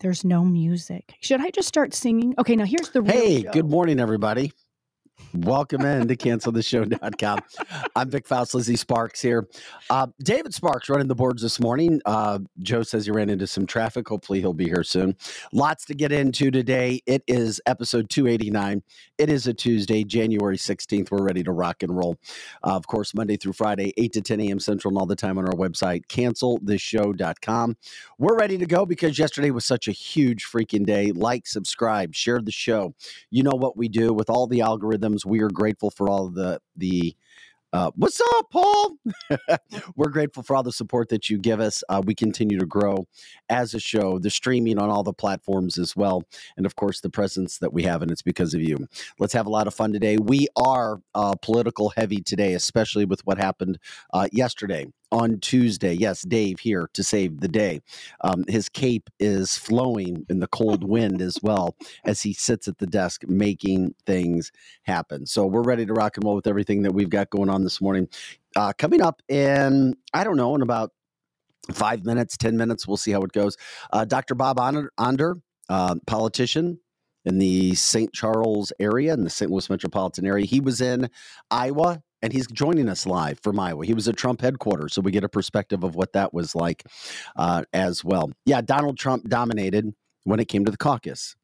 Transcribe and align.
There's 0.00 0.24
no 0.24 0.44
music. 0.44 1.14
Should 1.20 1.40
I 1.40 1.50
just 1.50 1.66
start 1.66 1.92
singing? 1.92 2.34
Okay, 2.38 2.54
now 2.54 2.64
here's 2.64 2.90
the 2.90 3.02
real 3.02 3.12
Hey, 3.12 3.42
show. 3.42 3.50
good 3.50 3.68
morning, 3.68 3.98
everybody. 3.98 4.52
Welcome 5.34 5.82
in 5.82 6.08
to 6.08 6.16
cancelthisshow.com. 6.16 7.38
I'm 7.94 8.10
Vic 8.10 8.26
Faust, 8.26 8.54
Lizzie 8.54 8.76
Sparks 8.76 9.20
here. 9.20 9.48
Uh, 9.90 10.06
David 10.22 10.54
Sparks 10.54 10.88
running 10.88 11.08
the 11.08 11.14
boards 11.14 11.42
this 11.42 11.60
morning. 11.60 12.00
Uh, 12.06 12.40
Joe 12.60 12.82
says 12.82 13.06
he 13.06 13.12
ran 13.12 13.30
into 13.30 13.46
some 13.46 13.66
traffic. 13.66 14.08
Hopefully, 14.08 14.40
he'll 14.40 14.52
be 14.52 14.66
here 14.66 14.82
soon. 14.82 15.16
Lots 15.52 15.84
to 15.86 15.94
get 15.94 16.12
into 16.12 16.50
today. 16.50 17.02
It 17.06 17.22
is 17.26 17.60
episode 17.66 18.10
289. 18.10 18.82
It 19.18 19.28
is 19.28 19.46
a 19.46 19.54
Tuesday, 19.54 20.04
January 20.04 20.56
16th. 20.56 21.10
We're 21.10 21.22
ready 21.22 21.42
to 21.42 21.52
rock 21.52 21.82
and 21.82 21.96
roll. 21.96 22.16
Uh, 22.64 22.76
of 22.76 22.86
course, 22.86 23.14
Monday 23.14 23.36
through 23.36 23.54
Friday, 23.54 23.92
8 23.96 24.12
to 24.14 24.20
10 24.22 24.40
a.m. 24.40 24.60
Central, 24.60 24.92
and 24.92 24.98
all 24.98 25.06
the 25.06 25.16
time 25.16 25.38
on 25.38 25.46
our 25.46 25.54
website, 25.54 26.06
cancelthisshow.com. 26.06 27.76
We're 28.18 28.36
ready 28.36 28.58
to 28.58 28.66
go 28.66 28.86
because 28.86 29.18
yesterday 29.18 29.50
was 29.50 29.64
such 29.64 29.88
a 29.88 29.92
huge 29.92 30.44
freaking 30.44 30.86
day. 30.86 31.12
Like, 31.12 31.46
subscribe, 31.46 32.14
share 32.14 32.40
the 32.40 32.52
show 32.52 32.94
you 33.30 33.42
know 33.42 33.54
what 33.54 33.76
we 33.76 33.88
do 33.88 34.12
with 34.12 34.30
all 34.30 34.46
the 34.46 34.60
algorithms 34.60 35.07
we 35.26 35.40
are 35.42 35.50
grateful 35.50 35.90
for 35.90 36.08
all 36.08 36.28
the 36.28 36.60
the 36.76 37.14
uh, 37.72 37.90
what's 37.96 38.20
up 38.20 38.50
paul? 38.50 38.96
We're 39.96 40.10
grateful 40.10 40.42
for 40.42 40.56
all 40.56 40.62
the 40.62 40.72
support 40.72 41.10
that 41.10 41.28
you 41.30 41.38
give 41.38 41.60
us 41.60 41.84
uh, 41.88 42.02
we 42.04 42.14
continue 42.14 42.58
to 42.58 42.66
grow 42.66 43.06
as 43.50 43.74
a 43.74 43.80
show 43.80 44.18
the 44.18 44.30
streaming 44.30 44.78
on 44.78 44.90
all 44.90 45.02
the 45.02 45.12
platforms 45.12 45.78
as 45.78 45.96
well 45.96 46.24
and 46.56 46.66
of 46.66 46.76
course 46.76 47.00
the 47.00 47.10
presence 47.10 47.58
that 47.58 47.72
we 47.72 47.82
have 47.84 48.02
and 48.02 48.10
it's 48.10 48.22
because 48.22 48.54
of 48.54 48.62
you. 48.62 48.88
Let's 49.18 49.34
have 49.34 49.46
a 49.46 49.50
lot 49.50 49.66
of 49.66 49.74
fun 49.74 49.92
today. 49.92 50.18
We 50.18 50.48
are 50.56 51.00
uh, 51.14 51.34
political 51.42 51.90
heavy 51.96 52.22
today 52.22 52.54
especially 52.54 53.04
with 53.04 53.20
what 53.26 53.38
happened 53.38 53.78
uh, 54.14 54.28
yesterday 54.32 54.86
on 55.12 55.38
tuesday 55.40 55.92
yes 55.92 56.22
dave 56.22 56.60
here 56.60 56.88
to 56.92 57.02
save 57.02 57.40
the 57.40 57.48
day 57.48 57.80
um, 58.22 58.44
his 58.48 58.68
cape 58.68 59.10
is 59.20 59.56
flowing 59.56 60.26
in 60.28 60.40
the 60.40 60.48
cold 60.48 60.84
wind 60.88 61.22
as 61.22 61.38
well 61.42 61.76
as 62.04 62.22
he 62.22 62.32
sits 62.32 62.68
at 62.68 62.78
the 62.78 62.86
desk 62.86 63.22
making 63.28 63.94
things 64.06 64.52
happen. 64.84 65.26
So 65.26 65.46
we're 65.46 65.62
ready 65.62 65.86
to 65.86 65.92
rock 65.92 66.16
and 66.16 66.24
roll 66.24 66.36
with 66.36 66.46
everything 66.46 66.82
that 66.82 66.92
we've 66.92 67.10
got 67.10 67.30
going 67.30 67.50
on 67.50 67.64
this 67.64 67.80
morning. 67.80 68.08
Uh, 68.56 68.72
coming 68.76 69.02
up 69.02 69.22
in, 69.28 69.94
I 70.14 70.24
don't 70.24 70.36
know, 70.36 70.54
in 70.54 70.62
about 70.62 70.92
five 71.72 72.04
minutes, 72.04 72.36
10 72.36 72.56
minutes, 72.56 72.86
we'll 72.88 72.96
see 72.96 73.12
how 73.12 73.22
it 73.22 73.32
goes. 73.32 73.56
Uh, 73.92 74.04
Dr. 74.04 74.34
Bob 74.34 74.58
Onder, 74.58 75.36
uh, 75.68 75.96
politician 76.06 76.80
in 77.24 77.38
the 77.38 77.74
St. 77.74 78.12
Charles 78.12 78.72
area, 78.80 79.12
in 79.12 79.24
the 79.24 79.30
St. 79.30 79.50
Louis 79.50 79.68
metropolitan 79.68 80.26
area, 80.26 80.46
he 80.46 80.60
was 80.60 80.80
in 80.80 81.10
Iowa 81.50 82.02
and 82.22 82.32
he's 82.32 82.46
joining 82.48 82.88
us 82.88 83.06
live 83.06 83.38
from 83.40 83.58
Iowa. 83.60 83.86
He 83.86 83.94
was 83.94 84.08
at 84.08 84.16
Trump 84.16 84.40
headquarters, 84.40 84.94
so 84.94 85.00
we 85.00 85.12
get 85.12 85.24
a 85.24 85.28
perspective 85.28 85.84
of 85.84 85.94
what 85.94 86.12
that 86.14 86.34
was 86.34 86.54
like 86.54 86.84
uh, 87.36 87.64
as 87.72 88.04
well. 88.04 88.30
Yeah, 88.44 88.60
Donald 88.60 88.98
Trump 88.98 89.28
dominated 89.28 89.94
when 90.24 90.40
it 90.40 90.48
came 90.48 90.64
to 90.64 90.70
the 90.70 90.76
caucus. 90.76 91.36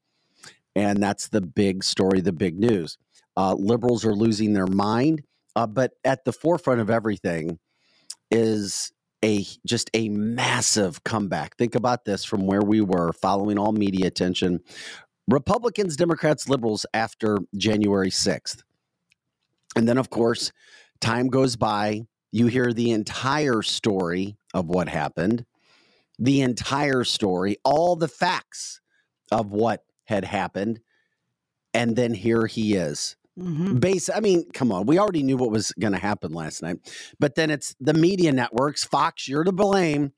And 0.75 1.01
that's 1.01 1.29
the 1.29 1.41
big 1.41 1.83
story, 1.83 2.21
the 2.21 2.33
big 2.33 2.59
news. 2.59 2.97
Uh, 3.37 3.53
liberals 3.53 4.05
are 4.05 4.13
losing 4.13 4.53
their 4.53 4.67
mind, 4.67 5.23
uh, 5.55 5.67
but 5.67 5.93
at 6.03 6.25
the 6.25 6.33
forefront 6.33 6.81
of 6.81 6.89
everything 6.89 7.59
is 8.29 8.91
a 9.23 9.45
just 9.65 9.89
a 9.93 10.09
massive 10.09 11.03
comeback. 11.03 11.57
Think 11.57 11.75
about 11.75 12.05
this 12.05 12.25
from 12.25 12.45
where 12.45 12.61
we 12.61 12.81
were 12.81 13.13
following 13.13 13.57
all 13.57 13.71
media 13.71 14.07
attention. 14.07 14.59
Republicans, 15.27 15.95
Democrats, 15.95 16.47
liberals 16.47 16.85
after 16.93 17.39
January 17.57 18.11
6th. 18.11 18.61
And 19.75 19.87
then, 19.87 19.97
of 19.97 20.09
course, 20.09 20.51
time 21.01 21.27
goes 21.27 21.55
by. 21.55 22.07
You 22.31 22.47
hear 22.47 22.73
the 22.73 22.91
entire 22.91 23.61
story 23.61 24.37
of 24.53 24.67
what 24.67 24.89
happened, 24.89 25.45
the 26.19 26.41
entire 26.41 27.03
story, 27.03 27.57
all 27.63 27.95
the 27.95 28.07
facts 28.07 28.81
of 29.31 29.51
what 29.51 29.83
had 30.05 30.25
happened. 30.25 30.79
And 31.73 31.95
then 31.95 32.13
here 32.13 32.45
he 32.45 32.75
is. 32.75 33.15
Mhm. 33.37 33.79
Base, 33.81 34.09
I 34.09 34.21
mean, 34.21 34.49
come 34.53 34.71
on. 34.71 34.85
We 34.85 34.97
already 34.97 35.23
knew 35.23 35.35
what 35.35 35.51
was 35.51 35.73
going 35.73 35.91
to 35.91 35.99
happen 35.99 36.31
last 36.31 36.61
night. 36.61 36.77
But 37.19 37.35
then 37.35 37.49
it's 37.49 37.75
the 37.81 37.93
media 37.93 38.31
networks, 38.31 38.85
Fox, 38.85 39.27
you're 39.27 39.43
to 39.43 39.51
blame 39.51 40.13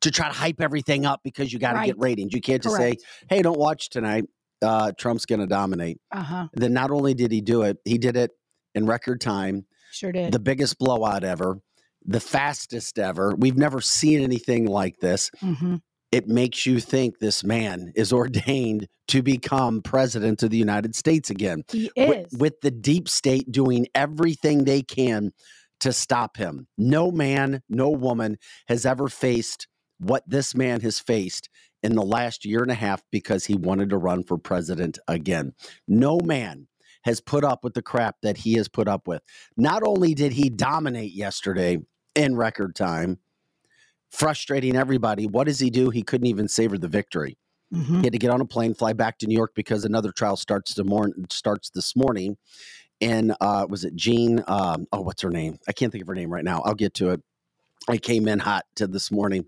to 0.00 0.10
try 0.10 0.28
to 0.28 0.34
hype 0.34 0.60
everything 0.60 1.04
up 1.06 1.20
because 1.24 1.52
you 1.52 1.58
got 1.58 1.72
to 1.80 1.86
get 1.86 1.98
ratings. 1.98 2.32
You 2.32 2.40
can't 2.40 2.62
just 2.62 2.76
Correct. 2.76 3.00
say, 3.00 3.06
hey, 3.28 3.42
don't 3.42 3.58
watch 3.58 3.88
tonight. 3.88 4.24
Uh, 4.60 4.92
Trump's 4.96 5.26
going 5.26 5.40
to 5.40 5.46
dominate. 5.46 6.00
Uh-huh. 6.12 6.48
Then 6.52 6.72
not 6.72 6.92
only 6.92 7.14
did 7.14 7.32
he 7.32 7.40
do 7.40 7.62
it, 7.62 7.78
he 7.84 7.98
did 7.98 8.16
it 8.16 8.30
in 8.74 8.86
record 8.86 9.20
time, 9.20 9.66
Sure 9.90 10.12
did. 10.12 10.32
the 10.32 10.38
biggest 10.38 10.78
blowout 10.78 11.24
ever, 11.24 11.58
the 12.04 12.20
fastest 12.20 12.98
ever. 12.98 13.34
We've 13.36 13.56
never 13.58 13.80
seen 13.80 14.20
anything 14.22 14.66
like 14.66 14.98
this 14.98 15.30
hmm 15.40 15.76
it 16.12 16.28
makes 16.28 16.66
you 16.66 16.78
think 16.78 17.18
this 17.18 17.42
man 17.42 17.90
is 17.96 18.12
ordained 18.12 18.86
to 19.08 19.22
become 19.22 19.80
president 19.80 20.42
of 20.42 20.50
the 20.50 20.58
United 20.58 20.94
States 20.94 21.30
again. 21.30 21.62
He 21.70 21.90
With, 21.96 22.32
is. 22.32 22.38
with 22.38 22.60
the 22.60 22.70
deep 22.70 23.08
state 23.08 23.50
doing 23.50 23.86
everything 23.94 24.64
they 24.64 24.82
can 24.82 25.32
to 25.80 25.90
stop 25.92 26.36
him. 26.36 26.68
No 26.76 27.10
man, 27.10 27.62
no 27.70 27.88
woman 27.88 28.36
has 28.68 28.84
ever 28.84 29.08
faced 29.08 29.66
what 29.98 30.22
this 30.26 30.54
man 30.54 30.82
has 30.82 30.98
faced 30.98 31.48
in 31.82 31.94
the 31.94 32.04
last 32.04 32.44
year 32.44 32.60
and 32.62 32.70
a 32.70 32.74
half 32.74 33.02
because 33.10 33.46
he 33.46 33.54
wanted 33.54 33.88
to 33.90 33.96
run 33.96 34.22
for 34.22 34.36
president 34.36 34.98
again. 35.08 35.54
No 35.88 36.20
man 36.20 36.68
has 37.04 37.20
put 37.20 37.44
up 37.44 37.64
with 37.64 37.74
the 37.74 37.82
crap 37.82 38.16
that 38.22 38.36
he 38.36 38.54
has 38.54 38.68
put 38.68 38.88
up 38.88 39.06
with. 39.06 39.22
Not 39.56 39.82
only 39.84 40.14
did 40.14 40.32
he 40.32 40.48
dominate 40.48 41.12
yesterday 41.12 41.78
in 42.14 42.36
record 42.36 42.74
time, 42.74 43.18
frustrating 44.10 44.76
everybody. 44.76 45.26
What 45.26 45.46
does 45.46 45.58
he 45.58 45.70
do? 45.70 45.90
He 45.90 46.02
couldn't 46.02 46.26
even 46.26 46.48
savor 46.48 46.78
the 46.78 46.88
victory. 46.88 47.38
Mhm. 47.72 47.98
He 47.98 48.04
had 48.04 48.12
to 48.12 48.18
get 48.18 48.30
on 48.30 48.40
a 48.42 48.44
plane, 48.44 48.74
fly 48.74 48.92
back 48.92 49.18
to 49.18 49.26
New 49.26 49.34
York 49.34 49.52
because 49.54 49.84
another 49.84 50.12
trial 50.12 50.36
starts 50.36 50.74
tomorrow. 50.74 51.10
Starts 51.30 51.70
this 51.70 51.96
morning, 51.96 52.36
and 53.00 53.34
uh, 53.40 53.66
was 53.68 53.84
it 53.84 53.96
Jean? 53.96 54.44
Um, 54.46 54.86
oh, 54.92 55.00
what's 55.00 55.22
her 55.22 55.30
name? 55.30 55.58
I 55.66 55.72
can't 55.72 55.90
think 55.90 56.02
of 56.02 56.08
her 56.08 56.14
name 56.14 56.30
right 56.30 56.44
now. 56.44 56.60
I'll 56.60 56.74
get 56.74 56.92
to 56.94 57.10
it. 57.10 57.22
I 57.88 57.96
came 57.96 58.28
in 58.28 58.38
hot 58.38 58.66
to 58.76 58.86
this 58.86 59.10
morning. 59.10 59.46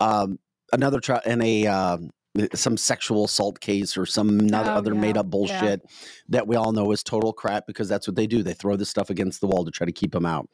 Um, 0.00 0.38
another 0.72 1.00
trial 1.00 1.20
in 1.26 1.42
a 1.42 1.66
um, 1.66 2.10
some 2.54 2.76
sexual 2.76 3.24
assault 3.24 3.60
case 3.60 3.96
or 3.96 4.06
some 4.06 4.28
another 4.40 4.70
Oh, 4.72 4.74
other 4.76 4.94
yeah, 4.94 5.00
made 5.00 5.16
up 5.16 5.26
yeah. 5.26 5.30
bullshit 5.30 5.82
that 6.28 6.46
we 6.46 6.56
all 6.56 6.72
know 6.72 6.90
is 6.92 7.02
total 7.02 7.32
crap 7.32 7.66
because 7.66 7.88
that's 7.88 8.06
what 8.06 8.16
they 8.16 8.26
do. 8.26 8.42
They 8.42 8.54
throw 8.54 8.76
this 8.76 8.88
stuff 8.90 9.10
against 9.10 9.40
the 9.40 9.46
wall 9.46 9.64
to 9.64 9.70
try 9.70 9.84
to 9.84 9.92
keep 9.92 10.14
him 10.14 10.26
out. 10.26 10.48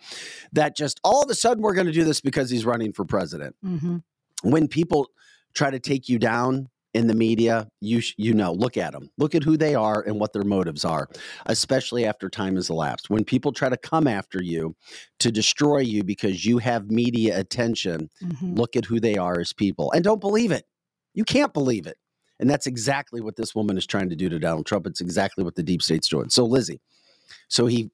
That 0.52 0.76
just 0.76 1.00
all 1.04 1.22
of 1.22 1.30
a 1.30 1.34
sudden 1.34 1.62
we're 1.62 1.74
going 1.74 1.86
to 1.86 1.92
do 1.92 2.04
this 2.04 2.20
because 2.20 2.50
he's 2.50 2.64
running 2.64 2.92
for 2.92 3.04
president 3.04 3.56
Mhm. 3.64 4.02
when 4.42 4.68
people 4.68 5.08
try 5.54 5.70
to 5.70 5.78
take 5.80 6.08
you 6.08 6.18
down 6.18 6.68
in 6.94 7.06
the 7.06 7.14
media, 7.14 7.66
you 7.80 8.00
sh- 8.02 8.14
you 8.18 8.34
know, 8.34 8.52
look 8.52 8.76
at 8.76 8.92
them, 8.92 9.08
look 9.16 9.34
at 9.34 9.42
who 9.42 9.56
they 9.56 9.74
are 9.74 10.02
and 10.02 10.20
what 10.20 10.34
their 10.34 10.44
motives 10.44 10.84
are, 10.84 11.08
especially 11.46 12.04
after 12.04 12.28
time 12.28 12.54
has 12.56 12.68
elapsed. 12.68 13.08
When 13.08 13.24
people 13.24 13.50
try 13.50 13.70
to 13.70 13.78
come 13.78 14.06
after 14.06 14.42
you 14.42 14.76
to 15.20 15.32
destroy 15.32 15.78
you 15.78 16.04
because 16.04 16.44
you 16.44 16.58
have 16.58 16.90
media 16.90 17.38
attention, 17.38 18.10
Mhm. 18.22 18.58
look 18.58 18.76
at 18.76 18.84
who 18.84 19.00
they 19.00 19.16
are 19.16 19.40
as 19.40 19.54
people 19.54 19.90
and 19.92 20.04
don't 20.04 20.20
believe 20.20 20.52
it. 20.52 20.66
You 21.14 21.24
can't 21.24 21.52
believe 21.52 21.86
it. 21.86 21.96
And 22.40 22.50
that's 22.50 22.66
exactly 22.66 23.20
what 23.20 23.36
this 23.36 23.54
woman 23.54 23.78
is 23.78 23.86
trying 23.86 24.08
to 24.10 24.16
do 24.16 24.28
to 24.28 24.38
Donald 24.38 24.66
Trump. 24.66 24.86
It's 24.86 25.00
exactly 25.00 25.44
what 25.44 25.54
the 25.54 25.62
deep 25.62 25.82
state's 25.82 26.08
doing. 26.08 26.28
So 26.28 26.44
Lizzie, 26.44 26.80
so 27.48 27.66
he 27.66 27.90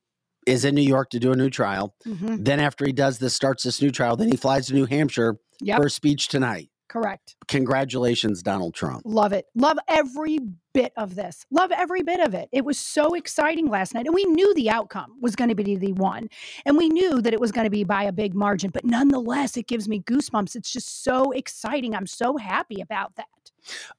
is 0.47 0.65
in 0.65 0.75
New 0.75 0.81
York 0.83 1.11
to 1.11 1.19
do 1.19 1.33
a 1.33 1.37
new 1.37 1.51
trial. 1.51 1.95
Mhm. 2.07 2.45
Then 2.45 2.59
after 2.59 2.87
he 2.87 2.93
does 2.93 3.19
this, 3.19 3.35
starts 3.35 3.63
this 3.65 3.83
new 3.83 3.91
trial, 3.91 4.17
then 4.17 4.31
he 4.31 4.37
flies 4.37 4.67
to 4.69 4.75
New 4.75 4.87
Hampshire 4.87 5.39
Yep. 5.61 5.79
for 5.79 5.87
a 5.87 5.91
speech 5.91 6.29
tonight. 6.29 6.71
Correct. 6.89 7.37
Congratulations, 7.49 8.43
Donald 8.43 8.73
Trump. 8.75 9.03
Love 9.05 9.35
it. 9.35 9.45
Love 9.55 9.77
every 9.89 10.39
bit 10.79 10.93
of 10.97 11.17
this. 11.17 11.45
Love 11.51 11.73
every 11.73 12.03
bit 12.03 12.21
of 12.21 12.35
it. 12.35 12.49
It 12.53 12.65
was 12.65 12.79
so 12.79 13.15
exciting 13.15 13.69
last 13.69 13.95
night. 13.95 14.07
And 14.07 14.15
we 14.15 14.25
knew 14.27 14.55
the 14.55 14.71
outcome 14.71 15.17
was 15.21 15.35
going 15.35 15.49
to 15.49 15.57
be 15.57 15.75
the 15.75 15.93
one. 15.95 16.29
And 16.65 16.77
we 16.77 16.89
knew 16.89 17.21
that 17.21 17.33
it 17.33 17.41
was 17.41 17.51
going 17.51 17.65
to 17.65 17.71
be 17.71 17.83
by 17.83 18.05
a 18.05 18.13
big 18.13 18.33
margin. 18.33 18.71
But 18.71 18.85
nonetheless, 18.85 19.57
it 19.57 19.67
gives 19.67 19.89
me 19.89 20.01
goosebumps. 20.01 20.55
It's 20.55 20.73
just 20.73 21.03
so 21.03 21.33
exciting. 21.33 21.97
I'm 21.97 22.07
so 22.07 22.37
happy 22.37 22.81
about 22.81 23.17
that. 23.17 23.27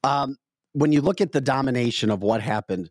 Um, 0.06 0.38
when 0.72 0.94
you 0.94 1.02
look 1.02 1.20
at 1.20 1.34
the 1.34 1.42
domination 1.42 2.10
of 2.10 2.24
what 2.24 2.42
happened, 2.42 2.90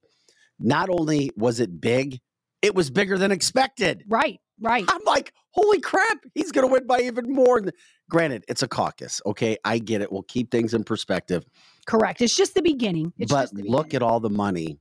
not 0.58 0.91
only 0.91 1.31
was 1.34 1.58
it 1.58 1.81
big, 1.81 2.20
it 2.61 2.75
was 2.75 2.91
bigger 2.91 3.17
than 3.17 3.32
expected. 3.32 4.05
Right. 4.06 4.38
Right. 4.60 4.84
I'm 4.88 5.02
like, 5.05 5.32
holy 5.50 5.81
crap, 5.81 6.19
he's 6.34 6.52
going 6.52 6.66
to 6.66 6.72
win 6.72 6.87
by 6.87 7.00
even 7.00 7.32
more. 7.32 7.62
Granted, 8.10 8.44
it's 8.49 8.62
a 8.62 8.69
caucus. 8.69 9.20
Okay, 9.26 9.56
I 9.64 9.78
get 9.78 10.00
it. 10.00 10.10
We'll 10.10 10.22
keep 10.22 10.50
things 10.50 10.75
in 10.75 10.84
perspective. 10.84 11.44
Correct. 11.87 12.20
It's 12.20 12.37
just 12.37 12.55
the 12.55 12.62
beginning. 12.62 13.12
It's 13.19 13.32
but 13.32 13.43
just 13.43 13.55
the 13.55 13.62
look 13.62 13.94
at 13.94 14.02
all 14.02 14.20
the 14.20 14.31
money 14.31 14.78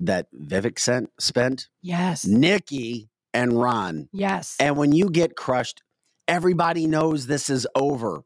that 0.00 0.26
Vivek 0.34 0.78
sent, 0.78 1.10
spent, 1.18 1.68
Yes. 1.82 2.24
Nikki 2.26 3.08
and 3.34 3.52
Ron. 3.60 4.08
Yes. 4.12 4.56
And 4.60 4.76
when 4.76 4.92
you 4.92 5.10
get 5.10 5.36
crushed, 5.36 5.82
everybody 6.26 6.86
knows 6.86 7.26
this 7.26 7.50
is 7.50 7.66
over. 7.74 8.22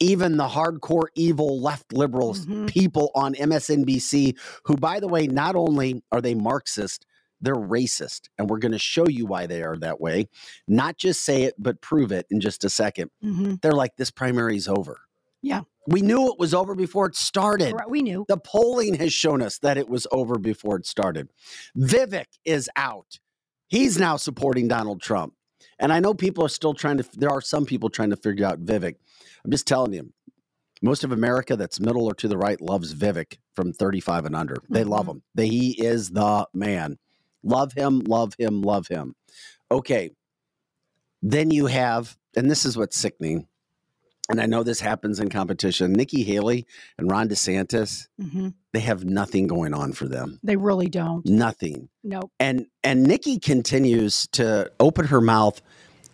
Even 0.00 0.36
the 0.36 0.48
hardcore 0.48 1.06
evil 1.14 1.60
left 1.60 1.92
liberal 1.92 2.34
Mhm. 2.34 2.68
people 2.68 3.10
on 3.14 3.34
MSNBC, 3.36 4.36
who, 4.64 4.76
by 4.76 4.98
the 4.98 5.06
way, 5.06 5.26
not 5.28 5.54
only 5.54 6.02
are 6.10 6.20
they 6.20 6.34
Marxist, 6.34 7.06
they're 7.42 7.54
racist. 7.56 8.28
And 8.38 8.48
we're 8.48 8.58
going 8.58 8.72
to 8.72 8.78
show 8.78 9.06
you 9.08 9.26
why 9.26 9.46
they 9.46 9.62
are 9.62 9.76
that 9.78 10.00
way. 10.00 10.28
Not 10.66 10.96
just 10.96 11.24
say 11.24 11.42
it, 11.42 11.54
but 11.58 11.80
prove 11.82 12.12
it 12.12 12.26
in 12.30 12.40
just 12.40 12.64
a 12.64 12.70
second. 12.70 13.10
Mhm. 13.22 13.60
They're 13.60 13.72
like, 13.72 13.96
this 13.96 14.10
primary 14.10 14.56
is 14.56 14.68
over. 14.68 15.00
Yeah. 15.42 15.62
We 15.88 16.00
knew 16.00 16.28
it 16.30 16.38
was 16.38 16.54
over 16.54 16.76
before 16.76 17.06
it 17.06 17.16
started. 17.16 17.74
We 17.88 18.02
knew. 18.02 18.24
The 18.28 18.36
polling 18.36 18.94
has 18.94 19.12
shown 19.12 19.42
us 19.42 19.58
that 19.58 19.76
it 19.76 19.88
was 19.88 20.06
over 20.12 20.38
before 20.38 20.76
it 20.76 20.86
started. 20.86 21.28
Vivek 21.76 22.26
is 22.44 22.70
out. 22.76 23.18
He's 23.66 23.98
now 23.98 24.16
supporting 24.16 24.68
Donald 24.68 25.02
Trump. 25.02 25.34
And 25.80 25.92
I 25.92 25.98
know 25.98 26.14
people 26.14 26.44
are 26.44 26.48
still 26.48 26.74
trying 26.74 26.98
to, 26.98 27.04
there 27.18 27.30
are 27.30 27.40
some 27.40 27.66
people 27.66 27.88
trying 27.90 28.10
to 28.10 28.16
figure 28.16 28.46
out 28.46 28.64
Vivek. 28.64 28.94
I'm 29.44 29.50
just 29.50 29.66
telling 29.66 29.92
you, 29.92 30.12
most 30.82 31.02
of 31.02 31.10
America 31.10 31.56
that's 31.56 31.80
middle 31.80 32.04
or 32.06 32.14
to 32.14 32.28
the 32.28 32.36
right 32.38 32.60
loves 32.60 32.94
Vivek 32.94 33.38
from 33.56 33.72
35 33.72 34.26
and 34.26 34.36
under. 34.36 34.56
They 34.70 34.84
love 34.84 35.06
Mhm. 35.06 35.10
him. 35.10 35.22
They, 35.34 35.48
he 35.48 35.70
is 35.84 36.10
the 36.10 36.46
man. 36.54 36.98
Love 37.42 37.72
him, 37.72 38.00
love 38.00 38.34
him, 38.38 38.62
love 38.62 38.88
him. 38.88 39.14
Okay. 39.70 40.10
Then 41.22 41.50
you 41.50 41.66
have, 41.66 42.16
and 42.36 42.50
this 42.50 42.64
is 42.64 42.76
what's 42.76 42.96
sickening, 42.96 43.46
and 44.28 44.40
I 44.40 44.46
know 44.46 44.62
this 44.62 44.80
happens 44.80 45.20
in 45.20 45.28
competition. 45.28 45.92
Nikki 45.92 46.22
Haley 46.22 46.66
and 46.98 47.10
Ron 47.10 47.28
DeSantis, 47.28 48.06
hmm 48.20 48.48
they 48.72 48.80
have 48.80 49.04
nothing 49.04 49.48
going 49.48 49.74
on 49.74 49.92
for 49.92 50.08
them. 50.08 50.40
They 50.42 50.56
really 50.56 50.88
don't. 50.88 51.26
Nothing. 51.26 51.90
Nope. 52.02 52.30
And 52.40 52.68
and 52.82 53.02
Nikki 53.02 53.38
continues 53.38 54.26
to 54.32 54.72
open 54.80 55.08
her 55.08 55.20
mouth 55.20 55.60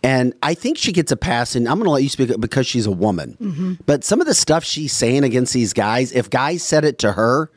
and 0.03 0.33
I 0.43 0.53
think 0.55 0.77
she 0.77 0.91
gets 0.91 1.11
a 1.11 1.17
pass 1.17 1.55
and 1.55 1.67
I'm 1.67 1.75
going 1.75 1.85
to 1.85 1.91
let 1.91 2.03
you 2.03 2.09
speak 2.09 2.37
because 2.39 2.67
she's 2.67 2.85
a 2.85 2.91
woman. 2.91 3.37
hmm 3.39 3.73
But 3.85 4.03
some 4.03 4.19
of 4.21 4.27
the 4.27 4.33
stuff 4.33 4.63
she's 4.63 4.91
saying 4.93 5.23
against 5.23 5.53
these 5.53 5.71
guys, 5.71 6.11
if 6.11 6.29
guys 6.29 6.63
said 6.63 6.85
it 6.85 6.99
to 6.99 7.13
her, 7.13 7.49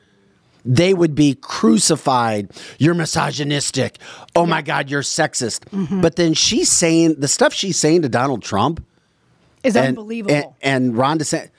they 0.65 0.95
would 0.95 1.15
be 1.15 1.35
crucified. 1.35 2.51
You're 2.79 2.95
misogynistic. 2.95 3.99
Oh 4.37 4.47
my 4.47 4.63
God, 4.63 4.91
you're 4.91 5.03
sexist. 5.03 5.65
Mm-hmm. 5.71 6.01
But 6.01 6.17
then 6.17 6.35
she's 6.35 6.71
saying 6.71 7.17
the 7.19 7.29
stuff 7.29 7.53
she's 7.53 7.79
saying 7.79 8.03
to 8.03 8.09
Donald 8.09 8.43
Trump 8.43 8.85
Is 9.65 9.77
and, 9.77 9.89
unbelievable. 9.89 10.57
And, 10.63 10.87
and 10.87 10.97
Ron 10.97 11.19
DeSantis, 11.19 11.51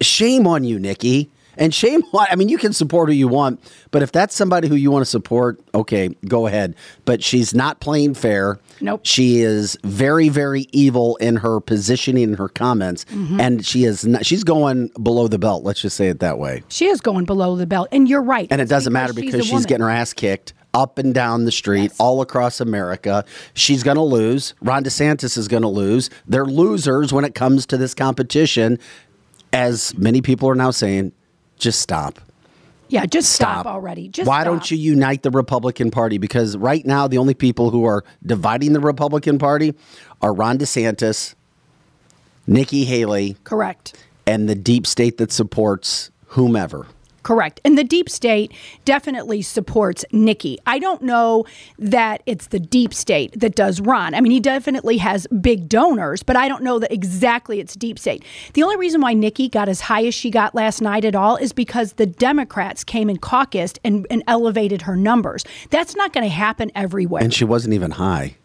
shame 0.00 0.46
on 0.46 0.64
you, 0.64 0.78
Nikki. 0.78 1.30
And 1.56 1.74
shame 1.74 2.02
on, 2.12 2.26
I 2.30 2.36
mean, 2.36 2.48
you 2.48 2.58
can 2.58 2.72
support 2.72 3.08
who 3.08 3.14
you 3.14 3.28
want, 3.28 3.60
but 3.90 4.02
if 4.02 4.12
that's 4.12 4.34
somebody 4.34 4.68
who 4.68 4.74
you 4.74 4.90
want 4.90 5.02
to 5.02 5.10
support, 5.10 5.60
okay, 5.74 6.08
go 6.26 6.46
ahead. 6.46 6.74
But 7.04 7.22
she's 7.22 7.54
not 7.54 7.80
playing 7.80 8.14
fair. 8.14 8.58
Nope. 8.80 9.00
She 9.04 9.40
is 9.40 9.76
very, 9.84 10.28
very 10.28 10.66
evil 10.72 11.16
in 11.16 11.36
her 11.36 11.60
positioning 11.60 12.24
and 12.24 12.38
her 12.38 12.48
comments. 12.48 13.04
Mm-hmm. 13.06 13.40
And 13.40 13.66
she 13.66 13.84
is 13.84 14.06
not, 14.06 14.24
she's 14.24 14.44
going 14.44 14.88
below 15.02 15.28
the 15.28 15.38
belt. 15.38 15.64
Let's 15.64 15.82
just 15.82 15.96
say 15.96 16.08
it 16.08 16.20
that 16.20 16.38
way. 16.38 16.62
she 16.68 16.86
is 16.86 17.00
going 17.00 17.24
below 17.24 17.56
the 17.56 17.66
belt, 17.66 17.88
and 17.92 18.08
you're 18.08 18.22
right. 18.22 18.48
And 18.50 18.60
it 18.60 18.68
doesn't 18.68 18.92
matter 18.92 19.12
because 19.12 19.40
a 19.40 19.42
she's, 19.42 19.66
getting 19.66 19.84
her 19.84 19.90
ass 19.90 20.12
kicked 20.12 20.54
up 20.72 20.98
and 20.98 21.12
down 21.12 21.44
the 21.44 21.52
street, 21.52 21.82
Yes. 21.90 21.96
all 21.98 22.20
across 22.22 22.60
America. 22.60 23.24
She's 23.54 23.82
going 23.82 23.96
to 23.96 24.02
lose. 24.02 24.54
Ron 24.62 24.84
DeSantis 24.84 25.36
is 25.36 25.48
going 25.48 25.62
to 25.62 25.68
lose. 25.68 26.10
They're 26.28 26.46
losers 26.46 27.12
when 27.12 27.24
it 27.24 27.34
comes 27.34 27.66
to 27.66 27.76
this 27.76 27.92
competition. 27.92 28.78
As 29.52 29.96
many 29.98 30.22
people 30.22 30.48
are 30.48 30.54
now 30.54 30.70
saying, 30.70 31.12
just 31.60 31.80
stop. 31.80 32.18
Yeah, 32.88 33.06
just 33.06 33.32
stop, 33.32 33.60
Stop. 33.60 33.66
already. 33.66 34.08
Just 34.08 34.26
Why 34.26 34.40
stop. 34.40 34.52
don't 34.52 34.70
you 34.70 34.76
unite 34.76 35.22
the 35.22 35.30
Republican 35.30 35.92
Party? 35.92 36.18
Because 36.18 36.56
right 36.56 36.84
now, 36.84 37.06
the 37.06 37.18
only 37.18 37.34
people 37.34 37.70
who 37.70 37.84
are 37.84 38.02
dividing 38.26 38.72
the 38.72 38.80
Republican 38.80 39.38
Party 39.38 39.74
are 40.20 40.34
Ron 40.34 40.58
DeSantis, 40.58 41.36
Nikki 42.48 42.84
Haley, 42.84 43.36
Correct. 43.44 43.94
and 44.26 44.48
the 44.48 44.56
deep 44.56 44.88
state 44.88 45.18
that 45.18 45.30
supports 45.30 46.10
whomever. 46.28 46.86
Correct. 47.22 47.60
And 47.64 47.76
the 47.76 47.84
deep 47.84 48.08
state 48.08 48.52
definitely 48.84 49.42
supports 49.42 50.04
Nikki. 50.12 50.58
I 50.66 50.78
don't 50.78 51.02
know 51.02 51.44
that 51.78 52.22
it's 52.26 52.46
the 52.48 52.58
deep 52.58 52.94
state 52.94 53.38
that 53.38 53.54
does 53.54 53.80
Ron. 53.80 54.14
I 54.14 54.20
mean, 54.20 54.32
he 54.32 54.40
definitely 54.40 54.96
has 54.98 55.26
big 55.40 55.68
donors, 55.68 56.22
but 56.22 56.36
I 56.36 56.48
don't 56.48 56.62
know 56.62 56.78
that 56.78 56.92
exactly 56.92 57.60
it's 57.60 57.74
deep 57.74 57.98
state. 57.98 58.24
The 58.54 58.62
only 58.62 58.76
reason 58.76 59.00
why 59.00 59.12
Nikki 59.12 59.48
got 59.48 59.68
as 59.68 59.82
high 59.82 60.06
as 60.06 60.14
she 60.14 60.30
got 60.30 60.54
last 60.54 60.80
night 60.80 61.04
at 61.04 61.14
all 61.14 61.36
is 61.36 61.52
because 61.52 61.94
the 61.94 62.06
Democrats 62.06 62.84
came 62.84 63.08
and 63.10 63.20
caucused 63.20 63.78
and, 63.84 64.06
and 64.10 64.22
elevated 64.26 64.82
her 64.82 64.96
numbers. 64.96 65.44
That's 65.70 65.94
not 65.96 66.12
going 66.12 66.24
to 66.24 66.30
happen 66.34 66.70
everywhere. 66.74 67.22
And 67.22 67.34
she 67.34 67.44
wasn't 67.44 67.74
even 67.74 67.92
high. 67.92 68.36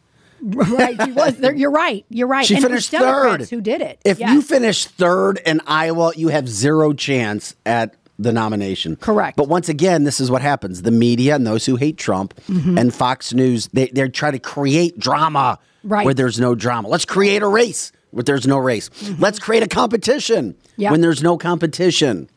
right. 0.42 1.02
She 1.04 1.12
was 1.12 1.38
there. 1.38 1.56
You're 1.56 1.72
right. 1.72 2.06
You're 2.10 2.28
right. 2.28 2.46
She 2.46 2.56
and 2.56 2.64
finished 2.64 2.92
third. 2.92 3.50
Who 3.50 3.62
did 3.62 3.82
it? 3.82 4.00
If 4.06 4.20
Yes. 4.20 4.32
you 4.32 4.42
finish 4.42 4.86
third 4.86 5.42
in 5.46 5.60
Iowa, 5.66 6.12
you 6.16 6.28
have 6.28 6.48
zero 6.48 6.94
chance 6.94 7.56
at 7.66 7.96
the 8.18 8.32
nomination. 8.32 8.96
Correct. 8.96 9.36
But 9.38 9.48
once 9.50 9.68
again, 9.70 10.04
this 10.06 10.20
is 10.20 10.32
what 10.32 10.42
happens. 10.42 10.82
The 10.84 10.92
media 10.92 11.36
and 11.36 11.46
those 11.46 11.66
who 11.66 11.76
hate 11.76 11.98
Trump 11.98 12.34
Mm-hmm. 12.48 12.78
and 12.78 12.94
Fox 12.94 13.34
News, 13.34 13.68
they, 13.74 13.88
they're 13.88 14.08
trying 14.10 14.34
to 14.34 14.40
create 14.40 14.98
drama 15.00 15.60
Right. 15.84 16.04
where 16.06 16.14
there's 16.16 16.40
no 16.40 16.56
drama. 16.56 16.88
Let's 16.88 17.06
create 17.06 17.42
a 17.44 17.48
race 17.48 17.92
where 18.12 18.24
there's 18.24 18.48
no 18.48 18.58
race. 18.58 18.90
Let's 19.20 19.38
create 19.40 19.64
a 19.64 19.68
competition 19.68 20.56
Mm-hmm. 20.78 20.92
When 20.92 21.02
there's 21.02 21.22
no 21.24 21.38
competition. 21.38 22.30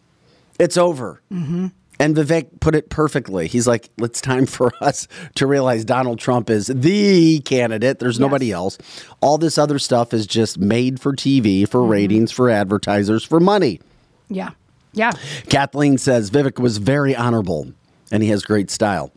It's 0.60 0.76
over. 0.76 1.20
Mm-hmm. 1.32 1.68
And 2.00 2.16
Vivek 2.16 2.60
put 2.60 2.76
it 2.76 2.88
perfectly. 2.90 3.48
He's 3.48 3.66
like, 3.66 3.90
it's 3.98 4.20
time 4.20 4.46
for 4.58 4.70
us 4.80 5.08
to 5.36 5.46
realize 5.46 5.84
Donald 5.84 6.18
Trump 6.20 6.48
is 6.50 6.66
the 6.68 7.40
candidate. 7.40 7.98
There's 7.98 8.20
nobody 8.20 8.52
else. 8.52 8.78
All 9.20 9.38
this 9.38 9.58
other 9.58 9.78
stuff 9.80 10.14
is 10.14 10.24
just 10.26 10.58
made 10.58 11.00
for 11.00 11.12
TV, 11.14 11.68
for 11.68 11.80
Mm-hmm. 11.80 11.90
ratings, 11.90 12.30
for 12.32 12.48
advertisers, 12.50 13.24
for 13.24 13.40
money. 13.40 13.80
yeah. 14.28 14.50
Yeah. 14.92 15.12
Kathleen 15.48 15.98
says 15.98 16.30
Vivek 16.30 16.58
was 16.58 16.78
very 16.78 17.14
honorable 17.14 17.72
and 18.10 18.22
he 18.22 18.28
has 18.30 18.42
great 18.42 18.70
style. 18.70 19.12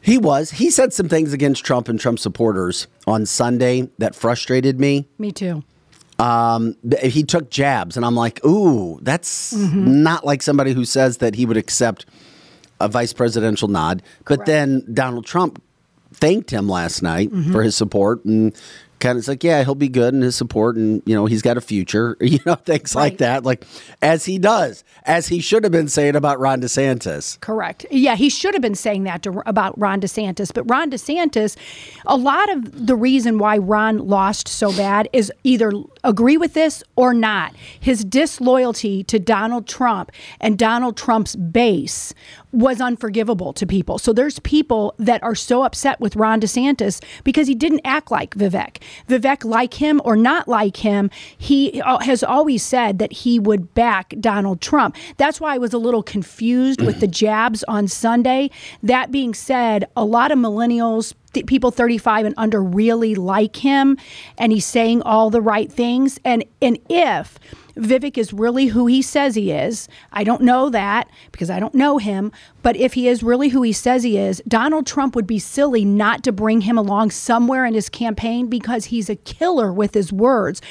He 0.00 0.18
was. 0.18 0.50
He 0.52 0.70
said 0.70 0.92
some 0.92 1.08
things 1.08 1.32
against 1.32 1.64
Trump 1.64 1.88
and 1.88 1.98
Trump 1.98 2.18
supporters 2.18 2.86
on 3.06 3.24
Sunday 3.26 3.88
that 3.98 4.14
frustrated 4.14 4.78
me. 4.78 5.08
Me 5.18 5.32
too. 5.32 5.62
Um, 6.18 6.76
he 7.02 7.22
took 7.24 7.50
jabs, 7.50 7.96
and 7.96 8.04
I'm 8.06 8.14
like, 8.14 8.44
ooh, 8.44 8.98
that's 9.02 9.52
Mm-hmm. 9.52 10.02
not 10.02 10.24
like 10.24 10.42
somebody 10.42 10.72
who 10.72 10.84
says 10.84 11.16
that 11.18 11.34
he 11.34 11.44
would 11.46 11.56
accept 11.56 12.06
a 12.80 12.86
vice 12.88 13.12
presidential 13.12 13.66
nod. 13.68 14.02
But 14.26 14.46
then 14.46 14.84
Donald 14.92 15.24
Trump 15.26 15.60
thanked 16.12 16.50
him 16.50 16.68
last 16.68 17.02
night 17.02 17.32
Mm-hmm. 17.32 17.50
for 17.52 17.62
his 17.62 17.74
support 17.74 18.24
and 18.24 18.54
kind 19.00 19.18
of 19.18 19.26
like, 19.28 19.44
yeah, 19.44 19.62
he'll 19.64 19.74
be 19.74 19.88
good 19.88 20.14
in 20.14 20.22
his 20.22 20.36
support, 20.36 20.76
and 20.76 21.02
you 21.06 21.14
know, 21.14 21.26
he's 21.26 21.42
got 21.42 21.56
a 21.56 21.60
future, 21.60 22.16
you 22.20 22.38
know, 22.46 22.54
things 22.54 22.94
like 22.94 23.18
that, 23.18 23.44
like 23.44 23.64
as 24.02 24.24
he 24.24 24.38
does, 24.38 24.84
as 25.04 25.28
he 25.28 25.40
should 25.40 25.64
have 25.64 25.72
been 25.72 25.88
saying 25.88 26.16
about 26.16 26.40
Ron 26.40 26.60
DeSantis. 26.60 27.38
Correct. 27.40 27.86
Yeah, 27.90 28.16
he 28.16 28.28
should 28.28 28.54
have 28.54 28.62
been 28.62 28.74
saying 28.74 29.04
that 29.04 29.22
to, 29.22 29.42
about 29.46 29.78
Ron 29.78 30.00
DeSantis. 30.00 30.52
But 30.52 30.68
Ron 30.68 30.90
DeSantis, 30.90 31.56
a 32.06 32.16
lot 32.16 32.50
of 32.50 32.86
the 32.86 32.96
reason 32.96 33.38
why 33.38 33.58
Ron 33.58 33.98
lost 33.98 34.48
so 34.48 34.72
bad 34.72 35.08
is 35.12 35.32
either 35.44 35.72
agree 36.02 36.36
with 36.36 36.54
this 36.54 36.82
or 36.96 37.14
not. 37.14 37.54
His 37.78 38.04
disloyalty 38.04 39.04
to 39.04 39.18
Donald 39.18 39.66
Trump 39.66 40.10
and 40.40 40.58
Donald 40.58 40.96
Trump's 40.96 41.36
base 41.36 42.14
was 42.54 42.80
unforgivable 42.80 43.52
to 43.52 43.66
people. 43.66 43.98
So 43.98 44.12
there's 44.12 44.38
people 44.40 44.94
that 44.98 45.22
are 45.22 45.34
so 45.34 45.64
upset 45.64 46.00
with 46.00 46.16
Ron 46.16 46.40
DeSantis 46.40 47.02
because 47.24 47.48
he 47.48 47.54
didn't 47.54 47.80
act 47.84 48.10
like 48.10 48.34
Vivek. 48.34 48.80
Vivek, 49.08 49.44
like 49.44 49.74
him 49.74 50.00
or 50.04 50.16
not 50.16 50.48
like 50.48 50.78
him, 50.78 51.10
he 51.36 51.80
uh, 51.82 51.98
has 51.98 52.22
always 52.22 52.62
said 52.62 52.98
that 52.98 53.12
he 53.12 53.38
would 53.38 53.74
back 53.74 54.14
Donald 54.20 54.60
Trump. 54.60 54.96
That's 55.16 55.40
why 55.40 55.54
I 55.54 55.58
was 55.58 55.72
a 55.72 55.78
little 55.78 56.02
confused 56.02 56.80
with 56.80 57.00
the 57.00 57.08
jabs 57.08 57.64
on 57.64 57.88
Sunday. 57.88 58.50
That 58.82 59.10
being 59.10 59.34
said, 59.34 59.86
a 59.96 60.04
lot 60.04 60.30
of 60.30 60.38
millennials, 60.38 61.14
people 61.46 61.70
35 61.70 62.26
and 62.26 62.34
under, 62.38 62.62
really 62.62 63.14
like 63.14 63.56
him, 63.56 63.98
and 64.38 64.52
he's 64.52 64.66
saying 64.66 65.02
all 65.02 65.30
the 65.30 65.42
right 65.42 65.70
things. 65.70 66.20
And 66.24 66.44
and 66.62 66.78
if 66.88 67.38
Vivek 67.76 68.16
is 68.16 68.32
really 68.32 68.66
who 68.66 68.86
he 68.86 69.02
says 69.02 69.34
he 69.34 69.50
is. 69.50 69.88
I 70.12 70.24
don't 70.24 70.42
know 70.42 70.70
that 70.70 71.08
because 71.32 71.50
I 71.50 71.60
don't 71.60 71.74
know 71.74 71.98
him. 71.98 72.32
But 72.62 72.76
if 72.76 72.94
he 72.94 73.08
is 73.08 73.22
really 73.22 73.48
who 73.48 73.62
he 73.62 73.72
says 73.72 74.02
he 74.02 74.16
is, 74.16 74.42
Donald 74.46 74.86
Trump 74.86 75.14
would 75.16 75.26
be 75.26 75.38
silly 75.38 75.84
not 75.84 76.22
to 76.24 76.32
bring 76.32 76.62
him 76.62 76.78
along 76.78 77.10
somewhere 77.10 77.64
in 77.64 77.74
his 77.74 77.88
campaign 77.88 78.48
because 78.48 78.86
he's 78.86 79.10
a 79.10 79.16
killer 79.16 79.72
with 79.72 79.94
his 79.94 80.12
words. 80.12 80.62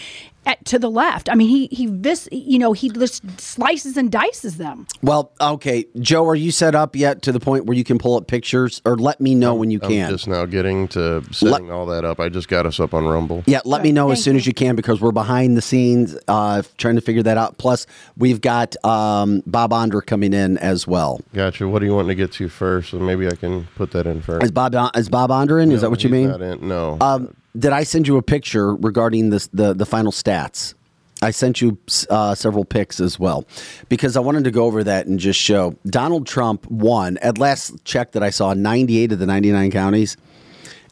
At, 0.46 0.64
to 0.66 0.78
the 0.80 0.90
left, 0.92 1.30
I 1.30 1.36
mean, 1.36 1.48
he 1.48 1.68
he 1.72 1.88
this 1.88 2.28
you 2.32 2.60
know, 2.60 2.74
he 2.74 2.90
just 2.90 3.24
slices 3.40 3.96
and 3.96 4.12
dices 4.12 4.58
them. 4.58 4.88
Well, 5.02 5.32
okay, 5.40 5.86
Joe, 6.00 6.28
are 6.28 6.36
you 6.36 6.52
set 6.52 6.76
up 6.76 6.96
yet 6.98 7.22
to 7.22 7.32
the 7.32 7.40
point 7.40 7.66
where 7.66 7.78
you 7.78 7.86
can 7.86 7.98
pull 7.98 8.18
up 8.18 8.28
pictures, 8.28 8.82
or 8.84 8.98
let 8.98 9.22
me 9.22 9.36
know 9.36 9.56
when 9.56 9.72
you 9.72 9.80
I'm 9.82 9.90
can? 9.90 10.10
just 10.10 10.28
now 10.28 10.46
getting 10.46 10.90
to 10.90 11.24
setting 11.32 11.72
all 11.72 11.86
that 11.86 12.04
up. 12.04 12.20
I 12.20 12.28
just 12.28 12.50
got 12.50 12.66
us 12.66 12.80
up 12.82 12.94
on 12.94 13.06
Rumble. 13.06 13.44
Yeah, 13.46 13.62
let 13.64 13.84
me 13.84 13.94
know 13.94 14.12
as 14.12 14.22
soon 14.22 14.34
you. 14.34 14.40
as 14.40 14.48
you 14.48 14.54
can 14.54 14.76
because 14.76 15.00
we're 15.00 15.12
behind 15.14 15.56
the 15.56 15.62
scenes 15.62 16.18
uh, 16.28 16.62
trying 16.78 16.96
to 16.96 17.02
figure 17.02 17.24
that 17.24 17.38
out. 17.38 17.58
Plus, 17.58 17.86
we've 18.18 18.42
got 18.42 18.76
um, 18.86 19.44
Bob 19.46 19.72
Onder 19.72 20.02
coming 20.02 20.34
in 20.34 20.58
as 20.58 20.86
well. 20.86 21.22
Gotcha. 21.34 21.68
What 21.68 21.80
do 21.80 21.86
you 21.86 21.96
want 21.96 22.10
to 22.10 22.16
get 22.16 22.34
to 22.34 22.50
first? 22.50 22.90
So 22.92 23.00
maybe 23.00 23.28
I 23.28 23.36
can 23.36 23.66
put 23.76 23.92
that 23.92 24.08
in 24.08 24.22
first. 24.22 24.44
Is 24.44 24.52
Bob 24.52 24.76
is 24.96 25.08
Bob 25.08 25.32
Onder 25.32 25.60
in? 25.60 25.72
is 25.72 25.82
that 25.82 25.90
what 25.90 26.04
you 26.04 26.10
mean? 26.10 26.30
not 26.30 26.42
in- 26.42 26.68
No. 26.68 26.98
Um, 27.00 27.34
did 27.58 27.72
I 27.72 27.84
send 27.84 28.08
you 28.08 28.18
a 28.18 28.22
picture 28.22 28.76
regarding 28.76 29.30
this 29.30 29.48
the 29.48 29.74
the 29.74 29.86
final 29.86 30.12
stats? 30.12 30.74
I 31.22 31.32
sent 31.32 31.62
you 31.62 31.78
uh, 32.10 32.36
several 32.36 32.66
pics 32.66 33.00
as 33.00 33.18
well 33.18 33.46
because 33.88 34.18
I 34.18 34.20
wanted 34.20 34.44
to 34.44 34.52
go 34.52 34.66
over 34.66 34.84
that 34.84 35.08
and 35.08 35.18
just 35.20 35.40
show 35.40 35.74
Donald 35.86 36.28
Trump 36.28 36.70
won 36.70 37.18
at 37.20 37.38
last 37.38 37.86
check 37.86 38.12
that 38.12 38.22
I 38.22 38.30
saw 38.30 38.54
98 38.54 39.14
of 39.14 39.20
the 39.20 39.26
99 39.26 39.72
counties 39.72 40.18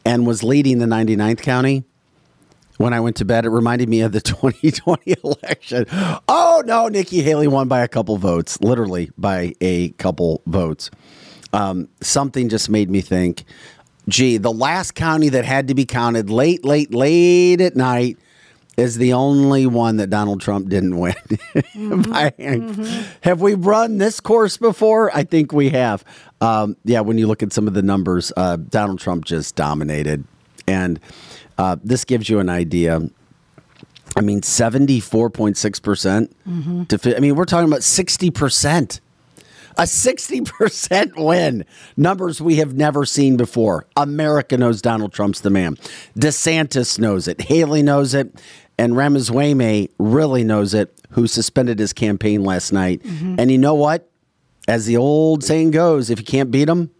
and 0.06 0.26
was 0.26 0.42
leading 0.42 0.78
the 0.78 0.86
99th 0.86 1.42
county 1.42 1.84
when 2.78 2.94
I 2.94 3.00
went 3.00 3.16
to 3.16 3.26
bed. 3.26 3.44
It 3.44 3.50
reminded 3.50 3.90
me 3.90 4.00
of 4.00 4.12
the 4.12 4.20
2020 4.22 5.16
election. 5.22 5.84
Oh 6.28 6.62
no, 6.64 6.88
Nikki 6.88 7.22
Haley 7.22 7.48
won 7.48 7.68
by 7.68 7.80
a 7.80 7.88
couple 7.88 8.16
votes, 8.16 8.58
literally 8.62 9.10
by 9.18 9.54
a 9.60 9.90
couple 9.90 10.40
votes. 10.46 10.90
Um, 11.52 11.88
something 12.00 12.48
just 12.48 12.70
made 12.70 12.88
me 12.88 13.02
think, 13.02 13.44
gee, 14.12 14.36
the 14.36 14.52
last 14.52 14.94
county 14.94 15.30
that 15.30 15.44
had 15.44 15.68
to 15.68 15.74
be 15.74 15.86
counted 15.86 16.30
late, 16.30 16.64
late, 16.64 16.94
late 16.94 17.60
at 17.60 17.74
night 17.74 18.18
is 18.76 18.96
the 18.96 19.12
only 19.14 19.66
one 19.66 19.96
that 19.96 20.10
Donald 20.10 20.40
Trump 20.40 20.68
didn't 20.68 20.98
win. 20.98 21.14
By 22.10 22.32
hand. 22.38 22.86
Have 23.22 23.40
we 23.40 23.54
run 23.54 23.98
this 23.98 24.20
course 24.20 24.56
before? 24.56 25.14
I 25.14 25.24
think 25.24 25.52
we 25.52 25.70
have. 25.70 26.04
Um, 26.40 26.76
yeah, 26.84 27.00
when 27.00 27.18
you 27.18 27.26
look 27.26 27.42
at 27.42 27.52
some 27.52 27.66
of 27.66 27.74
the 27.74 27.82
numbers, 27.82 28.32
uh, 28.36 28.56
Donald 28.56 29.00
Trump 29.00 29.24
just 29.24 29.56
dominated. 29.56 30.24
And 30.66 31.00
uh, 31.58 31.76
this 31.82 32.04
gives 32.04 32.28
you 32.28 32.38
an 32.38 32.48
idea. 32.48 33.00
I 34.14 34.20
mean, 34.20 34.42
74.6%. 34.42 35.82
percent 35.82 36.88
to 36.88 37.16
I 37.16 37.20
mean, 37.20 37.34
we're 37.34 37.44
talking 37.46 37.68
about 37.68 37.80
60%. 37.80 39.00
A 39.78 39.82
60% 39.82 41.16
win. 41.16 41.64
Numbers 41.96 42.40
we 42.40 42.56
have 42.56 42.74
never 42.74 43.04
seen 43.04 43.36
before. 43.36 43.86
America 43.96 44.56
knows 44.58 44.82
Donald 44.82 45.12
Trump's 45.12 45.40
the 45.40 45.50
man. 45.50 45.76
DeSantis 46.16 46.98
knows 46.98 47.28
it. 47.28 47.40
Haley 47.42 47.82
knows 47.82 48.14
it. 48.14 48.40
And 48.78 48.96
Ramaswamy 48.96 49.90
really 49.98 50.44
knows 50.44 50.74
it, 50.74 50.94
who 51.10 51.26
suspended 51.26 51.78
his 51.78 51.92
campaign 51.92 52.42
last 52.42 52.72
night. 52.72 53.02
Mm-hmm. 53.02 53.36
And 53.38 53.50
you 53.50 53.58
know 53.58 53.74
what? 53.74 54.10
As 54.68 54.86
the 54.86 54.96
old 54.96 55.44
saying 55.44 55.72
goes, 55.72 56.10
if 56.10 56.18
you 56.18 56.24
can't 56.24 56.50
beat 56.50 56.66
them, 56.66 56.90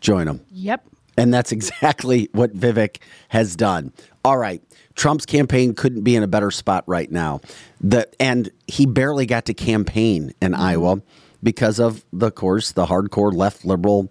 join 0.00 0.26
them. 0.26 0.40
Yep. 0.50 0.86
And 1.16 1.34
that's 1.34 1.52
exactly 1.52 2.28
what 2.32 2.54
Vivek 2.54 2.98
has 3.28 3.56
done. 3.56 3.92
All 4.24 4.36
right. 4.38 4.62
Trump's 4.94 5.26
campaign 5.26 5.74
couldn't 5.74 6.02
be 6.02 6.16
in 6.16 6.22
a 6.22 6.28
better 6.28 6.50
spot 6.50 6.84
right 6.86 7.10
now. 7.10 7.40
The, 7.80 8.08
and 8.18 8.50
he 8.66 8.86
barely 8.86 9.26
got 9.26 9.46
to 9.46 9.54
campaign 9.54 10.32
in 10.40 10.52
mm-hmm. 10.52 10.60
Iowa 10.60 11.02
because 11.42 11.78
of, 11.80 12.04
the, 12.12 12.30
course, 12.30 12.72
the 12.72 12.86
hardcore 12.86 13.32
left 13.34 13.64
liberal 13.64 14.10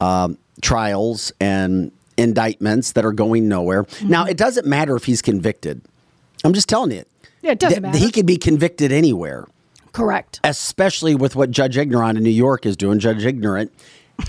um, 0.00 0.38
trials 0.62 1.32
and 1.40 1.92
indictments 2.16 2.92
that 2.92 3.04
are 3.04 3.12
going 3.12 3.48
nowhere. 3.48 3.86
Now, 4.02 4.24
it 4.24 4.36
doesn't 4.36 4.66
matter 4.66 4.94
if 4.96 5.04
he's 5.04 5.22
convicted. 5.22 5.82
I'm 6.44 6.52
just 6.52 6.68
telling 6.68 6.90
you. 6.92 7.04
Yeah, 7.42 7.52
it 7.52 7.58
doesn't 7.58 7.82
Th- 7.82 7.92
matter. 7.92 7.98
He 7.98 8.10
could 8.10 8.26
be 8.26 8.36
convicted 8.36 8.92
anywhere 8.92 9.46
Correct. 9.92 10.40
especially 10.44 11.14
with 11.14 11.36
what 11.36 11.50
Judge 11.50 11.76
Ignorant 11.76 12.16
in 12.18 12.24
New 12.24 12.30
York 12.30 12.66
is 12.66 12.76
doing, 12.76 12.98
Judge 12.98 13.24
Ignorant, 13.24 13.72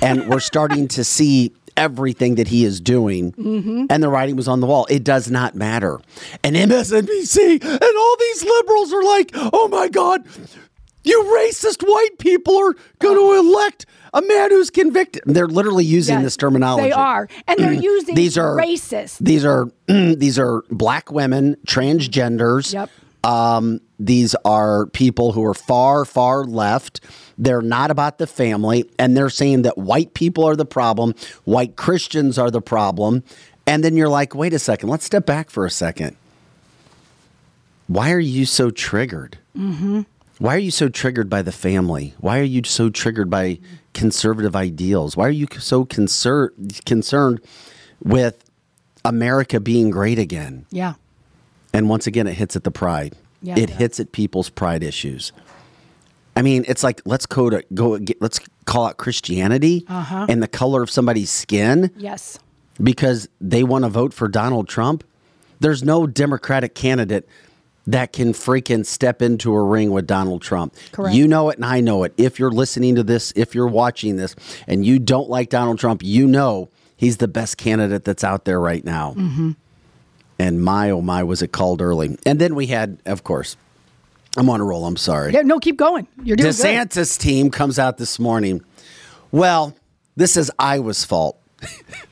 and 0.02 0.28
we're 0.30 0.40
starting 0.40 0.88
to 0.90 1.04
see 1.04 1.54
everything 1.78 2.36
that 2.36 2.48
he 2.48 2.64
is 2.66 2.80
doing, 2.80 3.32
Mm-hmm. 3.34 3.86
and 3.90 4.02
the 4.02 4.08
writing 4.10 4.36
was 4.38 4.48
on 4.48 4.62
the 4.62 4.68
wall. 4.68 4.88
It 4.90 5.04
does 5.04 5.30
not 5.30 5.56
matter. 5.56 6.00
And 6.44 6.56
MSNBC 6.56 7.62
and 7.64 7.82
all 7.98 8.16
these 8.20 8.44
liberals 8.46 8.94
are 8.94 9.04
like, 9.04 9.32
oh 9.36 9.68
my 9.70 9.88
God, 9.90 10.26
you 11.06 11.24
racist 11.24 11.84
white 11.88 12.18
people 12.20 12.58
are 12.58 12.74
going 13.00 13.16
to 13.18 13.40
elect 13.40 13.86
a 14.14 14.22
man 14.22 14.52
who's 14.52 14.70
convicted. 14.70 15.24
They're 15.26 15.48
literally 15.48 15.86
using 15.86 16.16
Yes, 16.16 16.24
this 16.24 16.38
terminology. 16.38 16.88
They 16.88 16.92
are. 16.92 17.28
And 17.48 17.60
they're 17.60 17.74
using 17.92 18.16
These 18.16 18.38
are 18.38 18.56
racist. 18.56 19.20
These 19.20 19.46
are 19.46 19.68
these 19.88 20.40
are 20.40 20.64
black 20.70 21.12
women, 21.12 21.58
transgenders. 21.68 22.74
Yep. 22.74 22.90
Um, 23.24 23.82
these 24.00 24.36
are 24.46 24.86
people 24.88 25.32
who 25.32 25.44
are 25.46 25.54
far, 25.54 26.06
far 26.06 26.44
left. 26.44 27.02
They're 27.38 27.62
not 27.62 27.92
about 27.92 28.18
the 28.18 28.28
family, 28.28 28.90
and 29.00 29.18
they're 29.18 29.30
saying 29.30 29.64
that 29.64 29.78
white 29.78 30.14
people 30.14 30.46
are 30.46 30.56
the 30.56 30.66
problem, 30.66 31.16
white 31.44 31.76
Christians 31.76 32.38
are 32.38 32.52
the 32.52 32.62
problem. 32.62 33.24
And 33.68 33.84
then 33.84 33.98
you're 33.98 34.10
like, 34.10 34.36
wait 34.36 34.54
a 34.54 34.60
second, 34.60 34.90
let's 34.90 35.06
step 35.06 35.26
back 35.26 35.50
for 35.50 35.66
a 35.66 35.72
second. 35.72 36.16
Why 37.88 38.12
are 38.12 38.20
you 38.20 38.46
so 38.46 38.70
triggered? 38.70 39.40
Mm-hmm. 39.58 40.02
Why 40.38 40.56
are 40.56 40.60
you 40.60 40.72
so 40.72 40.90
triggered 40.90 41.30
by 41.30 41.42
the 41.42 41.52
family? 41.52 42.14
Why 42.20 42.40
are 42.40 42.44
you 42.44 42.62
so 42.66 42.90
triggered 42.90 43.30
by 43.30 43.60
conservative 43.94 44.56
ideals? 44.56 45.16
Why 45.16 45.28
are 45.28 45.32
you 45.32 45.48
so 45.60 45.86
concer- 45.86 46.54
concerned 46.86 47.40
with 48.04 48.44
America 49.06 49.60
being 49.60 49.90
great 49.90 50.20
again? 50.20 50.66
yeah. 50.72 50.96
And 51.74 51.90
once 51.90 52.08
again, 52.08 52.26
it 52.26 52.36
hits 52.36 52.56
at 52.56 52.64
the 52.64 52.72
pride. 52.72 53.16
Yeah, 53.42 53.56
it 53.58 53.64
it 53.64 53.70
hits 53.72 54.00
at 54.00 54.14
people's 54.14 54.50
pride 54.50 54.82
issues. 54.82 55.34
I 56.38 56.42
mean, 56.42 56.64
it's 56.70 56.84
like 56.84 57.02
let's 57.04 57.26
go 57.26 57.50
to 57.50 57.64
go. 57.74 57.98
Get, 57.98 58.22
let's 58.22 58.40
call 58.64 58.86
out 58.86 58.96
Christianity 58.96 59.84
Uh-huh. 59.90 60.26
and 60.30 60.42
the 60.42 60.48
color 60.48 60.82
of 60.82 60.90
somebody's 60.90 61.30
skin 61.30 61.92
Yes. 61.98 62.40
because 62.82 63.28
they 63.42 63.62
want 63.64 63.84
to 63.84 63.90
vote 63.90 64.14
for 64.14 64.30
Donald 64.30 64.70
Trump. 64.70 65.04
There's 65.60 65.84
no 65.84 66.08
Democratic 66.08 66.76
candidate 66.76 67.28
that 67.88 68.14
can 68.14 68.34
freaking 68.34 68.86
step 68.86 69.22
into 69.22 69.54
a 69.54 69.64
ring 69.64 69.92
with 69.92 70.08
Donald 70.08 70.42
Trump. 70.42 70.76
Correct. 70.92 71.16
You 71.16 71.28
know 71.28 71.50
it, 71.50 71.58
and 71.58 71.66
I 71.66 71.82
know 71.82 72.04
it. 72.04 72.14
If 72.18 72.40
you're 72.40 72.52
listening 72.52 72.96
to 72.96 73.04
this, 73.04 73.32
if 73.36 73.54
you're 73.54 73.68
watching 73.68 74.16
this, 74.16 74.36
and 74.68 74.86
you 74.86 75.00
don't 75.00 75.30
like 75.30 75.50
Donald 75.50 75.80
Trump, 75.80 76.02
you 76.04 76.28
know 76.28 76.70
he's 76.98 77.18
the 77.18 77.28
best 77.28 77.58
candidate 77.58 78.04
that's 78.04 78.24
out 78.24 78.46
there 78.46 78.60
right 78.60 78.84
now. 78.84 79.14
Mm-hmm. 79.18 79.52
And 80.38 80.62
my 80.62 80.90
oh 80.90 81.02
my, 81.02 81.24
was 81.24 81.42
it 81.42 81.52
called 81.52 81.82
early? 81.82 82.18
And 82.26 82.40
then 82.40 82.56
we 82.56 82.68
had, 82.68 82.98
of 83.06 83.24
course, 83.24 83.56
I'm 84.38 84.50
on 84.50 84.60
a 84.60 84.66
roll. 84.66 84.86
I'm 84.86 84.98
sorry. 84.98 85.34
Yeah, 85.34 85.44
no, 85.44 85.60
keep 85.60 85.78
going. 85.78 86.08
You're 86.24 86.36
doing 86.36 86.52
good. 86.52 86.58
DeSantis 86.58 87.18
team 87.18 87.50
comes 87.50 87.80
out 87.80 87.98
this 87.98 88.20
morning. 88.20 88.62
Well, 89.32 89.76
this 90.16 90.36
is 90.36 90.52
Iowa's 90.60 91.06
fault. 91.06 91.40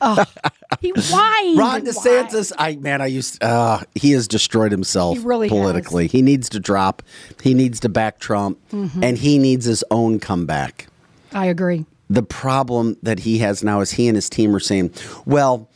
He 0.80 0.92
whined. 0.96 1.58
Ron 1.58 1.82
DeSantis, 1.84 2.52
I 2.58 2.76
man, 2.76 3.00
I 3.00 3.06
used 3.06 3.42
uh, 3.42 3.80
he 3.94 4.12
has 4.12 4.26
destroyed 4.28 4.72
himself 4.72 5.18
He 5.18 5.24
really 5.24 5.48
has. 5.48 5.56
politically. 5.56 6.06
He 6.06 6.22
needs 6.22 6.48
to 6.50 6.60
drop. 6.60 7.02
He 7.42 7.54
needs 7.54 7.80
to 7.80 7.88
back 7.88 8.18
Trump, 8.18 8.58
Mm-hmm. 8.70 9.02
and 9.04 9.18
he 9.18 9.38
needs 9.38 9.64
his 9.64 9.84
own 9.90 10.18
comeback. 10.20 10.86
I 11.32 11.46
agree. 11.46 11.86
The 12.10 12.22
problem 12.22 12.96
that 13.02 13.20
he 13.20 13.38
has 13.38 13.62
now 13.64 13.80
is 13.80 13.92
he 13.92 14.08
and 14.08 14.16
his 14.16 14.28
team 14.28 14.54
are 14.54 14.60
saying, 14.60 14.92
"Well, 15.24 15.68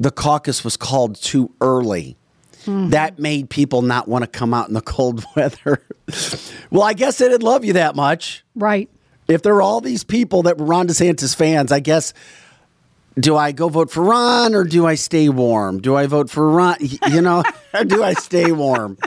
the 0.00 0.10
caucus 0.10 0.62
was 0.64 0.76
called 0.76 1.16
too 1.16 1.50
early." 1.60 2.16
Mm-hmm. 2.64 2.90
That 2.90 3.18
made 3.18 3.48
people 3.50 3.82
not 3.82 4.08
want 4.08 4.22
to 4.24 4.26
come 4.28 4.52
out 4.52 4.66
in 4.68 4.74
the 4.74 4.80
cold 4.80 5.24
weather. 5.36 5.82
well, 6.70 6.82
I 6.82 6.94
guess 6.94 7.18
they 7.18 7.28
didn't 7.28 7.42
love 7.44 7.64
you 7.64 7.74
that 7.74 7.94
much. 7.94 8.44
Right. 8.54 8.88
if 9.28 9.42
there 9.42 9.54
are 9.54 9.62
all 9.62 9.80
these 9.80 10.02
people 10.04 10.42
that 10.44 10.58
were 10.58 10.66
Ron 10.66 10.88
DeSantis 10.88 11.34
fans, 11.36 11.70
I 11.72 11.80
guess, 11.80 12.12
do 13.18 13.36
I 13.36 13.52
go 13.52 13.68
vote 13.68 13.90
for 13.90 14.02
Ron 14.02 14.54
or 14.54 14.64
do 14.64 14.86
I 14.86 14.94
stay 14.94 15.28
warm? 15.28 15.80
Do 15.80 15.96
I 15.96 16.06
vote 16.06 16.30
for 16.30 16.50
Ron? 16.50 16.76
You 17.10 17.20
know, 17.22 17.42
or 17.74 17.84
do 17.84 18.02
I 18.02 18.12
stay 18.14 18.52
warm? 18.52 18.98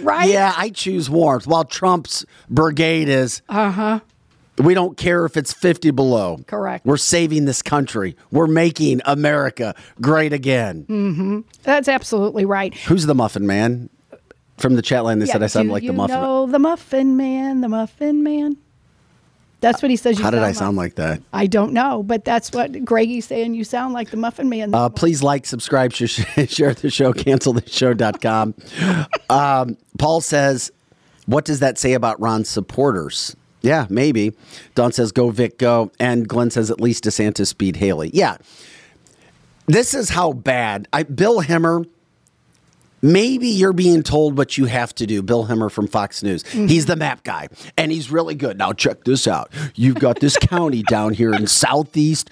Right. 0.00 0.28
Yeah, 0.30 0.52
I 0.56 0.70
choose 0.70 1.08
warmth. 1.10 1.46
While 1.46 1.64
Trump's 1.64 2.24
brigade 2.50 3.08
is, 3.08 3.42
Uh 3.48 3.70
huh. 3.70 4.00
we 4.58 4.74
don't 4.74 4.96
care 4.96 5.24
if 5.24 5.36
it's 5.36 5.52
50 5.52 5.90
below. 5.92 6.38
Correct. 6.46 6.84
We're 6.84 6.96
saving 6.98 7.46
this 7.46 7.62
country. 7.62 8.14
We're 8.30 8.46
making 8.46 9.00
America 9.06 9.74
great 10.00 10.32
again. 10.34 11.44
That's 11.62 11.88
absolutely 11.88 12.44
right. 12.44 12.74
Who's 12.74 13.06
the 13.06 13.14
muffin 13.14 13.46
man? 13.46 13.88
From 14.58 14.74
the 14.74 14.82
chat 14.82 15.04
line, 15.04 15.18
they 15.18 15.26
said 15.26 15.42
I 15.42 15.48
sound 15.48 15.70
like 15.70 15.82
the 15.82 15.92
muffin. 15.92 16.18
know 16.18 16.46
the 16.46 16.58
Muffin 16.58 17.16
Man, 17.18 17.60
the 17.60 17.68
Muffin 17.68 18.22
Man. 18.22 18.56
That's 19.60 19.82
what 19.82 19.90
he 19.90 19.96
says. 19.96 20.18
You 20.18 20.24
How 20.24 20.30
did 20.30 20.42
I 20.42 20.52
sound 20.52 20.76
like 20.76 20.96
that? 20.96 21.22
I 21.32 21.46
don't 21.46 21.72
know, 21.72 22.02
but 22.02 22.24
that's 22.24 22.52
what 22.52 22.84
Greggy's 22.84 23.24
saying. 23.24 23.54
You 23.54 23.64
sound 23.64 23.94
like 23.94 24.10
the 24.10 24.16
Muffin 24.16 24.48
Man. 24.48 24.74
Uh, 24.74 24.88
please 24.88 25.22
like, 25.22 25.46
subscribe, 25.46 25.92
sh- 25.92 26.04
share 26.48 26.74
the 26.74 26.90
show, 26.90 27.12
cancelthisshow.com. 27.12 28.54
Um, 29.30 29.76
Paul 29.98 30.20
says, 30.20 30.70
What 31.24 31.44
does 31.44 31.60
that 31.60 31.78
say 31.78 31.94
about 31.94 32.20
Ron's 32.20 32.48
supporters? 32.48 33.34
Yeah, 33.62 33.86
maybe. 33.88 34.32
Don 34.74 34.92
says, 34.92 35.10
Go, 35.10 35.30
Vic, 35.30 35.58
go. 35.58 35.90
And 35.98 36.28
Glenn 36.28 36.50
says, 36.50 36.70
At 36.70 36.80
least 36.80 37.04
DeSantis 37.04 37.56
beat 37.56 37.76
Haley. 37.76 38.10
Yeah. 38.12 38.36
This 39.66 39.94
is 39.94 40.10
how 40.10 40.32
bad. 40.32 40.86
I, 40.92 41.02
Bill 41.02 41.40
Hemmer, 41.40 41.86
maybe 43.02 43.48
you're 43.48 43.72
being 43.72 44.02
told 44.02 44.36
what 44.36 44.56
you 44.58 44.66
have 44.66 44.94
to 44.96 45.06
do. 45.06 45.22
Bill 45.22 45.46
Hemmer 45.46 45.70
from 45.70 45.86
Fox 45.86 46.22
News. 46.22 46.42
Mm-hmm. 46.44 46.66
He's 46.66 46.86
the 46.86 46.96
map 46.96 47.24
guy, 47.24 47.48
and 47.76 47.92
he's 47.92 48.10
really 48.10 48.34
good. 48.34 48.58
Now, 48.58 48.72
check 48.72 49.04
this 49.04 49.26
out. 49.26 49.52
You've 49.74 49.96
got 49.98 50.20
this 50.20 50.36
county 50.36 50.82
down 50.82 51.14
here 51.14 51.32
in 51.32 51.46
southeast 51.46 52.30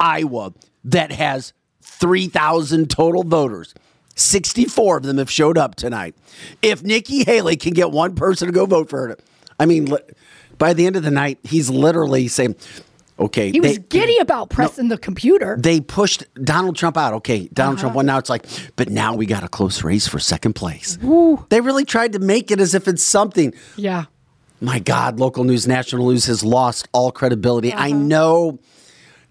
Iowa 0.00 0.52
that 0.84 1.12
has 1.12 1.52
3,000 1.82 2.88
total 2.90 3.24
voters. 3.24 3.74
64 4.14 4.98
of 4.98 5.02
them 5.04 5.18
have 5.18 5.30
showed 5.30 5.56
up 5.56 5.76
tonight. 5.76 6.14
If 6.60 6.82
Nikki 6.82 7.24
Haley 7.24 7.56
can 7.56 7.72
get 7.72 7.90
one 7.90 8.14
person 8.14 8.46
to 8.46 8.52
go 8.52 8.66
vote 8.66 8.88
for 8.88 9.08
her, 9.08 9.18
I 9.60 9.66
mean, 9.66 9.88
by 10.58 10.72
the 10.72 10.86
end 10.86 10.96
of 10.96 11.02
the 11.04 11.10
night, 11.10 11.38
he's 11.44 11.70
literally 11.70 12.28
saying, 12.28 12.56
okay. 13.18 13.50
he 13.50 13.60
was 13.60 13.76
they- 13.76 13.84
giddy 13.88 14.18
about 14.18 14.50
pressing 14.50 14.88
the 14.88 14.98
computer. 14.98 15.56
they 15.60 15.80
pushed 15.80 16.24
Donald 16.42 16.76
Trump 16.76 16.96
out. 16.96 17.14
Okay, 17.14 17.48
Donald 17.52 17.74
Uh-huh. 17.76 17.80
Trump 17.82 17.96
won. 17.96 18.06
Now 18.06 18.18
it's 18.18 18.30
like, 18.30 18.46
but 18.76 18.88
now 18.90 19.14
we 19.14 19.26
got 19.26 19.42
a 19.44 19.48
close 19.48 19.82
race 19.84 20.06
for 20.06 20.18
second 20.18 20.54
place. 20.54 20.98
Ooh. 21.04 21.44
They 21.48 21.60
really 21.60 21.84
tried 21.84 22.12
to 22.12 22.18
make 22.18 22.50
it 22.50 22.60
as 22.60 22.74
if 22.74 22.88
it's 22.88 23.02
something. 23.02 23.52
yeah. 23.76 24.04
My 24.60 24.80
God, 24.80 25.20
local 25.20 25.44
news, 25.44 25.68
national 25.68 26.08
news 26.10 26.26
has 26.26 26.42
lost 26.42 26.88
all 26.92 27.12
credibility. 27.12 27.72
I 27.72 27.92
know 27.92 28.58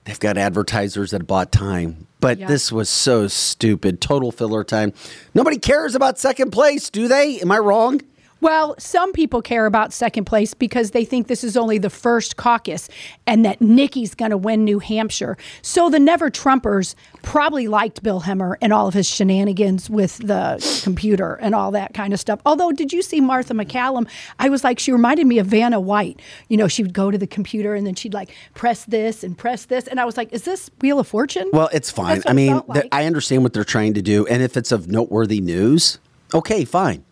they've 0.06 0.18
got 0.20 0.38
advertisers 0.38 1.12
that 1.12 1.28
bought 1.28 1.52
time. 1.52 2.08
But 2.22 2.40
Yeah. 2.40 2.48
this 2.48 2.72
was 2.72 2.88
so 2.90 3.28
stupid. 3.28 4.00
Total 4.00 4.32
filler 4.32 4.64
time. 4.64 4.94
Nobody 5.36 5.58
cares 5.60 5.96
about 5.96 6.18
second 6.18 6.52
place, 6.52 6.90
do 6.90 7.08
they? 7.10 7.42
Am 7.42 7.52
I 7.52 7.58
wrong? 7.60 8.02
Well, 8.40 8.76
some 8.78 9.14
people 9.14 9.42
care 9.42 9.66
about 9.66 9.94
second 9.94 10.26
place 10.26 10.54
because 10.54 10.92
they 10.92 11.06
think 11.06 11.28
this 11.28 11.44
is 11.44 11.58
only 11.58 11.78
the 11.78 11.90
first 11.90 12.38
caucus 12.38 12.88
and 13.26 13.44
that 13.46 13.62
Nikki's 13.62 14.14
going 14.14 14.32
to 14.32 14.38
win 14.38 14.64
New 14.64 14.80
Hampshire. 14.80 15.38
So 15.62 15.90
the 15.90 16.00
Never 16.00 16.30
Trumpers 16.30 16.94
probably 17.24 17.68
liked 17.68 18.04
Bill 18.04 18.22
Hemmer 18.22 18.56
and 18.62 18.72
all 18.72 18.88
of 18.88 18.94
his 18.94 19.08
shenanigans 19.08 19.90
with 19.90 20.18
the 20.18 20.82
computer 20.84 21.36
and 21.36 21.56
all 21.56 21.72
that 21.72 21.94
kind 21.94 22.14
of 22.14 22.20
stuff. 22.20 22.40
Although, 22.46 22.72
did 22.72 22.94
you 22.94 23.02
see 23.02 23.22
Martha 23.22 23.54
MacCallum? 23.54 24.08
I 24.40 24.50
was 24.50 24.64
like, 24.64 24.78
she 24.80 24.92
reminded 24.92 25.26
me 25.26 25.40
of 25.40 25.48
Vanna 25.48 25.80
White. 25.80 26.22
You 26.48 26.58
know, 26.58 26.68
she 26.68 26.84
would 26.84 26.94
go 26.94 27.10
to 27.10 27.18
the 27.18 27.28
computer 27.28 27.74
and 27.74 27.88
then 27.88 27.96
she'd 27.96 28.14
like 28.14 28.30
press 28.54 28.86
this 28.86 29.24
and 29.24 29.38
press 29.38 29.66
this. 29.66 29.88
And 29.88 30.00
I 30.00 30.06
was 30.06 30.16
like, 30.16 30.32
is 30.32 30.44
this 30.44 30.70
Wheel 30.82 31.00
of 31.00 31.08
Fortune? 31.08 31.50
Well, 31.54 31.70
it's 31.74 31.90
fine. 31.90 32.22
I 32.28 32.34
mean, 32.34 32.62
like. 32.68 32.88
I 32.92 33.06
understand 33.06 33.44
what 33.44 33.54
they're 33.54 33.64
trying 33.64 33.96
to 33.96 34.02
do. 34.02 34.28
And 34.28 34.44
if 34.44 34.56
it's 34.56 34.72
of 34.72 34.88
noteworthy 34.88 35.42
news, 35.42 36.00
okay, 36.34 36.66
fine. 36.66 37.04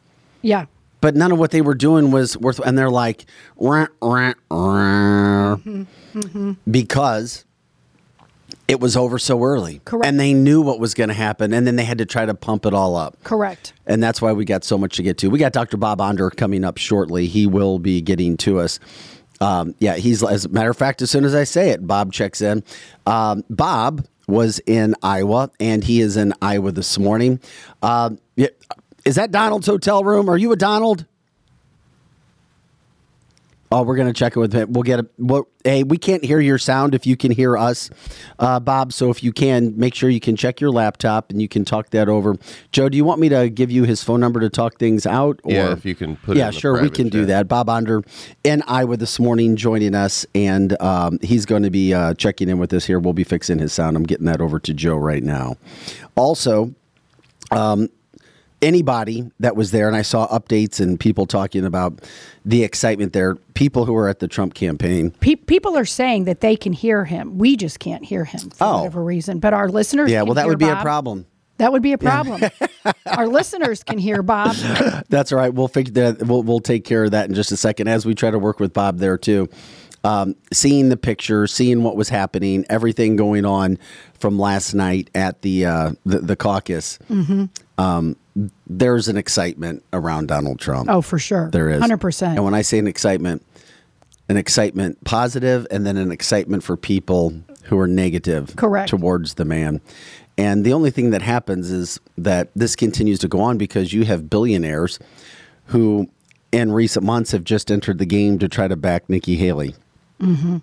yeah. 0.41 0.65
But 1.02 1.16
none 1.16 1.32
of 1.32 1.38
what 1.40 1.52
they 1.52 1.62
were 1.62 1.75
doing 1.75 2.12
was 2.12 2.38
worth. 2.38 2.60
And 2.60 2.78
they're 2.78 2.90
like, 2.90 3.25
"Rah, 3.58 3.88
rah, 4.02 4.34
rah," 4.50 5.56
Mm-hmm. 5.58 6.54
because 6.70 7.46
it 8.68 8.80
was 8.80 8.98
over 8.98 9.20
so 9.20 9.44
early. 9.44 9.82
Correct. 9.86 10.06
And 10.08 10.20
they 10.20 10.34
knew 10.34 10.62
what 10.62 10.80
was 10.80 10.94
going 10.94 11.10
to 11.10 11.14
happen. 11.14 11.54
And 11.54 11.68
then 11.68 11.75
they 11.75 11.84
had 11.84 12.00
to 12.00 12.06
try 12.06 12.25
to 12.25 12.34
pump 12.34 12.66
it 12.66 12.74
all 12.74 12.96
up. 12.96 13.16
Correct. 13.24 13.74
And 13.86 14.02
that's 14.02 14.22
why 14.22 14.32
we 14.34 14.46
got 14.46 14.64
so 14.64 14.78
much 14.78 14.96
to 14.98 15.04
get 15.04 15.18
to. 15.20 15.30
We 15.30 15.38
got 15.38 15.54
Dr. 15.54 15.78
Bob 15.78 16.02
Onder 16.02 16.30
coming 16.32 16.64
up 16.64 16.78
shortly. 16.78 17.28
He 17.28 17.46
will 17.46 17.78
be 17.80 18.02
getting 18.02 18.38
to 18.38 18.60
us. 18.60 18.80
Um, 19.42 19.75
yeah, 19.80 19.96
he's, 19.98 20.24
as 20.24 20.46
a 20.46 20.50
matter 20.50 20.70
of 20.72 20.78
fact, 20.78 21.02
as 21.02 21.12
soon 21.12 21.25
as 21.25 21.36
I 21.36 21.44
say 21.44 21.70
it, 21.72 21.86
Bob 21.86 22.12
checks 22.14 22.42
in. 22.42 22.64
Um, 23.06 23.44
Bob 23.50 24.08
was 24.28 24.60
in 24.66 24.96
Iowa, 25.04 25.52
and 25.60 25.84
he 25.84 26.00
is 26.02 26.18
in 26.18 26.34
Iowa 26.42 26.72
this 26.72 26.98
morning. 26.98 27.40
Um, 27.84 28.18
yeah, 28.38 28.48
is 29.05 29.15
that 29.15 29.31
Donald's 29.31 29.67
hotel 29.67 30.03
room? 30.03 30.29
Are 30.29 30.38
you 30.38 30.51
a 30.51 30.55
Donald? 30.55 31.05
Oh, 33.71 33.81
we're 33.81 33.95
gonna 33.97 34.13
check 34.13 34.38
it 34.38 34.39
with 34.39 34.53
him. 34.53 34.71
We'll 34.71 34.83
get 34.83 35.00
a. 35.00 35.07
Well, 35.17 35.47
hey, 35.63 35.83
we 35.83 35.97
can't 35.97 36.24
hear 36.24 36.39
your 36.39 36.57
sound 36.57 36.93
if 36.95 37.05
you 37.05 37.17
can 37.17 37.31
hear 37.31 37.57
us, 37.57 37.89
uh, 38.39 38.59
Bob. 38.59 38.93
So 38.93 39.09
if 39.09 39.24
you 39.24 39.33
can, 39.33 39.77
make 39.77 39.95
sure 39.95 40.09
you 40.09 40.19
can 40.19 40.35
check 40.35 40.62
your 40.62 40.69
laptop 40.69 41.29
and 41.31 41.41
you 41.41 41.47
can 41.47 41.65
talk 41.65 41.89
that 41.89 42.07
over. 42.07 42.35
Joe, 42.71 42.89
do 42.89 42.95
you 42.95 43.03
want 43.03 43.19
me 43.19 43.27
to 43.29 43.50
give 43.50 43.71
you 43.71 43.83
his 43.83 44.03
phone 44.03 44.19
number 44.19 44.39
to 44.39 44.50
talk 44.50 44.77
things 44.77 45.05
out? 45.05 45.39
Or? 45.43 45.51
Yeah, 45.51 45.74
if 45.74 45.83
you 45.83 45.95
can 45.95 46.15
put 46.15 46.38
it 46.38 46.39
Yeah, 46.39 46.51
sure, 46.51 46.81
we 46.81 46.89
can 46.89 47.09
do 47.09 47.25
that. 47.25 47.47
Bob 47.47 47.67
Onder 47.67 48.01
in 48.43 48.62
Iowa 48.67 48.97
this 48.97 49.19
morning 49.19 49.55
joining 49.55 49.95
us, 49.95 50.25
and 50.35 50.79
um, 50.81 51.19
he's 51.21 51.45
going 51.45 51.63
to 51.63 51.71
be 51.71 51.93
uh, 51.93 52.13
checking 52.13 52.47
in 52.50 52.59
with 52.59 52.71
us 52.71 52.85
here. 52.85 53.00
We'll 53.00 53.13
be 53.13 53.25
fixing 53.25 53.59
his 53.59 53.74
sound. 53.74 53.97
I'm 53.97 54.03
getting 54.03 54.27
that 54.27 54.41
over 54.41 54.59
to 54.59 54.74
Joe 54.74 54.95
right 54.95 55.24
now. 55.24 55.57
Also, 56.15 56.74
anybody 58.65 59.29
that 59.39 59.55
was 59.55 59.72
there, 59.72 59.88
and 59.88 59.95
I 59.95 60.01
saw 60.01 60.27
updates 60.27 60.79
and 60.79 61.00
people 61.00 61.25
talking 61.25 61.63
about 61.65 62.01
the 62.43 62.63
excitement 62.63 63.13
there. 63.13 63.36
People 63.53 63.86
who 63.86 63.93
were 63.93 64.10
at 64.10 64.19
the 64.19 64.27
Trump 64.27 64.53
campaign. 64.53 65.12
Pe- 65.12 65.36
people 65.36 65.77
are 65.77 65.86
saying 65.86 66.25
that 66.25 66.41
they 66.41 66.55
can 66.55 66.74
hear 66.74 67.05
him. 67.05 67.38
We 67.38 67.55
just 67.55 67.79
can't 67.79 68.03
hear 68.03 68.25
him 68.25 68.50
for 68.50 68.63
Oh. 68.65 68.77
whatever 68.79 69.03
reason. 69.03 69.39
But 69.39 69.53
our 69.53 69.69
listeners, 69.69 70.12
Yeah, 70.12 70.24
well, 70.24 70.34
that 70.34 70.48
would 70.48 70.60
be 70.60 70.67
a 70.67 70.75
problem. 70.81 71.25
That 71.57 71.72
would 71.72 71.81
be 71.81 71.93
a 71.93 71.98
problem. 71.98 72.41
our 73.05 73.27
listeners 73.27 73.81
can 73.84 73.98
hear 73.98 74.22
Bob. 74.22 74.55
That's 75.10 75.31
all 75.31 75.38
right. 75.38 75.53
We'll 75.53 75.69
figure 75.69 75.93
that. 75.93 76.27
We'll 76.27 76.43
we'll 76.43 76.60
take 76.60 76.84
care 76.84 77.05
of 77.05 77.12
that 77.12 77.29
in 77.29 77.36
just 77.36 77.51
a 77.53 77.57
second 77.57 77.88
as 77.88 78.05
we 78.05 78.13
try 78.13 78.29
to 78.29 78.39
work 78.39 78.60
with 78.60 78.74
Bob 78.74 78.98
there 78.98 79.17
too. 79.17 79.48
Um, 80.03 80.36
seeing 80.53 80.89
the 80.89 80.98
picture, 80.98 81.48
seeing 81.48 81.81
what 81.81 81.95
was 81.95 82.10
happening, 82.10 82.65
everything 82.69 83.15
going 83.15 83.43
on 83.45 83.79
from 84.19 84.38
last 84.38 84.74
night 84.75 85.10
at 85.15 85.41
the 85.43 85.65
uh, 85.65 85.91
the, 86.05 86.19
the 86.19 86.36
caucus. 86.36 87.00
Mm-hmm. 87.10 87.45
Um, 87.77 88.17
there's 88.68 89.08
an 89.08 89.18
excitement 89.18 89.84
around 89.94 90.27
Donald 90.27 90.60
Trump. 90.60 90.89
Oh, 90.89 91.01
for 91.01 91.18
sure. 91.18 91.50
There 91.51 91.70
is. 91.70 91.80
hundred 91.80 92.01
percent. 92.01 92.36
And 92.36 92.44
when 92.44 92.54
I 92.54 92.62
say 92.62 92.80
an 92.80 92.88
excitement, 92.88 93.46
an 94.30 94.38
excitement 94.38 95.04
positive 95.04 95.65
and 95.72 95.86
then 95.86 95.98
an 95.98 96.12
excitement 96.12 96.63
for 96.63 96.75
people 96.75 97.34
who 97.63 97.80
are 97.80 97.88
negative 97.88 98.56
Correct. 98.56 98.89
towards 98.89 99.36
the 99.36 99.46
man. 99.46 99.81
And 100.38 100.66
the 100.66 100.74
only 100.74 100.92
thing 100.92 101.12
that 101.12 101.22
happens 101.22 101.72
is 101.72 102.00
that 102.18 102.50
this 102.55 102.75
continues 102.75 103.20
to 103.20 103.27
go 103.27 103.40
on 103.40 103.57
because 103.57 103.94
you 103.94 104.03
have 104.03 104.29
billionaires 104.29 105.00
who 105.68 106.09
in 106.51 106.72
recent 106.72 107.05
months 107.05 107.31
have 107.31 107.44
just 107.44 107.72
entered 107.72 108.00
the 108.00 108.05
game 108.05 108.38
to 108.40 108.50
try 108.50 108.68
to 108.68 108.75
back 108.75 109.09
Nikki 109.09 109.38
Haley. 109.38 109.75
Mm-hmm. 110.20 110.57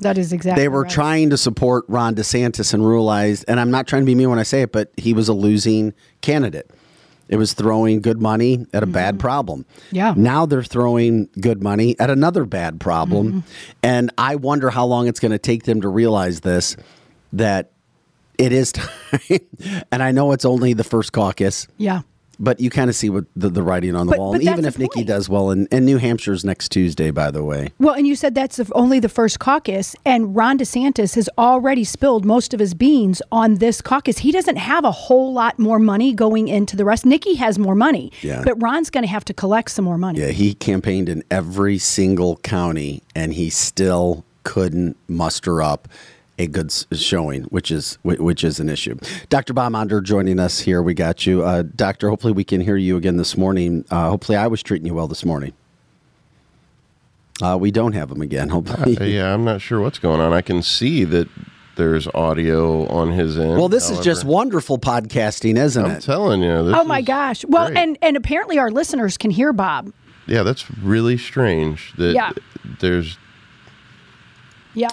That 0.00 0.18
is 0.18 0.32
exactly. 0.32 0.62
They 0.62 0.68
were 0.68 0.82
right. 0.82 0.90
trying 0.90 1.30
to 1.30 1.36
support 1.36 1.84
Ron 1.88 2.14
DeSantis 2.14 2.74
and 2.74 2.86
realized, 2.86 3.44
and 3.48 3.58
I'm 3.58 3.70
not 3.70 3.86
trying 3.86 4.02
to 4.02 4.06
be 4.06 4.14
mean 4.14 4.28
when 4.28 4.38
I 4.38 4.42
say 4.42 4.62
it, 4.62 4.72
but 4.72 4.92
he 4.96 5.14
was 5.14 5.28
a 5.28 5.32
losing 5.32 5.94
candidate. 6.20 6.70
It 7.28 7.36
was 7.36 7.54
throwing 7.54 8.00
good 8.00 8.20
money 8.20 8.66
at 8.72 8.82
a 8.82 8.86
bad 8.86 9.18
problem. 9.18 9.64
Mm-hmm. 9.64 9.96
Yeah. 9.96 10.14
Now 10.16 10.46
they're 10.46 10.62
throwing 10.62 11.28
good 11.40 11.62
money 11.62 11.98
at 11.98 12.08
another 12.10 12.44
bad 12.44 12.78
problem. 12.80 13.28
Mm-hmm. 13.28 13.38
And 13.82 14.10
I 14.16 14.36
wonder 14.36 14.70
how 14.70 14.86
long 14.86 15.08
it's 15.08 15.20
going 15.20 15.32
to 15.32 15.38
take 15.38 15.64
them 15.64 15.80
to 15.80 15.88
realize 15.88 16.40
this 16.40 16.76
that 17.32 17.72
it 18.38 18.52
is 18.52 18.72
time. 18.72 19.40
and 19.90 20.02
I 20.02 20.12
know 20.12 20.32
it's 20.32 20.44
only 20.44 20.72
the 20.72 20.84
first 20.84 21.12
caucus, 21.12 21.66
Yeah. 21.78 22.02
But 22.38 22.60
you 22.60 22.70
kind 22.70 22.90
of 22.90 22.96
see 22.96 23.08
what 23.10 23.24
the, 23.34 23.48
the 23.48 23.62
writing 23.62 23.94
on 23.96 24.06
the 24.06 24.12
But- 24.12 24.18
wall. 24.18 24.32
but 24.32 24.42
even 24.42 24.64
if 24.64 24.78
Nikki 24.78 25.04
does 25.04 25.28
well, 25.28 25.50
and, 25.50 25.66
and 25.70 25.86
New 25.86 25.98
Hampshire's 25.98 26.44
next 26.44 26.70
Tuesday, 26.70 27.10
by 27.10 27.30
the 27.30 27.42
way. 27.42 27.72
Well, 27.78 27.94
and 27.94 28.06
you 28.06 28.14
said 28.14 28.34
that's 28.34 28.56
the, 28.56 28.70
only 28.74 29.00
the 29.00 29.08
first 29.08 29.38
caucus, 29.38 29.96
and 30.04 30.34
Ron 30.36 30.58
DeSantis 30.58 31.14
has 31.14 31.28
already 31.38 31.84
spilled 31.84 32.24
most 32.24 32.52
of 32.54 32.60
his 32.60 32.74
beans 32.74 33.22
on 33.32 33.54
this 33.56 33.80
caucus. 33.80 34.18
He 34.18 34.32
doesn't 34.32 34.56
have 34.56 34.84
a 34.84 34.90
whole 34.92 35.32
lot 35.32 35.58
more 35.58 35.78
money 35.78 36.12
going 36.12 36.48
into 36.48 36.76
the 36.76 36.84
rest. 36.84 37.06
Nikki 37.06 37.34
has 37.34 37.58
more 37.58 37.74
money, 37.74 38.12
Yeah. 38.22 38.42
but 38.44 38.60
Ron's 38.62 38.90
going 38.90 39.04
to 39.04 39.08
have 39.10 39.24
to 39.26 39.34
collect 39.34 39.70
some 39.70 39.84
more 39.84 39.98
money. 39.98 40.20
Yeah, 40.20 40.28
he 40.28 40.54
campaigned 40.54 41.08
in 41.08 41.22
every 41.30 41.78
single 41.78 42.36
county, 42.38 43.02
and 43.14 43.32
he 43.34 43.50
still 43.50 44.24
couldn't 44.44 44.96
muster 45.08 45.60
up 45.62 45.88
a 46.38 46.46
good 46.46 46.70
showing, 46.92 47.44
which 47.44 47.70
is 47.70 47.98
which 48.02 48.44
is 48.44 48.60
an 48.60 48.68
issue. 48.68 48.96
Dr. 49.28 49.52
Bob 49.54 49.74
Onder 49.74 50.00
joining 50.00 50.38
us 50.38 50.60
here. 50.60 50.82
We 50.82 50.92
got 50.94 51.26
you, 51.26 51.42
uh, 51.42 51.62
Doctor. 51.74 52.08
Hopefully, 52.10 52.32
we 52.32 52.44
can 52.44 52.60
hear 52.60 52.76
you 52.76 52.96
again 52.96 53.16
this 53.16 53.36
morning. 53.36 53.84
Uh, 53.90 54.10
hopefully, 54.10 54.36
I 54.36 54.46
was 54.46 54.62
treating 54.62 54.86
you 54.86 54.94
well 54.94 55.08
this 55.08 55.24
morning. 55.24 55.52
Uh, 57.42 57.56
we 57.60 57.70
don't 57.70 57.92
have 57.92 58.10
him 58.10 58.22
again. 58.22 58.48
Hopefully, 58.48 58.96
Uh, 58.98 59.04
yeah, 59.04 59.32
I'm 59.34 59.44
not 59.44 59.60
sure 59.60 59.80
what's 59.80 59.98
going 59.98 60.20
on. 60.20 60.32
I 60.32 60.40
can 60.40 60.62
see 60.62 61.04
that 61.04 61.28
there's 61.76 62.06
audio 62.14 62.86
on 62.88 63.12
his 63.12 63.38
end. 63.38 63.58
well, 63.58 63.68
this 63.68 63.90
is 63.90 64.00
just 64.00 64.24
wonderful 64.24 64.78
podcasting, 64.78 65.58
isn't 65.58 65.84
I'm 65.84 65.90
it? 65.92 66.02
telling 66.02 66.42
you. 66.42 66.62
This 66.64 66.74
Oh 66.74 66.84
my 66.84 67.00
is 67.00 67.06
gosh! 67.06 67.44
Well, 67.46 67.66
great. 67.68 67.78
and 67.78 67.98
and 68.02 68.16
apparently 68.16 68.58
our 68.58 68.70
listeners 68.70 69.16
can 69.18 69.30
hear 69.30 69.52
Bob. 69.52 69.92
yeah, 70.26 70.42
that's 70.42 70.70
really 70.82 71.18
strange. 71.18 71.92
That 71.98 72.14
Yeah. 72.14 72.30
there's 72.80 73.18
Yeah. 74.74 74.88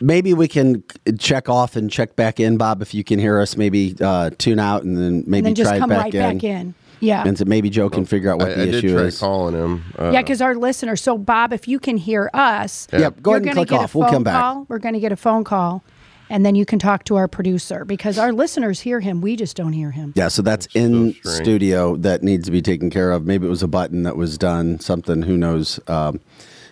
Maybe 0.00 0.34
we 0.34 0.48
can 0.48 0.82
check 1.18 1.48
off 1.48 1.76
and 1.76 1.90
check 1.90 2.16
back 2.16 2.40
in, 2.40 2.56
Bob. 2.56 2.82
If 2.82 2.94
you 2.94 3.04
can 3.04 3.18
hear 3.18 3.40
us, 3.40 3.56
maybe 3.56 3.94
uh, 4.00 4.30
tune 4.38 4.58
out 4.58 4.82
and 4.84 4.96
then 4.96 5.24
maybe 5.26 5.38
And 5.38 5.46
then 5.48 5.54
just 5.54 5.68
try 5.70 5.78
come 5.78 5.88
back 5.90 6.04
right 6.04 6.14
in. 6.14 6.20
back 6.38 6.44
in. 6.44 6.74
Yeah. 7.00 7.24
And 7.26 7.36
so 7.36 7.44
maybe 7.44 7.68
Joe 7.68 7.90
can 7.90 8.06
figure 8.06 8.30
out 8.32 8.38
what 8.38 8.52
I, 8.52 8.54
the 8.54 8.62
I 8.62 8.64
did 8.66 8.74
issue 8.76 8.94
try 8.94 9.02
is. 9.04 9.18
calling 9.18 9.54
him. 9.54 9.84
Uh, 9.98 10.10
Yeah, 10.12 10.22
because 10.22 10.40
our 10.40 10.54
listeners. 10.54 11.02
So, 11.02 11.18
Bob, 11.18 11.52
if 11.52 11.68
you 11.68 11.78
can 11.78 11.98
hear 11.98 12.30
us, 12.32 12.88
Yep, 12.90 13.20
go 13.22 13.32
you're 13.32 13.36
ahead 13.36 13.42
and 13.42 13.44
gonna 13.44 13.54
click 13.54 13.68
get 13.68 13.80
off. 13.80 13.94
A 13.94 13.98
We'll 13.98 14.06
phone 14.08 14.14
come 14.14 14.24
back. 14.24 14.40
Call. 14.40 14.66
We're 14.68 14.78
going 14.78 14.94
to 14.94 15.00
get 15.00 15.12
a 15.12 15.16
phone 15.16 15.44
call, 15.44 15.84
and 16.30 16.44
then 16.46 16.54
you 16.54 16.64
can 16.64 16.78
talk 16.78 17.04
to 17.04 17.16
our 17.16 17.28
producer 17.28 17.84
because 17.84 18.16
our 18.18 18.32
listeners 18.32 18.80
hear 18.80 19.00
him. 19.00 19.20
We 19.20 19.36
just 19.36 19.56
don't 19.58 19.74
hear 19.74 19.90
him. 19.90 20.14
Yeah, 20.16 20.28
so 20.28 20.40
that's 20.40 20.66
in 20.74 21.12
so 21.12 21.18
strange. 21.20 21.36
studio 21.44 21.96
that 21.96 22.22
needs 22.22 22.46
to 22.46 22.50
be 22.50 22.62
taken 22.62 22.88
care 22.88 23.12
of. 23.12 23.26
Maybe 23.26 23.46
it 23.46 23.50
was 23.50 23.62
a 23.62 23.68
button 23.68 24.04
that 24.04 24.16
was 24.16 24.38
done, 24.38 24.80
something, 24.80 25.20
who 25.20 25.36
knows, 25.36 25.78
um, 25.88 26.18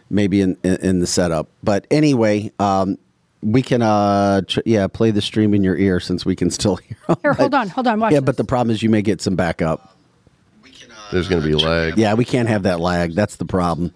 maybe 0.09 0.41
in, 0.41 0.57
in, 0.65 0.77
in 0.77 1.01
the 1.01 1.07
setup. 1.07 1.51
But 1.63 1.87
anyway, 1.91 2.51
um, 2.59 2.97
we 3.45 3.63
can, 3.63 3.83
uh, 3.83 4.41
tr- 4.43 4.61
yeah, 4.65 4.87
play 4.87 5.11
the 5.11 5.21
stream 5.23 5.55
in 5.55 5.63
your 5.63 5.77
ear 5.77 6.01
since 6.01 6.25
we 6.27 6.35
can 6.35 6.51
still 6.51 6.77
hear. 6.77 6.97
'em. 7.09 7.17
Here, 7.23 7.33
hold 7.35 7.55
on, 7.55 7.69
hold 7.69 7.87
on. 7.87 8.01
Watch 8.01 8.13
Yeah, 8.13 8.21
this. 8.21 8.25
but 8.27 8.37
the 8.39 8.45
problem 8.45 8.75
is 8.75 8.83
you 8.83 8.91
may 8.91 9.03
get 9.03 9.21
some 9.21 9.37
backup. 9.37 9.91
There's 11.13 11.29
going 11.29 11.43
to 11.43 11.47
be 11.47 11.55
lag. 11.55 11.97
Yeah, 11.99 12.15
we 12.15 12.25
can't 12.25 12.49
have 12.49 12.63
that 12.65 12.81
lag. 12.81 13.15
That's 13.15 13.37
the 13.37 13.45
problem. 13.45 13.93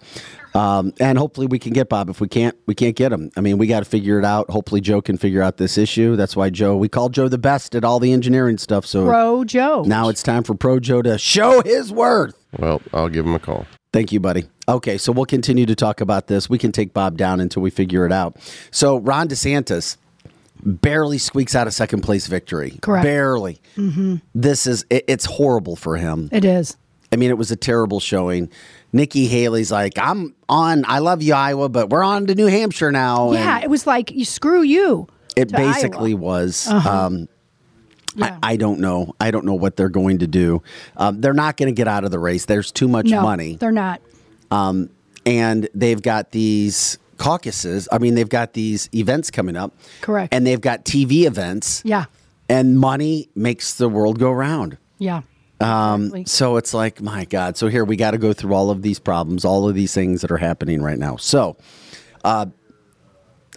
Um, 0.55 0.93
and 0.99 1.17
hopefully 1.17 1.47
we 1.47 1.59
can 1.59 1.73
get 1.73 1.89
Bob. 1.89 2.09
If 2.09 2.21
we 2.21 2.27
can't, 2.27 2.55
we 2.65 2.73
can't 2.75 2.95
get 2.95 3.11
him. 3.11 3.29
I 3.35 3.41
mean, 3.41 3.57
we 3.57 3.67
got 3.67 3.79
to 3.79 3.85
figure 3.85 4.17
it 4.19 4.25
out. 4.25 4.49
Hopefully 4.49 4.79
Joe 4.79 5.01
can 5.01 5.17
figure 5.17 5.41
out 5.41 5.57
this 5.57 5.77
issue. 5.77 6.15
That's 6.15 6.35
why 6.35 6.49
Joe, 6.49 6.77
we 6.77 6.87
call 6.87 7.09
Joe 7.09 7.27
the 7.27 7.37
best 7.37 7.75
at 7.75 7.83
all 7.83 7.99
the 7.99 8.13
engineering 8.13 8.57
stuff. 8.57 8.85
So 8.85 9.05
Pro 9.05 9.43
Joe. 9.43 9.83
now 9.85 10.09
it's 10.09 10.23
time 10.23 10.43
for 10.43 10.55
Pro 10.55 10.79
Joe 10.79 11.01
to 11.01 11.17
show 11.17 11.61
his 11.63 11.91
worth. 11.91 12.35
Well, 12.57 12.81
I'll 12.93 13.09
give 13.09 13.25
him 13.25 13.35
a 13.35 13.39
call. 13.39 13.65
Thank 13.91 14.11
you, 14.11 14.19
buddy. 14.19 14.45
Okay, 14.69 14.97
so 14.97 15.11
we'll 15.11 15.25
continue 15.25 15.65
to 15.65 15.75
talk 15.75 15.99
about 15.99 16.27
this. 16.27 16.49
We 16.49 16.57
can 16.57 16.71
take 16.71 16.93
Bob 16.93 17.17
down 17.17 17.39
until 17.39 17.61
we 17.61 17.71
figure 17.71 18.05
it 18.05 18.11
out. 18.11 18.37
So 18.71 18.97
Ron 18.99 19.27
DeSantis 19.27 19.97
barely 20.63 21.17
squeaks 21.17 21.55
out 21.55 21.67
a 21.67 21.71
second 21.71 22.01
place 22.01 22.27
victory. 22.27 22.77
Correct. 22.81 23.03
Barely. 23.03 23.59
This 24.35 24.67
is 24.67 24.85
it, 24.89 25.05
it's 25.07 25.25
horrible 25.25 25.75
for 25.75 25.97
him. 25.97 26.29
It 26.31 26.45
is. 26.45 26.77
I 27.11 27.15
mean, 27.15 27.31
it 27.31 27.37
was 27.37 27.49
a 27.49 27.55
terrible 27.55 27.99
showing. 27.99 28.49
Nikki 28.93 29.25
Haley's 29.27 29.71
like, 29.71 29.93
I'm 29.97 30.35
on. 30.47 30.85
I 30.87 30.99
love 30.99 31.23
you, 31.23 31.33
Iowa, 31.33 31.69
but 31.69 31.89
we're 31.89 32.03
on 32.03 32.27
to 32.27 32.35
New 32.35 32.45
Hampshire 32.47 32.91
now. 32.91 33.31
Yeah, 33.31 33.55
And 33.55 33.63
it 33.63 33.69
was 33.69 33.87
like 33.87 34.11
you 34.11 34.25
screw 34.25 34.61
you. 34.61 35.07
It 35.35 35.51
basically 35.51 36.11
Iowa. 36.11 36.21
was. 36.21 36.67
Uh-huh. 36.67 37.05
Um, 37.05 37.27
Yeah. 38.15 38.37
I, 38.43 38.53
I 38.53 38.55
don't 38.57 38.79
know. 38.79 39.15
I 39.19 39.31
don't 39.31 39.45
know 39.45 39.53
what 39.53 39.75
they're 39.75 39.89
going 39.89 40.19
to 40.19 40.27
do. 40.27 40.61
Um, 40.97 41.21
they're 41.21 41.33
not 41.33 41.57
going 41.57 41.67
to 41.67 41.75
get 41.75 41.87
out 41.87 42.03
of 42.03 42.11
the 42.11 42.19
race. 42.19 42.45
There's 42.45 42.71
too 42.71 42.87
much 42.87 43.05
no, 43.05 43.21
money. 43.21 43.55
They're 43.55 43.71
not. 43.71 44.01
And 44.51 45.69
they've 45.73 46.01
got 46.01 46.31
these 46.31 46.97
caucuses. 47.17 47.87
I 47.91 47.97
mean, 47.99 48.15
they've 48.15 48.29
got 48.29 48.53
these 48.53 48.89
events 48.93 49.29
coming 49.29 49.55
up. 49.55 49.73
Correct. 50.01 50.33
And 50.33 50.47
they've 50.47 50.61
got 50.61 50.85
TV 50.85 51.25
events. 51.25 51.81
Yeah. 51.85 52.05
And 52.47 52.79
money 52.79 53.29
makes 53.35 53.75
the 53.75 53.87
world 53.89 54.17
go 54.19 54.31
round. 54.31 54.77
Yeah. 54.97 55.21
Um, 55.61 56.03
Exactly. 56.05 56.25
so 56.25 56.57
it's 56.57 56.73
like, 56.73 57.01
my 57.01 57.25
God. 57.25 57.57
So 57.57 57.67
here 57.67 57.83
we 57.83 57.95
got 57.95 58.11
to 58.11 58.17
go 58.17 58.33
through 58.33 58.53
all 58.53 58.71
of 58.71 58.81
these 58.81 58.97
problems, 58.97 59.43
all 59.45 59.67
of 59.67 59.75
these 59.75 59.93
things 59.93 60.21
that 60.21 60.31
are 60.31 60.37
happening 60.37 60.81
right 60.81 60.97
now. 60.97 61.17
So, 61.17 61.57
uh, 62.23 62.47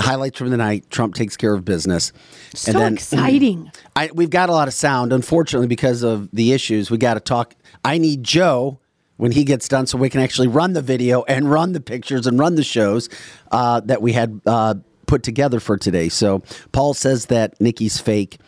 highlights 0.01 0.37
from 0.39 0.51
the 0.51 0.57
night: 0.57 0.91
Trump 0.91 1.15
takes 1.15 1.37
care 1.37 1.55
of 1.55 1.65
business. 1.65 2.13
so 2.55 2.85
exciting. 2.87 3.71
I, 3.95 4.11
we've 4.13 4.31
got 4.31 4.49
a 4.49 4.53
lot 4.53 4.67
of 4.67 4.75
sound, 4.75 5.13
unfortunately, 5.13 5.69
because 5.69 6.03
of 6.03 6.29
the 6.33 6.53
issues. 6.53 6.91
We 6.91 6.99
got 6.99 7.15
to 7.15 7.21
talk. 7.21 7.55
I 7.85 7.99
need 7.99 8.25
Joe 8.25 8.81
when 9.23 9.31
he 9.31 9.45
gets 9.45 9.69
done, 9.69 9.87
so 9.87 9.97
we 9.97 10.11
can 10.11 10.21
actually 10.21 10.49
run 10.49 10.73
the 10.73 10.83
video 10.83 11.23
and 11.29 11.49
run 11.49 11.71
the 11.75 11.81
pictures 11.81 12.27
and 12.27 12.41
run 12.41 12.57
the 12.57 12.65
shows 12.65 13.09
uh, 13.53 13.79
that 13.79 14.03
we 14.03 14.15
had 14.15 14.41
uh, 14.47 14.75
put 15.07 15.23
together 15.23 15.61
for 15.61 15.77
today. 15.77 16.09
So 16.09 16.43
Paul 16.73 16.93
says 16.93 17.27
that 17.27 17.61
Nikki's 17.61 18.01
fake. 18.01 18.39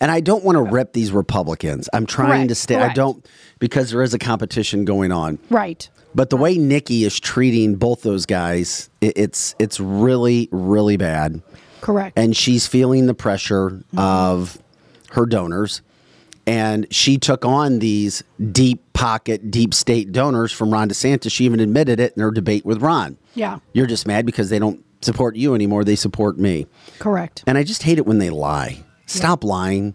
And 0.00 0.08
I 0.08 0.20
don't 0.20 0.44
want 0.44 0.54
to 0.54 0.62
rip 0.62 0.92
these 0.92 1.10
Republicans. 1.10 1.88
I'm 1.92 2.06
trying 2.06 2.46
Correct, 2.46 2.48
to 2.50 2.54
stay. 2.54 2.76
I 2.76 2.92
don't 2.92 3.26
because 3.58 3.90
there 3.90 4.02
is 4.02 4.14
a 4.14 4.20
competition 4.20 4.84
going 4.84 5.10
on. 5.10 5.40
Right. 5.50 5.90
But 6.14 6.30
the 6.30 6.36
way 6.36 6.58
Nikki 6.58 7.02
is 7.02 7.18
treating 7.18 7.74
both 7.74 8.02
those 8.02 8.24
guys, 8.24 8.88
it, 9.00 9.14
it's 9.16 9.56
it's 9.58 9.80
really 9.80 10.48
really 10.52 10.96
bad 10.96 11.42
Correct. 11.80 12.16
and 12.16 12.36
she's 12.36 12.68
feeling 12.68 13.06
the 13.06 13.14
pressure 13.14 13.82
of 13.96 14.62
her 15.10 15.26
donors. 15.26 15.82
And 16.46 16.86
she 16.92 17.18
took 17.18 17.44
on 17.44 17.78
these 17.78 18.24
deep 18.50 18.92
pocket, 18.92 19.50
deep 19.50 19.72
state 19.74 20.10
donors 20.12 20.52
from 20.52 20.72
Ron 20.72 20.88
DeSantis. 20.88 21.30
She 21.30 21.44
even 21.44 21.60
admitted 21.60 22.00
it 22.00 22.14
in 22.16 22.22
her 22.22 22.30
debate 22.30 22.64
with 22.64 22.82
Ron. 22.82 23.18
Yeah. 23.34 23.58
You're 23.72 23.86
just 23.86 24.06
mad 24.06 24.26
because 24.26 24.50
they 24.50 24.58
don't 24.58 24.84
support 25.02 25.36
you 25.36 25.54
anymore. 25.54 25.84
They 25.84 25.96
support 25.96 26.38
me. 26.38 26.66
Correct. 26.98 27.44
And 27.46 27.56
I 27.56 27.62
just 27.62 27.82
hate 27.82 27.98
it 27.98 28.06
when 28.06 28.18
they 28.18 28.30
lie. 28.30 28.82
Stop 29.06 29.44
lying. 29.44 29.94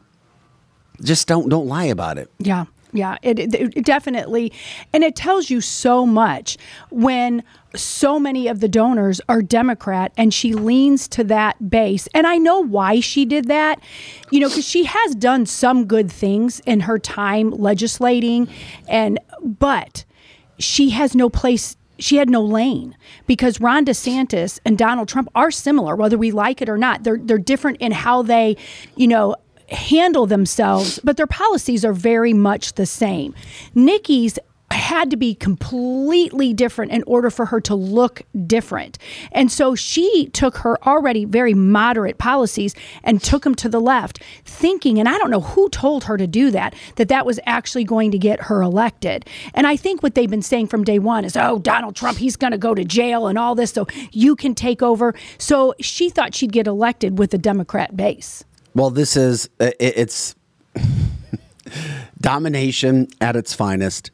Just 1.03 1.27
don't 1.27 1.49
don't 1.49 1.67
lie 1.67 1.86
about 1.86 2.17
it. 2.17 2.31
Yeah. 2.39 2.65
Yeah, 2.95 3.17
it, 3.21 3.39
it, 3.39 3.53
it 3.53 3.86
definitely, 3.86 4.53
and 4.93 5.03
it 5.03 5.15
tells 5.15 5.49
you 5.49 5.60
so 5.60 6.05
much 6.05 6.58
when 6.89 7.43
so 7.75 8.19
many 8.19 8.47
of 8.47 8.62
the 8.62 8.69
donors 8.69 9.19
are 9.27 9.41
Democrat 9.41 10.13
and 10.17 10.34
she 10.34 10.53
leans 10.53 11.08
to 11.10 11.25
that 11.25 11.69
base. 11.69 12.08
And 12.13 12.25
I 12.25 12.38
know 12.38 12.60
why 12.60 13.01
she 13.01 13.25
did 13.25 13.49
that, 13.49 13.81
you 14.31 14.39
know, 14.39 14.47
because 14.47 14.67
she 14.67 14.86
has 14.86 15.13
done 15.15 15.45
some 15.45 15.86
good 15.86 16.10
things 16.12 16.62
in 16.62 16.81
her 16.81 16.97
time 16.97 17.51
legislating, 17.51 18.47
and 18.88 19.19
but 19.43 20.05
she 20.58 20.91
has 20.91 21.15
no 21.15 21.29
place. 21.29 21.75
She 21.97 22.17
had 22.17 22.29
no 22.29 22.41
lane 22.41 22.95
because 23.25 23.62
Ron 23.62 23.86
DeSantis 23.86 24.60
and 24.65 24.77
Donald 24.77 25.08
Trump 25.08 25.29
are 25.34 25.51
similar, 25.51 25.95
whether 25.95 26.17
we 26.17 26.31
like 26.31 26.62
it 26.62 26.69
or 26.69 26.77
not. 26.77 27.03
They're 27.03 27.19
they're 27.21 27.38
different 27.38 27.77
in 27.79 27.91
how 27.91 28.21
they, 28.21 28.58
you 28.95 29.08
know, 29.08 29.36
handle 29.69 30.25
themselves, 30.25 30.99
but 31.04 31.17
their 31.17 31.28
policies 31.28 31.84
are 31.84 31.93
very 31.93 32.34
much 32.34 32.73
the 32.73 32.86
same. 32.86 33.34
Nikki's 33.73 34.38
had 34.71 35.12
to 35.12 35.17
be 35.17 35.36
completely 35.36 36.54
different 36.54 36.91
in 36.91 37.04
order 37.04 37.30
for 37.30 37.45
her 37.45 37.62
to 37.62 37.75
look 37.75 38.23
different. 38.47 38.97
And 39.32 39.51
so 39.51 39.75
she 39.75 40.30
took 40.34 40.58
her 40.58 40.84
already 40.86 41.25
very 41.25 41.54
moderate 41.54 42.17
policies 42.17 42.73
and 43.04 43.21
took 43.21 43.43
them 43.43 43.56
to 43.56 43.69
the 43.69 43.80
left, 43.80 44.21
thinking, 44.43 44.99
and 44.99 45.08
I 45.08 45.17
don't 45.17 45.30
know 45.30 45.41
who 45.41 45.69
told 45.69 46.06
her 46.06 46.17
to 46.17 46.28
do 46.28 46.51
that, 46.51 46.73
that 46.95 47.10
that 47.10 47.25
was 47.25 47.39
actually 47.45 47.84
going 47.84 48.12
to 48.12 48.17
get 48.17 48.41
her 48.41 48.62
elected. 48.62 49.25
And 49.54 49.67
I 49.67 49.75
think 49.75 50.01
what 50.01 50.15
they've 50.15 50.30
been 50.30 50.41
saying 50.41 50.67
from 50.67 50.84
day 50.84 50.99
one 50.99 51.25
is, 51.25 51.38
oh, 51.38 51.60
Donald 51.60 51.95
Trump, 51.95 52.17
he's 52.17 52.36
going 52.36 52.51
to 52.51 52.58
go 52.58 52.73
to 52.73 52.84
jail 52.84 53.28
and 53.28 53.38
all 53.38 53.56
this, 53.56 53.71
so 53.71 53.88
you 54.12 54.36
can 54.36 54.56
take 54.56 54.82
over. 54.82 55.13
So 55.38 55.75
she 55.80 56.10
thought 56.10 56.34
she'd 56.34 56.51
get 56.51 56.67
elected 56.67 57.19
with 57.19 57.34
a 57.34 57.38
Democrat 57.38 57.95
base. 57.95 58.43
Well, 58.75 58.89
this 58.91 59.15
is 59.17 59.49
uh, 59.59 59.71
it- 59.79 59.97
it's 59.97 60.35
domination 62.21 63.07
at 63.21 63.35
its 63.35 63.53
finest, 63.53 64.11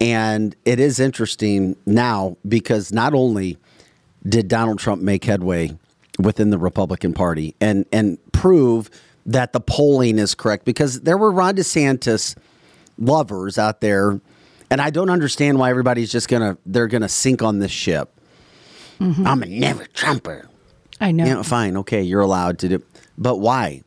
and 0.00 0.54
it 0.64 0.80
is 0.80 1.00
interesting 1.00 1.76
now 1.86 2.36
because 2.46 2.92
not 2.92 3.14
only 3.14 3.58
did 4.26 4.48
Donald 4.48 4.78
Trump 4.78 5.02
make 5.02 5.24
headway 5.24 5.76
within 6.18 6.50
the 6.50 6.58
Republican 6.58 7.12
Party 7.12 7.54
and 7.60 7.84
and 7.92 8.18
prove 8.32 8.90
that 9.26 9.52
the 9.52 9.60
polling 9.60 10.18
is 10.18 10.34
correct, 10.34 10.64
because 10.64 11.00
there 11.02 11.16
were 11.18 11.30
Ron 11.32 11.56
DeSantis 11.56 12.36
lovers 12.98 13.58
out 13.58 13.80
there, 13.80 14.20
and 14.70 14.80
I 14.80 14.90
don't 14.90 15.10
understand 15.10 15.58
why 15.58 15.70
everybody's 15.70 16.10
just 16.12 16.28
gonna 16.28 16.56
they're 16.66 16.88
gonna 16.88 17.08
sink 17.08 17.42
on 17.42 17.58
this 17.58 17.70
ship. 17.72 18.10
I'm 19.00 19.42
a 19.42 19.46
never 19.46 19.84
Trumper. 19.86 20.48
I 21.00 21.10
know. 21.10 21.24
Yeah, 21.26 21.42
fine. 21.42 21.76
Okay, 21.78 22.00
you're 22.02 22.20
allowed 22.22 22.58
to 22.60 22.68
do. 22.68 22.82
But 23.18 23.36
why? 23.38 23.82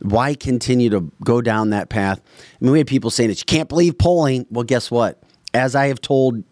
Why 0.00 0.34
continue 0.34 0.90
to 0.90 1.10
go 1.24 1.40
down 1.40 1.70
that 1.70 1.88
path? 1.88 2.20
I 2.20 2.64
mean, 2.64 2.72
we 2.72 2.78
have 2.78 2.86
people 2.86 3.10
saying 3.10 3.28
that 3.28 3.38
you 3.38 3.44
can't 3.44 3.68
believe 3.68 3.98
polling. 3.98 4.46
Well, 4.50 4.64
guess 4.64 4.90
what? 4.90 5.22
As 5.52 5.74
I 5.74 5.88
have 5.88 6.00
told 6.00 6.42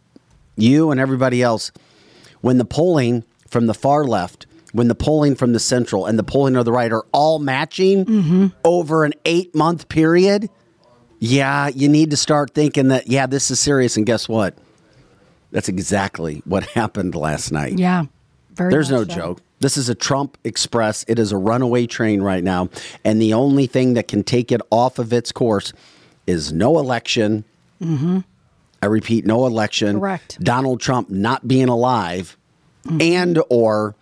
you 0.56 0.90
and 0.90 1.00
everybody 1.00 1.42
else, 1.42 1.72
when 2.40 2.58
the 2.58 2.64
polling 2.64 3.24
from 3.48 3.66
the 3.66 3.74
far 3.74 4.04
left, 4.04 4.46
when 4.72 4.88
the 4.88 4.94
polling 4.94 5.34
from 5.34 5.54
the 5.54 5.60
central, 5.60 6.04
and 6.04 6.18
the 6.18 6.22
polling 6.22 6.56
of 6.56 6.66
the 6.66 6.72
right 6.72 6.92
are 6.92 7.06
all 7.12 7.38
matching 7.38 8.04
mm-hmm. 8.04 8.46
over 8.64 9.04
an 9.04 9.14
eight 9.24 9.54
month 9.54 9.88
period, 9.88 10.50
yeah, 11.18 11.68
you 11.68 11.88
need 11.88 12.10
to 12.10 12.16
start 12.16 12.52
thinking 12.52 12.88
that, 12.88 13.08
yeah, 13.08 13.26
this 13.26 13.50
is 13.50 13.58
serious. 13.58 13.96
And 13.96 14.04
guess 14.04 14.28
what? 14.28 14.56
That's 15.50 15.68
exactly 15.68 16.42
what 16.44 16.64
happened 16.64 17.14
last 17.14 17.50
night. 17.50 17.78
Yeah. 17.78 18.04
Very 18.52 18.70
There's 18.70 18.90
no 18.90 19.04
so. 19.04 19.14
joke. 19.14 19.42
This 19.60 19.76
is 19.76 19.88
a 19.88 19.94
Trump 19.94 20.38
Express. 20.44 21.04
It 21.08 21.18
is 21.18 21.32
a 21.32 21.36
runaway 21.36 21.86
train 21.86 22.22
right 22.22 22.44
now. 22.44 22.68
And 23.04 23.20
the 23.20 23.34
only 23.34 23.66
thing 23.66 23.94
that 23.94 24.06
can 24.08 24.22
take 24.22 24.52
it 24.52 24.60
off 24.70 24.98
of 24.98 25.12
its 25.12 25.32
course 25.32 25.72
is 26.26 26.52
no 26.52 26.78
election. 26.78 27.44
I 27.80 28.86
repeat, 28.86 29.26
no 29.26 29.46
election. 29.46 29.88
Mm-hmm. 29.96 29.98
Correct. 30.00 30.38
Donald 30.44 30.80
Trump 30.80 31.10
not 31.10 31.46
being 31.48 31.68
alive 31.68 32.36
and 33.00 33.42
or 33.50 33.94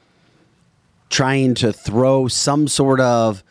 trying 1.08 1.54
to 1.54 1.72
throw 1.72 2.28
some 2.28 2.68
sort 2.68 3.00
of 3.00 3.42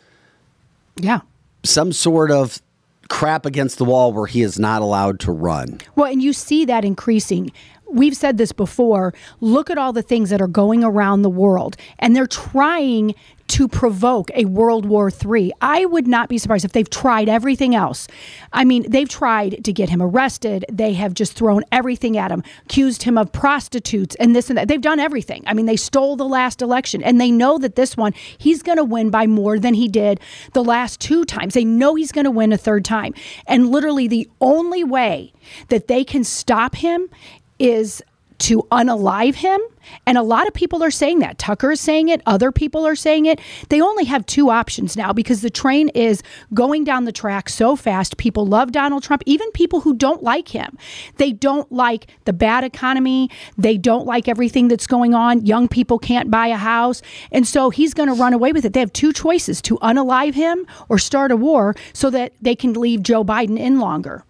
Yeah. 0.96 1.20
some 1.64 1.92
sort 1.92 2.30
of 2.30 2.60
crap 3.08 3.46
against 3.46 3.78
the 3.78 3.84
wall 3.84 4.12
where 4.12 4.26
he 4.26 4.42
is 4.42 4.58
not 4.58 4.82
allowed 4.82 5.20
to 5.20 5.32
run. 5.32 5.80
Well, 5.94 6.10
and 6.10 6.22
you 6.22 6.32
see 6.32 6.64
that 6.66 6.84
increasing. 6.84 7.50
We've 7.90 8.16
said 8.16 8.36
this 8.36 8.52
before. 8.52 9.14
Look 9.40 9.70
at 9.70 9.78
all 9.78 9.92
the 9.92 10.02
things 10.02 10.30
that 10.30 10.40
are 10.40 10.48
going 10.48 10.82
around 10.82 11.22
the 11.22 11.30
world, 11.30 11.76
and 11.98 12.14
they're 12.14 12.26
trying 12.26 13.14
to 13.48 13.68
provoke 13.68 14.30
a 14.34 14.44
World 14.44 14.86
War 14.86 15.10
III. 15.10 15.52
I 15.60 15.84
would 15.84 16.06
not 16.06 16.28
be 16.28 16.38
surprised 16.38 16.64
if 16.64 16.72
they've 16.72 16.90
tried 16.90 17.28
everything 17.28 17.74
else. 17.74 18.08
I 18.52 18.64
mean, 18.64 18.90
they've 18.90 19.08
tried 19.08 19.64
to 19.64 19.72
get 19.72 19.88
him 19.88 20.02
arrested. 20.02 20.64
They 20.70 20.94
have 20.94 21.14
just 21.14 21.34
thrown 21.34 21.62
everything 21.70 22.18
at 22.18 22.30
him, 22.30 22.42
accused 22.64 23.04
him 23.04 23.16
of 23.16 23.32
prostitutes 23.32 24.16
and 24.16 24.34
this 24.34 24.50
and 24.50 24.58
that. 24.58 24.68
They've 24.68 24.80
done 24.80 24.98
everything. 24.98 25.44
I 25.46 25.54
mean, 25.54 25.66
they 25.66 25.76
stole 25.76 26.16
the 26.16 26.24
last 26.26 26.60
election, 26.60 27.02
and 27.02 27.20
they 27.20 27.30
know 27.30 27.58
that 27.58 27.76
this 27.76 27.96
one, 27.96 28.14
he's 28.38 28.62
going 28.62 28.78
to 28.78 28.84
win 28.84 29.10
by 29.10 29.26
more 29.26 29.58
than 29.58 29.74
he 29.74 29.88
did 29.88 30.20
the 30.52 30.64
last 30.64 31.00
two 31.00 31.24
times. 31.24 31.54
They 31.54 31.64
know 31.64 31.94
he's 31.94 32.12
going 32.12 32.24
to 32.24 32.30
win 32.30 32.52
a 32.52 32.58
third 32.58 32.84
time. 32.84 33.14
And 33.46 33.70
literally, 33.70 34.08
the 34.08 34.28
only 34.40 34.82
way 34.82 35.32
that 35.68 35.86
they 35.86 36.02
can 36.02 36.24
stop 36.24 36.74
him 36.74 37.08
is 37.58 38.02
to 38.38 38.62
unalive 38.70 39.36
him. 39.36 39.60
And 40.04 40.18
a 40.18 40.22
lot 40.22 40.48
of 40.48 40.54
people 40.54 40.82
are 40.82 40.90
saying 40.90 41.20
that. 41.20 41.38
Tucker 41.38 41.70
is 41.70 41.80
saying 41.80 42.08
it. 42.08 42.20
Other 42.26 42.50
people 42.50 42.84
are 42.86 42.96
saying 42.96 43.26
it. 43.26 43.40
They 43.68 43.80
only 43.80 44.04
have 44.04 44.26
two 44.26 44.50
options 44.50 44.96
now 44.96 45.12
because 45.12 45.42
the 45.42 45.50
train 45.50 45.88
is 45.90 46.22
going 46.52 46.82
down 46.84 47.04
the 47.04 47.12
track 47.12 47.48
so 47.48 47.76
fast. 47.76 48.16
People 48.16 48.44
love 48.44 48.72
Donald 48.72 49.04
Trump, 49.04 49.22
even 49.26 49.50
people 49.52 49.80
who 49.80 49.94
don't 49.94 50.24
like 50.24 50.48
him. 50.48 50.76
They 51.16 51.32
don't 51.32 51.70
like 51.70 52.08
the 52.24 52.32
bad 52.32 52.64
economy. 52.64 53.30
They 53.56 53.78
don't 53.78 54.06
like 54.06 54.26
everything 54.26 54.68
that's 54.68 54.88
going 54.88 55.14
on. 55.14 55.46
Young 55.46 55.68
people 55.68 55.98
can't 55.98 56.30
buy 56.30 56.48
a 56.48 56.56
house. 56.56 57.02
And 57.30 57.46
so 57.46 57.70
he's 57.70 57.94
going 57.94 58.08
to 58.08 58.14
run 58.14 58.34
away 58.34 58.52
with 58.52 58.64
it. 58.64 58.72
They 58.72 58.80
have 58.80 58.92
two 58.92 59.12
choices 59.12 59.62
to 59.62 59.78
unalive 59.78 60.34
him 60.34 60.66
or 60.88 60.98
start 60.98 61.30
a 61.30 61.36
war 61.36 61.76
so 61.92 62.10
that 62.10 62.32
they 62.42 62.56
can 62.56 62.74
leave 62.74 63.02
Joe 63.02 63.24
Biden 63.24 63.58
in 63.58 63.78
longer. 63.78 64.25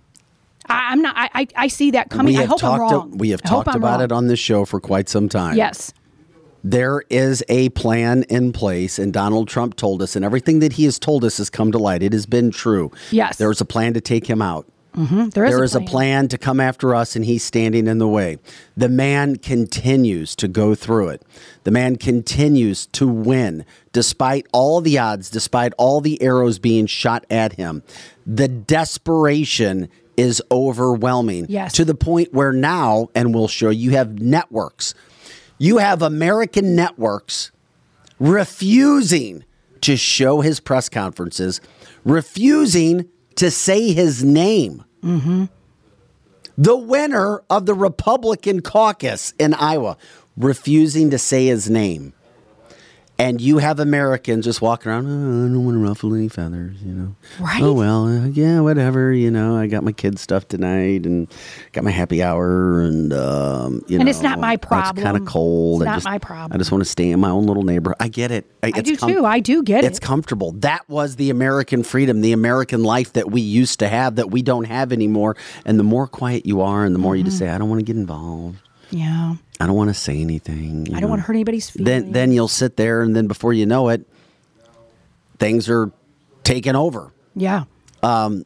I, 0.69 0.89
I'm 0.93 1.03
not. 1.03 1.15
I, 1.17 1.29
I 1.35 1.47
I 1.57 1.67
see 1.69 1.91
that 1.93 2.11
coming. 2.11 2.35
we 2.37 2.43
I 2.43 2.45
hope 2.47 2.61
talked 2.61 2.75
I'm 2.93 2.99
wrong. 3.11 3.19
we 3.19 3.31
have 3.31 3.43
talked 3.43 3.75
about 3.75 3.97
wrong. 4.01 4.03
it 4.03 4.13
on 4.13 4.27
this 4.29 4.39
show 4.39 4.65
for 4.65 4.81
quite 4.81 5.09
some 5.09 5.29
time. 5.29 5.57
Yes. 5.57 5.93
there 6.65 7.03
is 7.11 7.45
a 7.49 7.69
plan 7.71 8.25
in 8.25 8.53
place, 8.53 8.99
and 8.99 9.13
Donald 9.13 9.49
Trump 9.49 9.77
told 9.77 10.03
us, 10.03 10.17
and 10.17 10.25
everything 10.25 10.59
that 10.61 10.73
he 10.75 10.85
has 10.85 10.99
told 10.99 11.25
us 11.25 11.39
has 11.39 11.49
come 11.51 11.71
to 11.73 11.79
light. 11.79 12.03
It 12.03 12.13
has 12.13 12.27
been 12.27 12.51
true. 12.51 12.91
Yes. 13.13 13.37
There 13.39 13.49
was 13.49 13.61
a 13.61 13.65
plan 13.65 13.95
to 13.95 14.01
take 14.01 14.27
him 14.27 14.43
out. 14.43 14.67
Mhm, 14.97 15.31
There 15.35 15.45
is, 15.45 15.51
There 15.55 15.63
is 15.63 15.75
a 15.75 15.81
plan 15.83 16.27
to 16.29 16.39
come 16.39 16.59
after 16.59 16.95
us, 16.95 17.15
and 17.17 17.25
he's 17.27 17.45
standing 17.45 17.87
in 17.87 17.99
the 17.99 18.09
way. 18.09 18.39
The 18.79 18.89
man 18.89 19.37
continues 19.37 20.35
to 20.37 20.49
go 20.49 20.75
through 20.75 21.11
it. 21.11 21.23
The 21.65 21.71
man 21.71 21.97
continues 21.97 22.87
to 22.93 23.07
win 23.07 23.67
despite 23.93 24.47
all 24.53 24.81
the 24.81 24.99
odds, 24.99 25.29
despite 25.29 25.75
all 25.77 26.01
the 26.01 26.21
arrows 26.23 26.59
being 26.59 26.87
shot 26.87 27.27
at 27.31 27.53
him. 27.53 27.83
The 28.27 28.49
desperation 28.49 29.89
is 30.17 30.43
overwhelming 30.51 31.47
Yes. 31.49 31.73
to 31.75 31.85
the 31.85 31.95
point 31.95 32.33
where 32.33 32.53
now, 32.53 33.09
and 33.15 33.35
we'll 33.35 33.49
show 33.49 33.71
you 33.71 33.91
have 33.93 34.21
networks. 34.21 34.95
You 35.59 35.79
have 35.79 36.03
American 36.03 36.75
networks 36.77 37.51
refusing 38.19 39.45
to 39.83 39.97
show 39.97 40.41
his 40.41 40.61
press 40.61 40.89
conferences, 40.89 41.61
refusing 42.05 43.09
to 43.37 43.51
say 43.51 43.93
his 43.93 44.25
name. 44.25 44.85
Mm-hmm. 45.03 45.45
The 46.59 46.77
winner 46.77 47.43
of 47.51 47.67
the 47.67 47.75
Republican 47.75 48.63
caucus 48.63 49.35
in 49.39 49.53
Iowa, 49.55 49.97
refusing 50.37 51.11
to 51.11 51.19
say 51.19 51.47
his 51.47 51.69
name. 51.69 52.13
And 53.19 53.41
you 53.41 53.57
have 53.59 53.81
Americans 53.81 54.45
just 54.45 54.61
walking 54.61 54.93
around, 54.93 55.07
oh, 55.07 55.47
I 55.47 55.49
don't 55.49 55.65
want 55.65 55.77
to 55.77 55.83
ruffle 55.83 56.15
any 56.15 56.29
feathers, 56.29 56.77
you 56.83 56.93
know. 56.93 57.17
Right? 57.41 57.63
Oh, 57.63 57.73
well, 57.73 58.07
uh, 58.07 58.27
yeah, 58.27 58.61
whatever, 58.61 59.11
you 59.11 59.31
know. 59.31 59.57
I 59.57 59.69
got 59.69 59.83
my 59.85 59.93
kids' 59.93 60.21
stuff 60.21 60.47
tonight 60.49 61.07
and 61.07 61.27
got 61.73 61.83
my 61.83 61.91
happy 61.91 62.23
hour, 62.23 62.81
and, 62.83 63.15
um, 63.15 63.83
you 63.89 63.97
know. 63.97 64.01
And 64.03 64.09
it's 64.11 64.21
not 64.21 64.39
my 64.39 64.55
It's 64.55 64.67
kind 64.67 65.17
of 65.17 65.25
cold. 65.25 65.81
It's 65.81 65.89
I 65.89 65.91
not 65.93 65.97
just, 65.97 66.05
my 66.05 66.19
problem. 66.19 66.55
I 66.55 66.59
just 66.59 66.71
want 66.71 66.85
to 66.85 66.91
stay 66.91 67.11
in 67.11 67.19
my 67.19 67.31
own 67.31 67.47
little 67.47 67.63
neighborhood. 67.63 67.97
I 68.01 68.09
get 68.09 68.31
it. 68.31 68.45
I 68.63 68.69
it's 68.77 68.83
do 68.83 68.97
com- 68.99 69.11
too. 69.11 69.25
I 69.25 69.41
do 69.41 69.63
get 69.63 69.79
it's 69.79 69.87
it. 69.87 69.91
It's 69.93 69.99
comfortable. 70.01 70.53
That 70.53 70.87
was 70.87 71.17
the 71.17 71.31
American 71.31 71.85
freedom, 71.85 72.21
the 72.21 72.33
American 72.33 72.83
life 72.85 73.15
that 73.15 73.31
we 73.31 73.41
used 73.41 73.79
to 73.79 73.89
have 73.89 74.17
that 74.17 74.31
we 74.31 74.43
don't 74.43 74.65
have 74.65 74.93
anymore. 74.93 75.37
And 75.65 75.79
the 75.79 75.85
more 75.85 76.07
quiet 76.07 76.45
you 76.45 76.61
are, 76.61 76.85
and 76.85 76.95
the 76.95 76.99
more 76.99 77.17
you 77.17 77.23
Mm-hmm. 77.23 77.29
just 77.31 77.39
say, 77.39 77.49
"I 77.49 77.57
don't 77.57 77.71
want 77.71 77.81
to 77.81 77.85
get 77.87 77.97
involved. 77.97 78.59
Yeah. 78.97 79.35
I 79.61 79.67
don't 79.67 79.77
want 79.77 79.91
to 79.91 79.95
say 79.95 80.21
anything." 80.21 80.95
I 80.95 81.01
don't 81.01 81.11
want 81.11 81.21
to 81.23 81.27
hurt 81.27 81.35
anybody's 81.35 81.71
feelings. 81.71 81.87
Then, 81.87 82.13
then 82.13 82.33
you'll 82.33 82.49
sit 82.49 82.77
there, 82.77 83.03
and 83.03 83.15
then 83.17 83.27
before 83.27 83.53
you 83.53 83.67
know 83.67 83.89
it, 83.89 84.07
things 85.39 85.69
are 85.69 85.91
taken 86.45 86.77
over. 86.77 87.13
yeah. 87.35 87.65
Um, 88.03 88.45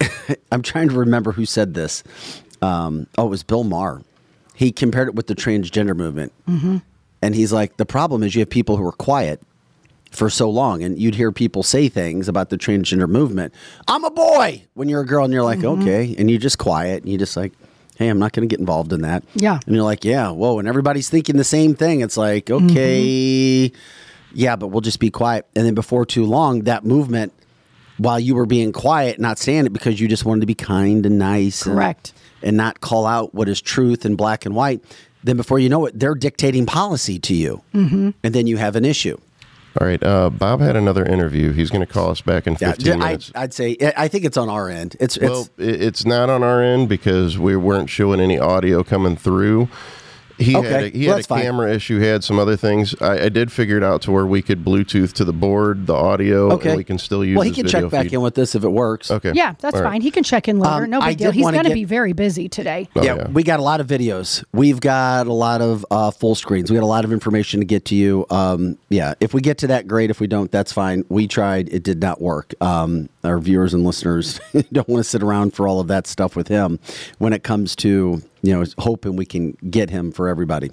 I'm 0.52 0.62
trying 0.62 0.88
to 0.90 0.94
remember 0.96 1.32
who 1.32 1.46
said 1.46 1.74
this. 1.74 2.04
Um, 2.60 3.06
oh, 3.16 3.26
it 3.26 3.30
was 3.30 3.42
Bill 3.42 3.64
Maher. 3.64 4.02
He 4.54 4.72
compared 4.72 5.08
it 5.08 5.14
with 5.14 5.26
the 5.28 5.34
transgender 5.34 5.96
movement. 5.96 6.32
Mm-hmm. 6.48 6.78
And 7.22 7.34
he's 7.34 7.52
like, 7.52 7.76
the 7.78 7.86
problem 7.86 8.22
is 8.22 8.34
you 8.34 8.40
have 8.40 8.50
people 8.50 8.76
who 8.76 8.86
are 8.86 8.92
quiet 8.92 9.40
for 10.10 10.28
so 10.30 10.50
long, 10.50 10.82
and 10.82 10.98
you'd 10.98 11.14
hear 11.14 11.32
people 11.32 11.62
say 11.62 11.88
things 11.88 12.28
about 12.28 12.50
the 12.50 12.58
transgender 12.58 13.08
movement. 13.08 13.54
I'm 13.86 14.04
a 14.04 14.10
boy 14.10 14.62
when 14.74 14.88
you're 14.88 15.02
a 15.02 15.06
girl, 15.06 15.24
and 15.24 15.32
you're 15.32 15.42
like, 15.42 15.60
Mm-hmm. 15.60 15.82
okay. 15.82 16.14
And 16.18 16.28
you're 16.30 16.40
just 16.40 16.58
quiet, 16.58 17.02
and 17.04 17.12
you 17.12 17.18
just 17.18 17.36
like, 17.36 17.52
hey, 17.98 18.08
I'm 18.08 18.18
not 18.18 18.32
going 18.32 18.48
to 18.48 18.52
get 18.52 18.60
involved 18.60 18.92
in 18.92 19.02
that. 19.02 19.24
Yeah. 19.34 19.58
And 19.66 19.74
you're 19.74 19.84
like, 19.84 20.04
yeah, 20.04 20.30
whoa. 20.30 20.58
And 20.60 20.68
everybody's 20.68 21.10
thinking 21.10 21.36
the 21.36 21.44
same 21.44 21.74
thing. 21.74 22.00
It's 22.00 22.16
like, 22.16 22.46
Mm-hmm. 22.46 22.70
okay, 22.70 23.72
yeah, 24.32 24.54
but 24.56 24.68
we'll 24.68 24.80
just 24.82 25.00
be 25.00 25.10
quiet. 25.10 25.46
And 25.56 25.66
then 25.66 25.74
before 25.74 26.06
too 26.06 26.24
long, 26.24 26.60
that 26.62 26.84
movement, 26.84 27.32
while 27.96 28.20
you 28.20 28.34
were 28.36 28.46
being 28.46 28.72
quiet, 28.72 29.18
not 29.18 29.38
saying 29.38 29.66
it 29.66 29.72
because 29.72 30.00
you 30.00 30.06
just 30.06 30.24
wanted 30.24 30.40
to 30.42 30.46
be 30.46 30.54
kind 30.54 31.04
and 31.04 31.18
nice, 31.18 31.66
and- 31.66 31.74
Correct. 31.74 32.12
and, 32.42 32.56
not 32.56 32.80
call 32.80 33.04
out 33.06 33.34
what 33.34 33.48
is 33.48 33.60
truth 33.60 34.04
and 34.04 34.16
black 34.16 34.46
and 34.46 34.54
white. 34.54 34.80
Then 35.24 35.36
before 35.36 35.58
you 35.58 35.68
know 35.68 35.84
it, 35.86 35.98
they're 35.98 36.14
dictating 36.14 36.64
policy 36.66 37.18
to 37.18 37.34
you, 37.34 37.62
mm-hmm. 37.74 38.10
and 38.22 38.34
then 38.34 38.46
you 38.46 38.56
have 38.58 38.76
an 38.76 38.84
issue. 38.84 39.18
All 39.80 39.86
right. 39.86 40.02
Uh, 40.02 40.28
Bob 40.30 40.60
had 40.60 40.74
another 40.76 41.04
interview. 41.04 41.52
He's 41.52 41.70
going 41.70 41.86
to 41.86 41.92
call 41.92 42.10
us 42.10 42.20
back 42.20 42.46
in 42.46 42.54
Yeah, 42.60 42.72
15 42.72 42.92
I, 42.92 42.96
minutes. 42.96 43.32
I'd 43.34 43.54
say 43.54 43.76
I 43.96 44.08
think 44.08 44.24
it's 44.24 44.36
on 44.36 44.48
our 44.48 44.68
end. 44.68 44.96
It's, 44.98 45.18
well, 45.18 45.42
it's 45.42 45.50
it- 45.58 45.82
it's 45.82 46.04
not 46.04 46.28
on 46.30 46.42
our 46.42 46.62
end 46.62 46.88
because 46.88 47.38
we 47.38 47.54
weren't 47.56 47.88
showing 47.88 48.20
any 48.20 48.38
audio 48.38 48.82
coming 48.82 49.16
through. 49.16 49.68
He 50.38 50.52
had 50.52 50.64
a, 50.64 50.88
he 50.88 51.06
Well, 51.06 51.08
had 51.08 51.12
a 51.12 51.14
that's 51.16 51.26
fine. 51.26 51.42
camera 51.42 51.72
issue. 51.74 51.98
He 51.98 52.06
had 52.06 52.22
some 52.24 52.38
other 52.38 52.56
things. 52.56 52.94
I, 53.00 53.24
I 53.24 53.28
did 53.28 53.50
figure 53.50 53.76
it 53.76 53.82
out 53.82 54.02
to 54.02 54.12
where 54.12 54.26
we 54.26 54.40
could 54.40 54.64
Bluetooth 54.64 55.12
to 55.14 55.24
the 55.24 55.32
board, 55.32 55.86
the 55.86 55.94
audio, 55.94 56.52
okay. 56.52 56.70
and 56.70 56.78
we 56.78 56.84
can 56.84 56.98
still 56.98 57.24
use. 57.24 57.36
Well, 57.36 57.44
he 57.44 57.50
can 57.52 57.66
video 57.66 57.82
check 57.82 57.90
back 57.90 58.02
feed. 58.04 58.14
in 58.14 58.20
with 58.20 58.34
this 58.34 58.54
if 58.54 58.62
it 58.64 58.68
works. 58.68 59.10
Okay. 59.10 59.32
Yeah, 59.34 59.54
that's 59.58 59.76
All 59.76 59.82
right. 59.82 59.90
fine. 59.90 60.00
He 60.00 60.10
can 60.10 60.22
check 60.22 60.48
in 60.48 60.58
later. 60.60 60.84
Um, 60.84 60.90
no 60.90 61.00
I 61.00 61.10
big 61.10 61.18
deal. 61.18 61.30
He's 61.32 61.44
going 61.50 61.64
to 61.64 61.74
be 61.74 61.84
very 61.84 62.12
busy 62.12 62.48
today. 62.48 62.88
Oh, 62.94 63.02
yeah, 63.02 63.16
yeah. 63.16 63.28
we 63.28 63.42
got 63.42 63.58
a 63.58 63.62
lot 63.62 63.80
of 63.80 63.86
videos. 63.88 64.44
We've 64.52 64.80
got 64.80 65.26
a 65.26 65.32
lot 65.32 65.60
of 65.60 65.84
uh, 65.90 66.10
full 66.12 66.34
screens. 66.34 66.70
We 66.70 66.76
got 66.76 66.84
a 66.84 66.86
lot 66.86 67.04
of 67.04 67.12
information 67.12 67.60
to 67.60 67.66
get 67.66 67.84
to 67.86 67.94
you. 67.94 68.24
Um, 68.30 68.78
yeah, 68.88 69.14
if 69.20 69.34
we 69.34 69.40
get 69.40 69.58
to 69.58 69.66
that, 69.68 69.88
great. 69.88 70.10
If 70.10 70.20
we 70.20 70.26
don't, 70.26 70.50
that's 70.52 70.72
fine. 70.72 71.04
We 71.08 71.26
tried; 71.26 71.68
it 71.70 71.82
did 71.82 72.00
not 72.00 72.20
work. 72.20 72.54
Um, 72.60 73.08
our 73.24 73.38
viewers 73.38 73.74
and 73.74 73.84
listeners 73.84 74.40
don't 74.72 74.88
want 74.88 75.00
to 75.00 75.08
sit 75.08 75.22
around 75.22 75.54
for 75.54 75.66
all 75.66 75.80
of 75.80 75.88
that 75.88 76.06
stuff 76.06 76.36
with 76.36 76.48
him. 76.48 76.78
When 77.18 77.32
it 77.32 77.42
comes 77.42 77.74
to 77.76 78.22
you 78.42 78.52
know 78.52 78.64
hoping 78.78 79.16
we 79.16 79.26
can 79.26 79.52
get 79.70 79.90
him 79.90 80.12
for 80.12 80.28
everybody. 80.28 80.70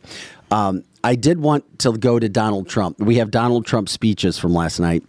Um, 0.52 0.84
I 1.04 1.16
did 1.16 1.40
want 1.40 1.80
to 1.80 1.94
go 1.94 2.20
to 2.20 2.30
Donald 2.30 2.68
Trump. 2.68 3.00
We 3.00 3.18
have 3.18 3.32
Donald 3.32 3.66
Trump 3.66 3.90
speeches 3.90 4.38
from 4.38 4.54
last 4.54 4.80
night. 4.80 5.04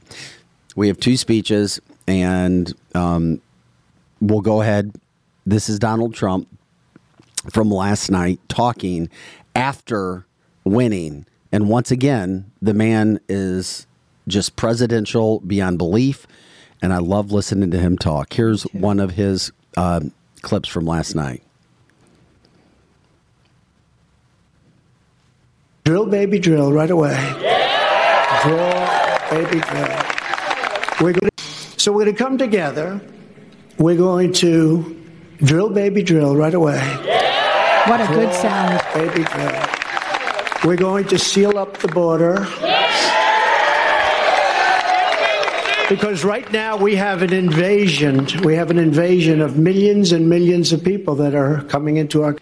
We 0.75 0.89
have 0.89 0.99
two 0.99 1.17
speeches, 1.17 1.81
and 2.07 2.73
um, 2.95 3.41
we'll 4.21 4.43
go 4.43 4.61
ahead. 4.61 4.95
This 5.45 5.69
is 5.69 5.79
Donald 5.79 6.15
Trump 6.15 6.49
from 7.51 7.71
last 7.71 8.11
night 8.11 8.41
talking 8.49 9.09
after 9.55 10.27
winning. 10.65 11.27
And 11.53 11.69
once 11.69 11.91
again, 11.91 12.51
the 12.61 12.75
man 12.75 13.21
is 13.29 13.87
just 14.29 14.57
presidential 14.57 15.41
beyond 15.41 15.79
belief. 15.79 16.27
And 16.83 16.93
I 16.93 16.99
love 16.99 17.33
listening 17.33 17.71
to 17.71 17.79
him 17.79 17.97
talk. 17.97 18.33
Here's 18.33 18.65
one 18.65 19.01
of 19.01 19.13
his 19.13 19.53
uh, 19.77 20.01
clips 20.43 20.69
from 20.69 20.85
last 20.85 21.15
night. 21.15 21.43
Drill, 25.87 26.07
baby, 26.07 26.41
drill 26.41 26.73
right 26.73 26.91
away. 26.91 27.15
Drill, 28.43 29.19
baby, 29.31 29.61
drill. 29.61 30.03
We're 31.01 31.13
going 31.13 31.31
to, 31.37 31.43
so 31.79 31.93
we're 31.93 32.07
going 32.07 32.17
to 32.17 32.25
come 32.25 32.39
together. 32.39 33.01
We're 33.79 33.97
going 33.97 34.33
to 34.33 35.01
drill, 35.37 35.71
baby, 35.71 36.03
drill 36.03 36.35
right 36.35 36.55
away. 36.55 36.81
What 37.87 38.01
a 38.01 38.09
good 38.09 38.35
sound. 38.35 38.83
Baby, 38.95 39.23
drill. 39.31 39.63
We're 40.65 40.77
going 40.77 41.07
to 41.07 41.21
seal 41.21 41.57
up 41.57 41.77
the 41.77 41.87
border. 41.87 42.49
Because 45.89 46.25
right 46.25 46.51
now 46.51 46.77
we 46.77 46.97
have 46.97 47.23
an 47.23 47.33
invasion. 47.33 48.27
We 48.43 48.57
have 48.57 48.73
an 48.73 48.79
invasion 48.81 49.41
of 49.41 49.57
millions 49.57 50.11
and 50.11 50.29
millions 50.29 50.73
of 50.73 50.83
people 50.83 51.15
that 51.15 51.37
are 51.37 51.63
coming 51.63 51.97
into 51.97 52.25
our. 52.25 52.37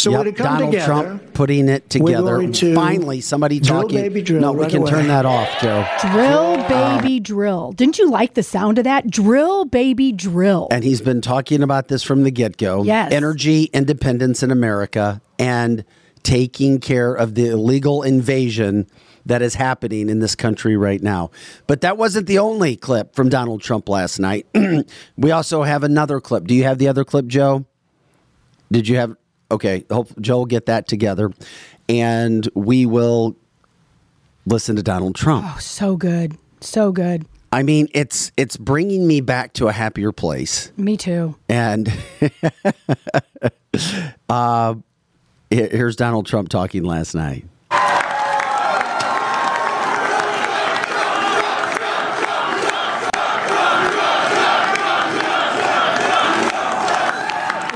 So 0.00 0.10
Yep, 0.10 0.22
going 0.22 0.34
to 0.34 0.42
come 0.42 0.52
Donald 0.54 0.72
together. 0.72 0.86
Trump 0.86 1.34
putting 1.34 1.68
it 1.68 1.90
together. 1.90 2.36
going 2.36 2.52
to 2.52 2.74
Finally, 2.74 3.20
somebody 3.20 3.60
drill, 3.60 3.82
talking. 3.82 4.00
baby, 4.00 4.22
drill 4.22 4.40
no, 4.40 4.52
we 4.52 4.66
can 4.66 4.82
away. 4.82 4.90
turn 4.90 5.08
that 5.08 5.26
off, 5.26 5.48
Joe. 5.60 5.86
Drill, 6.10 6.56
baby, 6.68 7.20
drill. 7.20 7.72
Didn't 7.72 7.98
you 7.98 8.10
like 8.10 8.32
the 8.32 8.42
sound 8.42 8.78
of 8.78 8.84
that? 8.84 9.10
Drill, 9.10 9.66
baby, 9.66 10.10
drill. 10.12 10.68
And 10.70 10.84
he's 10.84 11.02
been 11.02 11.20
talking 11.20 11.62
about 11.62 11.88
this 11.88 12.02
from 12.02 12.22
the 12.22 12.30
get 12.30 12.56
go. 12.56 12.82
Yes. 12.82 13.12
Energy 13.12 13.64
independence 13.74 14.42
in 14.42 14.50
America 14.50 15.20
and 15.38 15.84
taking 16.22 16.80
care 16.80 17.12
of 17.14 17.34
the 17.34 17.50
illegal 17.50 18.02
invasion 18.02 18.86
that 19.26 19.42
is 19.42 19.54
happening 19.54 20.08
in 20.08 20.20
this 20.20 20.34
country 20.34 20.78
right 20.78 21.02
now. 21.02 21.30
But 21.66 21.82
that 21.82 21.98
wasn't 21.98 22.26
the 22.26 22.38
only 22.38 22.74
clip 22.74 23.14
from 23.14 23.28
Donald 23.28 23.60
Trump 23.60 23.86
last 23.88 24.18
night. 24.18 24.46
we 25.18 25.30
also 25.30 25.62
have 25.62 25.82
another 25.84 26.20
clip. 26.20 26.44
Do 26.46 26.54
you 26.54 26.64
have 26.64 26.78
the 26.78 26.88
other 26.88 27.04
clip, 27.04 27.26
Joe? 27.26 27.66
Did 28.72 28.88
you 28.88 28.96
have? 28.96 29.14
Okay, 29.50 29.84
hope 29.90 30.08
Joe 30.20 30.38
will 30.38 30.46
get 30.46 30.66
that 30.66 30.86
together, 30.86 31.32
and 31.88 32.48
we 32.54 32.86
will 32.86 33.36
listen 34.46 34.76
to 34.76 34.82
Donald 34.82 35.14
Trump. 35.14 35.44
oh, 35.48 35.58
so 35.58 35.96
good. 35.96 36.36
So 36.60 36.92
good. 36.92 37.26
I 37.52 37.64
mean, 37.64 37.88
it's 37.92 38.30
it's 38.36 38.56
bringing 38.56 39.08
me 39.08 39.20
back 39.20 39.54
to 39.54 39.66
a 39.66 39.72
happier 39.72 40.12
place. 40.12 40.70
Me 40.76 40.96
too. 40.96 41.34
And 41.48 41.92
uh, 44.28 44.74
here's 45.50 45.96
Donald 45.96 46.26
Trump 46.26 46.48
talking 46.48 46.84
last 46.84 47.14
night. 47.14 47.44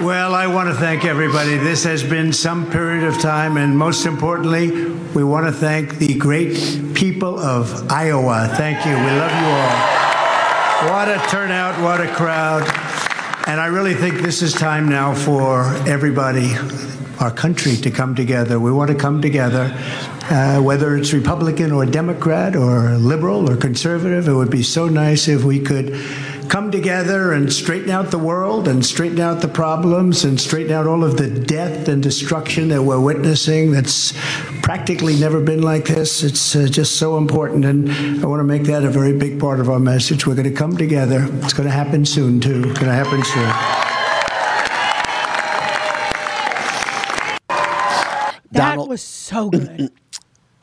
Well, 0.01 0.34
I 0.45 0.47
want 0.47 0.69
to 0.69 0.75
thank 0.75 1.07
everybody. 1.07 1.57
This 1.57 1.85
has 1.85 2.03
been 2.03 2.31
some 2.31 2.71
period 2.71 3.05
of 3.05 3.19
time, 3.19 3.57
and 3.57 3.79
most 3.79 4.05
importantly, 4.05 4.91
we 5.15 5.25
want 5.25 5.47
to 5.47 5.53
thank 5.53 5.97
the 5.97 6.19
great 6.19 6.93
people 6.93 7.39
of 7.39 7.91
Iowa. 7.91 8.53
Thank 8.55 8.85
you. 8.85 8.93
We 8.93 8.99
love 8.99 9.33
you 9.33 9.47
all. 9.49 10.91
What 10.93 11.09
a 11.09 11.19
turnout, 11.31 11.83
what 11.83 12.03
a 12.03 12.13
crowd. 12.13 12.61
And 13.47 13.59
I 13.59 13.69
really 13.69 13.95
think 13.95 14.21
this 14.21 14.43
is 14.43 14.53
time 14.53 14.87
now 14.87 15.15
for 15.15 15.65
everybody, 15.89 16.53
our 17.21 17.31
country, 17.31 17.77
to 17.77 17.91
come 17.91 18.15
together. 18.15 18.61
We 18.61 18.71
want 18.71 18.91
to 18.91 18.97
come 18.99 19.23
together 19.23 19.75
uh, 20.31 20.61
whether 20.61 20.97
it's 20.97 21.13
Republican 21.13 21.73
or 21.73 21.85
Democrat 21.87 22.57
or 22.57 22.97
liberal 22.97 23.51
or 23.51 23.57
conservative. 23.57 24.29
It 24.29 24.33
would 24.33 24.51
be 24.51 24.63
so 24.63 24.89
nice 24.89 25.29
if 25.29 25.45
we 25.45 25.61
could 25.61 25.99
come 26.49 26.71
together 26.71 27.33
and 27.33 27.53
straighten 27.53 27.91
out 27.91 28.11
the 28.11 28.19
world 28.19 28.69
and 28.69 28.85
straighten 28.85 29.21
out 29.21 29.41
the 29.41 29.49
problems 29.49 30.25
and 30.25 30.41
straighten 30.41 30.73
out 30.73 30.87
all 30.87 31.03
of 31.05 31.17
the 31.17 31.29
death 31.29 31.89
and 31.89 32.03
destruction 32.03 32.69
that 32.69 32.83
we're 32.83 33.01
witnessing 33.01 33.73
that's 33.73 34.13
practically 34.63 35.17
never 35.19 35.41
been 35.41 35.63
like 35.63 35.87
this. 35.87 36.23
It's 36.23 36.55
uh, 36.57 36.67
just 36.71 36.97
so 36.97 37.17
important. 37.19 37.65
And 37.65 37.91
I 38.23 38.27
want 38.27 38.41
to 38.41 38.45
make 38.45 38.65
that 38.65 38.85
a 38.85 38.91
very 38.91 39.17
big 39.17 39.41
part 39.41 39.61
of 39.61 39.69
our 39.69 39.79
message. 39.81 40.27
We're 40.27 40.35
going 40.35 40.51
to 40.51 40.57
come 40.57 40.77
together. 40.77 41.29
It's 41.43 41.53
going 41.53 41.69
to 41.69 41.75
happen 41.75 42.05
soon, 42.05 42.41
too. 42.41 42.63
It's 42.71 42.79
going 42.79 42.91
to 42.91 42.93
happen 42.93 43.23
soon. 43.25 43.51
That 48.53 48.71
Donald- 48.71 48.89
was 48.89 49.03
so 49.03 49.51
good. 49.51 49.91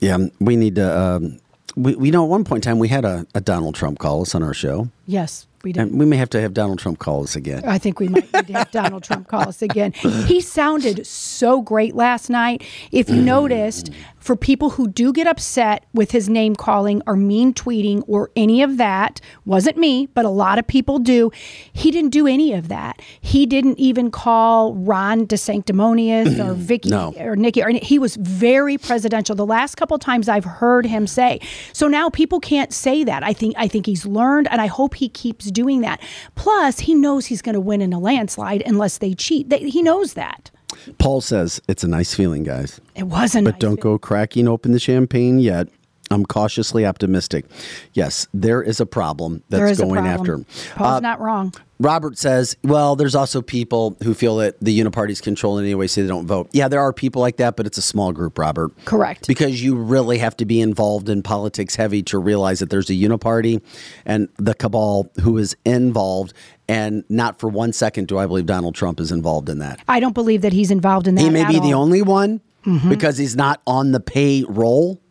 Yeah, 0.03 0.17
we 0.39 0.55
need 0.55 0.77
to. 0.77 0.99
Um, 0.99 1.39
we, 1.75 1.95
we 1.95 2.09
know 2.09 2.23
at 2.23 2.29
one 2.29 2.43
point 2.43 2.65
in 2.65 2.71
time 2.71 2.79
we 2.79 2.87
had 2.87 3.05
a, 3.05 3.27
a 3.35 3.39
Donald 3.39 3.75
Trump 3.75 3.99
call 3.99 4.23
us 4.23 4.33
on 4.33 4.41
our 4.41 4.53
show, 4.55 4.89
yes, 5.05 5.45
we 5.63 5.73
did. 5.73 5.81
and 5.81 5.99
we 5.99 6.05
may 6.05 6.17
have 6.17 6.29
to 6.31 6.41
have 6.41 6.53
Donald 6.53 6.79
Trump 6.79 6.99
call 6.99 7.23
us 7.23 7.35
again. 7.35 7.63
I 7.65 7.77
think 7.77 7.99
we 7.99 8.07
might 8.07 8.31
need 8.33 8.47
to 8.47 8.53
have 8.53 8.71
Donald 8.81 9.03
Trump 9.03 9.27
call 9.27 9.47
us 9.47 9.61
again. 9.61 9.91
He 9.91 10.41
sounded 10.41 11.05
so 11.05 11.61
great 11.61 11.95
last 11.95 12.29
night. 12.29 12.63
If 12.91 13.09
you 13.09 13.21
mm. 13.21 13.25
noticed, 13.25 13.91
for 14.21 14.35
people 14.35 14.69
who 14.71 14.87
do 14.87 15.11
get 15.11 15.27
upset 15.27 15.85
with 15.93 16.11
his 16.11 16.29
name 16.29 16.55
calling 16.55 17.01
or 17.05 17.15
mean 17.15 17.53
tweeting 17.53 18.03
or 18.07 18.29
any 18.35 18.61
of 18.61 18.77
that, 18.77 19.19
wasn't 19.45 19.77
me, 19.77 20.05
but 20.13 20.23
a 20.25 20.29
lot 20.29 20.57
of 20.59 20.67
people 20.67 20.99
do. 20.99 21.31
He 21.73 21.91
didn't 21.91 22.11
do 22.11 22.27
any 22.27 22.53
of 22.53 22.67
that. 22.69 23.01
He 23.19 23.45
didn't 23.45 23.79
even 23.79 24.11
call 24.11 24.75
Ron 24.75 25.25
DeSanctimonious 25.27 26.39
or 26.39 26.53
Vicky 26.55 26.89
No. 26.89 27.13
or 27.17 27.35
Nikki. 27.35 27.61
Or 27.63 27.69
any, 27.69 27.79
he 27.79 27.97
was 27.99 28.15
very 28.15 28.77
presidential. 28.77 29.35
The 29.35 29.45
last 29.45 29.75
couple 29.75 29.97
times 29.97 30.29
I've 30.29 30.45
heard 30.45 30.85
him 30.85 31.07
say. 31.07 31.39
So 31.73 31.87
now 31.87 32.09
people 32.09 32.39
can't 32.39 32.71
say 32.71 33.03
that. 33.03 33.23
I 33.23 33.33
think 33.33 33.55
I 33.57 33.67
think 33.67 33.85
he's 33.87 34.05
learned, 34.05 34.47
and 34.51 34.61
I 34.61 34.67
hope 34.67 34.95
he 34.95 35.09
keeps 35.09 35.49
doing 35.51 35.81
that. 35.81 35.99
Plus, 36.35 36.79
he 36.79 36.93
knows 36.93 37.25
he's 37.25 37.41
going 37.41 37.55
to 37.55 37.59
win 37.59 37.81
in 37.81 37.91
a 37.91 37.99
landslide 37.99 38.61
unless 38.65 38.99
they 38.99 39.13
cheat. 39.13 39.49
They, 39.49 39.69
he 39.69 39.81
knows 39.81 40.13
that. 40.13 40.51
Paul 40.97 41.21
says 41.21 41.61
it's 41.67 41.83
a 41.83 41.87
nice 41.87 42.13
feeling, 42.13 42.43
guys, 42.43 42.79
It 42.95 43.03
wasn't. 43.03 43.45
but 43.45 43.59
don't 43.59 43.79
go 43.79 43.97
cracking 43.97 44.47
open 44.47 44.71
the 44.71 44.79
champagne 44.79 45.39
yet. 45.39 45.67
I'm 46.11 46.25
cautiously 46.25 46.85
optimistic. 46.85 47.45
Yes, 47.93 48.27
there 48.33 48.61
is 48.61 48.79
a 48.79 48.85
problem 48.85 49.43
that's 49.49 49.71
is 49.71 49.79
going 49.79 50.03
problem. 50.03 50.45
after. 50.45 50.73
Paul's 50.75 50.97
Uh, 50.97 50.99
not 50.99 51.19
wrong. 51.19 51.53
Robert 51.79 52.15
says, 52.17 52.55
well, 52.63 52.95
there's 52.95 53.15
also 53.15 53.41
people 53.41 53.97
who 54.03 54.13
feel 54.13 54.35
that 54.37 54.55
the 54.61 54.77
uniparty's 54.77 55.19
controlling 55.19 55.65
anyway, 55.65 55.87
so 55.87 56.01
they 56.01 56.07
don't 56.07 56.27
vote. 56.27 56.47
Yeah, 56.51 56.67
there 56.67 56.79
are 56.79 56.93
people 56.93 57.23
like 57.23 57.37
that, 57.37 57.55
but 57.55 57.65
it's 57.65 57.77
a 57.79 57.81
small 57.81 58.11
group, 58.11 58.37
Robert. 58.37 58.71
Correct. 58.85 59.27
Because 59.27 59.63
you 59.63 59.75
really 59.75 60.19
have 60.19 60.37
to 60.37 60.45
be 60.45 60.61
involved 60.61 61.09
in 61.09 61.23
politics 61.23 61.75
heavy 61.75 62.03
to 62.03 62.19
realize 62.19 62.59
that 62.59 62.69
there's 62.69 62.91
a 62.91 62.93
uniparty 62.93 63.61
and 64.05 64.29
the 64.37 64.53
cabal 64.53 65.09
who 65.21 65.39
is 65.39 65.55
involved. 65.65 66.33
And 66.67 67.03
not 67.09 67.39
for 67.39 67.49
one 67.49 67.73
second 67.73 68.07
do 68.07 68.19
I 68.19 68.27
believe 68.27 68.45
Donald 68.45 68.75
Trump 68.75 68.99
is 68.99 69.11
involved 69.11 69.49
in 69.49 69.57
that. 69.59 69.79
I 69.87 69.99
don't 69.99 70.13
believe 70.13 70.43
that 70.43 70.53
he's 70.53 70.69
involved 70.69 71.07
in 71.07 71.15
that. 71.15 71.21
He 71.21 71.31
may 71.31 71.45
be 71.45 71.59
the 71.59 71.73
only 71.73 72.03
one 72.03 72.41
because 72.89 73.17
he's 73.17 73.35
not 73.35 73.59
on 73.65 73.91
the 73.91 73.99
payroll. 73.99 75.01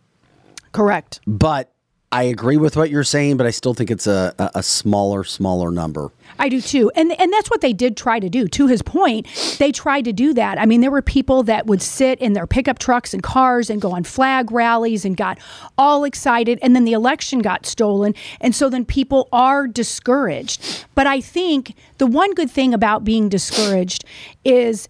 Correct. 0.73 1.21
But 1.27 1.73
I 2.13 2.25
agree 2.25 2.57
with 2.57 2.77
what 2.77 2.91
you're 2.91 3.05
saying, 3.05 3.37
but 3.37 3.47
I 3.47 3.51
still 3.51 3.73
think 3.73 3.89
it's 3.89 4.09
a, 4.09 4.35
a, 4.37 4.51
a 4.57 4.63
smaller, 4.65 5.23
smaller 5.23 5.71
number. 5.71 6.11
I 6.41 6.49
do 6.49 6.61
too. 6.61 6.91
And 6.97 7.13
and 7.21 7.33
that's 7.33 7.49
what 7.51 7.61
they 7.61 7.73
did 7.73 7.97
try 7.97 8.19
to 8.19 8.29
do. 8.29 8.49
To 8.49 8.67
his 8.67 8.83
point, 8.83 9.29
they 9.59 9.71
tried 9.71 10.07
to 10.07 10.13
do 10.13 10.35
that. 10.35 10.59
I 10.59 10.67
mean, 10.67 10.81
there 10.81 10.91
were 10.91 11.03
people 11.03 11.45
that 11.45 11.67
would 11.67 11.81
sit 11.81 12.19
in 12.19 12.33
their 12.33 12.49
pickup 12.49 12.81
trucks 12.81 13.15
and 13.15 13.23
cars 13.23 13.71
and 13.71 13.81
go 13.81 13.93
on 13.93 14.03
flag 14.03 14.51
rallies 14.51 15.05
and 15.05 15.17
got 15.17 15.39
all 15.79 16.03
excited 16.03 16.59
and 16.63 16.75
then 16.75 16.85
the 16.85 16.95
election 16.95 17.41
got 17.41 17.65
stolen 17.65 18.15
and 18.41 18.57
so 18.57 18.69
then 18.69 18.85
people 18.85 19.29
are 19.33 19.69
discouraged. 19.69 20.85
But 20.97 21.07
I 21.07 21.21
think 21.21 21.77
the 21.99 22.07
one 22.07 22.35
good 22.35 22.51
thing 22.51 22.75
about 22.75 23.05
being 23.05 23.29
discouraged 23.29 24.05
is 24.45 24.89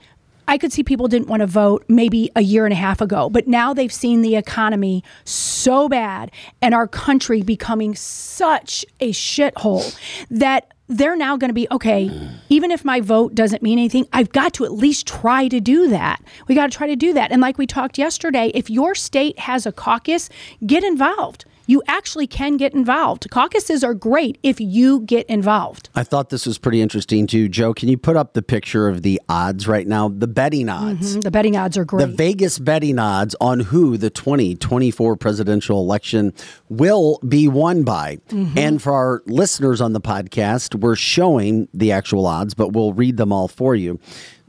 I 0.51 0.59
could 0.59 0.73
see 0.73 0.83
people 0.83 1.07
didn't 1.07 1.29
want 1.29 1.43
to 1.43 1.47
vote 1.47 1.85
maybe 1.87 2.29
a 2.35 2.41
year 2.41 2.67
and 2.67 2.73
a 2.73 2.77
half 2.77 3.01
ago, 3.01 3.31
but 3.31 3.47
now 3.47 3.73
they've 3.73 3.93
seen 3.93 4.21
the 4.21 4.35
economy 4.35 5.05
so 5.25 5.89
bad 5.89 6.33
and 6.61 6.75
our 6.75 6.89
country 6.89 7.41
becoming 7.43 7.95
such 7.95 8.85
a 8.99 9.13
shithole 9.13 9.97
that 10.29 10.75
they're 10.89 11.15
now 11.15 11.37
going 11.37 11.51
to 11.51 11.55
be 11.55 11.69
okay, 11.71 12.09
mm. 12.09 12.33
even 12.49 12.73
if 12.73 12.85
my 12.85 13.01
vote 13.01 13.33
doesn't 13.33 13.63
mean 13.63 13.79
anything, 13.79 14.09
I've 14.13 14.33
got 14.33 14.53
to 14.55 14.65
at 14.65 14.73
least 14.73 15.07
try 15.07 15.47
to 15.47 15.61
do 15.61 15.87
that. 15.87 16.21
We 16.49 16.57
got 16.57 16.69
to 16.69 16.77
try 16.77 16.89
to 16.89 16.97
do 16.97 17.13
that. 17.13 17.31
And 17.31 17.41
like 17.41 17.57
we 17.57 17.69
talked 17.69 17.97
yesterday, 17.97 18.51
if 18.53 18.69
your 18.69 18.97
state 18.97 19.39
has 19.39 19.67
a 19.67 19.73
caucus, 19.73 20.29
get 20.67 20.83
involved. 20.83 21.45
You 21.71 21.85
actually 21.87 22.27
can 22.27 22.57
get 22.57 22.75
involved. 22.75 23.31
Caucuses 23.31 23.85
are 23.85 23.95
great 23.95 24.39
if 24.43 24.61
you 24.61 25.03
get 25.03 25.25
involved. 25.29 25.89
I 25.95 26.03
thought 26.03 26.31
this 26.31 26.45
was 26.45 26.59
pretty 26.59 26.81
interesting 26.81 27.29
too. 27.29 27.49
Joe, 27.49 27.73
can 27.75 27.89
you 27.89 27.97
put 27.97 28.17
up 28.17 28.33
the 28.33 28.43
picture 28.43 28.89
of 28.89 29.03
the 29.03 29.23
odds 29.29 29.69
right 29.69 29.87
now? 29.87 30.09
The 30.09 30.27
betting 30.27 30.67
mm-hmm. 30.67 30.89
odds. 30.89 31.21
The 31.21 31.31
betting 31.31 31.57
odds 31.57 31.79
are 31.79 31.85
great. 31.85 32.09
The. 32.09 32.13
Vegas 32.17 32.59
betting 32.59 32.99
odds 32.99 33.37
on 33.41 33.61
who 33.61 33.97
the 33.97 34.11
2024 34.11 35.15
presidential 35.15 35.79
election 35.79 36.35
will 36.69 37.21
be 37.29 37.47
won 37.47 37.85
by. 37.85 38.17
Mm-hmm. 38.31 38.59
And 38.59 38.83
for 38.83 38.93
our 38.93 39.23
listeners 39.27 39.81
on 39.81 39.93
the 39.93 40.01
podcast, 40.01 40.75
we're 40.75 40.97
showing 40.97 41.69
the 41.73 41.93
actual 41.93 42.27
odds, 42.27 42.53
but 42.53 42.73
we'll 42.73 42.95
read 42.95 43.17
them 43.17 43.33
all 43.33 43.47
for 43.47 43.77
you. 43.77 44.01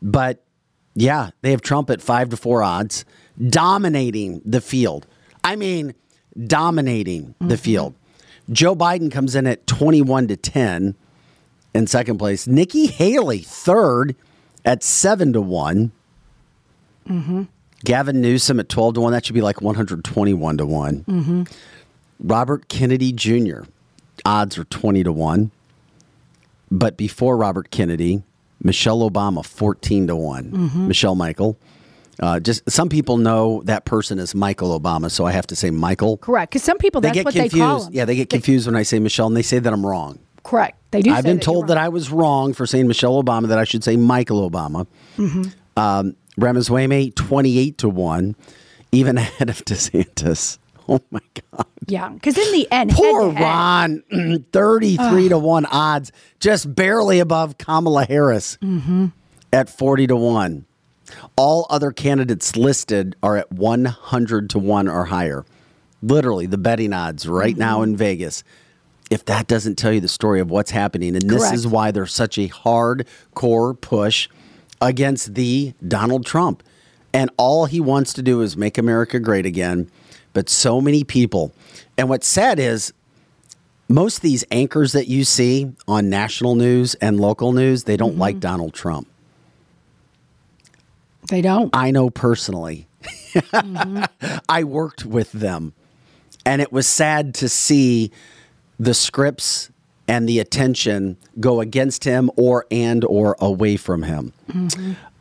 But 0.01 0.43
yeah, 0.95 1.29
they 1.43 1.51
have 1.51 1.61
Trump 1.61 1.91
at 1.91 2.01
five 2.01 2.29
to 2.29 2.37
four 2.37 2.63
odds, 2.63 3.05
dominating 3.47 4.41
the 4.43 4.59
field. 4.59 5.05
I 5.43 5.55
mean, 5.55 5.93
dominating 6.47 7.35
the 7.39 7.55
mm-hmm. 7.55 7.55
field. 7.55 7.95
Joe 8.51 8.75
Biden 8.75 9.11
comes 9.11 9.35
in 9.35 9.47
at 9.47 9.65
21 9.67 10.27
to 10.29 10.37
10 10.37 10.95
in 11.73 11.87
second 11.87 12.17
place. 12.17 12.47
Nikki 12.47 12.87
Haley, 12.87 13.39
third 13.39 14.15
at 14.65 14.83
seven 14.83 15.33
to 15.33 15.41
one. 15.41 15.91
Mm-hmm. 17.07 17.43
Gavin 17.83 18.21
Newsom 18.21 18.59
at 18.59 18.69
12 18.69 18.95
to 18.95 19.01
1. 19.01 19.11
That 19.11 19.25
should 19.25 19.33
be 19.33 19.41
like 19.41 19.61
121 19.61 20.57
to 20.57 20.65
one 20.67 21.03
mm-hmm. 21.03 21.43
Robert 22.19 22.67
Kennedy 22.67 23.11
Jr., 23.11 23.61
odds 24.23 24.57
are 24.59 24.65
20 24.65 25.03
to 25.03 25.11
1. 25.11 25.51
But 26.69 26.95
before 26.95 27.35
Robert 27.35 27.71
Kennedy, 27.71 28.21
Michelle 28.63 29.09
Obama, 29.09 29.43
14 29.45 30.07
to 30.07 30.15
one 30.15 30.87
Michelle 30.87 31.15
Michael. 31.15 31.57
Uh, 32.21 32.39
just 32.39 32.69
some 32.69 32.87
people 32.87 33.17
know 33.17 33.61
that 33.65 33.83
person 33.85 34.19
is 34.19 34.35
Michael 34.35 34.79
Obama, 34.79 35.09
so 35.09 35.25
I 35.25 35.31
have 35.31 35.47
to 35.47 35.55
say 35.55 35.71
Michael. 35.71 36.17
Correct. 36.17 36.51
Because 36.51 36.63
some 36.63 36.77
people, 36.77 37.01
They 37.01 37.11
get 37.11 37.25
confused. 37.25 37.91
they. 37.91 37.95
Yeah, 37.97 38.05
they 38.05 38.15
get 38.15 38.29
confused 38.29 38.67
when 38.67 38.75
I 38.75 38.83
say 38.83 38.99
Michelle, 38.99 39.27
and 39.27 39.35
they 39.35 39.41
say 39.41 39.57
that 39.59 39.73
I'm 39.73 39.85
wrong. 39.85 40.19
Correct. 40.43 40.77
They 40.91 41.01
do. 41.01 41.11
I've 41.11 41.23
been 41.23 41.39
told 41.39 41.67
that 41.67 41.77
I 41.77 41.89
was 41.89 42.11
wrong 42.11 42.53
for 42.53 42.65
saying 42.67 42.87
Michelle 42.87 43.21
Obama, 43.23 43.47
that 43.47 43.57
I 43.57 43.63
should 43.63 43.83
say 43.83 43.95
Michael 43.95 44.47
Obama. 44.49 44.85
Mm-hmm. 45.17 45.43
Um, 45.77 46.15
Ramaswamy, 46.37 47.11
28 47.11 47.77
to 47.79 47.89
1, 47.89 48.35
even 48.91 49.17
ahead 49.19 49.49
of 49.49 49.63
DeSantis. 49.65 50.57
Oh 50.89 50.99
my 51.11 51.19
God. 51.51 51.65
Yeah, 51.87 52.09
because 52.09 52.37
in 52.37 52.51
the 52.51 52.67
end, 52.71 52.91
Poor 52.91 53.29
Ron, 53.31 54.03
33 54.51 55.29
to 55.29 55.37
1 55.37 55.65
odds, 55.67 56.11
just 56.39 56.73
barely 56.73 57.19
above 57.19 57.57
Kamala 57.57 58.05
Harris 58.05 58.57
Mm-hmm. 58.61 59.07
at 59.53 59.69
40 59.69 60.07
to 60.07 60.15
1. 60.15 60.65
All 61.35 61.65
other 61.69 61.91
candidates 61.91 62.55
listed 62.55 63.15
are 63.23 63.37
at 63.37 63.51
100 63.51 64.49
to 64.51 64.59
1 64.59 64.87
or 64.87 65.05
higher. 65.05 65.45
Literally, 66.01 66.45
the 66.45 66.57
betting 66.57 66.93
odds 66.93 67.27
right 67.27 67.51
Mm-hmm. 67.53 67.59
now 67.59 67.81
in 67.83 67.95
Vegas. 67.95 68.43
If 69.09 69.25
that 69.25 69.47
doesn't 69.47 69.75
tell 69.75 69.91
you 69.91 69.99
the 69.99 70.07
story 70.07 70.39
of 70.39 70.49
what's 70.49 70.71
happening, 70.71 71.15
and 71.15 71.29
this 71.29 71.51
is 71.51 71.67
why 71.67 71.91
there's 71.91 72.13
such 72.13 72.37
a 72.37 72.47
hardcore 72.47 73.79
push 73.79 74.29
against 74.81 75.35
the 75.35 75.73
Donald 75.85 76.25
Trump. 76.25 76.63
And 77.13 77.29
all 77.37 77.65
he 77.65 77.81
wants 77.81 78.13
to 78.13 78.21
do 78.21 78.39
is 78.41 78.55
make 78.55 78.77
America 78.77 79.19
great 79.19 79.45
again. 79.45 79.91
But 80.33 80.47
so 80.49 80.79
many 80.79 81.03
people, 81.03 81.51
and 81.97 82.07
what's 82.07 82.25
sad 82.25 82.57
is 82.57 82.93
most 83.89 84.17
of 84.17 84.21
these 84.21 84.45
anchors 84.49 84.93
that 84.93 85.09
you 85.09 85.25
see 85.25 85.73
on 85.89 86.09
national 86.09 86.55
news 86.55 86.95
and 86.95 87.19
local 87.19 87.51
news, 87.51 87.83
they 87.83 87.97
don't 87.97 88.17
like 88.17 88.39
Donald 88.39 88.73
Trump. 88.73 89.09
They 91.29 91.41
don't. 91.41 91.69
I 91.73 91.91
know 91.91 92.09
personally. 92.09 92.87
I 94.49 94.63
worked 94.63 95.05
with 95.05 95.31
them. 95.31 95.73
And 96.45 96.61
it 96.61 96.71
was 96.71 96.87
sad 96.87 97.33
to 97.35 97.49
see 97.49 98.11
the 98.79 98.93
scripts 98.93 99.69
and 100.07 100.27
the 100.27 100.39
attention 100.39 101.17
go 101.39 101.61
against 101.61 102.03
him 102.03 102.31
or 102.35 102.65
and 102.71 103.05
or 103.05 103.37
away 103.39 103.77
from 103.77 104.03
him. 104.03 104.33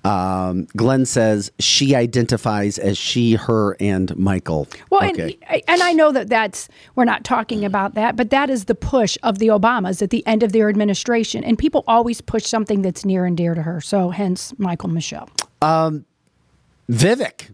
Um, 0.04 0.66
Glenn 0.76 1.05
says 1.05 1.53
she 1.59 1.94
identifies 1.94 2.78
as 2.78 2.96
she, 2.96 3.34
her, 3.34 3.76
and 3.80 4.16
Michael. 4.16 4.66
Well, 4.88 5.05
okay. 5.11 5.38
and, 5.46 5.62
and 5.68 5.82
I 5.82 5.92
know 5.92 6.11
that 6.11 6.28
that's 6.28 6.68
we're 6.94 7.05
not 7.05 7.22
talking 7.22 7.64
about 7.64 7.94
that, 7.94 8.16
but 8.16 8.30
that 8.30 8.48
is 8.48 8.64
the 8.64 8.74
push 8.74 9.18
of 9.22 9.38
the 9.38 9.48
Obamas 9.48 10.01
at 10.01 10.09
the 10.11 10.26
end 10.26 10.42
of 10.42 10.53
their 10.53 10.70
administration, 10.70 11.44
and 11.44 11.59
people 11.59 11.84
always 11.86 12.20
push 12.20 12.46
something 12.46 12.80
that's 12.80 13.05
near 13.05 13.26
and 13.26 13.36
dear 13.36 13.55
to 13.55 13.62
her. 13.62 13.80
So, 13.80 14.09
hence 14.09 14.55
Michael 14.59 14.88
Michelle. 14.88 15.28
Vivek 15.62 17.50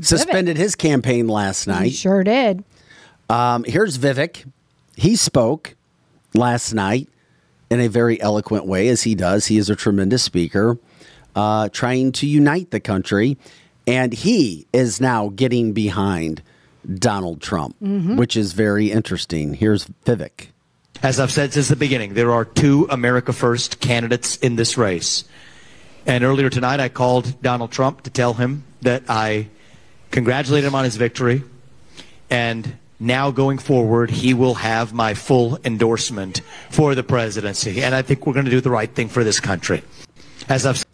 suspended 0.00 0.56
his 0.56 0.74
campaign 0.74 1.28
last 1.28 1.66
night. 1.66 1.74
He 1.74 1.82
night. 1.84 1.92
sure 1.92 2.24
did. 2.24 2.64
Um, 3.28 3.64
here's 3.64 3.98
Vivek. 3.98 4.50
He 4.96 5.16
spoke 5.16 5.74
last 6.34 6.74
night 6.74 7.08
in 7.70 7.80
a 7.80 7.88
very 7.88 8.20
eloquent 8.20 8.66
way, 8.66 8.88
as 8.88 9.02
he 9.02 9.14
does. 9.14 9.46
He 9.46 9.56
is 9.58 9.70
a 9.70 9.76
tremendous 9.76 10.22
speaker, 10.22 10.78
uh, 11.34 11.68
trying 11.70 12.12
to 12.12 12.26
unite 12.26 12.70
the 12.70 12.80
country. 12.80 13.38
And 13.86 14.12
he 14.12 14.66
is 14.72 15.00
now 15.00 15.30
getting 15.30 15.72
behind 15.72 16.42
Donald 16.94 17.40
Trump, 17.40 17.76
which 17.80 18.36
is 18.36 18.52
very 18.52 18.90
interesting. 18.90 19.54
Here's 19.54 19.86
Vivek. 20.04 20.48
As 21.02 21.18
I've 21.18 21.32
said 21.32 21.52
since 21.52 21.68
the 21.68 21.76
beginning, 21.76 22.14
there 22.14 22.30
are 22.30 22.44
two 22.44 22.86
America 22.90 23.32
First 23.32 23.80
candidates 23.80 24.36
in 24.36 24.56
this 24.56 24.76
race. 24.78 25.24
And 26.06 26.24
earlier 26.24 26.50
tonight, 26.50 26.80
I 26.80 26.88
called 26.88 27.40
Donald 27.42 27.70
Trump 27.70 28.02
to 28.02 28.10
tell 28.10 28.34
him 28.34 28.64
that 28.82 29.04
I 29.08 29.48
congratulate 30.10 30.64
him 30.64 30.74
on 30.74 30.84
his 30.84 30.96
victory. 30.96 31.42
And 32.28 32.76
now 32.98 33.30
going 33.30 33.58
forward, 33.58 34.10
he 34.10 34.34
will 34.34 34.54
have 34.54 34.92
my 34.92 35.14
full 35.14 35.58
endorsement 35.64 36.40
for 36.70 36.94
the 36.94 37.02
presidency. 37.02 37.82
And 37.82 37.94
I 37.94 38.02
think 38.02 38.26
we're 38.26 38.32
going 38.32 38.46
to 38.46 38.50
do 38.50 38.60
the 38.60 38.70
right 38.70 38.92
thing 38.92 39.08
for 39.08 39.22
this 39.22 39.40
country. 39.40 39.82
As 40.48 40.66
I've 40.66 40.84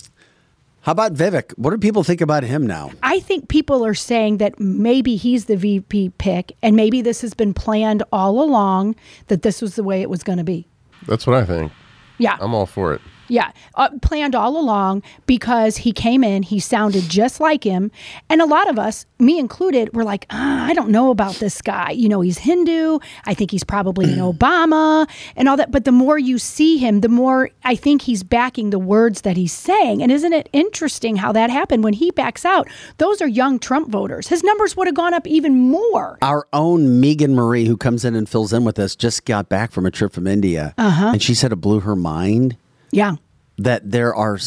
How 0.83 0.93
about 0.93 1.15
Vivek? 1.15 1.53
What 1.57 1.71
do 1.71 1.79
people 1.79 2.05
think 2.05 2.21
about 2.21 2.43
him 2.45 2.67
now? 2.67 2.91
I 3.03 3.21
think 3.21 3.49
people 3.49 3.85
are 3.85 3.95
saying 3.95 4.39
that 4.39 4.59
maybe 4.61 5.17
he's 5.17 5.47
the 5.47 5.57
VP 5.57 6.11
pick 6.19 6.57
and 6.63 6.77
maybe 6.77 7.03
this 7.03 7.23
has 7.23 7.35
been 7.35 7.55
planned 7.55 8.03
all 8.13 8.43
along 8.43 8.95
that 9.29 9.43
this 9.43 9.63
was 9.63 9.75
the 9.75 9.83
way 9.83 10.03
it 10.03 10.11
was 10.11 10.23
going 10.23 10.39
to 10.39 10.45
be. 10.45 10.67
That's 11.07 11.27
what 11.27 11.37
I 11.37 11.45
think. 11.45 11.73
Yeah. 12.19 12.37
I'm 12.41 12.55
all 12.55 12.67
for 12.67 12.93
it. 12.95 13.01
Yeah, 13.29 13.53
uh, 13.75 13.91
planned 14.01 14.35
all 14.35 14.59
along 14.59 15.03
because 15.27 15.79
he 15.79 15.93
came 15.93 16.25
in, 16.25 16.43
he 16.43 16.61
sounded 16.61 17.05
just 17.09 17.41
like 17.41 17.65
him. 17.65 17.91
And 18.29 18.41
a 18.41 18.47
lot 18.47 18.69
of 18.69 18.79
us, 18.79 19.07
me 19.19 19.39
included, 19.39 19.95
were 19.95 20.05
like, 20.05 20.27
ah, 20.31 20.67
I 20.67 20.75
don't 20.75 20.91
know 20.91 21.11
about 21.11 21.37
this 21.37 21.61
guy. 21.61 21.91
You 21.91 22.09
know, 22.09 22.21
he's 22.21 22.39
Hindu. 22.39 22.99
I 23.25 23.35
think 23.35 23.51
he's 23.51 23.65
probably 23.65 24.13
an 24.13 24.19
Obama 24.33 25.09
and 25.37 25.49
all 25.49 25.57
that. 25.57 25.71
But 25.71 25.85
the 25.85 25.93
more 25.93 26.19
you 26.19 26.39
see 26.39 26.79
him, 26.79 27.01
the 27.01 27.09
more 27.09 27.51
I 27.65 27.75
think 27.75 28.03
he's 28.03 28.23
backing 28.23 28.71
the 28.71 28.79
words 28.79 29.23
that 29.23 29.37
he's 29.37 29.53
saying. 29.53 30.03
And 30.03 30.11
isn't 30.11 30.33
it 30.33 30.49
interesting 30.53 31.17
how 31.17 31.33
that 31.33 31.51
happened 31.51 31.85
when 31.85 31.95
he 31.95 32.11
backs 32.11 32.45
out? 32.45 32.69
Those 32.99 33.21
are 33.21 33.29
young 33.29 33.59
Trump 33.59 33.91
voters. 33.91 34.29
His 34.29 34.43
numbers 34.43 34.77
would 34.77 34.87
have 34.87 34.97
gone 34.97 35.15
up 35.15 35.27
even 35.27 35.55
more. 35.55 36.19
Our 36.23 36.47
own 36.53 37.01
Megan 37.01 37.35
Marie, 37.35 37.67
who 37.67 37.77
comes 37.77 38.05
in 38.05 38.15
and 38.15 38.29
fills 38.29 38.53
in 38.53 38.65
with 38.65 38.79
us, 38.79 38.97
just 38.97 39.25
got 39.25 39.49
back 39.49 39.71
from 39.73 39.87
a 39.87 39.91
trip 39.91 40.13
from 40.13 40.27
India. 40.27 40.75
Uh-huh. 40.79 41.11
And 41.13 41.23
she 41.23 41.35
said 41.35 41.53
it 41.53 41.57
blew 41.57 41.81
her 41.81 41.97
mind 41.97 42.57
Yeah. 42.91 43.17
that 43.59 43.91
there 43.91 44.15
are 44.15 44.39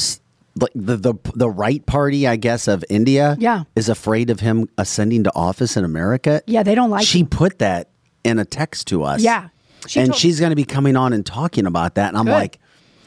like 0.56 0.72
the, 0.76 0.98
the 0.98 1.14
the 1.36 1.50
right 1.50 1.86
party, 1.86 2.28
I 2.28 2.36
guess, 2.36 2.68
of 2.68 2.84
India 2.89 3.38
Yeah. 3.39 3.64
is 3.76 3.88
afraid 3.89 4.30
of 4.30 4.39
him 4.42 4.68
ascending 4.78 5.24
to 5.26 5.32
office 5.36 5.78
in 5.78 5.86
America. 5.86 6.42
Yeah, 6.46 6.64
they 6.64 6.76
don't 6.76 6.89
like 6.89 7.06
She 7.06 7.20
him. 7.22 7.28
put 7.28 7.60
that 7.60 7.89
in 8.24 8.38
a 8.39 8.46
text 8.46 8.88
to 8.88 9.04
us. 9.04 9.22
Yeah. 9.22 9.50
She 9.88 10.00
and 10.00 10.10
told- 10.10 10.20
she's 10.20 10.39
going 10.39 10.50
to 10.52 10.56
be 10.56 10.66
coming 10.66 10.96
on 10.96 11.14
and 11.14 11.26
talking 11.26 11.66
about 11.66 11.96
that. 11.96 12.10
And 12.10 12.18
I'm 12.18 12.26
Good. 12.26 12.32
like, 12.32 12.60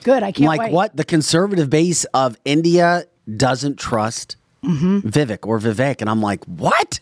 Good. 0.03 0.23
I 0.23 0.33
can't 0.33 0.49
like, 0.49 0.61
wait. 0.61 0.73
what? 0.73 0.97
The 0.97 1.05
conservative 1.05 1.71
base 1.71 2.05
of 2.15 2.37
India 2.45 3.05
doesn't 3.37 3.79
trust 3.79 4.37
Mm-hmm. 4.65 5.01
Vivek 5.07 5.47
or 5.47 5.59
Vivek. 5.61 6.01
And 6.01 6.09
I'm 6.09 6.23
like, 6.23 6.43
what? 6.47 7.01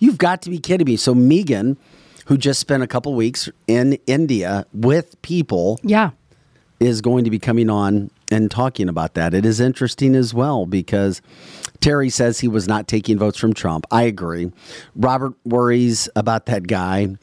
You've 0.00 0.18
got 0.18 0.42
to 0.42 0.50
be 0.50 0.58
kidding 0.58 0.84
me. 0.86 0.96
So 0.96 1.14
Megan, 1.14 1.76
who 2.26 2.36
just 2.36 2.58
spent 2.58 2.82
a 2.82 2.88
couple 2.88 3.14
weeks 3.14 3.48
in 3.68 3.96
India 4.08 4.66
with 4.72 5.20
people, 5.22 5.78
Yeah. 5.84 6.10
Is 6.80 7.00
going 7.00 7.24
to 7.24 7.30
be 7.30 7.38
coming 7.38 7.70
on 7.70 8.10
and 8.30 8.50
talking 8.50 8.88
about 8.88 9.14
that. 9.14 9.32
It 9.34 9.46
is 9.46 9.60
interesting 9.60 10.14
as 10.14 10.34
well 10.34 10.66
because 10.66 11.22
Terry 11.80 12.10
says 12.10 12.40
he 12.40 12.48
was 12.48 12.66
not 12.68 12.88
taking 12.88 13.18
votes 13.18 13.38
from 13.38 13.54
Trump. 13.54 13.86
I 13.90 14.02
agree. 14.02 14.52
Robert 14.94 15.32
worries 15.44 16.08
about 16.16 16.46
that 16.46 16.66
guy. 16.66 17.16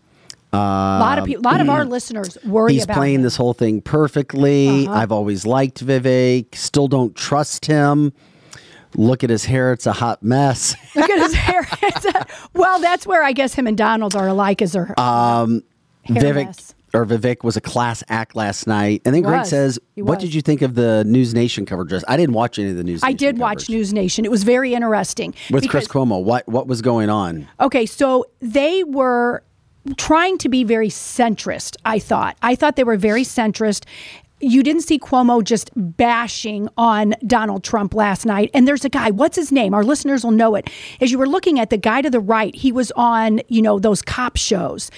A 0.51 0.55
lot 0.55 1.17
of 1.17 1.25
people, 1.25 1.41
a 1.41 1.47
lot 1.49 1.61
of 1.61 1.69
our 1.69 1.83
listeners 1.83 2.37
worry 2.45 2.73
Um, 2.73 2.75
He's 2.75 2.85
playing 2.85 3.15
him. 3.15 3.21
this 3.23 3.35
whole 3.35 3.53
thing 3.55 3.81
perfectly. 3.81 4.85
Uh-huh. 4.87 4.93
I've 4.95 5.11
always 5.11 5.47
liked 5.47 5.83
Vivek. 5.83 6.53
Still 6.55 6.87
don't 6.87 7.15
trust 7.15 7.65
him. 7.65 8.13
Look 8.95 9.23
at 9.23 9.31
his 9.31 9.45
hair; 9.45 9.73
it's 9.73 9.87
a 9.87 9.93
hot 9.93 10.21
mess. 10.21 10.75
Look 10.95 11.09
at 11.09 11.17
his 11.17 11.33
hair. 11.33 11.67
A- 11.81 12.25
well, 12.53 12.79
that's 12.79 13.07
where 13.07 13.23
I 13.23 13.31
guess 13.31 13.55
him 13.55 13.65
and 13.65 13.75
Donald 13.75 14.15
are 14.15 14.27
alike. 14.27 14.61
Is 14.61 14.73
their 14.73 14.93
um, 14.99 15.63
Vivek 16.07 16.73
or 16.93 17.05
Vivek 17.05 17.43
was 17.43 17.57
a 17.57 17.61
class 17.61 18.03
act 18.09 18.35
last 18.35 18.67
night. 18.67 19.01
And 19.03 19.15
then 19.15 19.23
Greg 19.23 19.39
was. 19.39 19.49
says, 19.49 19.79
He 19.95 20.01
"What 20.01 20.15
was. 20.17 20.23
did 20.25 20.33
you 20.33 20.41
think 20.41 20.61
of 20.61 20.75
the 20.75 21.03
News 21.05 21.33
Nation 21.33 21.65
coverage?" 21.65 22.03
I 22.07 22.17
didn't 22.17 22.35
watch 22.35 22.59
any 22.59 22.69
of 22.69 22.77
the 22.77 22.83
News. 22.83 23.01
I 23.03 23.07
Nation 23.07 23.17
did 23.17 23.37
watch. 23.39 23.69
News 23.69 23.93
Nation. 23.93 24.25
It 24.25 24.31
was 24.31 24.43
very 24.43 24.73
interesting. 24.73 25.33
with 25.49 25.67
Chris 25.69 25.87
Cuomo. 25.87 26.23
What 26.23 26.47
what 26.47 26.67
was 26.67 26.81
going 26.81 27.09
on? 27.09 27.47
Okay, 27.59 27.85
so 27.85 28.25
they 28.39 28.83
were 28.83 29.43
trying 29.97 30.37
to 30.37 30.47
be 30.49 30.63
very 30.63 30.87
centrist, 30.87 31.75
I 31.83 31.99
thought. 31.99 32.37
I 32.41 32.55
thought 32.55 32.75
they 32.75 32.83
were 32.85 32.95
very 32.97 33.23
centrist. 33.23 33.83
You 34.43 34.61
didn't 34.61 34.81
see 34.81 34.99
Cuomo 34.99 35.41
just 35.41 35.71
bashing 35.75 36.67
on 36.77 37.15
Donald 37.25 37.63
Trump 37.63 37.93
last 37.93 38.25
night. 38.25 38.51
And 38.53 38.67
there's 38.67 38.83
a 38.83 38.89
guy, 38.89 39.09
what's 39.09 39.37
his 39.37 39.53
name? 39.53 39.73
Our 39.73 39.85
listeners 39.85 40.25
will 40.25 40.31
know 40.31 40.55
it. 40.55 40.69
As 40.99 41.11
you 41.11 41.17
were 41.17 41.27
looking 41.27 41.61
at 41.61 41.69
the 41.69 41.77
guy 41.77 42.01
to 42.01 42.09
the 42.09 42.19
right, 42.19 42.53
he 42.53 42.71
was 42.71 42.91
on, 42.97 43.39
you 43.47 43.61
know, 43.61 43.79
those 43.79 44.01
cop 44.01 44.35
shows. 44.35 44.91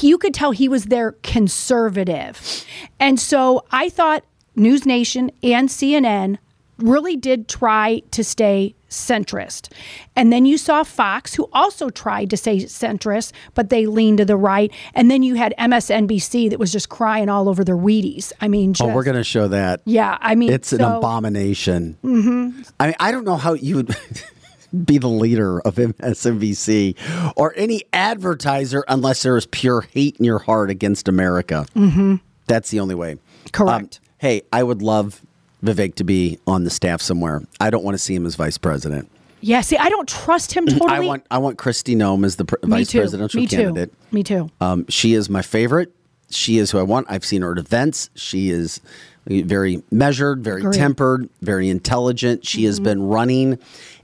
You 0.00 0.18
could 0.18 0.34
tell 0.34 0.50
he 0.50 0.68
was 0.68 0.86
their 0.86 1.12
conservative. 1.22 2.64
And 2.98 3.20
so 3.20 3.64
I 3.70 3.90
thought 3.90 4.24
News 4.56 4.84
Nation 4.84 5.30
and 5.42 5.68
CNN 5.68 6.38
really 6.82 7.16
did 7.16 7.48
try 7.48 8.02
to 8.12 8.22
stay 8.24 8.74
centrist. 8.88 9.72
And 10.16 10.32
then 10.32 10.44
you 10.46 10.58
saw 10.58 10.82
Fox, 10.82 11.34
who 11.34 11.48
also 11.52 11.90
tried 11.90 12.30
to 12.30 12.36
stay 12.36 12.58
centrist, 12.58 13.32
but 13.54 13.70
they 13.70 13.86
leaned 13.86 14.18
to 14.18 14.24
the 14.24 14.36
right. 14.36 14.72
And 14.94 15.10
then 15.10 15.22
you 15.22 15.34
had 15.36 15.54
MSNBC 15.58 16.50
that 16.50 16.58
was 16.58 16.72
just 16.72 16.88
crying 16.88 17.28
all 17.28 17.48
over 17.48 17.62
their 17.64 17.76
Wheaties. 17.76 18.32
I 18.40 18.48
mean, 18.48 18.72
just, 18.74 18.88
Oh, 18.88 18.92
we're 18.94 19.04
going 19.04 19.16
to 19.16 19.24
show 19.24 19.48
that. 19.48 19.82
yeah, 19.84 20.18
I 20.20 20.34
mean, 20.34 20.50
It's 20.52 20.72
an 20.72 20.80
abomination. 20.80 21.96
Mm-hmm. 22.02 22.62
I 22.80 22.86
mean, 22.86 22.96
I 22.98 23.12
don't 23.12 23.24
know 23.24 23.36
how 23.36 23.52
you 23.52 23.76
would 23.76 23.94
be 24.84 24.98
the 24.98 25.08
leader 25.08 25.60
of 25.60 25.76
MSNBC 25.76 26.96
or 27.36 27.52
any 27.56 27.82
advertiser 27.92 28.84
unless 28.88 29.22
there 29.22 29.36
is 29.36 29.46
pure 29.46 29.82
hate 29.82 30.16
in 30.18 30.24
your 30.24 30.38
heart 30.40 30.70
against 30.70 31.08
America. 31.08 31.66
Mm-hmm. 31.76 32.16
That's 32.46 32.70
the 32.70 32.80
only 32.80 32.94
way. 32.96 33.16
Correct. 33.52 34.00
hey, 34.18 34.42
I 34.52 34.62
would 34.62 34.82
love 34.82 35.22
Vivek 35.64 35.94
to 35.96 36.04
be 36.04 36.38
on 36.46 36.64
the 36.64 36.70
staff 36.70 37.00
somewhere. 37.02 37.42
I 37.60 37.70
don't 37.70 37.84
want 37.84 37.94
to 37.94 37.98
see 37.98 38.14
him 38.14 38.26
as 38.26 38.34
vice 38.34 38.58
president. 38.58 39.10
Yeah, 39.42 39.60
see, 39.62 39.76
I 39.76 39.88
don't 39.88 40.08
trust 40.08 40.52
him 40.52 40.66
totally. 40.66 40.90
I 40.92 41.00
want 41.00 41.24
I 41.30 41.38
want 41.38 41.58
Kristi 41.58 41.96
Noem 41.96 42.24
as 42.24 42.36
the 42.36 42.44
pr- 42.44 42.56
vice 42.64 42.88
too. 42.88 42.98
presidential 42.98 43.40
Me 43.40 43.46
too. 43.46 43.56
candidate. 43.56 43.92
Me 44.12 44.22
too. 44.22 44.50
Um, 44.60 44.84
she 44.88 45.14
is 45.14 45.28
my 45.30 45.42
favorite. 45.42 45.92
She 46.30 46.58
is 46.58 46.70
who 46.70 46.78
I 46.78 46.82
want. 46.82 47.06
I've 47.10 47.24
seen 47.24 47.42
her 47.42 47.52
at 47.52 47.58
events. 47.58 48.08
She 48.14 48.50
is 48.50 48.80
very 49.26 49.82
measured, 49.90 50.44
very 50.44 50.60
Agreed. 50.60 50.74
tempered, 50.74 51.28
very 51.42 51.68
intelligent. 51.68 52.46
She 52.46 52.64
has 52.64 52.78
been 52.80 53.02
running 53.02 53.58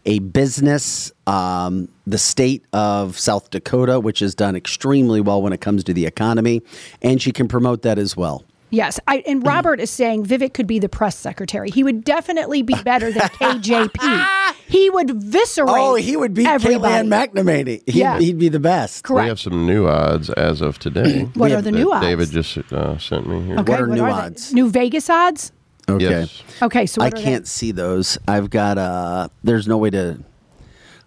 a 0.04 0.18
business, 0.18 1.12
um, 1.26 1.88
the 2.06 2.18
state 2.18 2.64
of 2.72 3.18
South 3.18 3.50
Dakota, 3.50 3.98
which 4.00 4.18
has 4.20 4.34
done 4.34 4.56
extremely 4.56 5.20
well 5.20 5.40
when 5.40 5.52
it 5.52 5.60
comes 5.60 5.84
to 5.84 5.94
the 5.94 6.04
economy, 6.06 6.62
and 7.02 7.20
she 7.22 7.30
can 7.32 7.46
promote 7.48 7.82
that 7.82 7.98
as 7.98 8.16
well. 8.16 8.44
Yes, 8.70 8.98
I, 9.06 9.18
and 9.26 9.46
Robert 9.46 9.78
is 9.78 9.90
saying 9.90 10.26
Vivek 10.26 10.52
could 10.52 10.66
be 10.66 10.78
the 10.80 10.88
press 10.88 11.16
secretary. 11.16 11.70
He 11.70 11.84
would 11.84 12.02
definitely 12.04 12.62
be 12.62 12.74
better 12.82 13.12
than 13.12 13.22
KJP. 13.28 14.54
he 14.66 14.90
would 14.90 15.10
viscerate. 15.22 15.68
Oh, 15.70 15.94
he 15.94 16.16
would 16.16 16.34
be 16.34 16.44
everybody. 16.46 17.08
Kellyanne 17.08 17.28
McNamee. 17.32 17.82
He'd, 17.86 17.94
Yeah. 17.94 18.18
he'd 18.18 18.38
be 18.38 18.48
the 18.48 18.58
best. 18.58 19.04
Correct. 19.04 19.24
We 19.24 19.28
have 19.28 19.38
some 19.40 19.66
new 19.66 19.86
odds 19.86 20.30
as 20.30 20.60
of 20.60 20.78
today. 20.80 21.22
what 21.34 21.52
are 21.52 21.62
the 21.62 21.70
new 21.70 21.92
odds? 21.92 22.04
David 22.04 22.30
just 22.30 22.58
uh, 22.72 22.98
sent 22.98 23.28
me 23.28 23.40
here. 23.46 23.58
okay, 23.60 23.72
What 23.72 23.80
are 23.80 23.86
new 23.86 23.94
they? 23.96 24.00
odds? 24.10 24.52
New 24.52 24.68
Vegas 24.68 25.08
odds. 25.08 25.52
Okay. 25.88 26.02
Yes. 26.04 26.42
Okay, 26.60 26.86
so 26.86 27.00
I 27.00 27.04
what 27.04 27.14
are 27.14 27.16
they? 27.18 27.22
can't 27.22 27.46
see 27.46 27.70
those. 27.70 28.18
I've 28.26 28.50
got 28.50 28.76
uh 28.78 29.28
there's 29.44 29.68
no 29.68 29.78
way 29.78 29.90
to 29.90 30.18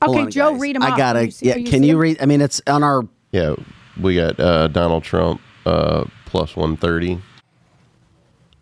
Hold 0.01 0.15
Okay, 0.15 0.23
on, 0.25 0.31
Joe, 0.31 0.51
guys. 0.53 0.61
read 0.61 0.75
them 0.77 0.83
I 0.83 0.95
gotta. 0.95 1.19
Can 1.19 1.25
you 1.25 1.31
see- 1.31 1.45
yeah, 1.47 1.55
you 1.57 1.69
can 1.69 1.83
you 1.83 1.91
them? 1.95 1.99
read? 2.01 2.17
I 2.21 2.25
mean, 2.25 2.39
it's 2.39 2.61
on 2.67 2.83
our. 2.83 3.01
Yeah, 3.33 3.55
we 3.99 4.15
got 4.15 4.39
uh, 4.39 4.67
Donald 4.69 5.03
Trump 5.03 5.41
uh, 5.65 6.05
plus 6.25 6.55
130. 6.55 7.21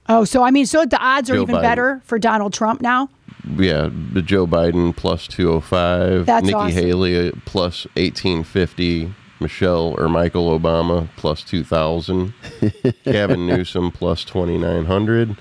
Oh, 0.10 0.24
so 0.24 0.44
I 0.44 0.52
mean, 0.52 0.66
so 0.66 0.86
the 0.86 1.00
odds 1.00 1.30
are 1.30 1.36
Joe 1.36 1.42
even 1.44 1.56
Biden. 1.56 1.62
better 1.62 2.02
for 2.06 2.18
Donald 2.20 2.54
Trump 2.54 2.82
now. 2.82 3.10
Yeah, 3.58 3.90
the 4.14 4.22
Joe 4.22 4.46
Biden 4.48 4.96
plus 4.96 5.28
205. 5.28 6.26
That's 6.26 6.46
Nikki 6.46 6.56
awesome. 6.56 6.72
Haley 6.72 7.30
uh, 7.30 7.32
plus 7.46 7.86
1850. 7.96 9.14
Michelle 9.40 9.96
or 10.00 10.10
Michael 10.10 10.58
Obama 10.58 11.10
plus 11.16 11.44
2000. 11.44 12.34
Gavin 13.06 13.46
Newsom 13.46 13.92
plus 13.92 14.24
2900. 14.24 15.38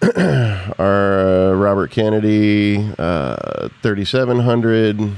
Our 0.78 1.18
uh, 1.18 1.54
Robert 1.54 1.90
Kennedy 1.90 2.92
uh, 2.98 3.68
3700. 3.82 5.12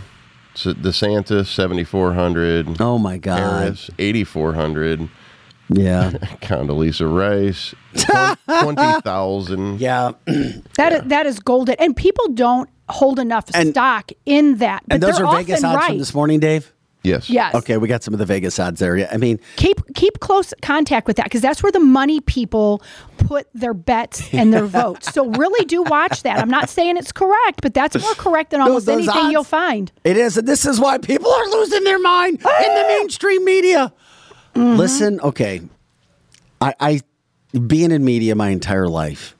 DeSantis 0.54 1.46
7400. 1.46 2.80
Oh 2.80 2.98
my 2.98 3.18
God! 3.18 3.38
Harris 3.38 3.90
8400. 3.98 5.08
Yeah. 5.68 6.10
Condoleezza 6.42 7.06
Rice, 7.06 7.74
twenty 8.62 9.00
thousand. 9.02 9.80
Yeah. 9.80 10.12
That 10.76 10.92
is, 10.92 11.02
that 11.08 11.26
is 11.26 11.38
golden, 11.40 11.76
and 11.78 11.94
people 11.94 12.28
don't 12.28 12.68
hold 12.88 13.18
enough 13.18 13.44
And- 13.54 13.70
stock 13.70 14.10
in 14.24 14.56
that. 14.56 14.82
But 14.86 14.94
and 14.94 15.02
those 15.02 15.18
they're 15.18 15.26
Vegas 15.26 15.62
odds 15.62 15.76
right. 15.76 15.88
from 15.88 15.98
this 15.98 16.14
morning, 16.14 16.40
Dave? 16.40 16.72
Yes. 17.02 17.30
Yes. 17.30 17.54
Okay, 17.54 17.78
we 17.78 17.88
got 17.88 18.02
some 18.02 18.12
of 18.12 18.18
the 18.18 18.26
Vegas 18.26 18.58
odds 18.58 18.80
there. 18.80 18.96
Yeah. 18.96 19.08
I 19.10 19.16
mean, 19.16 19.40
keep 19.56 19.78
keep 19.94 20.20
close 20.20 20.52
contact 20.60 21.06
with 21.06 21.16
that 21.16 21.24
because 21.24 21.40
that's 21.40 21.62
where 21.62 21.72
the 21.72 21.80
money 21.80 22.20
people 22.20 22.82
put 23.18 23.46
their 23.54 23.72
bets 23.72 24.32
and 24.34 24.52
their 24.52 24.66
votes. 24.80 25.12
So 25.14 25.26
really 25.30 25.64
do 25.64 25.82
watch 25.82 26.22
that. 26.24 26.38
I'm 26.38 26.50
not 26.50 26.68
saying 26.68 26.98
it's 26.98 27.12
correct, 27.12 27.62
but 27.62 27.72
that's 27.72 27.98
more 28.00 28.14
correct 28.14 28.50
than 28.50 28.60
almost 28.60 28.84
those 28.86 28.98
anything 28.98 29.16
odds- 29.16 29.32
you'll 29.32 29.44
find. 29.44 29.90
it 30.04 30.16
is. 30.18 30.36
And 30.36 30.46
this 30.46 30.66
is 30.66 30.78
why 30.78 30.98
people 30.98 31.30
are 31.30 31.46
losing 31.46 31.84
their 31.84 31.98
mind 31.98 32.36
in 32.36 32.42
the 32.42 32.84
ah! 32.84 32.88
mainstream 32.88 33.44
media. 33.46 33.92
Mm-hmm. 34.54 34.76
Listen, 34.78 35.20
okay. 35.20 35.62
I, 36.60 36.74
I, 36.78 37.00
being 37.66 37.90
in 37.90 38.04
media 38.04 38.34
my 38.34 38.50
entire 38.50 38.88
life, 38.88 39.36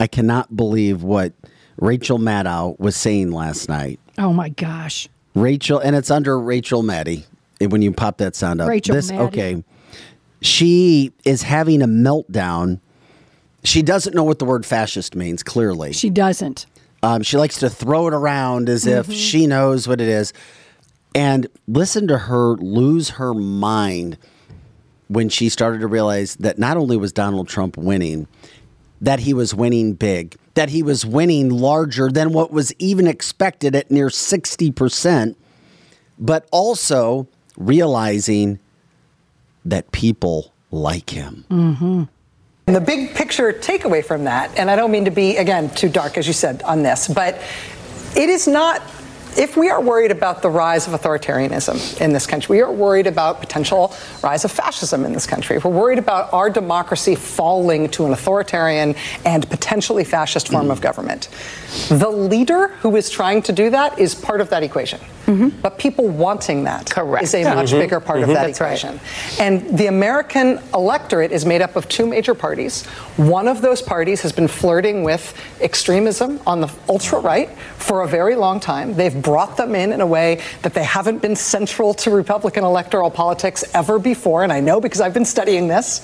I 0.00 0.06
cannot 0.06 0.54
believe 0.56 1.02
what 1.02 1.32
Rachel 1.76 2.18
Maddow 2.18 2.78
was 2.78 2.96
saying 2.96 3.30
last 3.32 3.68
night. 3.68 4.00
Oh 4.18 4.32
my 4.32 4.48
gosh. 4.48 5.08
Rachel, 5.34 5.78
and 5.78 5.96
it's 5.96 6.10
under 6.10 6.38
Rachel 6.38 6.82
Maddie. 6.82 7.24
When 7.60 7.82
you 7.82 7.92
pop 7.92 8.18
that 8.18 8.36
sound 8.36 8.60
up, 8.60 8.68
Rachel 8.68 8.94
this 8.94 9.10
Maddy. 9.10 9.22
okay. 9.24 9.64
She 10.40 11.12
is 11.24 11.42
having 11.42 11.80
a 11.82 11.86
meltdown. 11.86 12.80
She 13.62 13.80
doesn't 13.82 14.14
know 14.14 14.24
what 14.24 14.38
the 14.38 14.44
word 14.44 14.66
fascist 14.66 15.14
means. 15.14 15.42
Clearly, 15.42 15.92
She 15.92 16.10
doesn't. 16.10 16.66
um, 17.02 17.22
she 17.22 17.36
likes 17.38 17.58
to 17.60 17.70
throw 17.70 18.06
it 18.08 18.14
around 18.14 18.68
as 18.68 18.86
if 18.86 19.10
she 19.10 19.46
knows 19.46 19.88
what 19.88 20.00
it 20.00 20.08
is. 20.08 20.32
And 21.14 21.46
listen 21.68 22.08
to 22.08 22.18
her 22.18 22.56
lose 22.56 23.10
her 23.10 23.32
mind 23.32 24.18
when 25.14 25.28
she 25.28 25.48
started 25.48 25.80
to 25.80 25.86
realize 25.86 26.36
that 26.36 26.58
not 26.58 26.76
only 26.76 26.96
was 26.96 27.12
Donald 27.12 27.48
Trump 27.48 27.76
winning, 27.76 28.26
that 29.00 29.20
he 29.20 29.34
was 29.34 29.54
winning 29.54 29.94
big, 29.94 30.36
that 30.54 30.68
he 30.68 30.82
was 30.82 31.04
winning 31.04 31.50
larger 31.50 32.10
than 32.10 32.32
what 32.32 32.50
was 32.50 32.72
even 32.78 33.06
expected 33.06 33.74
at 33.74 33.90
near 33.90 34.08
60%, 34.08 35.34
but 36.18 36.48
also 36.52 37.26
realizing 37.56 38.58
that 39.64 39.90
people 39.92 40.52
like 40.70 41.10
him. 41.10 41.44
Mm-hmm. 41.50 42.04
And 42.66 42.76
the 42.76 42.80
big 42.80 43.14
picture 43.14 43.52
takeaway 43.52 44.04
from 44.04 44.24
that, 44.24 44.56
and 44.58 44.70
I 44.70 44.76
don't 44.76 44.90
mean 44.90 45.04
to 45.04 45.10
be, 45.10 45.36
again, 45.36 45.68
too 45.74 45.88
dark, 45.88 46.16
as 46.16 46.26
you 46.26 46.32
said, 46.32 46.62
on 46.62 46.82
this, 46.82 47.08
but 47.08 47.40
it 48.16 48.28
is 48.28 48.48
not. 48.48 48.82
If 49.36 49.56
we 49.56 49.68
are 49.68 49.80
worried 49.80 50.12
about 50.12 50.42
the 50.42 50.50
rise 50.50 50.86
of 50.86 50.92
authoritarianism 50.92 52.00
in 52.00 52.12
this 52.12 52.24
country, 52.24 52.56
we 52.56 52.62
are 52.62 52.70
worried 52.70 53.08
about 53.08 53.40
potential 53.40 53.92
rise 54.22 54.44
of 54.44 54.52
fascism 54.52 55.04
in 55.04 55.12
this 55.12 55.26
country. 55.26 55.56
If 55.56 55.64
we're 55.64 55.72
worried 55.72 55.98
about 55.98 56.32
our 56.32 56.48
democracy 56.48 57.16
falling 57.16 57.88
to 57.90 58.06
an 58.06 58.12
authoritarian 58.12 58.94
and 59.24 59.48
potentially 59.50 60.04
fascist 60.04 60.48
form 60.48 60.70
of 60.70 60.80
government, 60.80 61.30
the 61.88 62.10
leader 62.10 62.68
who 62.78 62.94
is 62.94 63.10
trying 63.10 63.42
to 63.42 63.52
do 63.52 63.70
that 63.70 63.98
is 63.98 64.14
part 64.14 64.40
of 64.40 64.50
that 64.50 64.62
equation. 64.62 65.00
Mm-hmm. 65.26 65.60
But 65.60 65.78
people 65.78 66.08
wanting 66.08 66.64
that 66.64 66.90
Correct. 66.90 67.24
is 67.24 67.34
a 67.34 67.44
much 67.44 67.70
mm-hmm. 67.70 67.78
bigger 67.78 68.00
part 68.00 68.20
of 68.20 68.24
mm-hmm. 68.24 68.34
that 68.34 68.46
That's 68.46 68.60
right. 68.60 68.78
equation. 68.78 69.00
And 69.40 69.78
the 69.78 69.86
American 69.86 70.60
electorate 70.74 71.32
is 71.32 71.46
made 71.46 71.62
up 71.62 71.76
of 71.76 71.88
two 71.88 72.06
major 72.06 72.34
parties. 72.34 72.84
One 73.16 73.48
of 73.48 73.62
those 73.62 73.80
parties 73.80 74.20
has 74.22 74.32
been 74.32 74.48
flirting 74.48 75.02
with 75.02 75.34
extremism 75.60 76.40
on 76.46 76.60
the 76.60 76.72
ultra 76.88 77.20
right 77.20 77.50
for 77.76 78.02
a 78.02 78.08
very 78.08 78.34
long 78.34 78.60
time. 78.60 78.94
They've 78.94 79.22
brought 79.22 79.56
them 79.56 79.74
in 79.74 79.92
in 79.92 80.00
a 80.00 80.06
way 80.06 80.42
that 80.62 80.74
they 80.74 80.84
haven't 80.84 81.22
been 81.22 81.36
central 81.36 81.94
to 81.94 82.10
Republican 82.10 82.64
electoral 82.64 83.10
politics 83.10 83.64
ever 83.74 83.98
before. 83.98 84.42
And 84.42 84.52
I 84.52 84.60
know 84.60 84.80
because 84.80 85.00
I've 85.00 85.14
been 85.14 85.24
studying 85.24 85.68
this. 85.68 86.02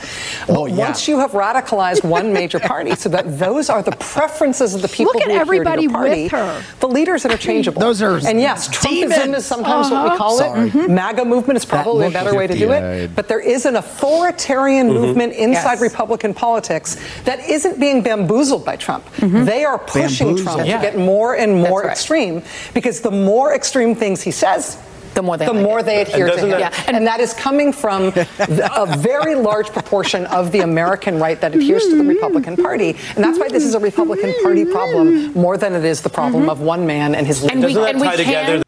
Oh, 0.48 0.64
But 0.64 0.72
yeah. 0.72 0.86
Once 0.86 1.08
you 1.08 1.18
have 1.18 1.32
radicalized 1.32 2.04
one 2.04 2.32
major 2.32 2.58
party 2.58 2.94
so 2.94 3.08
that 3.10 3.38
those 3.38 3.68
are 3.68 3.82
the 3.82 3.92
preferences 3.92 4.74
of 4.74 4.82
the 4.82 4.88
people 4.88 5.12
Look 5.14 5.22
at 5.22 5.30
who 5.30 5.40
adhere 5.40 5.44
to 5.44 5.52
your 5.52 5.60
everybody 5.60 5.88
party, 5.88 6.22
with 6.24 6.32
her. 6.32 6.64
the 6.80 6.88
leaders 6.88 7.24
interchangeable. 7.24 7.80
Those 7.80 8.02
are 8.02 8.16
and 8.26 8.40
yes, 8.40 8.68
Trumpism 8.68 9.09
demons. 9.16 9.38
is 9.38 9.46
sometimes 9.46 9.90
what 9.90 10.04
we 10.04 10.08
uh-huh. 10.10 10.16
call 10.16 10.38
Sorry. 10.38 10.68
it. 10.68 10.90
MAGA 10.90 11.24
movement 11.24 11.56
is 11.56 11.64
probably 11.64 12.06
a 12.06 12.10
better 12.10 12.34
way 12.34 12.46
to 12.46 12.56
do 12.56 12.72
it. 12.72 13.14
But 13.14 13.28
there 13.28 13.40
is 13.40 13.66
an 13.66 13.76
authoritarian 13.76 14.88
mm-hmm. 14.88 15.00
movement 15.00 15.32
inside 15.34 15.74
Yes. 15.74 15.82
Republican 15.82 16.34
politics 16.34 16.96
that 17.24 17.40
isn't 17.40 17.78
being 17.80 18.02
bamboozled 18.02 18.64
by 18.64 18.76
Trump. 18.76 19.04
Mm-hmm. 19.16 19.44
They 19.44 19.64
are 19.64 19.78
pushing 19.78 20.28
Bamboozled. 20.28 20.56
Trump 20.56 20.66
Yeah. 20.68 20.76
to 20.76 20.82
get 20.82 20.98
more 20.98 21.34
and 21.36 21.56
more 21.60 21.82
right. 21.82 21.90
extreme 21.92 22.42
because 22.74 23.00
the 23.00 23.10
more 23.10 23.54
extreme 23.54 23.94
things 23.94 24.22
he 24.22 24.30
says, 24.30 24.78
The 25.14 25.22
more 25.22 25.36
they 25.36 25.46
the 25.46 25.52
like 25.52 25.62
more 25.64 25.80
it. 25.80 25.86
they 25.86 26.02
adhere 26.02 26.28
to 26.28 26.36
him. 26.38 26.50
that- 26.50 26.60
Yeah. 26.60 26.84
And, 26.86 27.06
that 27.06 27.18
is 27.20 27.34
coming 27.34 27.72
from 27.72 28.10
the- 28.10 28.70
a 28.76 28.86
very 28.96 29.34
large 29.34 29.70
proportion 29.72 30.26
of 30.26 30.52
the 30.52 30.60
American 30.60 31.18
right 31.18 31.40
that 31.40 31.54
adheres 31.54 31.84
to 31.88 31.96
the 31.96 32.04
Republican 32.04 32.56
Party. 32.56 32.90
And 33.16 33.24
that's 33.24 33.38
why 33.38 33.48
this 33.48 33.64
is 33.64 33.74
a 33.74 33.80
Republican 33.80 34.34
Party 34.42 34.64
problem 34.64 35.32
more 35.32 35.56
than 35.56 35.74
it 35.74 35.84
is 35.84 36.00
the 36.02 36.10
problem 36.10 36.48
of 36.48 36.60
one 36.60 36.86
man 36.86 37.14
and 37.14 37.26
his 37.26 37.42
And 37.42 37.64
we, 37.64 37.76
and 37.76 38.00
we 38.00 38.08
can, 38.08 38.62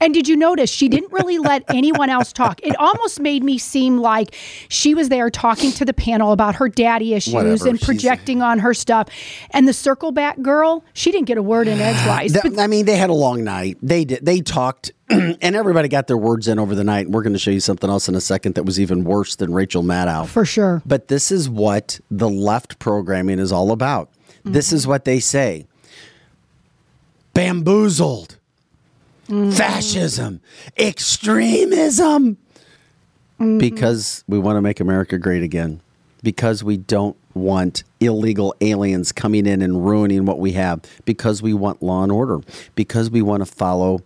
And 0.00 0.14
did 0.14 0.28
you 0.28 0.36
notice 0.36 0.70
she 0.70 0.88
didn't 0.88 1.12
really 1.12 1.38
let 1.38 1.64
anyone 1.68 2.10
else 2.10 2.32
talk? 2.32 2.60
It 2.62 2.76
almost 2.78 3.20
made 3.20 3.42
me 3.42 3.58
seem 3.58 3.98
like 3.98 4.34
she 4.68 4.94
was 4.94 5.08
there 5.08 5.30
talking 5.30 5.72
to 5.72 5.84
the 5.84 5.92
panel 5.92 6.32
about 6.32 6.56
her 6.56 6.68
daddy 6.68 7.14
issues 7.14 7.34
Whatever, 7.34 7.68
and 7.68 7.80
projecting 7.80 8.42
on 8.42 8.58
her 8.60 8.74
stuff. 8.74 9.08
And 9.50 9.66
the 9.66 9.72
circle 9.72 10.12
back 10.12 10.40
girl, 10.42 10.84
she 10.92 11.10
didn't 11.10 11.26
get 11.26 11.38
a 11.38 11.42
word 11.42 11.68
in 11.68 11.80
edgewise. 11.80 12.32
That- 12.32 12.42
But 12.42 12.58
I 12.58 12.66
mean, 12.66 12.86
they 12.86 12.96
had 12.96 13.10
a 13.10 13.14
long 13.14 13.44
night. 13.44 13.78
They 13.82 14.04
did. 14.04 14.24
They 14.24 14.40
talked, 14.40 14.92
and 15.08 15.56
everybody 15.56 15.88
got 15.88 16.06
their 16.06 16.16
words 16.16 16.48
in 16.48 16.58
over 16.58 16.74
the 16.74 16.84
night. 16.84 17.10
We're 17.10 17.22
going 17.22 17.32
to 17.32 17.38
show 17.38 17.50
you 17.50 17.60
something 17.60 17.90
else 17.90 18.08
in 18.08 18.14
a 18.14 18.20
second 18.20 18.54
that 18.54 18.64
was 18.64 18.80
even 18.80 19.04
worse 19.04 19.36
than 19.36 19.52
Rachel 19.52 19.82
Maddow. 19.82 20.26
for 20.26 20.44
sure. 20.44 20.82
But 20.86 21.08
this 21.08 21.30
is 21.30 21.48
what 21.48 22.00
the 22.10 22.28
left 22.28 22.78
programming 22.78 23.38
is 23.38 23.52
all 23.52 23.72
about. 23.72 24.10
This 24.44 24.68
mm-hmm. 24.68 24.76
is 24.76 24.86
what 24.86 25.04
they 25.04 25.20
say 25.20 25.66
bamboozled, 27.34 28.36
fascism, 29.52 30.40
extremism. 30.76 32.36
Because 33.38 34.22
we 34.28 34.38
want 34.38 34.56
to 34.56 34.60
make 34.60 34.78
America 34.78 35.18
great 35.18 35.42
again. 35.42 35.80
Because 36.22 36.62
we 36.62 36.76
don't 36.76 37.16
want 37.34 37.82
illegal 37.98 38.54
aliens 38.60 39.10
coming 39.10 39.46
in 39.46 39.62
and 39.62 39.84
ruining 39.84 40.26
what 40.26 40.38
we 40.38 40.52
have. 40.52 40.80
Because 41.04 41.42
we 41.42 41.52
want 41.52 41.82
law 41.82 42.04
and 42.04 42.12
order. 42.12 42.40
Because 42.76 43.10
we 43.10 43.20
want 43.20 43.44
to 43.44 43.46
follow 43.46 44.00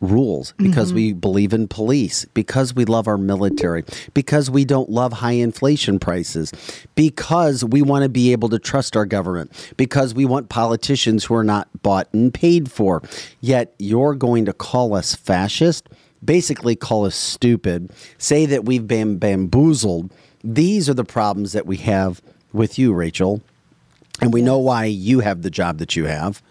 rules. 0.00 0.54
Because 0.58 0.92
we 0.92 1.10
mm-hmm. 1.10 1.20
believe 1.20 1.52
in 1.52 1.68
police. 1.68 2.24
Because 2.26 2.74
we 2.74 2.84
love 2.84 3.06
our 3.06 3.18
military. 3.18 3.84
Because 4.14 4.50
we 4.50 4.64
don't 4.64 4.90
love 4.90 5.14
high 5.14 5.32
inflation 5.32 5.98
prices. 5.98 6.52
Because 6.94 7.64
we 7.64 7.82
want 7.82 8.02
to 8.02 8.08
be 8.08 8.32
able 8.32 8.48
to 8.50 8.58
trust 8.58 8.96
our 8.96 9.06
government. 9.06 9.52
Because 9.76 10.14
we 10.14 10.24
want 10.24 10.48
politicians 10.48 11.24
who 11.24 11.34
are 11.34 11.44
not 11.44 11.68
bought 11.82 12.12
and 12.12 12.32
paid 12.32 12.70
for. 12.70 13.02
Yet 13.40 13.74
you're 13.78 14.14
going 14.14 14.44
to 14.46 14.52
call 14.52 14.94
us 14.94 15.14
fascist? 15.14 15.88
basically 16.24 16.76
call 16.76 17.06
us 17.06 17.16
stupid, 17.16 17.90
say 18.18 18.46
that 18.46 18.64
we've 18.64 18.86
been 18.86 19.18
bamboozled. 19.18 20.12
These 20.44 20.88
are 20.88 20.94
the 20.94 21.04
problems 21.04 21.52
that 21.52 21.66
we 21.66 21.78
have 21.78 22.20
with 22.52 22.78
you, 22.78 22.92
Rachel. 22.92 23.42
And 24.20 24.32
we 24.32 24.42
know 24.42 24.58
why 24.58 24.84
you 24.84 25.20
have 25.20 25.42
the 25.42 25.50
job 25.50 25.78
that 25.78 25.96
you 25.96 26.04
have 26.06 26.42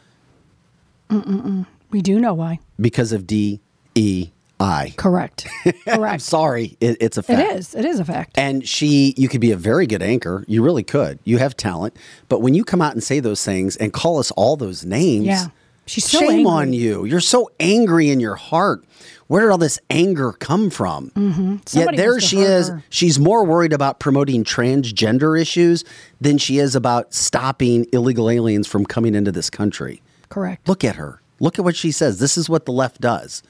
we 1.91 2.01
do 2.01 2.19
know 2.19 2.33
why. 2.33 2.59
because 2.79 3.11
of 3.11 3.25
D 3.27 3.59
E 3.95 4.29
I. 4.59 4.93
Correct. 4.97 5.47
I'm 5.65 5.73
Correct. 5.99 6.21
sorry, 6.21 6.75
it, 6.81 6.97
it's 6.99 7.17
a 7.17 7.21
it 7.21 7.25
fact. 7.25 7.51
is. 7.53 7.75
It 7.75 7.85
is 7.85 7.99
a 7.99 8.05
fact. 8.05 8.37
And 8.37 8.67
she, 8.67 9.13
you 9.15 9.29
could 9.29 9.39
be 9.41 9.51
a 9.51 9.55
very 9.57 9.87
good 9.87 10.01
anchor. 10.01 10.43
You 10.47 10.61
really 10.63 10.83
could. 10.83 11.17
You 11.23 11.37
have 11.37 11.55
talent. 11.55 11.95
But 12.27 12.39
when 12.41 12.53
you 12.53 12.65
come 12.65 12.81
out 12.81 12.91
and 12.93 13.01
say 13.03 13.19
those 13.21 13.43
things 13.43 13.77
and 13.77 13.93
call 13.93 14.19
us 14.19 14.31
all 14.31 14.57
those 14.57 14.83
names, 14.85 15.25
Yeah. 15.25 15.47
She's 15.85 16.05
so 16.05 16.19
shame 16.19 16.29
angry. 16.29 16.45
on 16.51 16.73
you. 16.73 17.05
You're 17.05 17.19
so 17.19 17.49
angry 17.59 18.11
in 18.11 18.19
your 18.19 18.35
heart. 18.35 18.83
Where 19.25 19.41
did 19.41 19.49
all 19.49 19.57
this 19.57 19.79
anger 19.89 20.33
come 20.33 20.69
from? 20.69 21.09
Mm-hmm. 21.11 21.55
Yet 21.71 21.95
there 21.95 22.19
she 22.19 22.41
is. 22.41 22.67
her. 22.69 22.83
She's 22.89 23.17
more 23.17 23.43
worried 23.43 23.73
about 23.73 23.99
promoting 23.99 24.43
transgender 24.43 25.39
issues 25.39 25.83
than 26.21 26.37
she 26.37 26.59
is 26.59 26.75
about 26.75 27.13
stopping 27.15 27.87
illegal 27.91 28.29
aliens 28.29 28.67
from 28.67 28.85
coming 28.85 29.15
into 29.15 29.31
this 29.31 29.49
country. 29.49 30.01
Correct. 30.29 30.67
Look 30.67 30.83
at 30.83 30.95
her. 30.97 31.21
Look 31.39 31.59
at 31.59 31.65
what 31.65 31.75
she 31.75 31.91
says. 31.91 32.19
This 32.19 32.37
is 32.37 32.49
what 32.49 32.65
the 32.65 32.71
left 32.71 33.01
does. 33.01 33.43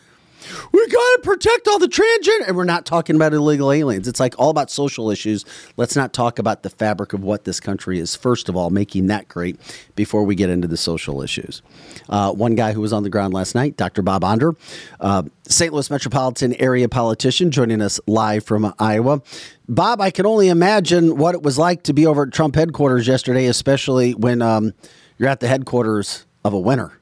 We 0.71 0.87
got 0.87 1.15
to 1.15 1.19
protect 1.23 1.67
all 1.67 1.79
the 1.79 1.87
transgender. 1.87 2.47
And 2.47 2.55
we're 2.55 2.63
not 2.63 2.85
talking 2.85 3.15
about 3.15 3.33
illegal 3.33 3.71
aliens. 3.71 4.07
It's 4.07 4.19
like 4.19 4.35
all 4.37 4.49
about 4.49 4.71
social 4.71 5.09
issues. 5.11 5.45
Let's 5.77 5.95
not 5.95 6.13
talk 6.13 6.39
about 6.39 6.63
the 6.63 6.69
fabric 6.69 7.13
of 7.13 7.23
what 7.23 7.43
this 7.43 7.59
country 7.59 7.99
is, 7.99 8.15
first 8.15 8.49
of 8.49 8.55
all, 8.55 8.69
making 8.69 9.07
that 9.07 9.27
great 9.27 9.59
before 9.95 10.23
we 10.23 10.35
get 10.35 10.49
into 10.49 10.67
the 10.67 10.77
social 10.77 11.21
issues. 11.21 11.61
Uh, 12.07 12.31
one 12.31 12.55
guy 12.55 12.73
who 12.73 12.81
was 12.81 12.93
on 12.93 13.03
the 13.03 13.09
ground 13.09 13.33
last 13.33 13.55
night, 13.55 13.77
Dr. 13.77 14.01
Bob 14.01 14.23
Onder, 14.23 14.55
uh, 14.99 15.23
St. 15.47 15.73
Louis 15.73 15.89
metropolitan 15.89 16.53
area 16.55 16.87
politician, 16.87 17.51
joining 17.51 17.81
us 17.81 17.99
live 18.07 18.43
from 18.43 18.73
Iowa. 18.79 19.21
Bob, 19.67 20.01
I 20.01 20.09
can 20.09 20.25
only 20.25 20.49
imagine 20.49 21.17
what 21.17 21.35
it 21.35 21.43
was 21.43 21.57
like 21.57 21.83
to 21.83 21.93
be 21.93 22.05
over 22.05 22.23
at 22.23 22.33
Trump 22.33 22.55
headquarters 22.55 23.07
yesterday, 23.07 23.45
especially 23.45 24.13
when 24.13 24.41
um, 24.41 24.73
you're 25.17 25.29
at 25.29 25.39
the 25.39 25.47
headquarters 25.47 26.25
of 26.43 26.53
a 26.53 26.59
winner. 26.59 26.98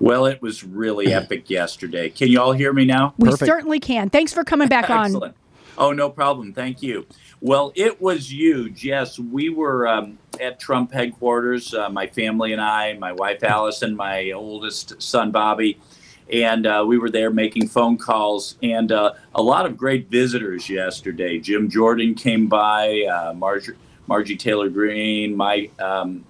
Well, 0.00 0.24
it 0.24 0.40
was 0.40 0.64
really 0.64 1.12
epic 1.12 1.50
yesterday. 1.50 2.08
Can 2.08 2.28
you 2.28 2.40
all 2.40 2.52
hear 2.52 2.72
me 2.72 2.86
now? 2.86 3.14
we 3.18 3.28
Perfect. 3.28 3.46
certainly 3.46 3.78
can. 3.78 4.08
Thanks 4.08 4.32
for 4.32 4.44
coming 4.44 4.66
back 4.66 4.88
on. 4.88 5.06
Excellent. 5.06 5.36
Oh, 5.76 5.92
no 5.92 6.08
problem. 6.08 6.52
Thank 6.52 6.82
you. 6.82 7.06
Well, 7.40 7.72
it 7.74 8.00
was 8.00 8.32
huge. 8.32 8.84
Yes, 8.84 9.18
we 9.18 9.50
were 9.50 9.86
um, 9.86 10.18
at 10.40 10.58
Trump 10.58 10.92
headquarters, 10.92 11.74
uh, 11.74 11.88
my 11.90 12.06
family 12.06 12.52
and 12.52 12.60
I, 12.60 12.94
my 12.94 13.12
wife 13.12 13.42
Allison, 13.44 13.94
my 13.94 14.32
oldest 14.32 15.00
son 15.00 15.30
Bobby, 15.30 15.78
and 16.32 16.66
uh, 16.66 16.84
we 16.86 16.98
were 16.98 17.10
there 17.10 17.30
making 17.30 17.68
phone 17.68 17.96
calls 17.96 18.56
and 18.62 18.92
uh, 18.92 19.12
a 19.34 19.42
lot 19.42 19.64
of 19.64 19.76
great 19.76 20.08
visitors 20.10 20.68
yesterday. 20.68 21.38
Jim 21.38 21.68
Jordan 21.70 22.14
came 22.14 22.46
by, 22.46 23.02
uh, 23.02 23.32
Marjorie. 23.34 23.76
Margie 24.10 24.36
Taylor 24.36 24.68
Greene, 24.68 25.36
Mike, 25.36 25.70
um, 25.80 26.24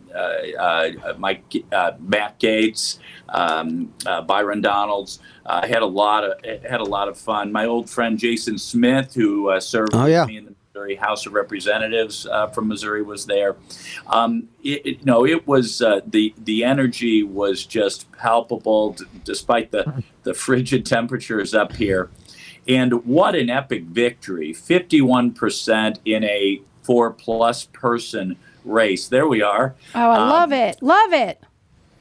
Mike, 1.18 1.42
uh, 1.72 1.92
Matt 2.00 2.38
Gaetz, 2.40 2.98
um, 3.28 3.92
uh, 4.06 4.22
Byron 4.22 4.60
Donalds. 4.60 5.18
I 5.46 5.66
had 5.66 5.82
a 5.82 5.86
lot 5.86 6.24
of 6.24 6.44
had 6.64 6.80
a 6.80 6.84
lot 6.84 7.08
of 7.08 7.18
fun. 7.18 7.50
My 7.52 7.66
old 7.66 7.88
friend 7.90 8.18
Jason 8.18 8.58
Smith, 8.58 9.14
who 9.14 9.48
uh, 9.50 9.60
served 9.60 9.94
Oh, 9.94 10.06
yeah. 10.06 10.24
me 10.26 10.36
in 10.38 10.44
the 10.46 10.54
Missouri 10.72 10.94
House 10.94 11.26
of 11.26 11.32
Representatives 11.32 12.26
uh, 12.26 12.46
from 12.48 12.68
Missouri, 12.68 13.02
was 13.02 13.26
there. 13.26 13.56
Um, 14.06 14.48
it, 14.62 14.86
it- 14.86 15.04
no, 15.04 15.26
it 15.26 15.46
was 15.46 15.82
uh, 15.82 16.00
the 16.06 16.34
the 16.38 16.64
energy 16.64 17.22
was 17.22 17.64
just 17.66 18.10
palpable, 18.12 18.92
d- 18.92 19.04
despite 19.24 19.70
the 19.70 20.02
the 20.22 20.34
frigid 20.34 20.86
temperatures 20.86 21.54
up 21.54 21.72
here. 21.76 22.10
And 22.68 23.04
what 23.06 23.34
an 23.34 23.50
epic 23.50 23.84
victory! 23.84 24.52
Fifty-one 24.52 25.32
percent 25.32 25.98
in 26.04 26.22
a 26.24 26.60
four-plus 26.82 27.66
person 27.72 28.36
race. 28.64 29.08
There 29.08 29.26
we 29.26 29.42
are. 29.42 29.74
Oh, 29.94 30.10
I 30.10 30.18
um, 30.18 30.28
love 30.28 30.52
it. 30.52 30.82
Love 30.82 31.12
it. 31.12 31.42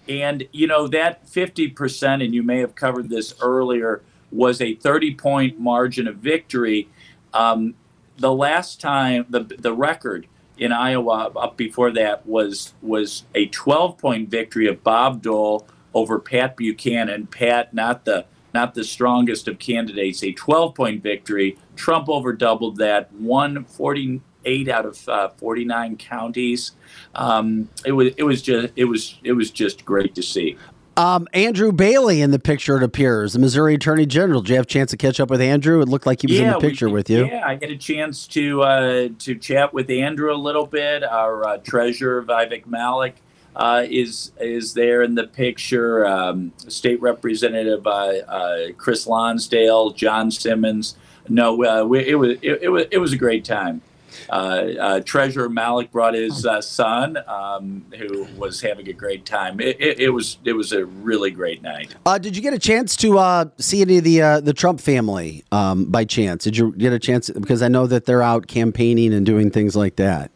And, 0.08 0.48
you 0.52 0.68
know, 0.68 0.88
that 0.88 1.26
50%, 1.28 2.24
and 2.24 2.34
you 2.34 2.42
may 2.42 2.60
have 2.60 2.76
covered 2.76 3.10
this 3.10 3.36
earlier, 3.42 4.02
was 4.32 4.62
a 4.62 4.76
30 4.76 5.16
point 5.16 5.60
margin 5.60 6.08
of 6.08 6.18
victory. 6.18 6.90
Um, 7.34 7.76
the 8.18 8.34
last 8.34 8.82
time, 8.82 9.26
the, 9.30 9.42
the 9.42 9.74
record 9.74 10.28
in 10.58 10.72
Iowa 10.72 11.32
up 11.36 11.58
before 11.58 11.92
that 11.92 12.26
was, 12.26 12.74
was 12.82 13.24
a 13.36 13.46
12 13.48 13.98
point 13.98 14.30
victory 14.30 14.68
of 14.68 14.84
Bob 14.84 15.22
Dole 15.22 15.68
over 15.94 16.20
Pat 16.20 16.58
Buchanan. 16.58 17.28
Pat, 17.28 17.74
not 17.74 18.06
the 18.06 18.26
not 18.54 18.74
the 18.74 18.84
strongest 18.84 19.48
of 19.48 19.60
candidates, 19.60 20.24
a 20.24 20.32
12 20.32 20.74
point 20.74 21.04
victory. 21.04 21.58
Trump 21.76 22.10
over 22.10 22.34
doubled 22.34 22.78
that, 22.78 23.12
140, 23.14 24.22
eight 24.46 24.70
out 24.70 24.86
of 24.86 25.08
uh, 25.10 25.30
49 25.30 25.98
counties. 25.98 26.74
Um, 27.16 27.70
it 27.86 27.92
was 27.92 28.14
it 28.18 28.24
was 28.24 28.42
just 28.42 28.74
it 28.76 28.86
was 28.86 29.20
it 29.24 29.34
was 29.34 29.52
just 29.52 29.86
great 29.86 30.16
to 30.16 30.24
see. 30.24 30.58
Um, 31.00 31.30
Andrew 31.34 31.72
Bailey 31.72 32.22
in 32.22 32.32
the 32.32 32.40
picture, 32.40 32.76
it 32.76 32.84
appears, 32.84 33.32
the 33.32 33.40
Missouri 33.40 33.76
Attorney 33.76 34.06
General. 34.06 34.42
Did 34.42 34.50
you 34.50 34.56
have 34.58 34.66
a 34.66 34.68
chance 34.68 34.92
to 34.92 34.98
catch 34.98 35.22
up 35.22 35.30
with 35.30 35.40
Andrew? 35.40 35.82
It 35.82 35.88
looked 35.88 36.06
like 36.06 36.20
he 36.20 36.28
was 36.28 36.38
yeah, 36.38 36.48
in 36.48 36.54
the 36.54 36.60
picture 36.60 36.88
we, 36.88 36.94
with 36.96 37.10
you. 37.10 37.26
Yeah, 37.26 37.48
I 37.48 37.54
had 37.54 37.72
a 37.72 37.78
chance 37.78 38.28
to 38.28 38.64
uh, 38.64 39.10
to 39.20 39.36
chat 39.36 39.74
with 39.74 39.90
Andrew 39.90 40.34
a 40.34 40.36
little 40.36 40.66
bit. 40.66 41.06
Our 41.06 41.48
uh, 41.48 41.58
treasurer, 41.60 42.22
Vivek 42.22 42.68
Malik, 42.68 43.16
uh, 43.56 43.86
is 43.90 44.34
is 44.42 44.74
there 44.74 45.02
in 45.02 45.16
the 45.16 45.26
picture. 45.26 46.06
Um, 46.06 46.52
State 46.68 47.02
Representative 47.02 47.88
uh, 47.88 47.90
uh, 48.28 48.58
Chris 48.78 49.08
Lonsdale, 49.08 49.92
John 49.92 50.32
Simmons. 50.32 50.98
No, 51.30 51.64
uh, 51.64 51.86
we, 51.86 52.00
it 52.00 52.16
was 52.16 52.38
it, 52.42 52.64
it 52.64 52.70
was 52.70 52.86
it 52.92 52.98
was 52.98 53.14
a 53.14 53.18
great 53.18 53.46
time. 53.46 53.82
Uh, 54.30 54.34
uh, 54.34 55.00
Treasurer 55.02 55.50
Malik 55.50 55.92
brought 55.92 56.14
his 56.14 56.46
uh, 56.46 56.62
son, 56.62 57.18
um, 57.28 57.86
who 57.98 58.28
was 58.38 58.62
having 58.62 58.88
a 58.90 58.94
great 58.94 59.26
time. 59.26 59.60
It, 59.60 59.80
it, 59.80 60.00
it 60.00 60.10
was 60.10 60.38
it 60.46 60.54
was 60.54 60.72
a 60.72 60.86
really 60.86 61.32
great 61.32 61.62
night. 61.62 61.96
Uh, 62.06 62.18
did 62.18 62.36
you 62.36 62.42
get 62.42 62.54
a 62.54 62.60
chance 62.60 62.96
to 62.98 63.18
uh, 63.18 63.46
see 63.58 63.82
any 63.82 63.98
of 63.98 64.04
the 64.04 64.22
uh, 64.22 64.40
the 64.40 64.54
Trump 64.54 64.80
family 64.80 65.44
um, 65.52 65.86
by 65.86 66.06
chance? 66.06 66.44
Did 66.44 66.58
you 66.58 66.74
get 66.74 66.94
a 66.94 67.00
chance? 67.00 67.30
Because 67.30 67.62
I 67.62 67.68
know 67.68 67.88
that 67.88 68.06
they're 68.06 68.24
out 68.24 68.48
campaigning 68.48 69.14
and 69.14 69.26
doing 69.26 69.52
things 69.52 69.76
like 69.76 69.96
that. 69.98 70.32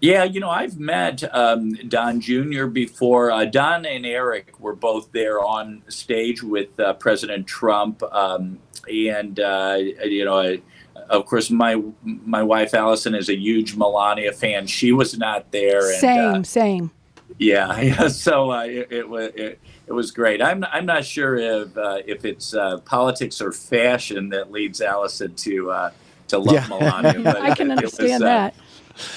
Yeah, 0.00 0.24
you 0.24 0.40
know, 0.40 0.50
I've 0.50 0.78
met 0.78 1.24
um, 1.34 1.72
Don 1.88 2.20
Jr. 2.20 2.66
before. 2.66 3.30
Uh, 3.30 3.46
Don 3.46 3.86
and 3.86 4.04
Eric 4.04 4.60
were 4.60 4.74
both 4.76 5.10
there 5.12 5.40
on 5.40 5.82
stage 5.88 6.42
with 6.42 6.78
uh, 6.78 6.92
President 6.94 7.46
Trump, 7.46 8.02
um, 8.12 8.58
and 8.92 9.40
uh, 9.40 9.78
you 10.04 10.24
know, 10.26 10.38
I, 10.38 10.60
of 11.08 11.24
course, 11.24 11.50
my 11.50 11.80
my 12.04 12.42
wife 12.42 12.74
Allison 12.74 13.14
is 13.14 13.30
a 13.30 13.36
huge 13.36 13.74
Melania 13.74 14.32
fan. 14.32 14.66
She 14.66 14.92
was 14.92 15.16
not 15.16 15.50
there. 15.50 15.88
And, 15.90 15.98
Same, 16.00 16.34
uh, 16.34 16.42
same. 16.42 16.90
yeah, 17.38 17.80
yeah. 17.80 18.08
So 18.08 18.52
uh, 18.52 18.64
it, 18.64 18.88
it 18.92 19.08
was 19.08 19.30
it, 19.34 19.58
it 19.86 19.92
was 19.92 20.10
great. 20.10 20.42
I'm 20.42 20.62
I'm 20.64 20.84
not 20.84 21.06
sure 21.06 21.36
if 21.36 21.74
uh, 21.76 22.02
if 22.06 22.26
it's 22.26 22.52
uh, 22.54 22.78
politics 22.80 23.40
or 23.40 23.50
fashion 23.50 24.28
that 24.28 24.52
leads 24.52 24.82
Allison 24.82 25.34
to 25.36 25.70
uh, 25.70 25.90
to 26.28 26.38
love 26.38 26.54
Yeah. 26.54 26.66
Melania. 26.68 27.20
But 27.24 27.36
I 27.40 27.54
can 27.54 27.70
it- 27.70 27.78
it 27.78 27.82
was, 27.84 27.94
understand 27.98 28.22
uh, 28.22 28.26
that. 28.26 28.54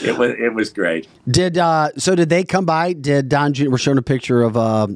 It 0.04 0.18
was 0.18 0.36
it 0.38 0.54
was 0.54 0.70
great. 0.70 1.08
Did 1.30 1.58
uh, 1.58 1.90
so? 1.98 2.16
Did 2.16 2.30
they 2.30 2.44
come 2.44 2.66
by? 2.66 2.94
Did 2.94 3.30
Don? 3.30 3.54
Jr. 3.54 3.70
We're 3.70 3.78
showing 3.78 3.98
a 3.98 4.04
picture 4.04 4.42
of 4.42 4.58
uh, 4.58 4.88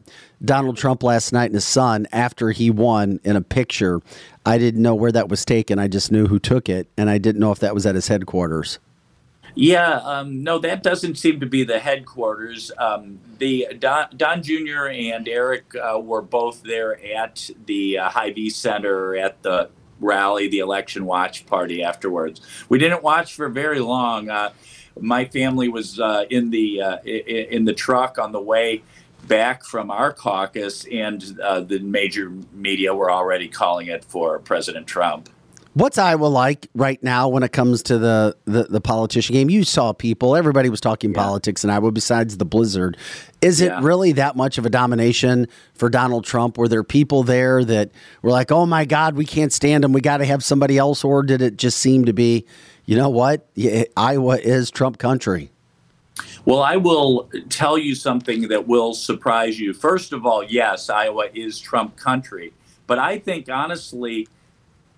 Donald 0.44 0.78
Trump 0.78 1.04
last 1.04 1.32
night 1.32 1.46
and 1.46 1.56
his 1.56 1.66
son 1.66 2.08
after 2.12 2.52
he 2.52 2.70
won 2.70 3.20
in 3.24 3.36
a 3.36 3.42
picture. 3.42 4.02
I 4.46 4.58
didn't 4.58 4.82
know 4.82 4.96
where 4.96 5.12
that 5.12 5.30
was 5.30 5.46
taken. 5.46 5.80
I 5.80 5.88
just 5.88 6.12
knew 6.12 6.28
who 6.28 6.40
took 6.40 6.68
it, 6.68 6.88
and 6.98 7.10
I 7.10 7.18
didn't 7.18 7.40
know 7.40 7.52
if 7.52 7.60
that 7.60 7.74
was 7.74 7.86
at 7.86 7.96
his 7.96 8.08
headquarters. 8.08 8.80
Yeah, 9.56 9.98
um, 9.98 10.44
no, 10.44 10.58
that 10.60 10.82
doesn't 10.82 11.16
seem 11.16 11.40
to 11.40 11.46
be 11.46 11.64
the 11.64 11.80
headquarters. 11.80 12.72
Um, 12.78 13.20
the 13.38 13.68
Don, 13.78 14.08
Don 14.18 14.42
Jr. 14.42 14.88
and 14.88 15.28
Eric 15.28 15.66
uh, 15.76 16.00
were 16.00 16.24
both 16.24 16.64
there 16.64 17.00
at 17.16 17.50
the 17.68 18.00
uh, 18.00 18.10
Hy-Vee 18.10 18.50
Center 18.50 19.16
at 19.16 19.44
the 19.44 19.70
rally, 20.00 20.48
the 20.48 20.60
election 20.60 21.06
watch 21.06 21.46
party 21.46 21.84
afterwards. 21.84 22.42
We 22.68 22.80
didn't 22.80 23.04
watch 23.04 23.36
for 23.36 23.48
very 23.48 23.80
long. 23.80 24.30
Uh, 24.30 24.52
my 25.00 25.26
family 25.26 25.68
was 25.68 26.00
uh, 26.00 26.26
in 26.30 26.50
the 26.50 26.82
uh, 26.82 26.98
in 27.04 27.66
the 27.66 27.74
truck 27.74 28.18
on 28.18 28.32
the 28.32 28.42
way 28.42 28.84
back 29.28 29.64
from 29.64 29.90
our 29.90 30.12
caucus, 30.12 30.86
and 30.92 31.40
uh, 31.42 31.62
the 31.62 31.80
major 31.80 32.32
media 32.52 32.94
were 32.94 33.12
already 33.12 33.48
calling 33.48 33.88
it 33.88 34.04
for 34.06 34.40
President 34.40 34.88
Trump. 34.88 35.30
What's 35.76 35.98
Iowa 35.98 36.28
like 36.28 36.68
right 36.76 37.02
now 37.02 37.28
when 37.28 37.42
it 37.42 37.52
comes 37.52 37.82
to 37.84 37.98
the, 37.98 38.38
the, 38.46 38.66
the 38.66 38.80
politician 38.80 39.34
game? 39.34 39.50
You 39.50 39.64
saw 39.64 39.92
people, 39.92 40.36
everybody 40.36 40.70
was 40.70 40.80
talking 40.80 41.14
politics 41.14 41.64
in 41.64 41.72
Iowa 41.72 41.92
besides 41.92 42.38
the 42.38 42.46
blizzard. 42.46 42.96
Is 43.42 43.60
it 43.60 43.74
really 43.82 44.12
that 44.12 44.36
much 44.36 44.60
of 44.60 44.68
a 44.68 44.70
domination 44.70 45.48
for 45.74 45.90
Donald 45.90 46.26
Trump? 46.26 46.60
Were 46.60 46.68
there 46.68 46.84
people 46.84 47.24
there 47.24 47.66
that 47.66 47.90
were 48.22 48.30
like, 48.30 48.52
oh 48.52 48.68
my 48.68 48.86
God, 48.86 49.16
we 49.16 49.26
can't 49.26 49.52
stand 49.52 49.84
him. 49.84 49.94
We 49.94 50.02
got 50.02 50.18
to 50.18 50.26
have 50.26 50.44
somebody 50.44 50.78
else? 50.78 51.04
Or 51.04 51.24
did 51.24 51.42
it 51.42 51.58
just 51.58 51.80
seem 51.80 52.06
to 52.06 52.14
be, 52.14 52.46
you 52.86 52.98
know 52.98 53.10
what? 53.10 53.48
Yeah, 53.56 53.84
Iowa 53.96 54.38
is 54.38 54.70
Trump 54.70 54.98
country. 54.98 55.52
Well, 56.46 56.62
I 56.62 56.76
will 56.76 57.30
tell 57.50 57.78
you 57.78 57.96
something 57.96 58.50
that 58.50 58.68
will 58.68 58.94
surprise 58.94 59.60
you. 59.60 59.74
First 59.74 60.14
of 60.14 60.26
all, 60.26 60.44
yes, 60.44 60.90
Iowa 60.90 61.28
is 61.34 61.60
Trump 61.60 61.96
country. 61.96 62.54
But 62.86 63.00
I 63.00 63.18
think, 63.18 63.50
honestly, 63.50 64.28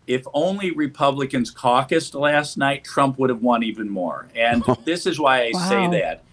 if 0.07 0.23
only 0.33 0.71
Republicans 0.71 1.51
caucused 1.51 2.15
last 2.15 2.57
night, 2.57 2.83
Trump 2.83 3.19
would 3.19 3.29
have 3.29 3.41
won 3.41 3.63
even 3.63 3.89
more. 3.89 4.27
And 4.35 4.63
this 4.85 5.05
is 5.05 5.19
why 5.19 5.43
I 5.43 5.51
say 5.51 5.87
that. 5.99 6.23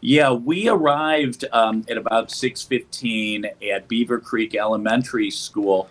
Yeah, 0.00 0.32
we 0.32 0.68
arrived 0.68 1.44
um, 1.52 1.84
at 1.88 1.96
about 1.96 2.28
6:15 2.28 3.72
at 3.72 3.88
Beaver 3.88 4.18
Creek 4.18 4.54
Elementary 4.54 5.30
School, 5.30 5.88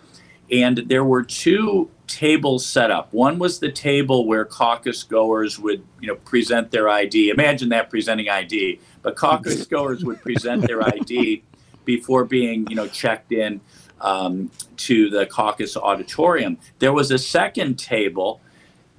and 0.52 0.78
there 0.78 1.04
were 1.04 1.24
two 1.24 1.90
tables 2.08 2.66
set 2.66 2.92
up. 2.92 3.14
One 3.14 3.40
was 3.40 3.60
the 3.60 3.72
table 3.72 4.26
where 4.26 4.46
caucus 4.46 5.04
goers 5.04 5.60
would, 5.60 5.84
you 6.00 6.08
know, 6.08 6.16
present 6.16 6.72
their 6.72 6.90
ID. 6.90 7.30
Imagine 7.30 7.70
that 7.70 7.90
presenting 7.90 8.30
ID, 8.30 8.80
but 9.02 9.16
caucus 9.16 9.66
goers 9.68 10.04
would 10.04 10.22
present 10.22 10.66
their 10.68 10.84
ID 10.84 11.44
before 11.86 12.26
being, 12.26 12.68
you 12.68 12.76
know, 12.76 12.88
checked 12.88 13.32
in 13.32 13.62
um, 14.02 14.52
to 14.78 15.10
the 15.10 15.26
caucus 15.26 15.78
auditorium. 15.78 16.58
There 16.80 16.94
was 16.94 17.12
a 17.12 17.18
second 17.18 17.78
table 17.78 18.42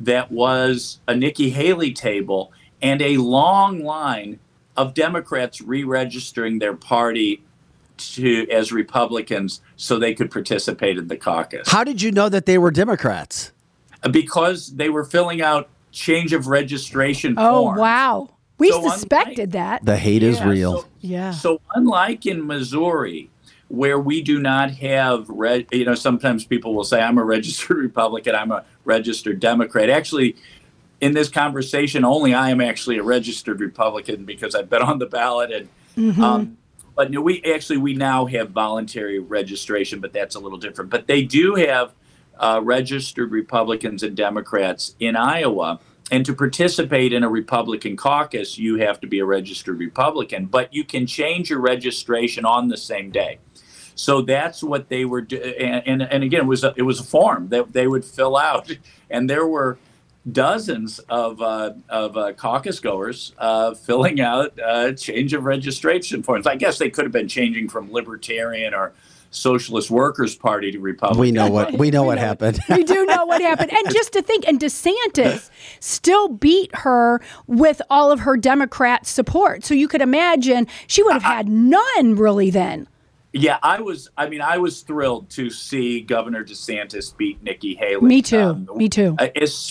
that 0.01 0.31
was 0.31 1.01
a 1.09 1.15
Nikki 1.15 1.51
Haley 1.51 1.93
table 1.93 2.53
and 2.83 3.01
a 3.01 3.17
long 3.17 3.83
line 3.83 4.39
of 4.77 4.95
Democrats 4.95 5.61
re-registering 5.61 6.59
their 6.59 6.75
party 6.75 7.43
to 7.99 8.49
as 8.51 8.73
Republicans 8.73 9.61
so 9.77 9.99
they 9.99 10.15
could 10.15 10.31
participate 10.31 10.99
in 10.99 11.09
the 11.09 11.17
caucus 11.17 11.69
How 11.71 11.85
did 11.85 12.03
you 12.03 12.11
know 12.13 12.29
that 12.29 12.47
they 12.47 12.59
were 12.59 12.71
Democrats? 12.71 13.53
because 14.11 14.75
they 14.77 14.89
were 14.89 15.05
filling 15.05 15.43
out 15.43 15.69
change 15.91 16.33
of 16.33 16.47
registration 16.47 17.35
Oh, 17.39 17.65
forms. 17.65 17.81
wow. 17.81 18.31
We 18.59 18.71
So 18.71 18.89
suspected 18.91 19.53
that. 19.53 19.85
The 19.85 19.97
hate 19.97 20.23
is 20.23 20.43
real. 20.43 20.83
so- 20.83 20.89
Yeah. 21.01 21.31
So 21.33 21.61
unlike 21.75 22.25
in 22.27 22.47
Missouri, 22.47 23.31
where 23.69 23.99
we 23.99 24.23
do 24.23 24.39
not 24.39 24.71
have, 24.73 25.29
re- 25.29 25.67
you 25.73 25.85
know, 25.85 25.95
sometimes 25.95 26.45
people 26.45 26.75
will 26.75 26.85
say, 26.85 27.01
"I'm 27.03 27.19
a 27.19 27.25
registered 27.25 27.77
Republican, 27.89 28.35
I'm 28.35 28.53
a 28.53 28.65
registered 28.85 29.41
Democrat." 29.41 29.91
Actually, 29.91 30.37
in 31.01 31.13
this 31.15 31.29
conversation, 31.29 32.05
only 32.05 32.33
I 32.33 32.51
am 32.51 32.61
actually 32.61 32.99
a 32.99 33.03
registered 33.03 33.61
Republican 33.61 34.25
because 34.25 34.55
I've 34.55 34.71
been 34.71 34.83
on 34.83 34.99
the 35.01 35.07
ballot 35.07 35.51
and. 35.53 35.69
Mm-hmm. 35.97 36.23
Um, 36.23 36.57
but 36.97 37.11
no, 37.11 37.21
we 37.21 37.43
actually 37.45 37.77
we 37.77 37.95
now 37.95 38.25
have 38.27 38.51
voluntary 38.51 39.19
registration, 39.19 40.01
but 40.01 40.13
that's 40.13 40.35
a 40.35 40.41
little 40.41 40.59
different. 40.59 40.91
But 40.91 41.07
they 41.07 41.23
do 41.23 41.55
have 41.55 41.93
uh, 42.39 42.61
registered 42.63 43.31
Republicans 43.31 44.03
and 44.03 44.17
Democrats 44.17 44.97
in 44.99 45.15
Iowa. 45.15 45.81
And 46.11 46.25
to 46.25 46.35
participate 46.35 47.13
in 47.13 47.25
a 47.25 47.29
Republican 47.29 47.97
caucus, 47.97 48.57
you 48.57 48.77
have 48.77 49.01
to 49.01 49.07
be 49.07 49.19
a 49.19 49.25
registered 49.25 49.79
Republican, 49.79 50.47
but 50.47 50.73
you 50.73 50.85
can 50.85 51.07
change 51.07 51.51
your 51.51 51.61
registration 51.61 52.45
on 52.45 52.69
the 52.69 52.77
same 52.77 53.11
day. 53.11 53.41
So 53.97 54.23
that's 54.23 54.63
what 54.63 54.89
they 54.89 55.05
were 55.05 55.23
doing. 55.23 55.55
And, 55.59 55.83
and, 55.87 56.03
and, 56.03 56.23
again, 56.23 56.43
it 56.43 56.47
was 56.47 56.63
a, 56.65 56.75
it 56.77 56.83
was 56.83 57.01
a 57.01 57.03
form 57.03 57.49
that 57.49 57.73
they 57.73 57.89
would 57.89 58.05
fill 58.05 58.37
out. 58.37 58.71
And 59.11 59.29
there 59.29 59.47
were 59.47 59.79
dozens 60.31 60.99
of, 61.09 61.41
uh, 61.41 61.73
of 61.89 62.17
uh, 62.17 62.33
caucus 62.33 62.81
goers 62.81 63.33
uh, 63.39 63.75
filling 63.75 64.21
out 64.21 64.59
uh, 64.61 64.93
change 64.93 65.33
of 65.33 65.45
registration 65.45 66.23
forms. 66.23 66.47
I 66.47 66.57
guess 66.57 66.79
they 66.79 66.91
could 66.91 67.05
have 67.05 67.13
been 67.13 67.29
changing 67.29 67.69
from 67.69 67.93
libertarian 67.93 68.75
or 68.75 68.93
Socialist 69.31 69.91
Workers 69.91 70.35
Party 70.35 70.73
to 70.73 70.79
Republican. 70.79 71.21
We 71.21 71.31
know 71.31 71.51
what 71.51 71.73
we 71.75 71.91
know 71.91 72.05
what 72.05 72.19
happened. 72.19 72.59
we 72.71 72.85
do 72.85 73.05
know 73.07 73.27
what 73.27 73.43
happened. 73.43 73.73
And 73.73 73.93
just 73.93 74.13
to 74.15 74.23
think, 74.23 74.47
and 74.47 74.59
DeSantis 74.59 75.51
still 75.81 76.29
beat 76.29 76.75
her 76.75 77.21
with 77.47 77.83
all 77.91 78.11
of 78.11 78.21
her 78.21 78.37
Democrat 78.37 79.07
support. 79.07 79.65
So 79.65 79.75
you 79.75 79.89
could 79.89 80.01
imagine 80.01 80.67
she 80.87 81.03
would 81.03 81.13
have 81.13 81.23
had 81.23 81.49
none 81.49 82.17
really 82.17 82.51
then. 82.51 82.89
Yeah, 83.33 83.59
I 83.63 83.81
was. 83.81 84.09
I 84.17 84.29
mean, 84.29 84.41
I 84.41 84.59
was 84.59 84.81
thrilled 84.83 85.29
to 85.31 85.51
see 85.51 86.01
Governor 86.01 86.45
DeSantis 86.45 87.15
beat 87.17 87.43
Nikki 87.43 87.75
Haley. 87.75 88.07
Me 88.07 88.23
too. 88.23 88.39
Um, 88.39 88.69
Me 88.75 88.89
too. 88.89 89.15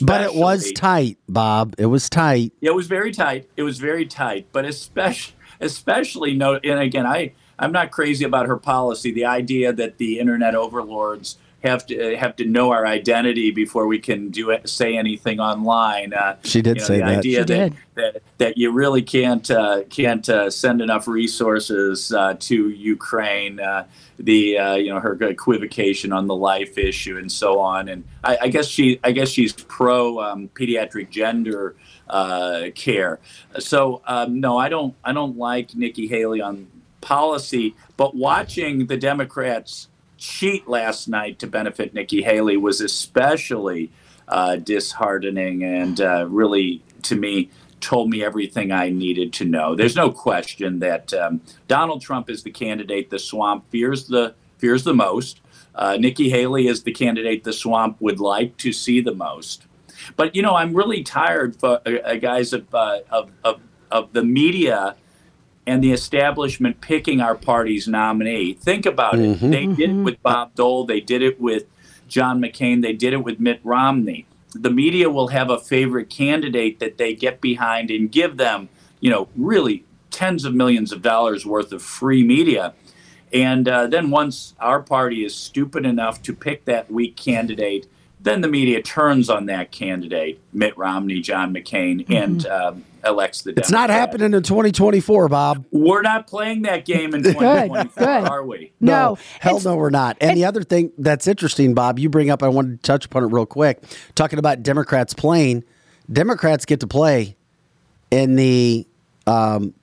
But 0.01 0.22
it 0.22 0.36
was 0.36 0.72
tight, 0.74 1.18
Bob. 1.28 1.76
It 1.78 1.88
was 1.88 2.10
tight. 2.10 2.53
It 2.62 2.76
was 2.76 2.88
very 2.88 3.12
tight. 3.12 3.49
It 3.58 3.64
was 3.64 3.80
very 3.80 4.06
tight. 4.06 4.47
But 4.51 4.66
especially, 4.66 5.36
especially 5.60 6.36
no. 6.36 6.56
And 6.56 6.80
again, 6.80 7.08
I 7.08 7.34
I'm 7.58 7.72
not 7.72 7.91
crazy 7.91 8.26
about 8.26 8.47
her 8.47 8.58
policy. 8.58 9.12
The 9.12 9.26
idea 9.26 9.74
that 9.74 9.97
the 9.97 10.20
internet 10.20 10.56
overlords 10.56 11.38
have 11.66 11.86
to 11.88 12.16
have 12.18 12.36
to 12.38 12.45
know 12.45 12.72
our 12.72 12.86
identity 12.86 13.51
before 13.51 13.88
we 13.88 13.99
can 13.99 14.30
do 14.30 14.49
it, 14.49 14.68
say 14.70 14.97
anything 14.97 15.39
online. 15.39 16.13
Uh, 16.13 16.38
she 16.43 16.61
did 16.61 16.78
you 16.78 16.82
know, 16.82 16.88
say 16.88 16.97
the 16.97 17.05
that. 17.05 17.18
Idea 17.20 17.34
she 17.34 17.38
that, 17.39 17.47
did. 17.47 17.76
that 17.95 18.22
that 18.38 18.57
you 18.57 18.72
really 18.72 19.01
can't 19.01 19.49
uh, 19.51 19.84
can't 19.89 20.28
uh, 20.30 20.49
send 20.49 20.82
enough 20.82 21.07
resources 21.07 22.11
uh, 22.13 22.36
to 22.39 22.70
Ukraine. 22.70 23.59
Uh, 23.59 23.86
the 24.18 24.57
uh, 24.57 24.76
you 24.76 24.89
know 24.89 24.99
her 24.99 25.13
equivocation 25.22 26.13
on 26.13 26.28
the 26.28 26.36
life 26.36 26.78
issue 26.78 27.18
and 27.18 27.32
so 27.32 27.59
on. 27.59 27.89
And 27.89 28.03
I, 28.24 28.38
I 28.43 28.47
guess 28.47 28.68
she 28.68 28.99
I 29.03 29.11
guess 29.11 29.30
she's 29.30 29.53
pro 29.53 30.20
um, 30.20 30.49
pediatric 30.49 31.09
gender 31.09 31.76
care. 32.76 33.20
So 33.59 34.01
um, 34.05 34.39
no, 34.39 34.57
I 34.57 34.70
don't 34.70 34.95
I 35.03 35.13
don't 35.13 35.38
like 35.38 35.76
Nikki 35.76 36.07
Haley 36.07 36.41
on 36.41 36.68
policy, 37.01 37.76
but 37.97 38.16
watching 38.16 38.88
the 38.88 38.97
Democrats 38.97 39.89
cheat 40.18 40.68
last 40.68 41.07
night 41.07 41.39
to 41.39 41.47
benefit 41.47 41.93
Nikki 41.93 42.24
Haley 42.24 42.57
was 42.57 42.82
especially 42.82 43.91
uh, 44.28 44.55
disheartening 44.57 45.63
and 45.63 46.01
uh, 46.01 46.26
really, 46.28 46.82
to 47.03 47.16
me, 47.16 47.49
told 47.80 48.09
me 48.09 48.24
everything 48.24 48.72
I 48.72 48.89
needed 48.89 49.34
to 49.34 49.45
know. 49.45 49.76
There's 49.76 49.95
no 49.95 50.11
question 50.11 50.80
that 50.80 51.13
um, 51.13 51.41
Donald 51.68 52.01
Trump 52.01 52.30
is 52.30 52.43
the 52.43 52.51
candidate 52.51 53.09
the 53.09 53.20
swamp 53.20 53.70
fears 53.70 54.07
the 54.07 54.34
fears 54.57 54.84
the 54.84 54.93
most. 54.93 55.41
Uh, 55.76 55.97
Nikki 55.97 56.30
Haley 56.30 56.68
is 56.68 56.84
the 56.84 56.93
candidate 56.93 57.43
the 57.43 57.53
swamp 57.53 57.97
would 57.99 58.20
like 58.20 58.57
to 58.57 58.72
see 58.72 59.01
the 59.01 59.13
most. 59.13 59.66
But 60.16 60.36
you 60.36 60.41
know, 60.41 60.55
I'm 60.55 60.74
really 60.74 61.03
tired, 61.03 61.55
for, 61.57 61.82
uh, 61.86 62.16
guys, 62.16 62.53
of, 62.53 62.74
uh, 62.74 62.99
of, 63.11 63.32
of 63.43 63.59
of 63.91 64.13
the 64.13 64.24
media 64.24 64.95
and 65.68 65.84
the 65.84 65.91
establishment 65.91 66.80
picking 66.82 67.22
our 67.22 67.36
party's 67.36 67.88
nominee. 67.88 68.53
Think 68.53 68.86
about 68.86 69.16
Mm-hmm. 69.16 69.45
it. 69.45 69.51
They 69.51 69.66
did 69.66 69.89
it 69.89 69.95
Mhm. 69.95 70.03
with 70.03 70.22
Bob 70.24 70.53
Dole, 70.55 70.86
they 70.86 70.99
did 70.99 71.22
it 71.22 71.39
with 71.41 71.66
John 72.07 72.39
McCain, 72.39 72.82
they 72.82 72.93
did 72.93 73.13
it 73.13 73.24
with 73.24 73.39
Mitt 73.39 73.59
Romney. 73.63 74.26
The 74.53 74.70
media 74.70 75.09
will 75.09 75.30
have 75.30 75.49
a 75.49 75.59
favorite 75.59 76.09
candidate 76.09 76.80
that 76.80 76.97
they 76.97 77.13
get 77.13 77.41
behind 77.41 77.89
and 77.91 78.11
give 78.11 78.38
them, 78.38 78.70
you 78.99 79.09
know, 79.09 79.28
really 79.36 79.84
tens 80.11 80.45
of 80.45 80.53
millions 80.53 80.91
of 80.91 81.01
dollars 81.01 81.45
worth 81.45 81.74
of 81.74 81.82
free 81.82 82.24
media. 82.24 82.74
And 83.34 83.68
uh, 83.68 83.88
then 83.88 84.11
once 84.11 84.53
our 84.59 84.82
party 84.82 85.26
is 85.26 85.36
stupid 85.36 85.86
enough 85.86 86.22
to 86.22 86.34
pick 86.34 86.63
that 86.66 86.89
weak 86.89 87.18
candidate, 87.18 87.88
then 88.22 88.41
the 88.41 88.47
media 88.47 88.82
turns 88.82 89.30
on 89.30 89.45
that 89.47 89.72
candidate, 89.72 90.39
Mitt 90.53 90.78
Romney, 90.78 91.20
John 91.22 91.53
McCain, 91.53 92.05
and 92.09 92.45
um, 92.47 92.86
elects 93.06 93.41
the. 93.43 93.51
It's 93.58 93.72
not 93.72 93.89
happening 93.89 94.34
in 94.34 94.43
2024, 94.43 95.30
Bob. 95.30 95.66
We're 95.72 96.01
not 96.01 96.28
playing 96.28 96.64
that 96.64 96.86
game 96.86 97.14
in 97.14 97.24
2024, 97.24 97.89
good. 98.06 98.08
are 98.30 98.43
we? 98.45 98.72
No. 98.80 99.18
hell 99.39 99.60
no, 99.62 99.76
we're 99.76 99.89
not. 99.89 100.18
And, 100.22 100.36
the 100.38 100.45
other 100.45 100.64
thing 100.64 100.91
that's 100.97 101.28
interesting, 101.28 101.74
Bob, 101.74 101.99
you 101.99 102.10
bring 102.10 102.30
up, 102.30 102.41
I 102.43 102.47
wanted 102.47 102.82
to 102.82 102.88
touch 102.88 103.06
upon 103.06 103.24
it 103.24 103.28
real 103.28 103.45
quick, 103.45 103.82
talking 104.16 104.39
about 104.39 104.64
Democrats 104.64 105.14
playing. 105.14 105.64
Democrats 106.12 106.66
get 106.66 106.80
to 106.82 106.88
play 106.88 107.36
in 108.12 108.36
the 108.36 108.86
um, 109.28 109.74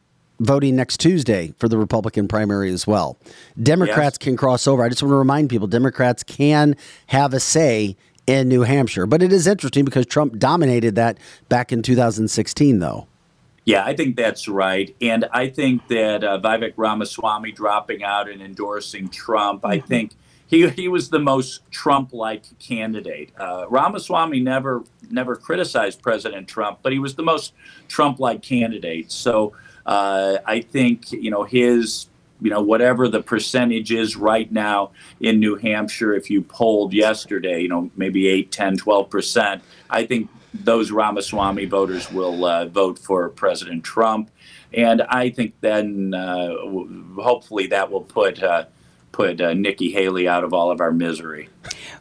voting 0.41 0.77
next 0.77 0.99
Tuesday 1.01 1.53
for 1.59 1.69
the 1.69 1.77
Republican 1.79 2.29
primary 2.29 2.71
as 2.71 2.87
well. 2.87 3.19
Democrats 3.61 4.15
Yes. 4.15 4.19
can 4.19 4.37
cross 4.37 4.67
over. 4.67 4.83
I 4.85 4.89
just 4.89 5.03
want 5.03 5.13
to 5.13 5.17
remind 5.17 5.51
people 5.51 5.67
Democrats 5.67 6.23
can 6.23 6.77
have 7.09 7.35
a 7.35 7.41
say 7.41 7.97
in 8.27 8.49
New 8.49 8.63
Hampshire. 8.63 9.05
But 9.07 9.21
it 9.23 9.33
is 9.33 9.49
interesting 9.49 9.85
because 9.85 10.07
Trump 10.07 10.39
dominated 10.39 10.95
that 10.95 11.19
back 11.49 11.73
in 11.73 11.83
2016, 11.83 12.79
though. 12.79 13.09
Yeah, 13.65 13.85
I 13.85 13.95
think 13.95 14.17
that's 14.17 14.49
right. 14.49 14.95
And 15.01 15.27
I 15.33 15.49
think 15.49 15.87
that 15.89 16.25
uh, 16.25 16.41
Vivek 16.41 16.75
Ramaswamy 16.77 17.53
dropping 17.53 18.03
out 18.03 18.29
and 18.29 18.43
endorsing 18.43 19.09
Trump, 19.09 19.65
I 19.65 19.79
think 19.79 20.13
he, 20.53 20.69
he 20.69 20.89
was 20.89 21.09
the 21.11 21.21
most 21.21 21.63
Trump-like 21.71 22.59
candidate. 22.59 23.33
Uh, 23.39 23.67
Ramaswamy 23.71 24.41
never 24.41 24.85
never 25.11 25.37
criticized 25.37 26.03
President 26.03 26.49
Trump, 26.49 26.81
but 26.83 26.93
he 26.93 26.99
was 26.99 27.15
the 27.15 27.23
most 27.23 27.55
Trump-like 27.89 28.43
candidate. 28.43 29.13
So 29.13 29.55
uh, 29.87 30.39
I 30.45 30.61
think 30.61 31.11
you 31.13 31.31
know 31.31 31.45
his 31.45 32.09
you 32.41 32.51
know 32.51 32.61
whatever 32.61 33.09
the 33.09 33.23
percentage 33.23 33.93
is 33.93 34.17
right 34.17 34.51
now 34.51 34.91
in 35.21 35.41
New 35.41 35.55
Hampshire. 35.57 36.13
If 36.15 36.31
you 36.31 36.43
polled 36.43 36.93
yesterday, 36.93 37.63
you 37.63 37.69
know 37.69 37.91
maybe 37.97 38.27
8, 38.27 38.51
10, 38.51 38.77
12 38.77 39.09
percent. 39.09 39.63
I 39.89 40.05
think 40.05 40.29
those 40.55 40.91
Ramaswamy 40.91 41.67
voters 41.67 42.11
will 42.13 42.45
uh, 42.45 42.67
vote 42.67 42.99
for 42.99 43.29
President 43.31 43.85
Trump, 43.85 44.31
and 44.73 45.03
I 45.03 45.31
think 45.31 45.55
then 45.61 46.15
uh, 46.15 46.55
hopefully 47.21 47.67
that 47.69 47.91
will 47.91 48.03
put 48.03 48.43
uh, 48.43 48.65
put 49.13 49.41
uh, 49.41 49.55
Nikki 49.55 49.91
Haley 49.91 50.27
out 50.27 50.43
of 50.45 50.53
all 50.55 50.71
of 50.71 50.81
our 50.81 50.91
misery. 50.91 51.49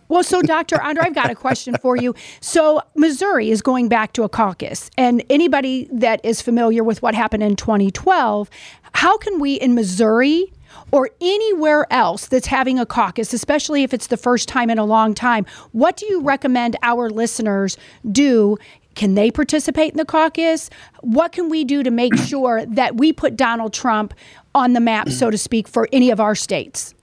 Well, 0.08 0.24
so 0.24 0.42
Dr. 0.42 0.82
Onder, 0.82 1.02
I've 1.02 1.16
got 1.16 1.30
a 1.30 1.36
question 1.36 1.76
for 1.82 1.96
you. 1.96 2.16
So 2.40 2.82
Missouri 2.96 3.50
is 3.50 3.62
going 3.62 3.88
back 3.88 4.14
to 4.14 4.24
a 4.24 4.30
caucus, 4.30 4.90
and 4.98 5.24
anybody 5.30 5.88
that 5.92 6.24
is 6.24 6.42
familiar 6.42 6.84
with 6.84 7.02
what 7.02 7.16
happened 7.16 7.44
in 7.44 7.56
2012, 7.56 8.50
how 8.94 9.18
can 9.18 9.40
we 9.40 9.56
in 9.56 9.74
Missouri 9.76 10.52
or 10.92 11.10
anywhere 11.22 11.92
else 11.92 12.28
that's 12.28 12.48
having 12.48 12.80
a 12.80 12.86
caucus, 12.86 13.34
especially 13.34 13.84
if 13.84 13.94
it's 13.94 14.08
the 14.08 14.18
first 14.18 14.48
time 14.48 14.70
in 14.70 14.78
a 14.78 14.86
long 14.86 15.14
time, 15.14 15.46
what 15.72 15.98
do 15.98 16.06
you 16.06 16.22
recommend 16.22 16.76
our 16.84 17.10
listeners 17.10 17.78
do? 18.12 18.58
Can 18.96 19.16
they 19.16 19.32
participate 19.32 19.92
in 19.92 19.98
the 19.98 20.06
caucus? 20.06 20.70
What 21.00 21.32
can 21.32 21.50
we 21.50 21.64
do 21.64 21.84
to 21.84 21.92
make 21.92 22.16
sure 22.28 22.66
that 22.66 22.98
we 22.98 23.14
put 23.14 23.36
Donald 23.36 23.74
Trump 23.74 24.14
on 24.54 24.74
the 24.74 24.82
map, 24.82 25.10
so 25.10 25.30
to 25.30 25.38
speak, 25.38 25.68
for 25.68 25.88
any 25.94 26.10
of 26.10 26.20
our 26.20 26.36
states? 26.36 26.94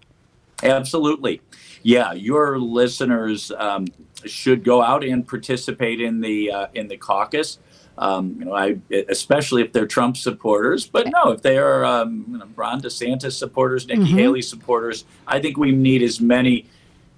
Absolutely. 0.62 1.41
Yeah, 1.82 2.12
your 2.12 2.59
listeners 2.59 3.53
um, 3.57 3.86
should 4.24 4.64
go 4.64 4.82
out 4.82 5.05
and 5.05 5.26
participate 5.26 6.01
in 6.01 6.20
the 6.20 6.51
uh, 6.51 6.66
in 6.74 6.89
the 6.89 6.97
caucus. 6.97 7.59
Um, 7.99 8.36
you 8.38 8.44
know, 8.44 8.55
I 8.55 8.78
especially 9.09 9.62
if 9.62 9.72
they're 9.72 9.86
Trump 9.86 10.16
supporters, 10.16 10.86
but 10.86 11.09
no, 11.09 11.32
if 11.32 11.42
they 11.42 11.59
are 11.59 11.84
um, 11.84 12.24
you 12.30 12.38
know, 12.38 12.49
Ron 12.55 12.80
DeSantis 12.80 13.32
supporters, 13.32 13.88
Nikki 13.88 14.05
Haley 14.05 14.42
supporters, 14.42 15.05
I 15.26 15.40
think 15.40 15.57
we 15.57 15.72
need 15.72 16.03
as 16.03 16.20
many 16.20 16.66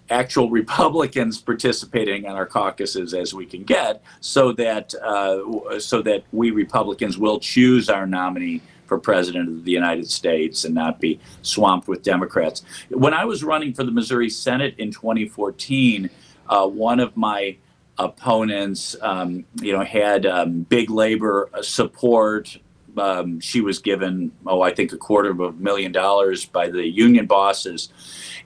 actual 0.08 0.48
Republicans 0.60 1.38
participating 1.38 2.24
in 2.24 2.32
our 2.32 2.46
caucuses 2.46 3.12
as 3.12 3.34
we 3.34 3.44
can 3.44 3.62
get, 3.62 4.02
so 4.20 4.52
that 4.52 4.94
uh, 4.94 5.78
so 5.78 6.00
that 6.00 6.24
we 6.32 6.50
Republicans 6.50 7.18
will 7.18 7.38
choose 7.38 7.90
our 7.90 8.06
nominee 8.06 8.62
for 8.86 8.98
president 8.98 9.48
of 9.48 9.64
the 9.64 9.70
United 9.70 10.10
States 10.10 10.64
and 10.64 10.74
not 10.74 10.98
be 10.98 11.20
swamped 11.42 11.86
with 11.88 12.02
Democrats. 12.02 12.64
When 12.88 13.14
I 13.14 13.24
was 13.24 13.44
running 13.44 13.72
for 13.72 13.84
the 13.84 13.92
Missouri 13.92 14.28
Senate 14.28 14.74
in 14.78 14.90
2014, 14.90 16.10
uh, 16.48 16.66
one 16.66 16.98
of 16.98 17.16
my 17.16 17.56
opponents, 17.98 18.96
um, 19.02 19.44
you 19.60 19.72
know, 19.72 19.84
had 19.84 20.26
um, 20.26 20.62
big 20.62 20.90
labor 20.90 21.50
support. 21.62 22.56
Um, 22.96 23.40
she 23.40 23.60
was 23.60 23.78
given, 23.78 24.32
oh, 24.46 24.62
I 24.62 24.74
think 24.74 24.92
a 24.92 24.96
quarter 24.96 25.30
of 25.30 25.40
a 25.40 25.52
million 25.52 25.92
dollars 25.92 26.44
by 26.44 26.68
the 26.68 26.86
union 26.86 27.26
bosses, 27.26 27.88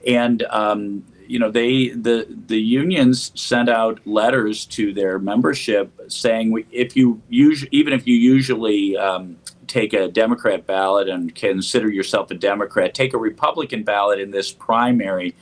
and 0.05 0.43
um, 0.43 1.03
you 1.27 1.39
know, 1.39 1.49
they 1.51 1.89
the 1.89 2.27
the 2.47 2.59
unions 2.59 3.31
sent 3.35 3.69
out 3.69 3.99
letters 4.05 4.65
to 4.67 4.93
their 4.93 5.19
membership 5.19 5.91
saying, 6.07 6.65
if 6.71 6.95
you 6.95 7.21
usually, 7.29 7.69
even 7.71 7.93
if 7.93 8.07
you 8.07 8.15
usually 8.15 8.95
um, 8.97 9.37
take 9.67 9.93
a 9.93 10.07
Democrat 10.07 10.65
ballot 10.65 11.09
and 11.09 11.33
consider 11.33 11.89
yourself 11.89 12.31
a 12.31 12.35
Democrat, 12.35 12.93
take 12.93 13.13
a 13.13 13.17
Republican 13.17 13.83
ballot 13.83 14.19
in 14.19 14.31
this 14.31 14.51
primary 14.51 15.35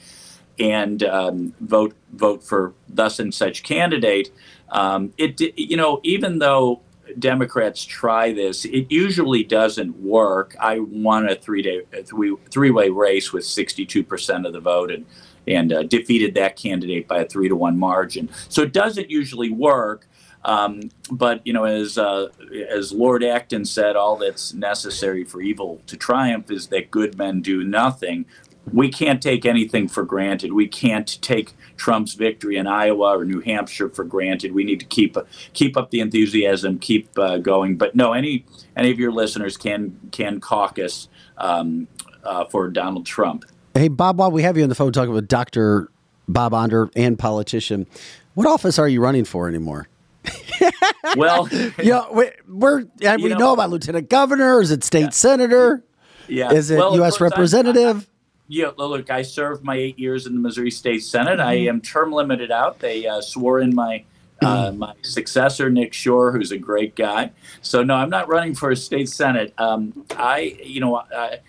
and 0.60 1.04
um, 1.04 1.54
vote 1.60 1.96
vote 2.14 2.44
for 2.44 2.74
thus 2.88 3.20
and 3.20 3.34
such 3.34 3.64
candidate. 3.64 4.32
Um, 4.70 5.14
it 5.18 5.40
you 5.58 5.78
know 5.78 6.00
even 6.04 6.40
though 6.40 6.82
Democrats 7.20 7.84
try 7.84 8.32
this, 8.32 8.66
it 8.66 8.92
usually 8.92 9.44
doesn't 9.44 9.96
work. 9.98 10.56
I 10.60 10.80
won 10.80 11.28
a 11.28 11.36
three 11.36 11.62
day 11.62 11.82
three 12.06 12.36
three 12.50 12.72
way 12.72 12.90
race 12.90 13.34
with 13.34 13.46
sixty 13.46 13.86
two 13.86 14.04
percent 14.04 14.46
of 14.46 14.54
the 14.54 14.60
vote 14.60 14.92
and 14.92 15.06
and 15.48 15.74
uh, 15.74 15.84
defeated 15.84 16.36
that 16.36 16.56
candidate 16.56 17.08
by 17.08 17.20
a 17.20 17.26
three 17.26 17.50
to 17.50 17.56
one 17.56 17.78
margin. 17.78 18.30
So 18.50 18.62
it 18.62 18.74
doesn't 18.74 19.10
usually 19.10 19.50
work. 19.50 20.08
Um, 20.46 20.90
but 21.10 21.46
you 21.46 21.54
know, 21.54 21.64
as 21.64 21.98
uh, 21.98 22.28
as 22.70 22.92
Lord 22.92 23.24
Acton 23.24 23.66
said, 23.66 23.96
all 23.96 24.18
that's 24.18 24.54
necessary 24.54 25.24
for 25.24 25.42
evil 25.42 25.82
to 25.88 25.96
triumph 25.96 26.52
is 26.52 26.68
that 26.68 26.92
good 26.92 27.18
men 27.18 27.42
do 27.42 27.64
nothing. 27.64 28.26
We 28.72 28.90
can't 28.90 29.22
take 29.22 29.46
anything 29.46 29.88
for 29.88 30.04
granted. 30.04 30.54
We 30.54 30.68
can't 30.68 31.22
take 31.22 31.54
Trump's 31.76 32.14
victory 32.14 32.56
in 32.56 32.66
Iowa 32.66 33.18
or 33.18 33.26
New 33.26 33.42
Hampshire 33.42 33.90
for 33.90 34.04
granted. 34.04 34.54
We 34.54 34.64
need 34.64 34.80
to 34.80 34.86
keep 34.86 35.18
keep 35.54 35.76
up 35.76 35.92
the 35.92 36.00
enthusiasm, 36.00 36.80
keep 36.80 37.10
uh, 37.20 37.38
going. 37.38 37.78
But 37.78 37.96
no, 37.96 38.14
any 38.14 38.46
any 38.76 38.90
of 38.92 39.00
your 39.00 39.12
listeners 39.12 39.58
can 39.58 40.00
can 40.12 40.40
caucus 40.40 41.10
um, 41.38 41.88
uh, 42.24 42.46
for 42.46 42.70
Donald 42.70 43.06
Trump. 43.06 43.46
Hey, 43.74 43.88
Bob, 43.88 44.20
while 44.20 44.32
we 44.32 44.44
have 44.44 44.56
you 44.56 44.64
on 44.64 44.70
the 44.70 44.76
phone 44.76 44.94
talking 44.94 45.14
with 45.14 45.28
Dr. 45.28 45.90
Bob 46.28 46.54
Onder 46.54 46.90
and 46.96 47.18
politician, 47.18 47.88
what 48.36 48.48
office 48.48 48.78
are 48.80 48.88
you 48.88 49.02
running 49.02 49.26
for 49.26 49.50
anymore? 49.50 49.88
well, 51.18 51.50
yeah, 51.84 52.06
we, 52.12 52.32
we're 52.48 52.86
we 53.00 53.30
know, 53.30 53.38
know, 53.38 53.54
about 53.54 53.70
lieutenant 53.70 54.10
governor. 54.10 54.62
Is 54.62 54.72
it 54.72 54.84
state 54.84 55.02
yeah, 55.02 55.10
senator? 55.10 55.84
Yeah. 56.28 56.54
Is 56.54 56.72
it 56.72 56.78
well, 56.78 56.96
U.S. 56.96 57.20
representative? 57.20 57.98
I, 57.98 58.00
I, 58.00 58.13
yeah, 58.48 58.72
look, 58.78 59.10
I 59.10 59.22
served 59.22 59.64
my 59.64 59.76
eight 59.76 59.98
years 59.98 60.26
in 60.26 60.34
the 60.34 60.40
Missouri 60.40 60.72
State 60.72 61.04
Senate. 61.04 61.40
Mm-hmm. 61.40 61.48
I 61.48 61.54
am 61.54 61.82
term 61.82 62.12
limited 62.12 62.52
out. 62.52 62.80
They 62.80 63.08
uh, 63.08 63.22
swore 63.22 63.60
in 63.62 63.74
my 63.74 64.04
uh, 64.42 64.68
mm-hmm. 64.70 64.80
my 64.80 64.94
successor, 65.04 65.70
Nick 65.70 65.94
Schroer, 65.94 66.34
who's 66.34 66.52
a 66.52 66.58
great 66.58 66.96
guy. 66.96 67.32
So 67.62 67.84
no, 67.84 67.96
I'm 67.96 68.10
not 68.10 68.28
running 68.28 68.56
for 68.56 68.72
a 68.72 68.76
state 68.76 69.10
senate. 69.10 69.54
Um, 69.58 70.06
I, 70.12 70.58
you 70.64 70.82
know, 70.82 70.98
I, 70.98 71.40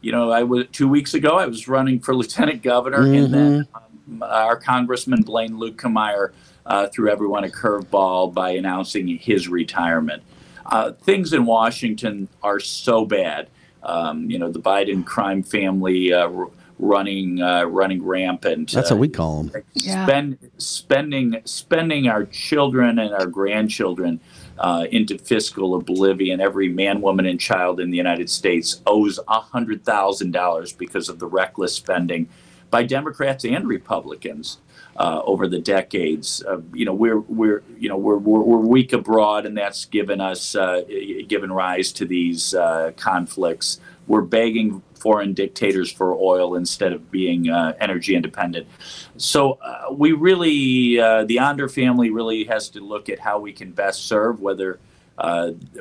you 0.00 0.12
know, 0.12 0.30
I 0.30 0.42
was 0.42 0.66
two 0.72 0.88
weeks 0.88 1.14
ago. 1.14 1.38
I 1.38 1.46
was 1.46 1.68
running 1.68 2.00
for 2.00 2.14
lieutenant 2.16 2.62
governor, 2.62 3.00
mm-hmm. 3.00 3.24
and 3.24 3.34
then 3.34 3.68
um, 3.74 4.22
our 4.22 4.56
Congressman 4.56 5.22
Blaine 5.22 5.52
Luetkemeyer 5.52 6.32
uh, 6.66 6.88
threw 6.88 7.10
everyone 7.10 7.44
a 7.44 7.48
curveball 7.48 8.32
by 8.32 8.50
announcing 8.50 9.08
his 9.08 9.48
retirement. 9.48 10.22
Uh, 10.66 10.92
things 10.92 11.32
in 11.32 11.44
Washington 11.44 12.28
are 12.42 12.60
so 12.60 13.04
bad. 13.04 13.48
Um, 13.82 14.30
you 14.30 14.38
know, 14.38 14.50
the 14.50 14.60
Biden 14.60 15.04
crime 15.04 15.42
family 15.42 16.12
uh, 16.12 16.30
running 16.78 17.40
uh, 17.40 17.64
running 17.64 18.04
rampant. 18.04 18.72
That's 18.72 18.90
what 18.90 18.98
we 18.98 19.08
call 19.08 19.44
them. 19.44 19.64
Spend, 19.76 20.38
yeah. 20.42 20.48
Spending 20.58 21.42
spending 21.44 22.08
our 22.08 22.24
children 22.26 22.98
and 22.98 23.14
our 23.14 23.26
grandchildren 23.26 24.20
uh, 24.58 24.86
into 24.90 25.18
fiscal 25.18 25.74
oblivion. 25.74 26.40
Every 26.40 26.68
man, 26.68 27.00
woman, 27.00 27.26
and 27.26 27.40
child 27.40 27.80
in 27.80 27.90
the 27.90 27.96
United 27.96 28.28
States 28.28 28.82
owes 28.86 29.18
hundred 29.28 29.84
thousand 29.84 30.32
dollars 30.32 30.72
because 30.72 31.08
of 31.08 31.18
the 31.18 31.26
reckless 31.26 31.74
spending 31.74 32.28
by 32.70 32.82
Democrats 32.82 33.44
and 33.44 33.66
Republicans 33.66 34.58
uh, 35.02 35.20
over 35.24 35.48
the 35.48 35.58
decades. 35.58 36.44
Uh, 36.46 36.60
you 36.72 36.84
know, 36.84 36.94
we're 36.94 37.18
we're 37.18 37.64
you 37.76 37.88
know 37.88 37.96
we're, 37.96 38.18
we're, 38.18 38.40
we're 38.40 38.58
weak 38.58 38.92
abroad, 38.92 39.46
and 39.46 39.58
that's 39.58 39.84
given 39.86 40.20
us 40.20 40.54
uh, 40.54 40.82
given 41.26 41.50
rise 41.52 41.90
to 41.90 42.06
these 42.06 42.54
uh, 42.54 42.92
conflicts. 42.96 43.80
We're 44.06 44.20
begging 44.20 44.80
foreign 44.94 45.34
dictators 45.34 45.90
for 45.90 46.14
oil 46.14 46.54
instead 46.54 46.92
of 46.92 47.10
being 47.10 47.50
uh, 47.50 47.72
energy 47.80 48.14
independent. 48.14 48.68
So 49.16 49.58
uh, 49.60 49.92
we 49.92 50.12
really, 50.12 50.96
the 50.96 51.38
Onder 51.40 51.68
family 51.68 52.10
really 52.10 52.44
has 52.44 52.68
to 52.70 52.80
look 52.80 53.08
at 53.08 53.18
how 53.18 53.40
we 53.40 53.52
can 53.52 53.72
best 53.72 54.06
serve, 54.06 54.40
whether 54.40 54.78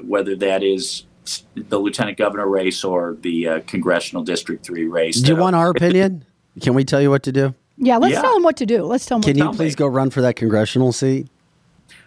whether 0.02 0.36
that 0.36 0.64
is 0.64 1.06
the 1.54 1.78
lieutenant 1.78 2.18
governor 2.18 2.48
race 2.48 2.84
or 2.84 3.18
the 3.22 3.62
congressional 3.68 4.24
district 4.24 4.66
three 4.66 4.88
race. 4.88 5.22
Do 5.22 5.34
you 5.34 5.40
want 5.40 5.56
our 5.56 5.70
opinion? 5.78 6.26
Can 6.60 6.74
we 6.74 6.84
tell 6.84 7.02
you 7.02 7.12
what 7.12 7.22
to 7.24 7.32
do? 7.32 7.54
Yeah, 7.82 7.98
let's 7.98 8.14
yeah. 8.14 8.22
tell 8.22 8.38
him 8.38 8.44
what 8.44 8.58
to 8.58 8.66
do. 8.66 8.84
Let's 8.84 9.06
tell 9.08 9.18
him. 9.18 9.24
Can 9.24 9.38
you 9.38 9.52
please 9.52 9.74
me. 9.74 9.78
go 9.78 9.88
run 9.88 10.12
for 10.12 10.22
that 10.22 10.36
congressional 10.36 10.92
seat? 10.92 11.28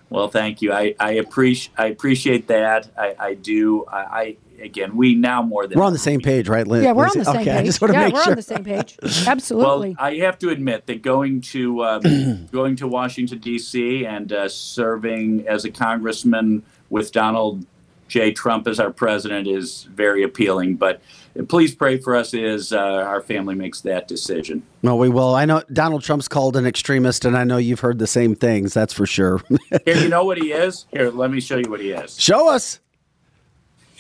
Well, 0.08 0.28
thank 0.28 0.62
you. 0.62 0.72
I, 0.72 0.94
I 1.00 1.12
appreciate 1.12 1.74
I 1.76 1.86
appreciate 1.86 2.46
that. 2.46 2.88
I, 2.96 3.16
I 3.18 3.34
do. 3.34 3.84
I, 3.86 3.98
I, 3.98 4.36
again, 4.62 4.96
we 4.96 5.16
now 5.16 5.42
more 5.42 5.66
than 5.66 5.76
we're 5.76 5.84
on 5.84 5.92
the 5.92 5.98
same 5.98 6.20
page, 6.20 6.48
right, 6.48 6.64
Liz? 6.64 6.84
Yeah, 6.84 6.92
we're 6.92 7.06
on 7.06 7.18
the 7.18 7.24
same 7.24 7.36
okay, 7.36 7.44
page. 7.46 7.60
I 7.60 7.64
just 7.64 7.80
want 7.80 7.92
to 7.92 7.98
yeah, 7.98 8.04
make 8.04 8.14
we're 8.14 8.22
sure. 8.22 8.32
on 8.32 8.36
the 8.36 8.42
same 8.42 8.64
page. 8.64 8.96
Absolutely. 9.26 9.96
Well, 9.98 10.06
I 10.06 10.14
have 10.18 10.38
to 10.38 10.50
admit 10.50 10.86
that 10.86 11.02
going 11.02 11.40
to 11.40 11.84
um, 11.84 12.46
going 12.52 12.76
to 12.76 12.86
Washington 12.86 13.38
D.C. 13.38 14.06
and 14.06 14.32
uh, 14.32 14.48
serving 14.48 15.48
as 15.48 15.64
a 15.64 15.70
congressman 15.70 16.62
with 16.90 17.10
Donald 17.10 17.66
J. 18.06 18.32
Trump 18.32 18.68
as 18.68 18.78
our 18.78 18.92
president 18.92 19.48
is 19.48 19.84
very 19.84 20.22
appealing, 20.22 20.76
but 20.76 21.00
please 21.48 21.74
pray 21.74 21.98
for 21.98 22.14
us 22.14 22.32
as 22.34 22.72
uh, 22.72 22.78
our 22.78 23.20
family 23.20 23.54
makes 23.54 23.80
that 23.82 24.08
decision. 24.08 24.62
No, 24.82 24.96
we 24.96 25.08
will. 25.08 25.34
I 25.34 25.44
know 25.44 25.62
Donald 25.72 26.02
Trump's 26.02 26.28
called 26.28 26.56
an 26.56 26.66
extremist, 26.66 27.24
and 27.24 27.36
I 27.36 27.44
know 27.44 27.56
you've 27.56 27.80
heard 27.80 27.98
the 27.98 28.06
same 28.06 28.34
things. 28.34 28.74
That's 28.74 28.92
for 28.92 29.06
sure. 29.06 29.40
Here, 29.84 29.96
you 29.96 30.08
know 30.08 30.24
what 30.24 30.38
he 30.38 30.52
is? 30.52 30.86
Here, 30.92 31.10
let 31.10 31.30
me 31.30 31.40
show 31.40 31.56
you 31.56 31.70
what 31.70 31.80
he 31.80 31.90
is. 31.90 32.18
Show 32.20 32.48
us. 32.48 32.80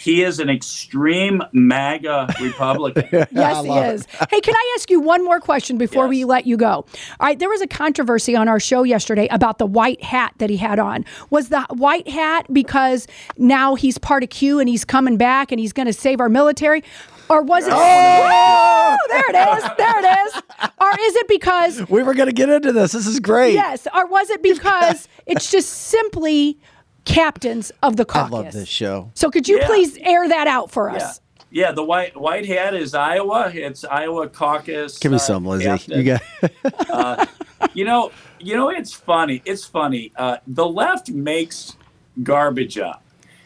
He 0.04 0.22
is 0.22 0.38
an 0.38 0.50
extreme 0.50 1.42
MAGA 1.52 2.34
Republican. 2.38 3.08
yes, 3.32 3.64
he 3.64 3.72
is. 3.72 4.02
It. 4.02 4.28
Hey, 4.30 4.40
can 4.42 4.54
I 4.54 4.74
ask 4.76 4.90
you 4.90 5.00
one 5.00 5.24
more 5.24 5.40
question 5.40 5.78
before 5.78 6.04
yes. 6.04 6.10
we 6.10 6.24
let 6.26 6.46
you 6.46 6.58
go? 6.58 6.66
All 6.68 6.86
right, 7.20 7.38
there 7.38 7.48
was 7.48 7.62
a 7.62 7.66
controversy 7.66 8.36
on 8.36 8.46
our 8.46 8.60
show 8.60 8.82
yesterday 8.82 9.28
about 9.30 9.56
the 9.56 9.64
white 9.64 10.02
hat 10.02 10.34
that 10.38 10.50
he 10.50 10.58
had 10.58 10.78
on. 10.78 11.06
Was 11.30 11.48
the 11.48 11.62
white 11.70 12.06
hat 12.06 12.46
because 12.52 13.06
now 13.38 13.76
he's 13.76 13.96
part 13.96 14.22
of 14.22 14.28
Q 14.28 14.60
and 14.60 14.68
he's 14.68 14.84
coming 14.84 15.16
back 15.16 15.50
and 15.50 15.58
he's 15.58 15.72
going 15.72 15.86
to 15.86 15.92
save 15.94 16.20
our 16.20 16.28
military? 16.28 16.84
Or 17.28 17.42
was 17.42 17.66
it? 17.66 17.72
Oh! 17.74 18.96
there 19.08 19.24
it 19.28 19.58
is. 19.58 19.70
There 19.76 19.98
it 19.98 20.26
is. 20.26 20.42
Or 20.80 20.90
is 21.00 21.16
it 21.16 21.28
because 21.28 21.88
we 21.88 22.02
were 22.02 22.14
going 22.14 22.28
to 22.28 22.34
get 22.34 22.48
into 22.48 22.72
this? 22.72 22.92
This 22.92 23.06
is 23.06 23.20
great. 23.20 23.54
Yes. 23.54 23.86
Or 23.94 24.06
was 24.06 24.30
it 24.30 24.42
because 24.42 25.08
it's 25.26 25.50
just 25.50 25.70
simply 25.70 26.58
captains 27.04 27.72
of 27.82 27.96
the 27.96 28.04
caucus. 28.04 28.32
I 28.32 28.36
love 28.36 28.52
this 28.52 28.68
show. 28.68 29.10
So 29.14 29.30
could 29.30 29.48
you 29.48 29.58
yeah. 29.58 29.66
please 29.66 29.96
air 29.98 30.28
that 30.28 30.46
out 30.46 30.70
for 30.70 30.90
us? 30.90 31.20
Yeah. 31.50 31.66
yeah. 31.66 31.72
the 31.72 31.84
white 31.84 32.16
white 32.16 32.46
hat 32.46 32.74
is 32.74 32.94
Iowa. 32.94 33.50
It's 33.54 33.84
Iowa 33.84 34.28
caucus. 34.28 34.98
Give 34.98 35.12
me 35.12 35.16
uh, 35.16 35.20
some, 35.20 35.44
Lizzie. 35.44 35.64
Captain. 35.64 35.98
You 35.98 36.04
got. 36.04 36.90
uh, 36.90 37.26
you 37.74 37.84
know, 37.84 38.10
you 38.38 38.56
know, 38.56 38.70
it's 38.70 38.92
funny. 38.92 39.42
It's 39.44 39.64
funny. 39.64 40.12
Uh, 40.16 40.38
the 40.46 40.66
left 40.66 41.10
makes 41.10 41.76
garbage 42.22 42.78
up. 42.78 43.02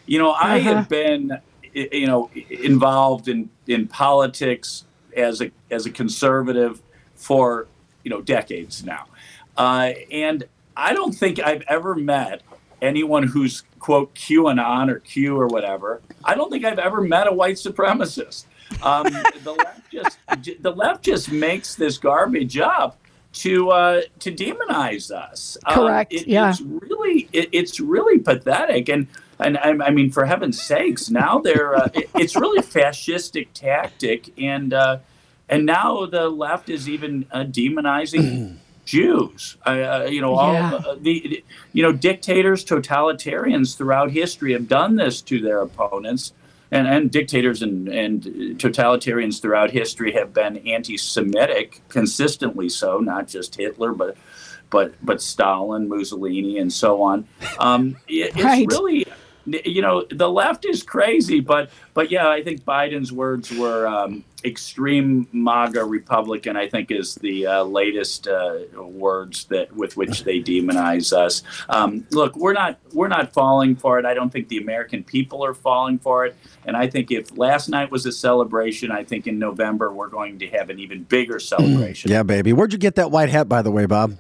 You 0.07 0.19
know, 0.19 0.31
I 0.31 0.59
uh-huh. 0.59 0.75
have 0.75 0.89
been, 0.89 1.39
you 1.73 2.07
know, 2.07 2.31
involved 2.51 3.29
in 3.29 3.51
in 3.67 3.87
politics 3.87 4.85
as 5.17 5.41
a 5.41 5.51
as 5.71 5.87
a 5.87 5.91
conservative 5.91 6.83
for 7.15 7.67
you 8.05 8.11
know 8.11 8.21
decades 8.21 8.85
now, 8.85 9.07
uh, 9.57 9.93
and 10.11 10.45
I 10.77 10.93
don't 10.93 11.13
think 11.13 11.41
I've 11.41 11.63
ever 11.69 11.95
met 11.95 12.43
anyone 12.81 13.25
who's 13.25 13.65
quote 13.79 14.15
QAnon 14.15 14.91
or 14.91 15.01
Q 15.01 15.39
or 15.39 15.47
whatever. 15.47 16.01
I 16.25 16.35
don't 16.35 16.51
think 16.51 16.65
I've 16.65 16.79
ever 16.79 17.01
met 17.01 17.27
a 17.27 17.33
white 17.33 17.57
supremacist. 17.57 18.45
Um, 18.83 19.05
the 19.43 19.53
left 19.53 19.91
just 19.91 20.19
the 20.61 20.73
left 20.73 21.05
just 21.05 21.31
makes 21.31 21.75
this 21.75 21.99
garbage 21.99 22.59
up 22.59 22.99
to 23.35 23.71
uh, 23.71 24.03
to 24.21 24.33
demonize 24.33 25.11
us. 25.11 25.57
Correct. 25.69 26.13
Um, 26.13 26.19
it, 26.19 26.29
yeah. 26.29 26.51
It's 26.51 26.61
really 26.61 27.29
it, 27.33 27.49
it's 27.53 27.81
really 27.81 28.19
pathetic, 28.19 28.89
and 28.89 29.07
and 29.41 29.59
I, 29.59 29.91
mean, 29.91 30.11
for 30.11 30.25
heaven's 30.25 30.61
sakes, 30.61 31.11
now 31.11 31.39
they're 31.39 31.77
uh, 31.77 31.89
it, 31.95 32.11
it's 32.15 32.37
really 32.37 32.59
a 32.59 32.63
fascistic 32.63 33.49
tactic, 33.55 34.33
and 34.39 34.73
uh, 34.73 34.99
and 35.49 35.65
now 35.65 36.07
the 36.07 36.29
left 36.29 36.69
is 36.69 36.89
even 36.89 37.27
uh, 37.31 37.45
demonizing. 37.45 38.57
Jews. 38.85 39.59
Uh, 39.67 40.07
you 40.09 40.23
know, 40.23 40.35
all 40.35 40.55
yeah. 40.55 40.73
uh, 40.77 40.97
the, 40.99 41.45
you 41.75 41.83
know 41.83 41.93
dictators, 41.93 42.65
totalitarians 42.65 43.77
throughout 43.77 44.11
history 44.11 44.55
have 44.55 44.67
done 44.67 44.97
this 44.97 45.21
to 45.21 45.43
their 45.43 45.61
opponents, 45.61 46.33
and 46.71 46.89
and 46.89 47.11
dictators 47.11 47.61
and 47.61 47.89
and 47.89 48.23
totalitarians 48.59 49.43
throughout 49.43 49.73
history 49.73 50.13
have 50.13 50.33
been 50.33 50.57
anti-Semitic 50.67 51.83
consistently. 51.91 52.71
So 52.71 52.99
not 53.01 53.29
just 53.29 53.57
Hitler, 53.57 53.93
but 53.93 54.17
but 54.71 54.95
but 55.03 55.21
Stalin, 55.21 55.87
Mussolini, 55.89 56.59
and 56.59 56.73
so 56.73 57.03
on. 57.03 57.29
Um, 57.59 57.97
it, 58.09 58.35
right. 58.43 58.65
It's 58.65 58.75
really 58.75 59.07
you 59.65 59.83
know, 59.83 60.05
the 60.11 60.29
left 60.29 60.65
is 60.65 60.83
crazy, 60.83 61.41
but 61.41 61.71
but 61.95 62.11
yeah, 62.11 62.29
I 62.29 62.43
think 62.43 62.65
Biden's 62.65 63.13
words 63.13 63.53
were 63.53 63.87
um, 63.87 64.25
extreme 64.45 65.27
MAGA 65.33 65.85
Republican. 65.85 66.57
I 66.57 66.69
think 66.69 66.91
is 66.91 67.17
the 67.17 67.47
uh, 67.47 67.63
latest 67.65 68.29
uh, 68.29 68.59
words 68.77 69.45
that 69.47 69.75
with 69.75 69.97
which 69.97 70.25
they 70.25 70.41
demonize 70.41 71.13
us. 71.13 71.43
Um, 71.69 72.07
look, 72.11 72.37
we're 72.37 72.53
not 72.53 72.79
we're 72.93 73.09
not 73.09 73.33
falling 73.33 73.77
for 73.77 73.99
it. 73.99 74.05
I 74.05 74.15
don't 74.15 74.31
think 74.31 74.49
the 74.49 74.59
American 74.59 75.05
people 75.05 75.45
are 75.45 75.55
falling 75.55 75.99
for 75.99 76.27
it. 76.27 76.37
And 76.65 76.77
I 76.77 76.87
think 76.87 77.11
if 77.11 77.37
last 77.37 77.69
night 77.69 77.91
was 77.91 78.07
a 78.07 78.13
celebration, 78.13 78.91
I 78.91 79.05
think 79.05 79.27
in 79.27 79.39
November 79.39 79.93
we're 79.93 80.09
going 80.09 80.39
to 80.41 80.49
have 80.49 80.71
an 80.71 80.79
even 80.79 81.05
bigger 81.05 81.41
celebration. 81.41 82.11
Yeah, 82.11 82.23
baby. 82.23 82.53
Where'd 82.53 82.73
you 82.73 82.79
get 82.79 82.97
that 82.97 83.11
white 83.11 83.31
hat, 83.31 83.49
by 83.49 83.63
the 83.63 83.71
way, 83.71 83.87
Bob? 83.87 84.17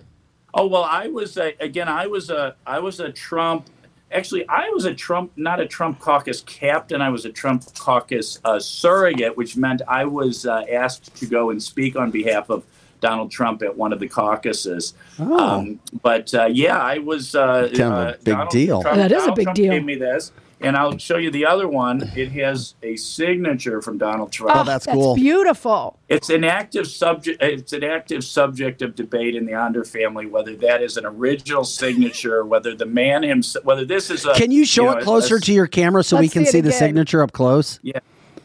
Oh 0.54 0.66
well, 0.66 0.84
I 0.84 1.08
was 1.08 1.36
a, 1.36 1.54
again. 1.60 1.88
I 1.88 2.06
was 2.06 2.30
a 2.30 2.56
I 2.66 2.78
was 2.78 3.00
a 3.00 3.12
Trump. 3.12 3.66
Actually, 4.10 4.48
I 4.48 4.70
was 4.70 4.86
a 4.86 4.94
Trump, 4.94 5.32
not 5.36 5.60
a 5.60 5.66
Trump 5.66 6.00
caucus 6.00 6.40
captain. 6.42 7.02
I 7.02 7.10
was 7.10 7.26
a 7.26 7.30
Trump 7.30 7.64
caucus 7.78 8.38
uh, 8.44 8.58
surrogate, 8.58 9.36
which 9.36 9.56
meant 9.56 9.82
I 9.86 10.06
was 10.06 10.46
uh, 10.46 10.64
asked 10.72 11.14
to 11.16 11.26
go 11.26 11.50
and 11.50 11.62
speak 11.62 11.94
on 11.94 12.10
behalf 12.10 12.48
of 12.48 12.64
Donald 13.00 13.30
Trump 13.30 13.62
at 13.62 13.76
one 13.76 13.92
of 13.92 14.00
the 14.00 14.08
caucuses. 14.08 14.94
Oh. 15.18 15.38
Um, 15.38 15.80
but 16.02 16.32
uh, 16.34 16.48
yeah, 16.50 16.78
I 16.78 16.98
was 16.98 17.34
uh, 17.34 17.68
Kind 17.68 17.80
of 17.80 17.92
a 17.92 17.94
uh, 17.94 18.12
big 18.12 18.24
Donald 18.24 18.50
deal. 18.50 18.82
Trump, 18.82 18.96
That 18.96 19.12
is 19.12 19.16
a 19.16 19.18
Donald 19.18 19.36
big 19.36 19.44
Trump 19.44 19.56
deal. 19.56 19.72
Gave 19.72 19.84
me 19.84 19.94
this, 19.96 20.32
and 20.60 20.76
I'll 20.76 20.98
show 20.98 21.16
you 21.16 21.30
the 21.30 21.46
other 21.46 21.68
one. 21.68 22.10
It 22.16 22.32
has 22.32 22.74
a 22.82 22.96
signature 22.96 23.80
from 23.80 23.98
Donald 23.98 24.32
Trump. 24.32 24.56
Oh, 24.56 24.64
that's 24.64 24.86
cool. 24.86 25.14
beautiful. 25.14 25.98
It's 26.08 26.30
an 26.30 26.44
active 26.44 26.86
subject. 26.86 27.42
It's 27.42 27.72
an 27.72 27.84
active 27.84 28.24
subject 28.24 28.82
of 28.82 28.94
debate 28.94 29.34
in 29.36 29.46
the 29.46 29.54
Onder 29.54 29.84
family 29.84 30.26
whether 30.26 30.54
that 30.56 30.82
is 30.82 30.96
an 30.96 31.06
original 31.06 31.64
signature, 31.64 32.44
whether 32.44 32.74
the 32.74 32.86
man 32.86 33.22
himself, 33.22 33.64
whether 33.64 33.84
this 33.84 34.10
is 34.10 34.24
a. 34.24 34.34
Can 34.34 34.50
you 34.50 34.64
show 34.64 34.84
know, 34.84 34.98
it 34.98 35.04
closer 35.04 35.36
a- 35.36 35.40
to 35.40 35.52
your 35.52 35.66
camera 35.66 36.02
so 36.02 36.18
we 36.18 36.28
can 36.28 36.44
see 36.44 36.52
see 36.52 36.60
the 36.60 36.72
signature 36.72 37.22
up 37.22 37.32
close? 37.32 37.78
Yeah, 37.82 38.00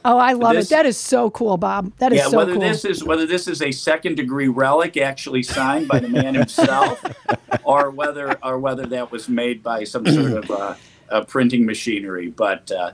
Oh, 0.06 0.18
I 0.18 0.34
love 0.34 0.56
This- 0.56 0.68
it. 0.68 0.70
That 0.76 0.86
is 0.86 0.98
so 0.98 1.30
cool, 1.30 1.58
Bob. 1.58 1.92
That 1.98 2.12
is 2.12 2.20
yeah. 2.20 2.28
so 2.28 2.38
whether 2.38 2.54
cool. 2.54 2.62
this 2.62 2.84
is 2.84 3.04
whether 3.04 3.26
this 3.26 3.48
is 3.48 3.62
a 3.62 3.72
second 3.72 4.16
degree 4.16 4.50
relic 4.50 4.98
actually 4.98 5.44
signed 5.44 5.88
by 5.88 6.00
the 6.00 6.10
man 6.10 6.36
himself, 6.36 7.02
or 7.64 7.90
whether 7.90 8.38
or 8.44 8.60
whether 8.60 8.86
that 8.88 9.12
was 9.12 9.30
made 9.30 9.64
by 9.64 9.84
some 9.86 10.06
sort 10.06 10.32
of 10.34 10.52
uh, 10.52 10.76
printing 11.28 11.66
machinery, 11.66 12.28
but. 12.30 12.72
Uh, 12.72 12.92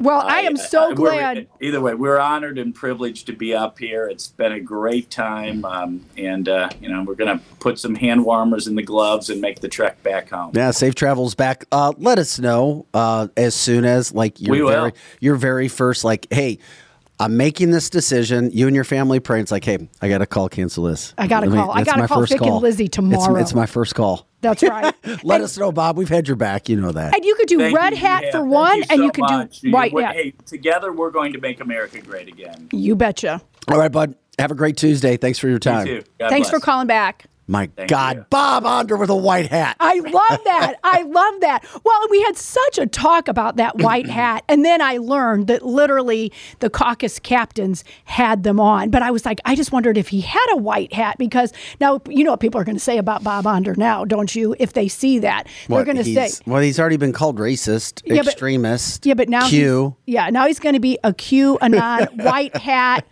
well, 0.00 0.20
I 0.24 0.42
am 0.42 0.56
so 0.56 0.94
we're- 0.94 1.16
glad. 1.16 1.48
Either 1.60 1.80
way, 1.80 1.92
we're 1.92 2.20
honored 2.20 2.56
and 2.56 2.72
privileged 2.72 3.26
to 3.26 3.32
be 3.32 3.52
up 3.52 3.80
here. 3.80 4.06
It's 4.06 4.28
been 4.28 4.52
a 4.52 4.60
great 4.60 5.10
time, 5.10 5.64
um, 5.64 6.04
and 6.16 6.48
uh, 6.48 6.68
you 6.80 6.88
know 6.88 7.02
we're 7.02 7.16
going 7.16 7.36
to 7.36 7.44
put 7.58 7.80
some 7.80 7.96
hand 7.96 8.24
warmers 8.24 8.68
in 8.68 8.76
the 8.76 8.82
gloves 8.84 9.28
and 9.28 9.40
make 9.40 9.58
the 9.58 9.66
trek 9.66 10.00
back 10.04 10.30
home. 10.30 10.52
Yeah, 10.54 10.70
safe 10.70 10.94
travels 10.94 11.34
back. 11.34 11.64
Uh, 11.72 11.94
let 11.98 12.20
us 12.20 12.38
know 12.38 12.86
uh, 12.94 13.26
as 13.36 13.56
soon 13.56 13.84
as 13.84 14.14
like 14.14 14.40
your 14.40 14.52
We 14.52 14.62
will. 14.62 14.70
very 14.70 14.92
your 15.18 15.34
very 15.34 15.66
first 15.66 16.04
like, 16.04 16.28
hey, 16.30 16.60
I'm 17.20 17.36
making 17.36 17.70
this 17.72 17.90
decision. 17.90 18.50
You 18.52 18.66
and 18.68 18.74
your 18.76 18.84
family 18.84 19.18
pray. 19.18 19.40
It's 19.40 19.50
like, 19.50 19.64
hey, 19.64 19.88
I 20.00 20.08
got 20.08 20.18
to 20.18 20.26
call, 20.26 20.48
cancel 20.48 20.84
this. 20.84 21.14
I 21.18 21.26
gotta 21.26 21.46
Let 21.46 21.52
me- 21.52 21.58
call. 21.60 21.70
I 21.72 21.82
gotta 21.82 22.06
call 22.06 22.20
first 22.20 22.32
Vic 22.32 22.40
and 22.42 22.50
call. 22.50 22.60
Lizzie 22.60 22.88
tomorrow. 22.88 23.36
It's, 23.40 23.54
my 23.54 23.66
first 23.66 23.94
call. 23.94 24.28
That's 24.40 24.62
right. 24.62 24.94
Let 25.24 25.36
and, 25.36 25.44
us 25.44 25.58
know, 25.58 25.72
Bob. 25.72 25.96
We've 25.96 26.08
had 26.08 26.28
your 26.28 26.36
back. 26.36 26.68
You 26.68 26.80
know 26.80 26.92
that. 26.92 27.14
and 27.14 27.24
you 27.24 27.34
could 27.34 27.48
do 27.48 27.58
Thank 27.58 27.76
red 27.76 27.90
you, 27.92 27.98
hat 27.98 28.22
yeah, 28.24 28.30
for 28.30 28.38
thank 28.38 28.52
one, 28.52 28.78
you 28.78 28.84
and 28.90 29.02
you 29.02 29.10
could 29.10 29.22
much. 29.22 29.60
do 29.60 29.70
white 29.72 29.92
we- 29.92 30.02
hat. 30.02 30.14
Hey, 30.14 30.32
together 30.46 30.92
we're 30.92 31.10
going 31.10 31.32
to 31.32 31.40
make 31.40 31.60
America 31.60 32.00
great 32.00 32.28
again. 32.28 32.68
You 32.72 32.94
betcha. 32.94 33.40
All 33.68 33.78
right, 33.78 33.90
bud. 33.90 34.14
Have 34.38 34.52
a 34.52 34.54
great 34.54 34.76
Tuesday. 34.76 35.16
Thanks 35.16 35.40
for 35.40 35.48
your 35.48 35.58
time. 35.58 35.86
You 35.88 36.00
too. 36.02 36.06
God 36.20 36.28
Thanks 36.30 36.48
for 36.48 36.60
calling 36.60 36.86
back. 36.86 37.26
My 37.50 37.66
Thank 37.74 37.88
God, 37.88 38.16
you. 38.16 38.26
Bob 38.28 38.66
Onder 38.66 38.96
with 38.98 39.08
a 39.08 39.16
white 39.16 39.46
hat. 39.50 39.76
I 39.80 39.94
love 40.00 40.40
that. 40.44 40.74
I 40.84 41.02
love 41.02 41.40
that. 41.40 41.64
Well, 41.82 42.06
we 42.10 42.20
had 42.22 42.36
such 42.36 42.76
a 42.78 42.86
talk 42.86 43.26
about 43.26 43.56
that 43.56 43.78
white 43.78 44.06
hat. 44.06 44.44
And 44.48 44.64
then 44.66 44.82
I 44.82 44.98
learned 44.98 45.46
that 45.46 45.64
literally 45.64 46.30
the 46.60 46.68
caucus 46.68 47.18
captains 47.18 47.84
had 48.04 48.42
them 48.42 48.60
on. 48.60 48.90
But 48.90 49.02
I 49.02 49.10
was 49.10 49.24
like, 49.24 49.40
I 49.46 49.54
just 49.54 49.72
wondered 49.72 49.96
if 49.96 50.08
he 50.08 50.20
had 50.20 50.46
a 50.52 50.56
white 50.58 50.92
hat 50.92 51.16
because 51.18 51.52
now, 51.80 52.02
you 52.06 52.22
know 52.22 52.32
what 52.32 52.40
people 52.40 52.60
are 52.60 52.64
going 52.64 52.76
to 52.76 52.80
say 52.84 52.98
about 52.98 53.24
Bob 53.24 53.46
Onder 53.46 53.74
now, 53.76 54.04
don't 54.04 54.34
you? 54.34 54.54
If 54.58 54.74
they 54.74 54.86
see 54.88 55.18
that, 55.20 55.46
they're 55.68 55.84
going 55.86 55.96
to 55.96 56.04
say, 56.04 56.30
well, 56.46 56.60
he's 56.60 56.78
already 56.78 56.98
been 56.98 57.14
called 57.14 57.38
racist, 57.38 58.02
Yeah, 58.04 58.16
but- 58.22 58.26
extremist. 58.32 59.06
yeah, 59.06 59.14
but 59.14 59.30
now, 59.30 59.48
Q. 59.48 59.96
he's- 60.04 60.14
yeah, 60.14 60.28
now 60.30 60.46
he's 60.46 60.58
going 60.58 60.74
to 60.74 60.80
be 60.80 60.98
a 61.02 61.14
Q, 61.14 61.56
anon, 61.62 62.08
white 62.16 62.54
hat, 62.56 63.06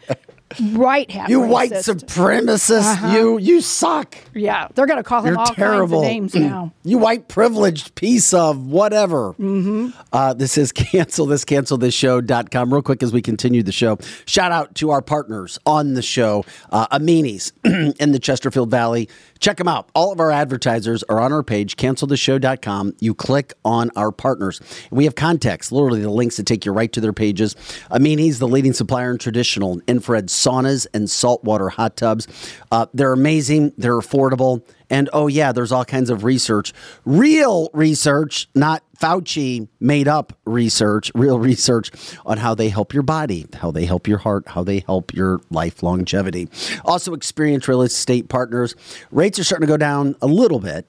white 0.73 1.11
hat. 1.11 1.29
You 1.29 1.41
white 1.41 1.73
racist. 1.73 2.05
supremacist. 2.05 3.13
You 3.13 3.39
you 3.39 3.61
suck. 3.61 4.17
Yeah, 4.35 4.69
they're 4.75 4.87
to 4.87 5.03
call 5.03 5.23
him 5.23 5.33
You're 5.35 5.39
all 5.41 5.47
terrible. 5.47 6.03
kinds 6.03 6.35
of 6.35 6.41
names 6.41 6.51
now. 6.51 6.73
You 6.85 6.99
white 6.99 7.29
privileged 7.29 7.95
piece 7.95 8.33
of 8.33 8.67
whatever. 8.67 9.35
Mm-hmm. 9.35 9.89
Uh, 10.13 10.35
this 10.35 10.57
is 10.57 10.73
cancel 10.73 11.27
this, 11.27 11.45
cancel 11.45 11.79
this 11.79 11.95
show.com. 11.95 12.73
Real 12.73 12.83
quick 12.83 13.03
as 13.03 13.13
we 13.13 13.23
continue 13.23 13.63
the 13.63 13.73
show. 13.73 13.99
Shout 14.27 14.53
out 14.53 14.75
to 14.77 14.91
our 14.91 15.03
partners 15.03 15.59
on 15.67 15.95
the 15.95 16.03
show, 16.03 16.45
uh, 16.71 16.87
Amini's 16.93 17.53
in 17.65 18.13
the 18.13 18.19
Chesterfield 18.19 18.71
Valley. 18.71 19.09
Check 19.39 19.57
them 19.59 19.69
out. 19.69 19.91
All 19.95 20.13
of 20.13 20.21
our 20.21 20.31
advertisers 20.31 21.03
are 21.05 21.21
on 21.21 21.33
our 21.33 21.43
page, 21.43 21.77
canceltheshow.com. 21.77 22.95
You 23.01 23.15
click 23.15 23.55
on 23.65 23.91
our 23.97 24.13
partners. 24.13 24.61
We 24.91 25.05
have 25.05 25.15
context, 25.15 25.73
literally 25.73 26.01
the 26.01 26.11
links 26.11 26.37
that 26.37 26.47
take 26.47 26.65
you 26.65 26.73
right 26.73 26.93
to 26.93 27.01
their 27.01 27.13
pages. 27.13 27.55
Amini's 27.91 28.39
the 28.39 28.49
leading 28.49 28.73
supplier 28.73 29.13
in 29.13 29.19
traditional 29.19 29.81
infrared 29.87 30.27
saunas 30.27 30.87
and 30.95 31.09
saltwater 31.11 31.69
hot 31.69 31.97
tubs. 31.97 32.27
Uh, 32.71 32.87
they're 32.95 33.13
amazing. 33.13 33.73
They're 33.77 33.99
affordable. 33.99 34.63
And 34.89 35.09
oh, 35.13 35.27
yeah, 35.27 35.53
there's 35.53 35.73
all 35.73 35.85
kinds 35.85 36.11
of 36.11 36.25
research, 36.25 36.73
real 37.05 37.71
research, 37.73 38.49
not 38.55 38.83
Fauci 38.99 39.69
made 39.81 40.09
up 40.09 40.33
research, 40.45 41.11
real 41.15 41.39
research 41.39 41.91
on 42.25 42.39
how 42.39 42.55
they 42.55 42.69
help 42.69 42.95
your 42.95 43.03
body, 43.03 43.47
how 43.55 43.71
they 43.71 43.85
help 43.85 44.09
your 44.09 44.19
heart, 44.19 44.49
how 44.49 44.63
they 44.63 44.81
help 44.81 45.13
your 45.13 45.41
life 45.51 45.83
longevity. 45.83 46.49
Also, 46.85 47.13
experienced 47.13 47.69
real 47.69 47.83
estate 47.83 48.29
partners. 48.29 48.75
Rates 49.11 49.39
are 49.39 49.45
starting 49.45 49.67
to 49.67 49.73
go 49.73 49.77
down 49.77 50.17
a 50.23 50.27
little 50.27 50.61
bit 50.61 50.89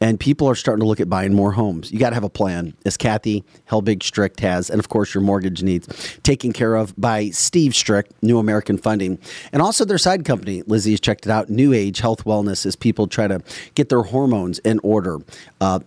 and 0.00 0.18
people 0.20 0.48
are 0.48 0.54
starting 0.54 0.82
to 0.82 0.86
look 0.86 1.00
at 1.00 1.08
buying 1.08 1.34
more 1.34 1.52
homes. 1.52 1.90
You 1.90 1.98
got 1.98 2.10
to 2.10 2.14
have 2.14 2.24
a 2.24 2.28
plan, 2.28 2.74
as 2.84 2.96
Kathy 2.96 3.44
Helbig 3.70 4.02
Strict 4.02 4.40
has, 4.40 4.70
and 4.70 4.78
of 4.78 4.88
course 4.88 5.14
your 5.14 5.22
mortgage 5.22 5.62
needs 5.62 6.18
taken 6.22 6.52
care 6.52 6.74
of 6.74 6.94
by 6.98 7.30
Steve 7.30 7.74
Strict, 7.74 8.12
New 8.22 8.38
American 8.38 8.78
Funding, 8.78 9.18
and 9.52 9.62
also 9.62 9.84
their 9.84 9.98
side 9.98 10.24
company. 10.24 10.62
Lizzie 10.66 10.92
has 10.92 11.00
checked 11.00 11.26
it 11.26 11.30
out. 11.30 11.48
New 11.48 11.72
Age 11.72 12.00
Health 12.00 12.24
Wellness 12.24 12.66
as 12.66 12.76
people 12.76 13.06
try 13.06 13.26
to 13.26 13.40
get 13.74 13.88
their 13.88 14.02
hormones 14.02 14.58
in 14.60 14.78
order. 14.82 15.18
Uh, 15.60 15.80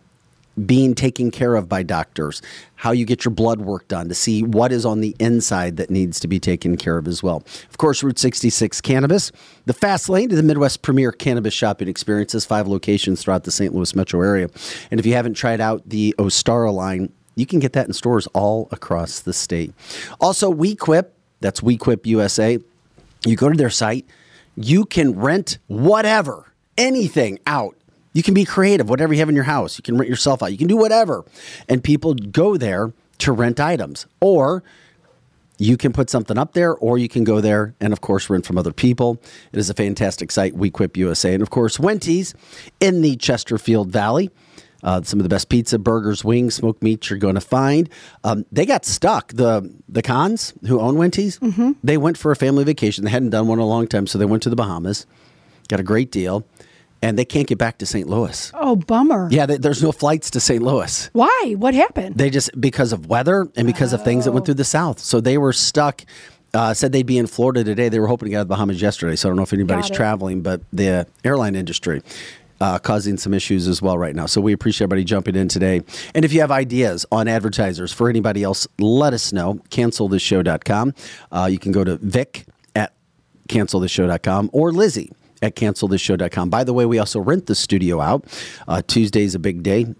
being 0.65 0.95
taken 0.95 1.31
care 1.31 1.55
of 1.55 1.69
by 1.69 1.83
doctors, 1.83 2.41
how 2.75 2.91
you 2.91 3.05
get 3.05 3.25
your 3.25 3.33
blood 3.33 3.61
work 3.61 3.87
done 3.87 4.09
to 4.09 4.15
see 4.15 4.43
what 4.43 4.71
is 4.71 4.85
on 4.85 5.01
the 5.01 5.15
inside 5.19 5.77
that 5.77 5.89
needs 5.89 6.19
to 6.19 6.27
be 6.27 6.39
taken 6.39 6.77
care 6.77 6.97
of 6.97 7.07
as 7.07 7.21
well. 7.21 7.43
Of 7.69 7.77
course, 7.77 8.03
Route 8.03 8.19
66 8.19 8.81
Cannabis, 8.81 9.31
the 9.65 9.73
fast 9.73 10.09
lane 10.09 10.29
to 10.29 10.35
the 10.35 10.43
Midwest 10.43 10.81
premier 10.81 11.11
cannabis 11.11 11.53
shopping 11.53 11.87
experiences, 11.87 12.45
five 12.45 12.67
locations 12.67 13.21
throughout 13.21 13.43
the 13.43 13.51
St. 13.51 13.73
Louis 13.73 13.95
metro 13.95 14.21
area. 14.21 14.49
And 14.91 14.99
if 14.99 15.05
you 15.05 15.13
haven't 15.13 15.33
tried 15.35 15.61
out 15.61 15.87
the 15.87 16.15
Ostara 16.17 16.73
line, 16.73 17.11
you 17.35 17.45
can 17.45 17.59
get 17.59 17.73
that 17.73 17.87
in 17.87 17.93
stores 17.93 18.27
all 18.27 18.67
across 18.71 19.21
the 19.21 19.33
state. 19.33 19.73
Also, 20.19 20.53
WeQuip, 20.53 21.07
that's 21.39 21.61
WeQuip 21.61 22.05
USA. 22.05 22.59
You 23.25 23.35
go 23.35 23.49
to 23.49 23.57
their 23.57 23.69
site, 23.69 24.05
you 24.55 24.85
can 24.85 25.17
rent 25.17 25.57
whatever, 25.67 26.51
anything 26.77 27.39
out 27.47 27.75
you 28.19 28.23
can 28.23 28.33
be 28.33 28.43
creative, 28.43 28.89
whatever 28.89 29.13
you 29.13 29.19
have 29.19 29.29
in 29.29 29.35
your 29.35 29.45
house. 29.45 29.77
You 29.77 29.81
can 29.81 29.97
rent 29.97 30.09
yourself 30.09 30.43
out. 30.43 30.51
You 30.51 30.57
can 30.57 30.67
do 30.67 30.75
whatever. 30.75 31.23
And 31.69 31.81
people 31.81 32.13
go 32.13 32.57
there 32.57 32.91
to 33.19 33.31
rent 33.31 33.61
items. 33.61 34.07
Or 34.19 34.61
you 35.57 35.77
can 35.77 35.93
put 35.93 36.09
something 36.09 36.37
up 36.37 36.51
there, 36.51 36.75
or 36.75 36.97
you 36.97 37.07
can 37.07 37.23
go 37.23 37.39
there 37.39 37.75
and, 37.79 37.93
of 37.93 38.01
course, 38.01 38.29
rent 38.29 38.45
from 38.45 38.57
other 38.57 38.73
people. 38.73 39.21
It 39.53 39.59
is 39.59 39.69
a 39.69 39.73
fantastic 39.73 40.31
site, 40.31 40.53
WeQuip 40.53 40.97
USA. 40.97 41.33
And, 41.33 41.41
of 41.41 41.49
course, 41.49 41.79
Wenty's 41.79 42.33
in 42.81 43.01
the 43.03 43.15
Chesterfield 43.15 43.89
Valley. 43.89 44.29
Uh, 44.83 45.01
some 45.01 45.17
of 45.19 45.23
the 45.23 45.29
best 45.29 45.47
pizza, 45.47 45.79
burgers, 45.79 46.25
wings, 46.25 46.55
smoked 46.55 46.83
meats 46.83 47.09
you're 47.09 47.19
going 47.19 47.35
to 47.35 47.41
find. 47.41 47.87
Um, 48.25 48.45
they 48.51 48.65
got 48.65 48.83
stuck. 48.83 49.31
The 49.31 49.73
the 49.87 50.01
cons 50.01 50.53
who 50.67 50.81
own 50.81 50.95
Wenty's, 50.97 51.39
they 51.83 51.95
went 51.97 52.17
for 52.17 52.31
a 52.31 52.35
family 52.35 52.65
vacation. 52.65 53.05
They 53.05 53.11
hadn't 53.11 53.29
done 53.29 53.47
one 53.47 53.59
in 53.59 53.63
a 53.63 53.67
long 53.67 53.87
time, 53.87 54.07
so 54.07 54.17
they 54.17 54.25
went 54.25 54.43
to 54.43 54.49
the 54.49 54.55
Bahamas, 54.57 55.05
got 55.69 55.79
a 55.81 55.83
great 55.83 56.11
deal, 56.11 56.45
and 57.01 57.17
they 57.17 57.25
can't 57.25 57.47
get 57.47 57.57
back 57.57 57.77
to 57.79 57.85
St. 57.85 58.07
Louis. 58.07 58.51
Oh, 58.53 58.75
bummer. 58.75 59.29
Yeah, 59.31 59.45
they, 59.45 59.57
there's 59.57 59.81
no 59.81 59.91
flights 59.91 60.31
to 60.31 60.39
St. 60.39 60.61
Louis. 60.61 61.09
Why? 61.13 61.55
What 61.57 61.73
happened? 61.73 62.15
They 62.17 62.29
just 62.29 62.59
because 62.59 62.93
of 62.93 63.07
weather 63.07 63.47
and 63.55 63.65
because 63.65 63.93
of 63.93 64.03
things 64.03 64.25
that 64.25 64.31
went 64.31 64.45
through 64.45 64.55
the 64.55 64.63
South, 64.63 64.99
so 64.99 65.21
they 65.21 65.37
were 65.37 65.53
stuck. 65.53 66.03
Uh, 66.51 66.73
said 66.73 66.91
they'd 66.91 67.05
be 67.05 67.19
in 67.19 67.27
Florida 67.27 67.63
today. 67.63 67.89
They 67.89 67.99
were 67.99 68.07
hoping 68.07 68.25
to 68.25 68.29
get 68.31 68.37
out 68.37 68.41
of 68.41 68.47
the 68.47 68.55
Bahamas 68.55 68.81
yesterday. 68.81 69.15
So 69.15 69.27
I 69.27 69.29
don't 69.29 69.37
know 69.37 69.43
if 69.43 69.53
anybody's 69.53 69.89
traveling, 69.89 70.41
but 70.41 70.61
the 70.73 71.05
airline 71.23 71.55
industry. 71.55 72.01
Uh, 72.61 72.77
causing 72.77 73.15
some 73.15 73.33
issues 73.33 73.69
as 73.69 73.81
well 73.81 73.97
right 73.97 74.13
now. 74.13 74.25
So 74.25 74.41
we 74.41 74.51
appreciate 74.51 74.83
everybody 74.83 75.05
jumping 75.05 75.37
in 75.37 75.47
today. 75.47 75.81
And 76.13 76.25
if 76.25 76.33
you 76.33 76.41
have 76.41 76.51
ideas 76.51 77.05
on 77.09 77.29
advertisers 77.29 77.93
for 77.93 78.09
anybody 78.09 78.43
else, 78.43 78.67
let 78.79 79.13
us 79.13 79.31
know. 79.31 79.61
Cancelthisshow.com. 79.69 80.93
Uh, 81.31 81.47
you 81.49 81.57
can 81.57 81.71
go 81.71 81.85
to 81.85 81.95
Vic 81.97 82.45
at 82.75 82.91
cancelthisshow.com 83.47 84.49
or 84.51 84.73
Lizzie 84.73 85.09
at 85.41 85.55
cancelthisshow.com. 85.55 86.49
By 86.49 86.63
the 86.63 86.73
way, 86.73 86.85
we 86.85 86.99
also 86.99 87.19
rent 87.19 87.45
the 87.47 87.55
studio 87.55 88.01
out. 88.01 88.25
Uh, 88.67 88.81
Tuesday's 88.85 89.35
a 89.35 89.39
big 89.39 89.63
day 89.63 89.93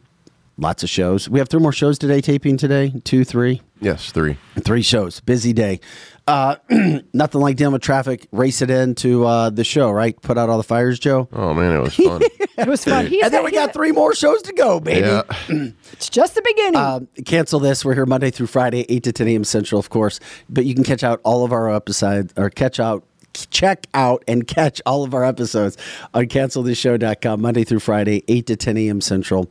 lots 0.61 0.83
of 0.83 0.89
shows. 0.89 1.29
We 1.29 1.39
have 1.39 1.47
three 1.47 1.61
more 1.61 1.71
shows 1.71 1.97
today, 1.97 2.19
taping 2.19 2.57
today. 2.57 2.93
Two, 3.05 3.23
three, 3.23 3.61
Yes, 3.79 4.11
three. 4.11 4.35
three 4.59 4.81
shows. 4.81 5.21
Busy 5.21 5.53
day. 5.53 5.79
Uh, 6.27 6.57
nothing 7.13 7.39
like 7.39 7.55
dealing 7.55 7.71
with 7.71 7.81
traffic. 7.81 8.27
Race 8.33 8.61
it 8.61 8.69
into 8.69 9.25
uh, 9.25 9.49
the 9.51 9.63
show, 9.63 9.89
right? 9.89 10.21
Put 10.21 10.37
out 10.37 10.49
all 10.49 10.57
the 10.57 10.63
fires, 10.65 10.99
Joe. 10.99 11.29
Oh 11.31 11.53
man, 11.53 11.71
it 11.71 11.79
was 11.79 11.95
fun. 11.95 12.21
It 12.57 12.67
was 12.67 12.83
fun. 12.83 13.07
He's 13.07 13.23
And 13.23 13.33
then 13.33 13.45
we 13.45 13.51
got 13.51 13.71
three 13.71 13.93
more 13.93 14.13
shows 14.13 14.41
to 14.41 14.51
go, 14.53 14.81
baby. 14.81 15.07
yeah. 15.07 15.21
It's 15.93 16.09
just 16.09 16.35
the 16.35 16.41
beginning. 16.41 16.75
Uh, 16.75 16.99
cancel 17.25 17.59
this. 17.61 17.85
We're 17.85 17.93
here 17.95 18.05
Monday 18.05 18.29
through 18.29 18.47
Friday, 18.47 18.85
8 18.89 19.03
to 19.03 19.11
10 19.13 19.27
a.m. 19.29 19.43
Central, 19.45 19.79
of 19.79 19.89
course. 19.89 20.19
But 20.49 20.65
you 20.65 20.73
can 20.75 20.83
catch 20.83 21.03
out 21.05 21.19
all 21.23 21.45
of 21.45 21.51
our 21.53 21.73
episodes 21.73 22.33
or 22.37 22.49
catch 22.49 22.79
out, 22.81 23.05
check 23.34 23.88
out 23.93 24.23
and 24.27 24.47
catch 24.47 24.82
all 24.86 25.03
of 25.03 25.13
our 25.13 25.23
episodes 25.23 25.77
on 26.13 26.25
cancelthisshow.com 26.25 27.41
Monday 27.41 27.63
through 27.63 27.80
Friday, 27.80 28.23
8 28.27 28.47
to 28.47 28.55
10 28.55 28.77
a.m. 28.77 29.01
Central. 29.01 29.49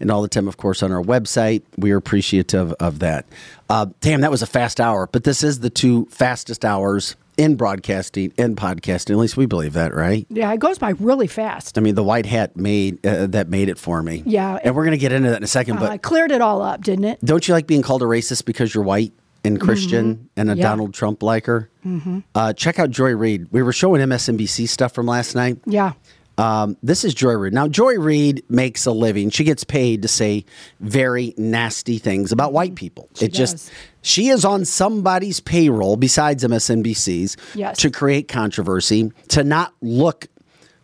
And 0.00 0.10
all 0.10 0.22
the 0.22 0.28
time, 0.28 0.48
of 0.48 0.56
course, 0.56 0.82
on 0.82 0.92
our 0.92 1.02
website. 1.02 1.62
We 1.76 1.92
are 1.92 1.96
appreciative 1.96 2.72
of 2.74 2.98
that. 3.00 3.26
Uh, 3.68 3.86
damn, 4.00 4.20
that 4.20 4.30
was 4.30 4.42
a 4.42 4.46
fast 4.46 4.80
hour. 4.80 5.08
But 5.10 5.24
this 5.24 5.42
is 5.42 5.60
the 5.60 5.70
two 5.70 6.06
fastest 6.10 6.64
hours 6.64 7.16
in 7.36 7.54
broadcasting 7.56 8.32
and 8.38 8.56
podcasting. 8.56 9.10
At 9.10 9.18
least 9.18 9.36
we 9.36 9.44
believe 9.46 9.74
that, 9.74 9.94
right? 9.94 10.26
yeah, 10.30 10.52
it 10.52 10.60
goes 10.60 10.78
by 10.78 10.90
really 10.90 11.26
fast. 11.26 11.76
I 11.76 11.82
mean, 11.82 11.94
the 11.94 12.02
white 12.02 12.24
hat 12.26 12.56
made 12.56 13.04
uh, 13.06 13.26
that 13.26 13.48
made 13.48 13.68
it 13.68 13.78
for 13.78 14.02
me. 14.02 14.22
Yeah. 14.24 14.58
and 14.64 14.74
we're 14.74 14.84
gonna 14.84 14.96
get 14.96 15.12
into 15.12 15.28
that 15.30 15.36
in 15.36 15.42
a 15.42 15.48
second. 15.48 15.76
Uh, 15.76 15.80
but 15.80 15.90
I 15.90 15.98
cleared 15.98 16.30
it 16.30 16.40
all 16.40 16.62
up, 16.62 16.82
didn't 16.82 17.04
it? 17.04 17.22
don't 17.24 17.46
you 17.46 17.52
like 17.52 17.66
being 17.66 17.82
called 17.82 18.02
a 18.02 18.06
racist 18.06 18.46
because 18.46 18.74
you're 18.74 18.84
white 18.84 19.12
and 19.46 19.60
Christian 19.60 20.28
and 20.36 20.50
a 20.50 20.52
Mm-hmm. 20.52 20.58
Yeah. 20.60 20.68
Donald 20.68 20.94
Trump 20.94 21.22
liker? 21.22 21.70
Mm-hmm. 21.84 22.20
Uh, 22.34 22.52
check 22.52 22.78
out 22.78 22.90
Joy 22.90 23.14
Reid. 23.14 23.46
We 23.52 23.62
were 23.62 23.72
showing 23.72 24.00
MSNBC 24.02 24.68
stuff 24.68 24.92
from 24.94 25.06
last 25.06 25.34
night. 25.34 25.58
Yeah. 25.66 25.92
Um, 26.38 26.76
this 26.82 27.02
is 27.04 27.14
Joy 27.14 27.32
Reid. 27.32 27.54
Now, 27.54 27.66
Joy 27.66 27.94
Reid 27.98 28.44
makes 28.50 28.84
a 28.84 28.92
living. 28.92 29.30
She 29.30 29.42
gets 29.44 29.64
paid 29.64 30.02
to 30.02 30.08
say 30.08 30.44
very 30.80 31.32
nasty 31.38 31.96
things 31.96 32.30
about 32.30 32.52
white 32.52 32.74
people. 32.74 33.08
it 33.20 33.32
does. 33.32 33.52
just 33.52 33.72
she 34.02 34.28
is 34.28 34.44
on 34.44 34.66
somebody's 34.66 35.40
payroll 35.40 35.96
besides 35.96 36.44
MSNBC's 36.44 37.36
Yes. 37.54 37.78
to 37.78 37.90
create 37.90 38.28
controversy, 38.28 39.12
to 39.28 39.44
not 39.44 39.72
look 39.80 40.26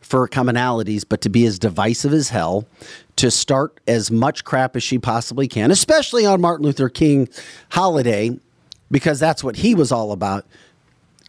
for 0.01 0.27
commonalities, 0.27 1.05
but 1.09 1.21
to 1.23 1.29
be 1.29 1.45
as 1.47 1.59
divisive 1.59 2.13
as 2.15 2.31
hell, 2.31 2.67
to 3.17 3.31
start 3.31 3.79
as 3.87 4.11
much 4.11 4.45
crap 4.45 4.75
as 4.75 4.83
she 4.83 4.99
possibly 4.99 5.49
can, 5.49 5.71
especially 5.71 6.25
on 6.27 6.41
Martin 6.41 6.65
Luther 6.67 6.89
King 6.89 7.29
holiday, 7.71 8.31
because 8.93 9.18
that's 9.18 9.43
what 9.43 9.57
he 9.57 9.74
was 9.74 9.90
all 9.90 10.12
about 10.12 10.47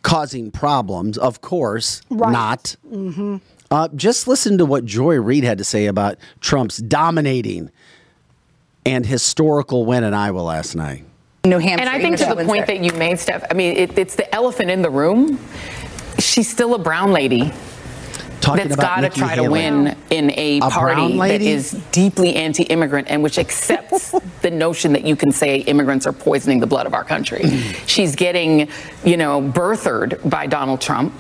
causing 0.03 0.51
problems, 0.51 1.18
of 1.18 1.41
course, 1.41 2.01
Right. 2.11 2.32
not. 2.32 2.76
Uh, 3.72 3.88
just 3.95 4.28
listen 4.28 4.59
to 4.59 4.66
what 4.66 4.86
Joy 4.86 5.16
Reid 5.16 5.43
had 5.43 5.57
to 5.57 5.64
say 5.64 5.88
about 5.88 6.18
Trump's 6.41 6.78
dominating 6.78 7.72
and 8.86 9.05
historical 9.05 9.86
win 9.86 10.03
in 10.03 10.14
Iowa 10.14 10.41
last 10.41 10.76
night. 10.76 11.05
New 11.45 11.57
Hampshire. 11.57 11.88
And 11.88 11.89
I 11.89 11.99
think 11.99 12.18
to 12.18 12.36
the 12.36 12.45
point 12.45 12.68
that 12.68 12.82
you 12.84 12.91
made, 12.93 13.20
Steph, 13.20 13.43
I 13.49 13.53
mean, 13.53 13.76
it, 13.76 13.97
it's 13.97 14.16
the 14.16 14.34
elephant 14.36 14.70
in 14.70 14.82
the 14.82 14.89
room. 14.89 15.39
She's 16.20 16.49
still 16.49 16.76
a 16.76 16.80
brown 16.80 17.11
lady 17.11 17.51
Talking 18.44 18.64
that's 18.68 18.74
about 18.76 18.88
got 18.88 18.96
to 18.98 19.02
Nikki 19.04 19.20
try 19.22 19.30
Haley. 19.36 19.46
to 19.46 19.52
win 19.52 19.96
in 20.10 20.30
a, 20.32 20.60
A 20.60 20.70
party 20.70 21.18
that 21.18 21.41
is 21.41 21.72
deeply 21.94 22.36
anti-immigrant 22.36 23.08
and 23.10 23.24
which 23.24 23.39
accepts 23.39 24.12
the 24.41 24.52
notion 24.52 24.91
that 24.94 25.06
you 25.06 25.16
can 25.16 25.32
say 25.32 25.60
immigrants 25.60 26.06
are 26.06 26.12
poisoning 26.12 26.60
the 26.60 26.68
blood 26.68 26.86
of 26.86 26.94
our 26.94 27.06
country. 27.06 27.48
She's 27.88 28.16
getting, 28.18 28.68
you 29.06 29.16
know, 29.16 29.41
birthered 29.41 30.30
by 30.30 30.48
Donald 30.48 30.82
Trump, 30.82 31.14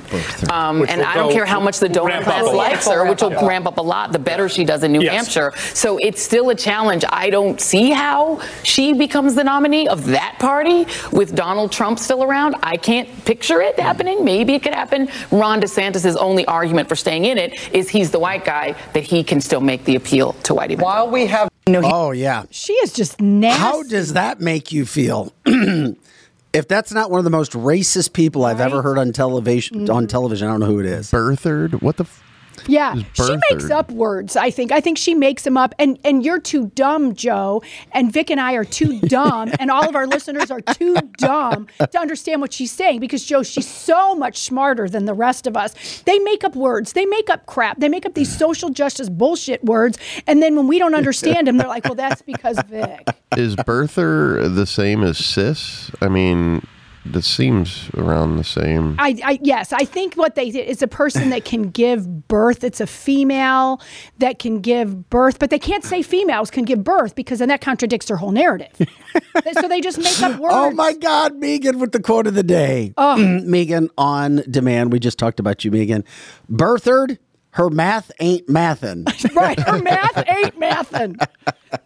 um, 0.51 0.81
and 0.89 1.01
I 1.01 1.13
don't 1.15 1.29
go- 1.29 1.33
care 1.33 1.45
how 1.45 1.61
much 1.61 1.79
the 1.79 1.87
donor 1.87 2.21
class 2.23 2.41
up 2.41 2.43
a 2.43 2.45
lot. 2.47 2.55
likes 2.55 2.87
her, 2.89 3.09
which 3.09 3.21
will 3.21 3.31
ramp 3.47 3.67
up 3.67 3.77
a 3.77 3.81
lot. 3.81 4.11
The 4.11 4.19
better 4.19 4.49
she 4.49 4.65
does 4.65 4.83
in 4.83 4.91
New 4.91 5.01
Yes. 5.01 5.13
Hampshire. 5.13 5.53
So 5.73 5.97
it's 5.99 6.21
still 6.21 6.49
a 6.49 6.55
challenge. 6.55 7.05
I 7.09 7.29
don't 7.29 7.61
see 7.61 7.91
how 7.91 8.41
she 8.63 8.91
becomes 8.91 9.35
the 9.35 9.43
nominee 9.45 9.87
of 9.87 10.07
that 10.07 10.35
party 10.39 10.85
with 11.13 11.35
Donald 11.35 11.71
Trump 11.71 11.99
still 11.99 12.23
around. 12.23 12.55
I 12.63 12.75
can't 12.75 13.07
picture 13.23 13.61
it 13.61 13.79
happening. 13.79 14.25
Maybe 14.25 14.55
it 14.55 14.63
could 14.63 14.73
happen. 14.73 15.07
Ron 15.31 15.61
DeSantis' 15.61 16.17
only 16.19 16.45
argument 16.47 16.89
for 16.89 16.95
staying 16.97 17.12
in 17.21 17.37
it 17.37 17.53
is 17.73 17.89
he's 17.89 18.11
the 18.11 18.19
white 18.19 18.45
guy 18.45 18.75
that 18.93 19.03
he 19.03 19.23
can 19.23 19.41
still 19.41 19.61
make 19.61 19.85
the 19.85 19.95
appeal 19.95 20.33
to 20.43 20.53
white 20.53 20.71
evangelists. 20.71 20.95
While 20.95 21.09
we 21.11 21.25
have 21.27 21.49
New 21.67 21.81
Oh, 21.83 22.11
yeah. 22.11 22.43
She 22.51 22.73
is 22.73 22.91
just 22.91 23.21
nasty. 23.21 23.61
How 23.61 23.83
does 23.83 24.13
that 24.13 24.41
make 24.41 24.71
you 24.71 24.85
feel? 24.85 25.33
if 25.45 26.67
that's 26.67 26.91
not 26.91 27.09
one 27.09 27.19
of 27.19 27.23
the 27.23 27.29
most 27.29 27.53
racist 27.53 28.13
people 28.13 28.45
I've 28.45 28.59
ever 28.59 28.81
heard 28.81 28.97
on 28.97 29.13
television, 29.13 29.89
on 29.89 30.03
mm-hmm. 30.03 30.07
television, 30.07 30.47
I 30.47 30.51
don't 30.51 30.59
know 30.59 30.65
who 30.65 30.79
it 30.79 30.85
is. 30.85 31.09
Birthered? 31.11 31.81
What 31.81 31.97
the? 31.97 32.03
F- 32.03 32.22
Yeah, 32.67 32.95
she 33.13 33.37
makes 33.51 33.69
up 33.69 33.91
words. 33.91 34.35
I 34.35 34.49
think. 34.49 34.71
I 34.71 34.81
think 34.81 34.97
she 34.97 35.13
makes 35.13 35.43
them 35.43 35.57
up, 35.57 35.73
and 35.79 35.99
and 36.03 36.23
you're 36.23 36.39
too 36.39 36.67
dumb, 36.75 37.15
Joe. 37.15 37.61
And 37.91 38.11
Vic 38.11 38.29
and 38.29 38.39
I 38.39 38.53
are 38.53 38.65
too 38.65 38.99
dumb, 39.01 39.51
and 39.59 39.69
all 39.69 39.87
of 39.87 39.95
our 39.95 40.07
listeners 40.07 40.51
are 40.51 40.61
too 40.61 40.95
dumb 41.17 41.67
to 41.79 41.99
understand 41.99 42.41
what 42.41 42.53
she's 42.53 42.71
saying. 42.71 42.99
Because 42.99 43.23
Joe, 43.25 43.43
she's 43.43 43.67
so 43.67 44.15
much 44.15 44.39
smarter 44.39 44.87
than 44.89 45.05
the 45.05 45.13
rest 45.13 45.47
of 45.47 45.57
us. 45.57 46.01
They 46.05 46.19
make 46.19 46.43
up 46.43 46.55
words. 46.55 46.93
They 46.93 47.05
make 47.05 47.29
up 47.29 47.45
crap. 47.45 47.79
They 47.79 47.89
make 47.89 48.05
up 48.05 48.13
these 48.13 48.35
social 48.35 48.69
justice 48.69 49.09
bullshit 49.09 49.63
words, 49.63 49.97
and 50.27 50.41
then 50.41 50.55
when 50.55 50.67
we 50.67 50.79
don't 50.79 50.95
understand 50.95 51.47
them, 51.47 51.57
they're 51.57 51.67
like, 51.67 51.85
"Well, 51.85 51.95
that's 51.95 52.21
because 52.21 52.59
Vic." 52.67 53.07
is 53.37 53.55
birther 53.55 54.53
the 54.53 54.65
same 54.65 55.03
as 55.03 55.17
cis? 55.17 55.91
I 56.01 56.07
mean, 56.07 56.65
that 57.05 57.23
seems 57.23 57.89
around 57.95 58.37
the 58.37 58.43
same. 58.43 58.95
I, 58.97 59.19
I 59.23 59.39
yes, 59.41 59.73
I 59.73 59.85
think 59.85 60.15
what 60.15 60.35
they 60.35 60.49
did 60.51 60.67
is 60.67 60.81
a 60.81 60.87
person 60.87 61.29
that 61.31 61.43
can 61.43 61.63
give 61.63 62.27
birth. 62.27 62.63
It's 62.63 62.79
a 62.79 62.87
female 62.87 63.81
that 64.19 64.39
can 64.39 64.61
give 64.61 65.09
birth, 65.09 65.39
but 65.39 65.49
they 65.49 65.59
can't 65.59 65.83
say 65.83 66.01
females 66.01 66.49
can 66.49 66.63
give 66.63 66.83
birth 66.83 67.15
because 67.15 67.39
then 67.39 67.49
that 67.49 67.61
contradicts 67.61 68.07
their 68.07 68.17
whole 68.17 68.31
narrative. 68.31 68.71
so 69.53 69.67
they 69.67 69.81
just 69.81 69.97
make 69.97 70.21
up 70.21 70.39
oh 70.39 70.41
words. 70.41 70.55
Oh 70.55 70.71
my 70.71 70.93
God, 70.93 71.35
Megan 71.35 71.79
with 71.79 71.91
the 71.91 72.01
quote 72.01 72.27
of 72.27 72.35
the 72.35 72.43
day. 72.43 72.93
Oh. 72.97 73.17
Megan 73.43 73.89
on 73.97 74.43
demand. 74.49 74.91
We 74.91 74.99
just 74.99 75.19
talked 75.19 75.39
about 75.39 75.65
you, 75.65 75.71
Megan. 75.71 76.05
Birthered, 76.49 77.17
her 77.53 77.69
math 77.69 78.11
ain't 78.19 78.47
mathin'. 78.49 79.05
Right, 79.35 79.59
her 79.59 79.79
math 79.79 80.23
ain't 80.27 80.59
mathin'. 80.59 81.17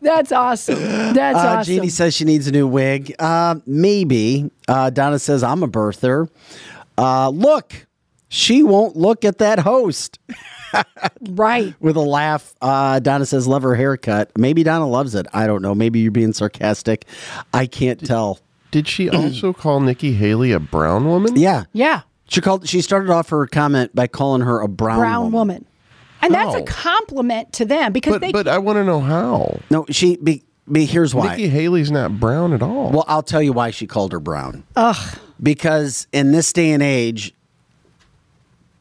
That's 0.01 0.32
awesome. 0.32 0.80
That's 1.13 1.38
Uh, 1.38 1.47
awesome. 1.59 1.63
Jeannie 1.74 1.89
says 1.89 2.13
she 2.13 2.26
needs 2.26 2.47
a 2.47 2.51
new 2.51 2.68
wig. 2.68 3.13
Uh, 3.20 3.55
maybe. 3.65 4.51
Uh, 4.68 4.89
Donna 4.89 5.20
says 5.20 5.43
I'm 5.43 5.63
a 5.63 5.68
birther. 5.68 6.30
Uh, 6.97 7.30
look, 7.30 7.88
she 8.28 8.63
won't 8.63 8.95
look 8.97 9.24
at 9.24 9.38
that 9.38 9.59
host 9.59 10.20
right. 11.30 11.74
with 11.80 11.95
a 11.95 12.01
laugh. 12.01 12.55
Uh, 12.61 12.99
Donna 12.99 13.26
says 13.26 13.47
love 13.47 13.63
her 13.63 13.76
haircut. 13.76 14.32
Maybe 14.38 14.63
Donna 14.63 14.88
loves 14.88 15.15
it. 15.15 15.26
I 15.34 15.47
don't 15.47 15.61
know. 15.61 15.74
Maybe 15.76 15.99
you're 15.99 16.11
being 16.11 16.34
sarcastic. 16.34 17.05
I 17.53 17.65
can't 17.68 18.05
tell. 18.05 18.39
Did 18.72 18.88
she 18.88 19.09
also 19.09 19.53
call 19.53 19.80
Nikki 19.80 20.11
Haley 20.13 20.51
a 20.51 20.59
brown 20.59 21.05
woman? 21.05 21.38
Yeah, 21.38 21.63
Yeah, 21.72 22.01
she 22.28 22.42
called. 22.42 22.68
She 22.68 22.82
started 22.82 23.10
off 23.10 23.30
her 23.30 23.48
comment 23.48 23.94
by 23.96 24.08
calling 24.08 24.42
her 24.42 24.60
a 24.62 24.68
brown, 24.68 25.00
brown 25.00 25.22
woman. 25.26 25.34
woman. 25.34 25.66
And 26.22 26.34
that's 26.34 26.54
How? 26.54 26.60
a 26.60 26.62
oh. 26.62 26.66
compliment 26.66 27.54
to 27.54 27.66
them 27.66 27.94
because 27.94 28.14
But 28.14 28.22
they 28.22 28.32
but 28.32 28.48
I 28.48 28.58
want 28.58 28.78
to 28.78 28.84
know 28.84 29.00
how. 29.00 29.60
No, 29.70 29.86
she. 29.90 30.18
Be, 30.18 30.44
be, 30.70 30.86
here's 30.86 31.14
why. 31.14 31.30
Nikki 31.30 31.48
Haley's 31.48 31.92
not 31.92 32.20
brown 32.20 32.54
at 32.54 32.62
all. 32.64 32.90
Well, 32.92 33.06
I'll 33.08 33.24
tell 33.24 33.42
you 33.42 33.54
why 33.54 33.70
she 33.72 33.86
called 33.88 34.12
her 34.12 34.20
brown. 34.20 34.64
Ugh. 34.76 35.18
Because 35.42 36.08
in 36.12 36.32
this 36.32 36.52
day 36.52 36.72
and 36.72 36.82
age, 36.82 37.34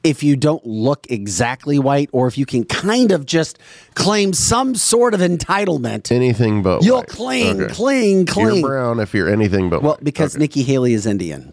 if 0.03 0.23
you 0.23 0.37
don't 0.37 0.65
look 0.65 1.07
exactly 1.11 1.79
white, 1.79 2.09
or 2.13 2.27
if 2.29 2.39
you 2.39 2.47
can 2.47 2.65
kind 2.65 3.13
of 3.13 3.27
just 3.27 3.59
claim 3.95 4.33
some 4.33 4.75
sort 4.75 5.15
of 5.15 5.21
entitlement, 5.21 6.11
anything 6.11 6.63
but 6.63 6.83
you'll 6.85 6.99
white. 6.99 7.09
cling, 7.09 7.61
Okay. 7.63 7.75
cling, 7.75 8.27
cling. 8.27 8.55
You're 8.61 8.67
brown 8.69 9.01
if 9.01 9.13
you're 9.15 9.29
anything 9.29 9.69
but 9.69 9.83
Well, 9.83 9.93
white. 9.95 10.05
because 10.05 10.35
Okay. 10.35 10.43
Nikki 10.43 10.63
Haley 10.63 10.95
is 10.95 11.07
Indian. 11.07 11.53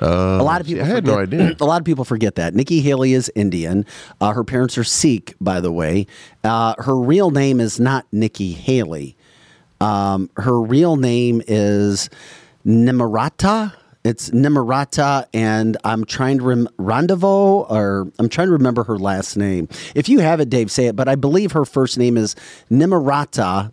Uh, 0.00 0.38
A 0.40 0.42
lot 0.42 0.60
of 0.60 0.66
see, 0.66 0.74
people. 0.74 0.86
I 0.86 0.88
had 0.88 1.04
forget, 1.04 1.14
no 1.14 1.20
idea. 1.20 1.56
A 1.60 1.64
lot 1.64 1.80
of 1.80 1.84
people 1.84 2.04
forget 2.04 2.34
that 2.36 2.54
Nikki 2.54 2.80
Haley 2.80 3.12
is 3.12 3.30
Indian. 3.34 3.84
Uh, 4.20 4.32
her 4.32 4.44
parents 4.44 4.78
are 4.78 4.84
Sikh, 4.84 5.34
by 5.40 5.60
the 5.60 5.70
way. 5.72 6.06
Uh, 6.42 6.74
her 6.78 6.96
real 6.96 7.30
name 7.30 7.60
is 7.60 7.78
not 7.78 8.06
Nikki 8.12 8.52
Haley. 8.52 9.16
Um, 9.80 10.30
her 10.36 10.60
real 10.60 10.96
name 10.96 11.42
is 11.46 12.08
Nimarata. 12.66 13.74
It's 14.02 14.30
Nimarata, 14.30 15.26
and 15.34 15.76
I'm 15.84 16.06
trying 16.06 16.38
to 16.38 16.44
rem- 16.44 16.68
rendezvous, 16.78 17.26
or 17.26 18.10
I'm 18.18 18.30
trying 18.30 18.46
to 18.48 18.52
remember 18.52 18.82
her 18.84 18.98
last 18.98 19.36
name. 19.36 19.68
If 19.94 20.08
you 20.08 20.20
have 20.20 20.40
it, 20.40 20.48
Dave, 20.48 20.70
say 20.70 20.86
it. 20.86 20.96
But 20.96 21.06
I 21.08 21.16
believe 21.16 21.52
her 21.52 21.66
first 21.66 21.98
name 21.98 22.16
is 22.16 22.34
Nimarata, 22.70 23.72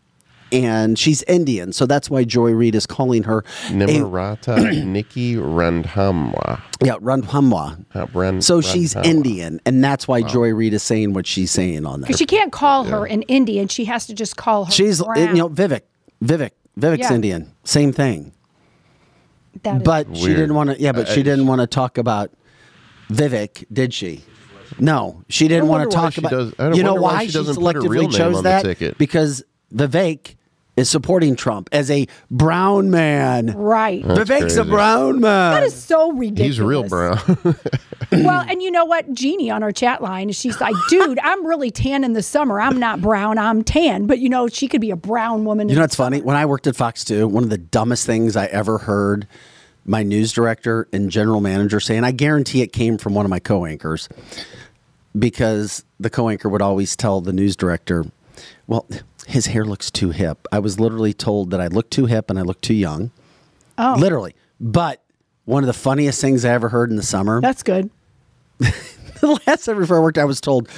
and 0.52 0.98
she's 0.98 1.24
Indian, 1.24 1.74
so 1.74 1.86
that's 1.86 2.10
why 2.10 2.24
Joy 2.24 2.52
Reid 2.52 2.76
is 2.76 2.86
calling 2.86 3.24
her 3.24 3.40
a- 3.40 3.72
Nimarata 3.72 4.84
Nikki 4.86 5.36
Randhamwa. 5.36 6.62
yeah, 6.84 6.94
Randhamwa. 6.96 7.84
Uh, 7.94 8.08
Ran- 8.14 8.42
So 8.42 8.62
she's 8.62 8.94
Randhawa. 8.94 9.06
Indian, 9.06 9.62
and 9.66 9.84
that's 9.84 10.08
why 10.08 10.22
Joy 10.22 10.54
Reid 10.54 10.74
is 10.74 10.84
saying 10.84 11.14
what 11.14 11.28
she's 11.28 11.52
saying 11.52 11.86
on 11.86 12.02
that. 12.02 12.08
because 12.08 12.20
she 12.20 12.26
can't 12.26 12.52
call 12.52 12.84
her 12.86 13.06
an 13.06 13.24
Indian. 13.24 13.68
She 13.68 13.86
has 13.86 14.08
to 14.08 14.14
just 14.14 14.38
call 14.38 14.66
her. 14.66 14.72
She's, 14.72 15.02
uh, 15.02 15.06
brown. 15.06 15.36
you 15.36 15.42
know, 15.42 15.50
Vivek. 15.50 15.82
Vivek. 16.24 16.52
Vivek's 16.80 17.00
Yeah. 17.00 17.14
Indian. 17.14 17.52
Same 17.64 17.92
thing. 17.92 18.32
That 19.64 19.78
is- 19.78 19.84
But 19.84 20.16
she 20.16 20.28
didn't 20.28 20.54
want 20.54 20.70
to. 20.72 20.80
Yeah, 20.82 20.92
but 20.92 21.10
I- 21.10 21.14
she 21.14 21.22
uh, 21.22 21.24
didn't 21.24 21.48
want 21.48 21.62
to 21.62 21.68
talk 21.68 21.98
about 21.98 22.32
Vivek, 23.10 23.66
did 23.72 23.94
she? 23.94 24.24
No, 24.80 25.24
she 25.30 25.48
didn't 25.48 25.68
want 25.70 25.90
to 25.90 25.96
talk 25.96 26.18
about. 26.18 26.30
does- 26.32 26.54
you 26.78 26.84
know 26.84 26.94
why 26.94 27.02
why 27.14 27.20
she 27.26 27.28
she 27.32 27.38
doesn't 27.38 27.56
put 27.56 27.76
her 27.76 27.82
selectively 27.82 27.90
real 27.90 28.02
name 28.04 28.12
chose 28.12 28.38
on 28.38 28.44
the 28.44 28.50
that 28.50 28.64
ticket. 28.64 28.98
because 28.98 29.44
Vivek 29.74 30.36
is 30.78 30.90
supporting 30.90 31.36
Trump 31.36 31.70
as 31.72 31.90
a 31.90 32.08
brown 32.30 32.92
man. 32.92 33.48
Right. 33.58 34.08
That's 34.08 34.30
Vivek's 34.30 34.58
a 34.58 34.64
brown 34.64 35.20
man. 35.20 35.54
That 35.54 35.64
is 35.64 35.74
so 35.74 36.12
ridiculous. 36.12 36.58
He's 36.58 36.62
real 36.62 36.88
brown. 36.88 37.20
well, 38.12 38.46
and 38.48 38.62
you 38.62 38.70
know 38.72 38.86
what? 38.86 39.12
Jeannie 39.12 39.50
on 39.50 39.64
our 39.64 39.72
chat 39.72 40.02
line, 40.02 40.32
she's 40.32 40.62
like, 40.62 40.76
dude, 40.90 41.20
I'm 41.20 41.46
really 41.46 41.72
tan 41.72 42.04
in 42.04 42.14
the 42.14 42.22
summer. 42.22 42.62
I'm 42.62 42.80
not 42.80 43.02
brown, 43.02 43.38
I'm 43.38 43.64
tan. 43.64 44.06
But 44.06 44.20
you 44.20 44.30
know, 44.30 44.48
she 44.48 44.68
could 44.68 44.82
be 44.82 44.92
a 44.92 44.96
brown 44.96 45.46
woman. 45.46 45.68
You 45.68 45.76
know 45.76 45.82
what's 45.82 45.96
funny? 45.96 46.22
When 46.22 46.36
I 46.36 46.46
worked 46.46 46.68
at 46.68 46.76
Fox 46.76 47.04
2, 47.04 47.28
one 47.28 47.44
of 47.44 47.50
the 47.50 47.58
dumbest 47.58 48.06
things 48.06 48.36
I 48.36 48.46
ever 48.46 48.78
heard 48.78 49.28
my 49.84 50.04
news 50.04 50.32
director 50.32 50.88
and 50.94 51.10
general 51.10 51.42
manager 51.42 51.80
say, 51.80 51.98
and 51.98 52.06
I 52.06 52.12
guarantee 52.12 52.62
it 52.62 52.74
came 52.74 52.98
from 52.98 53.16
one 53.16 53.26
of 53.26 53.30
my 53.30 53.40
co 53.40 53.66
anchors, 53.66 54.08
because 55.18 55.84
the 56.00 56.10
co 56.10 56.30
anchor 56.30 56.50
would 56.50 56.62
always 56.62 56.96
tell 56.96 57.22
the 57.22 57.34
news 57.34 57.56
director, 57.56 58.06
well, 58.68 58.88
his 59.28 59.48
hair 59.48 59.66
looks 59.66 59.92
too 59.92 60.12
hip. 60.12 60.48
I 60.52 60.60
was 60.60 60.80
literally 60.80 61.14
told 61.14 61.52
that 61.52 61.62
I 61.62 61.68
look 61.68 61.90
too 61.90 62.06
hip 62.06 62.30
and 62.30 62.40
I 62.40 62.44
look 62.44 62.62
too 62.62 62.74
young. 62.74 63.12
Oh. 63.78 63.96
Literally. 63.98 64.36
But 64.60 65.04
one 65.46 65.64
of 65.64 65.68
the 65.68 65.74
funniest 65.74 66.20
things 66.22 66.46
I 66.46 66.50
ever 66.50 66.70
heard 66.70 66.90
in 66.90 66.96
the 66.96 67.04
summer, 67.04 67.42
That's 67.42 67.64
good. 67.64 67.90
the 68.60 69.40
last 69.48 69.66
time 69.66 69.78
before 69.78 69.98
I 69.98 70.02
worked, 70.02 70.18
I 70.18 70.26
was 70.26 70.42
told, 70.42 70.70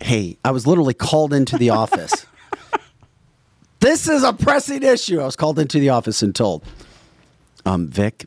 hey, 0.00 0.38
I 0.44 0.50
was 0.50 0.66
literally 0.66 0.94
called 0.94 1.32
into 1.32 1.58
the 1.58 1.70
office. 1.70 2.26
this 3.80 4.08
is 4.08 4.22
a 4.22 4.32
pressing 4.32 4.82
issue. 4.82 5.20
I 5.20 5.24
was 5.24 5.36
called 5.36 5.58
into 5.58 5.78
the 5.78 5.90
office 5.90 6.22
and 6.22 6.34
told, 6.34 6.64
um, 7.66 7.88
Vic, 7.88 8.26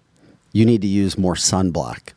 you 0.53 0.65
need 0.65 0.81
to 0.81 0.87
use 0.87 1.17
more 1.17 1.35
sunblock. 1.35 2.13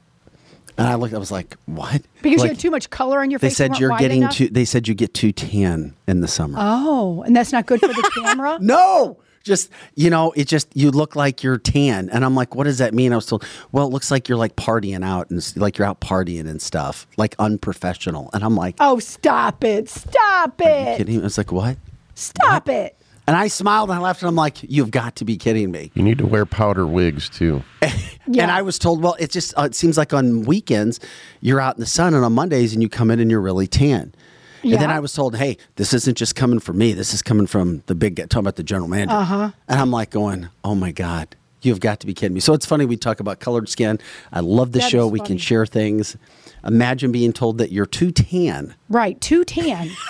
And 0.80 0.88
I 0.88 0.94
looked, 0.94 1.12
I 1.14 1.18
was 1.18 1.30
like, 1.30 1.56
what? 1.66 2.00
Because 2.22 2.40
Like, 2.40 2.44
you 2.48 2.54
had 2.54 2.58
too 2.58 2.70
much 2.70 2.88
color 2.90 3.20
on 3.20 3.30
your 3.30 3.38
They 3.38 3.48
face. 3.48 3.58
They 3.58 3.64
said 3.64 3.70
weren't 3.72 3.80
you're 3.80 3.98
getting 3.98 4.22
enough? 4.22 4.34
too, 4.34 4.48
they 4.48 4.64
said 4.64 4.88
you 4.88 4.94
get 4.94 5.12
too 5.14 5.30
tan 5.30 5.94
in 6.08 6.20
the 6.22 6.28
summer. 6.28 6.56
Oh, 6.60 7.22
and 7.22 7.36
that's 7.36 7.52
not 7.52 7.66
good 7.66 7.80
for 7.80 7.88
the 7.88 8.10
camera? 8.22 8.56
No, 8.60 9.18
just 9.44 9.70
you 9.94 10.10
know, 10.10 10.32
it 10.32 10.48
just 10.48 10.68
you 10.74 10.90
look 10.90 11.16
like 11.16 11.42
you're 11.42 11.58
tan, 11.58 12.08
and 12.10 12.24
I'm 12.24 12.34
like, 12.34 12.54
what 12.54 12.64
does 12.64 12.78
that 12.78 12.92
mean? 12.94 13.12
I 13.12 13.16
was 13.16 13.26
told, 13.26 13.44
well, 13.72 13.86
it 13.86 13.90
looks 13.92 14.10
like 14.10 14.28
you're 14.28 14.38
like 14.38 14.56
partying 14.56 15.04
out 15.04 15.30
and 15.30 15.56
like 15.56 15.78
you're 15.78 15.86
out 15.86 16.00
partying 16.00 16.48
and 16.48 16.60
stuff, 16.62 17.06
like 17.16 17.36
unprofessional. 17.38 18.30
And 18.32 18.42
I'm 18.44 18.54
like, 18.56 18.76
Oh, 18.80 18.98
stop 18.98 19.62
it. 19.64 19.88
Stop 19.88 20.60
it. 20.60 20.64
Are 20.66 20.90
you 20.92 20.96
kidding? 20.96 21.20
I 21.20 21.24
was 21.24 21.38
like, 21.38 21.52
what? 21.52 21.76
Stop 22.14 22.68
it. 22.68 22.96
And 23.26 23.36
I 23.36 23.46
smiled 23.48 23.90
and 23.90 23.98
I 23.98 24.02
laughed, 24.02 24.22
and 24.22 24.28
I'm 24.28 24.34
like, 24.36 24.58
you've 24.62 24.90
got 24.90 25.16
to 25.16 25.24
be 25.24 25.36
kidding 25.36 25.70
me. 25.70 25.92
you 25.94 26.02
need 26.02 26.18
to 26.18 26.26
wear 26.26 26.44
powder 26.46 26.86
wigs 26.86 27.28
too. 27.28 27.62
Yeah. 28.32 28.42
And 28.42 28.52
I 28.52 28.62
was 28.62 28.78
told, 28.78 29.02
well, 29.02 29.16
it 29.18 29.30
just 29.32 29.58
uh, 29.58 29.62
it 29.62 29.74
seems 29.74 29.98
like 29.98 30.12
on 30.14 30.42
weekends 30.42 31.00
you're 31.40 31.58
out 31.58 31.74
in 31.74 31.80
the 31.80 31.86
sun, 31.86 32.14
and 32.14 32.24
on 32.24 32.32
Mondays 32.32 32.72
and 32.72 32.80
you 32.80 32.88
come 32.88 33.10
in 33.10 33.18
and 33.18 33.28
you're 33.28 33.40
really 33.40 33.66
tan. 33.66 34.14
And 34.62 34.74
then 34.74 34.90
I 34.90 35.00
was 35.00 35.12
told, 35.14 35.34
hey, 35.36 35.56
this 35.76 35.92
isn't 35.94 36.16
just 36.16 36.36
coming 36.36 36.60
from 36.60 36.78
me. 36.78 36.92
This 36.92 37.12
is 37.12 37.22
coming 37.22 37.46
from 37.48 37.82
the 37.86 37.94
big 37.96 38.16
guy, 38.16 38.24
talking 38.26 38.40
about 38.44 38.54
the 38.56 38.62
general 38.62 38.88
manager. 38.88 39.14
Uh-huh. 39.16 39.50
And 39.66 39.80
I'm 39.80 39.90
like 39.90 40.10
going, 40.10 40.48
oh 40.62 40.74
my 40.76 40.92
God, 40.92 41.34
you've 41.62 41.80
got 41.80 41.98
to 42.00 42.06
be 42.06 42.14
kidding 42.14 42.34
me. 42.34 42.40
So 42.40 42.52
it's 42.52 42.66
funny 42.66 42.84
we 42.84 42.96
talk 42.96 43.18
about 43.18 43.40
colored 43.40 43.68
skin. 43.68 43.98
I 44.30 44.40
love 44.40 44.72
the 44.72 44.80
show. 44.82 45.06
is 45.06 45.12
We 45.12 45.20
can 45.20 45.38
share 45.38 45.66
things. 45.66 46.16
Imagine 46.64 47.12
being 47.12 47.32
told 47.32 47.58
that 47.58 47.72
you're 47.72 47.86
too 47.86 48.10
tan. 48.10 48.74
Right. 48.88 49.20
Too 49.20 49.44
tan. 49.44 49.90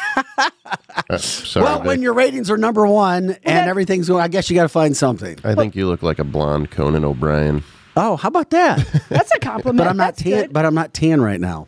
Uh, 1.08 1.18
sorry, 1.18 1.64
well, 1.64 1.78
Vic. 1.78 1.86
when 1.86 2.02
your 2.02 2.12
ratings 2.12 2.48
are 2.50 2.56
number 2.56 2.86
one 2.86 3.30
and 3.30 3.38
that- 3.44 3.68
everything's 3.68 4.06
going, 4.08 4.22
I 4.22 4.28
guess 4.28 4.48
you 4.48 4.54
got 4.54 4.62
to 4.62 4.68
find 4.68 4.96
something. 4.96 5.36
I 5.42 5.54
think 5.56 5.74
you 5.74 5.88
look 5.88 6.02
like 6.02 6.18
a 6.20 6.24
blonde 6.24 6.70
Conan 6.70 7.04
O'Brien. 7.04 7.64
Oh, 7.96 8.16
how 8.16 8.28
about 8.28 8.50
that? 8.50 8.78
That's 9.08 9.32
a 9.34 9.38
compliment. 9.40 9.78
but 9.78 9.88
I'm 9.88 9.96
not 9.96 10.14
That's 10.16 10.22
tan. 10.22 10.32
good. 10.42 10.52
But 10.52 10.64
I'm 10.66 10.74
not 10.74 10.94
tan 10.94 11.20
right 11.20 11.40
now. 11.40 11.66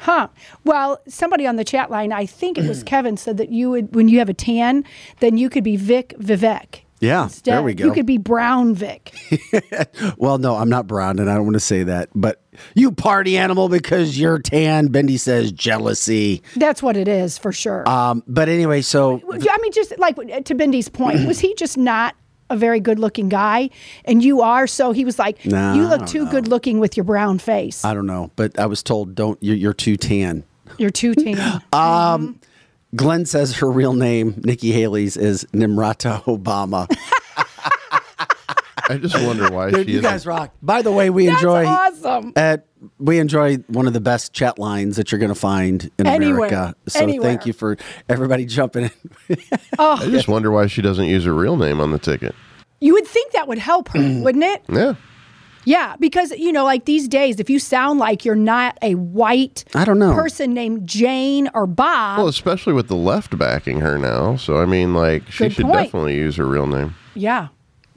Huh. 0.00 0.28
Well, 0.64 1.00
somebody 1.08 1.46
on 1.46 1.56
the 1.56 1.64
chat 1.64 1.90
line, 1.90 2.12
I 2.12 2.26
think 2.26 2.58
it 2.58 2.68
was 2.68 2.82
Kevin, 2.82 3.16
said 3.16 3.38
that 3.38 3.50
you 3.50 3.70
would, 3.70 3.94
when 3.94 4.08
you 4.08 4.18
have 4.18 4.28
a 4.28 4.34
tan, 4.34 4.84
then 5.20 5.38
you 5.38 5.48
could 5.48 5.64
be 5.64 5.76
Vic 5.76 6.14
Vivek. 6.20 6.80
Yeah, 7.06 7.24
Instead, 7.24 7.52
there 7.54 7.62
we 7.62 7.74
go. 7.74 7.86
You 7.86 7.92
could 7.92 8.06
be 8.06 8.18
Brown 8.18 8.74
Vic. 8.74 9.14
Well, 10.18 10.38
no, 10.38 10.56
I'm 10.56 10.68
not 10.68 10.86
brown, 10.86 11.18
and 11.18 11.30
I 11.30 11.34
don't 11.34 11.44
want 11.44 11.54
to 11.54 11.60
say 11.60 11.82
that. 11.84 12.08
But 12.14 12.42
you 12.74 12.92
party 12.92 13.36
animal 13.38 13.68
because 13.68 14.18
you're 14.18 14.38
tan. 14.38 14.88
Bendy 14.88 15.16
says 15.16 15.52
jealousy. 15.52 16.42
That's 16.56 16.82
what 16.82 16.96
it 16.96 17.08
is 17.08 17.38
for 17.38 17.52
sure. 17.52 17.88
Um, 17.88 18.22
but 18.26 18.48
anyway, 18.48 18.82
so 18.82 19.20
I 19.30 19.58
mean, 19.60 19.72
just 19.72 19.98
like 19.98 20.16
to 20.44 20.54
Bendy's 20.54 20.88
point, 20.88 21.26
was 21.26 21.38
he 21.38 21.54
just 21.54 21.76
not 21.78 22.14
a 22.50 22.56
very 22.56 22.80
good 22.80 22.98
looking 22.98 23.28
guy? 23.28 23.70
And 24.04 24.22
you 24.22 24.40
are. 24.42 24.66
So 24.66 24.92
he 24.92 25.04
was 25.04 25.18
like, 25.18 25.44
Nah, 25.44 25.74
you 25.74 25.86
look 25.86 26.06
too 26.06 26.24
know. 26.24 26.30
good 26.30 26.48
looking 26.48 26.78
with 26.78 26.96
your 26.96 27.04
brown 27.04 27.38
face. 27.38 27.84
I 27.84 27.94
don't 27.94 28.06
know. 28.06 28.30
But 28.36 28.58
I 28.58 28.66
was 28.66 28.82
told 28.82 29.14
don't. 29.14 29.38
You're, 29.42 29.56
you're 29.56 29.74
too 29.74 29.96
tan. 29.96 30.44
You're 30.78 30.90
too 30.90 31.14
tan. 31.14 31.62
Glenn 32.94 33.26
says 33.26 33.56
her 33.56 33.70
real 33.70 33.92
name, 33.94 34.40
Nikki 34.44 34.72
Haley's, 34.72 35.16
is 35.16 35.44
Nimrata 35.52 36.22
Obama. 36.24 36.86
I 38.88 38.98
just 38.98 39.20
wonder 39.20 39.50
why 39.50 39.70
Dude, 39.70 39.86
she 39.86 39.92
you 39.94 39.98
isn't. 39.98 40.10
guys 40.10 40.26
rock. 40.26 40.54
By 40.62 40.80
the 40.82 40.92
way, 40.92 41.10
we 41.10 41.26
That's 41.26 41.42
enjoy. 41.42 41.66
awesome. 41.66 42.32
Uh, 42.36 42.58
we 42.98 43.18
enjoy 43.18 43.56
one 43.66 43.88
of 43.88 43.92
the 43.94 44.00
best 44.00 44.32
chat 44.32 44.60
lines 44.60 44.94
that 44.96 45.10
you're 45.10 45.18
going 45.18 45.32
to 45.32 45.34
find 45.34 45.90
in 45.98 46.06
Anywhere. 46.06 46.46
America. 46.46 46.76
So 46.86 47.00
Anywhere. 47.00 47.28
thank 47.30 47.46
you 47.46 47.52
for 47.52 47.76
everybody 48.08 48.44
jumping 48.46 48.90
in. 49.28 49.36
I 49.78 50.06
just 50.08 50.28
wonder 50.28 50.52
why 50.52 50.68
she 50.68 50.82
doesn't 50.82 51.06
use 51.06 51.24
her 51.24 51.34
real 51.34 51.56
name 51.56 51.80
on 51.80 51.90
the 51.90 51.98
ticket. 51.98 52.32
You 52.80 52.92
would 52.92 53.06
think 53.08 53.32
that 53.32 53.48
would 53.48 53.58
help 53.58 53.88
her, 53.88 54.22
wouldn't 54.22 54.44
it? 54.44 54.62
Yeah. 54.68 54.94
Yeah, 55.66 55.96
because 55.98 56.30
you 56.30 56.52
know, 56.52 56.64
like 56.64 56.84
these 56.86 57.08
days, 57.08 57.40
if 57.40 57.50
you 57.50 57.58
sound 57.58 57.98
like 57.98 58.24
you're 58.24 58.34
not 58.36 58.78
a 58.82 58.94
white 58.94 59.64
I 59.74 59.84
don't 59.84 59.98
know. 59.98 60.14
person 60.14 60.54
named 60.54 60.86
Jane 60.88 61.50
or 61.54 61.66
Bob, 61.66 62.18
Well, 62.18 62.28
especially 62.28 62.72
with 62.72 62.86
the 62.88 62.94
left 62.96 63.36
backing 63.36 63.80
her 63.80 63.98
now. 63.98 64.36
So, 64.36 64.58
I 64.58 64.64
mean, 64.64 64.94
like, 64.94 65.28
she 65.30 65.48
should 65.50 65.64
point. 65.66 65.86
definitely 65.86 66.14
use 66.14 66.36
her 66.36 66.46
real 66.46 66.66
name. 66.68 66.94
yeah, 67.14 67.48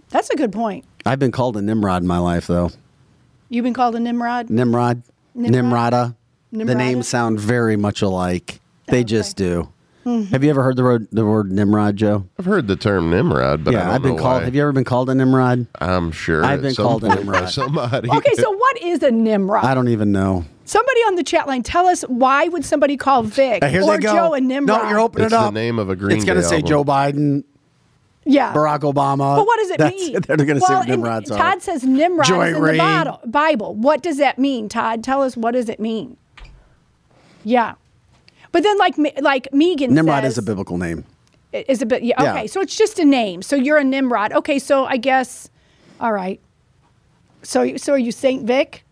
that's 0.09 0.29
a 0.31 0.35
good 0.35 0.51
point. 0.51 0.83
I've 1.05 1.19
been 1.19 1.31
called 1.31 1.55
a 1.57 1.61
Nimrod 1.61 2.01
in 2.01 2.07
my 2.07 2.17
life, 2.17 2.47
though. 2.47 2.71
You've 3.49 3.63
been 3.63 3.73
called 3.75 3.95
a 3.95 3.99
Nimrod. 3.99 4.49
Nimrod, 4.49 5.03
Nimrod? 5.35 5.93
Nimrata. 5.93 6.15
The 6.51 6.75
names 6.75 7.07
sound 7.07 7.39
very 7.39 7.77
much 7.77 8.01
alike. 8.01 8.59
They 8.87 8.97
Okay. 8.97 9.03
just 9.03 9.37
do. 9.37 9.69
Mm-hmm. 10.09 10.31
Have 10.31 10.43
you 10.43 10.49
ever 10.49 10.63
heard 10.63 10.75
the 10.77 10.83
word 10.83 11.07
the 11.11 11.25
word 11.25 11.51
Nimrod, 11.51 11.95
Joe? 11.97 12.25
I've 12.37 12.45
heard 12.45 12.67
the 12.67 12.75
term 12.75 13.09
Nimrod, 13.11 13.63
but 13.63 13.75
I 13.75 13.77
yeah, 13.77 13.85
don't 13.85 13.93
I've 13.95 14.01
been 14.01 14.15
know 14.15 14.21
called. 14.21 14.41
why. 14.41 14.45
Have 14.45 14.55
you 14.55 14.61
ever 14.61 14.71
been 14.71 14.83
called 14.83 15.09
a 15.09 15.15
Nimrod? 15.15 15.67
I'm 15.79 16.11
sure 16.11 16.43
I've 16.43 16.61
been 16.61 16.73
called 16.75 17.03
a 17.03 17.07
point 17.07 17.19
Nimrod. 17.25 17.49
somebody. 17.53 18.09
Okay, 18.09 18.33
so 18.35 18.51
what 18.51 18.81
is 18.81 19.03
a 19.03 19.11
Nimrod? 19.11 19.63
I 19.65 19.73
don't 19.73 19.89
even 19.89 20.11
know. 20.11 20.45
Somebody 20.65 20.99
on 21.01 21.15
the 21.15 21.23
chat 21.23 21.47
line, 21.47 21.63
tell 21.63 21.87
us 21.87 22.01
why 22.03 22.47
would 22.47 22.63
somebody 22.65 22.95
call 22.97 23.23
Vic 23.23 23.63
Uh, 23.63 23.67
or. 23.85 23.97
Joe 23.97 24.33
a 24.33 24.41
Nimrod? 24.41 24.83
No, 24.83 24.89
you're 24.89 24.99
opening 24.99 25.25
It's 25.25 25.33
it 25.33 25.37
the 25.37 25.49
name 25.51 25.79
of 25.79 25.89
a 25.89 25.95
Green 25.95 26.15
It's 26.17 26.25
going 26.25 26.37
to 26.37 26.43
say 26.43 26.57
album. 26.57 26.67
Joe 26.69 26.83
Biden, 26.83 27.43
Yeah. 28.23 28.53
Barack 28.53 28.81
Obama. 28.81 29.35
But 29.37 29.47
what 29.47 29.57
does 29.59 29.71
it 29.71 29.77
That's- 29.79 29.99
mean? 29.99 30.21
They're 30.27 30.37
going 30.37 30.47
to 30.47 30.61
say 30.61 30.65
well, 30.73 30.79
what 30.81 30.89
and 30.89 31.01
Nimrods 31.01 31.31
are. 31.31 31.37
Todd 31.39 31.61
says 31.63 31.83
Nimrod 31.83 32.27
Joy 32.27 32.49
is 32.51 32.57
in 32.57 32.61
Reid. 32.61 32.73
the 32.75 32.77
Bible. 32.79 33.19
Bible. 33.25 33.75
What 33.75 34.03
does 34.03 34.17
that 34.17 34.37
mean, 34.37 34.69
Todd? 34.69 35.03
Tell 35.03 35.23
us 35.23 35.35
what 35.35 35.51
does 35.51 35.69
it 35.69 35.79
mean? 35.79 36.17
Yeah. 37.43 37.73
But 38.51 38.63
then, 38.63 38.77
like, 38.77 38.95
like 39.21 39.47
Megan 39.53 39.93
Nimrod 39.93 40.23
says, 40.23 40.33
is 40.33 40.37
a 40.39 40.41
biblical 40.41 40.77
name. 40.77 41.05
is 41.51 41.81
a 41.81 41.85
bit. 41.85 42.03
Yeah, 42.03 42.21
Yeah. 42.21 42.33
Okay, 42.33 42.47
so 42.47 42.61
it's 42.61 42.75
just 42.75 42.99
a 42.99 43.05
name. 43.05 43.41
So 43.41 43.55
you're 43.55 43.77
a 43.77 43.83
Nimrod. 43.83 44.33
Okay, 44.33 44.59
so 44.59 44.85
I 44.85 44.97
guess. 44.97 45.49
All 45.99 46.13
right. 46.13 46.39
So, 47.43 47.77
so 47.77 47.93
are 47.93 47.97
you 47.97 48.11
Saint 48.11 48.45
Vic? 48.45 48.83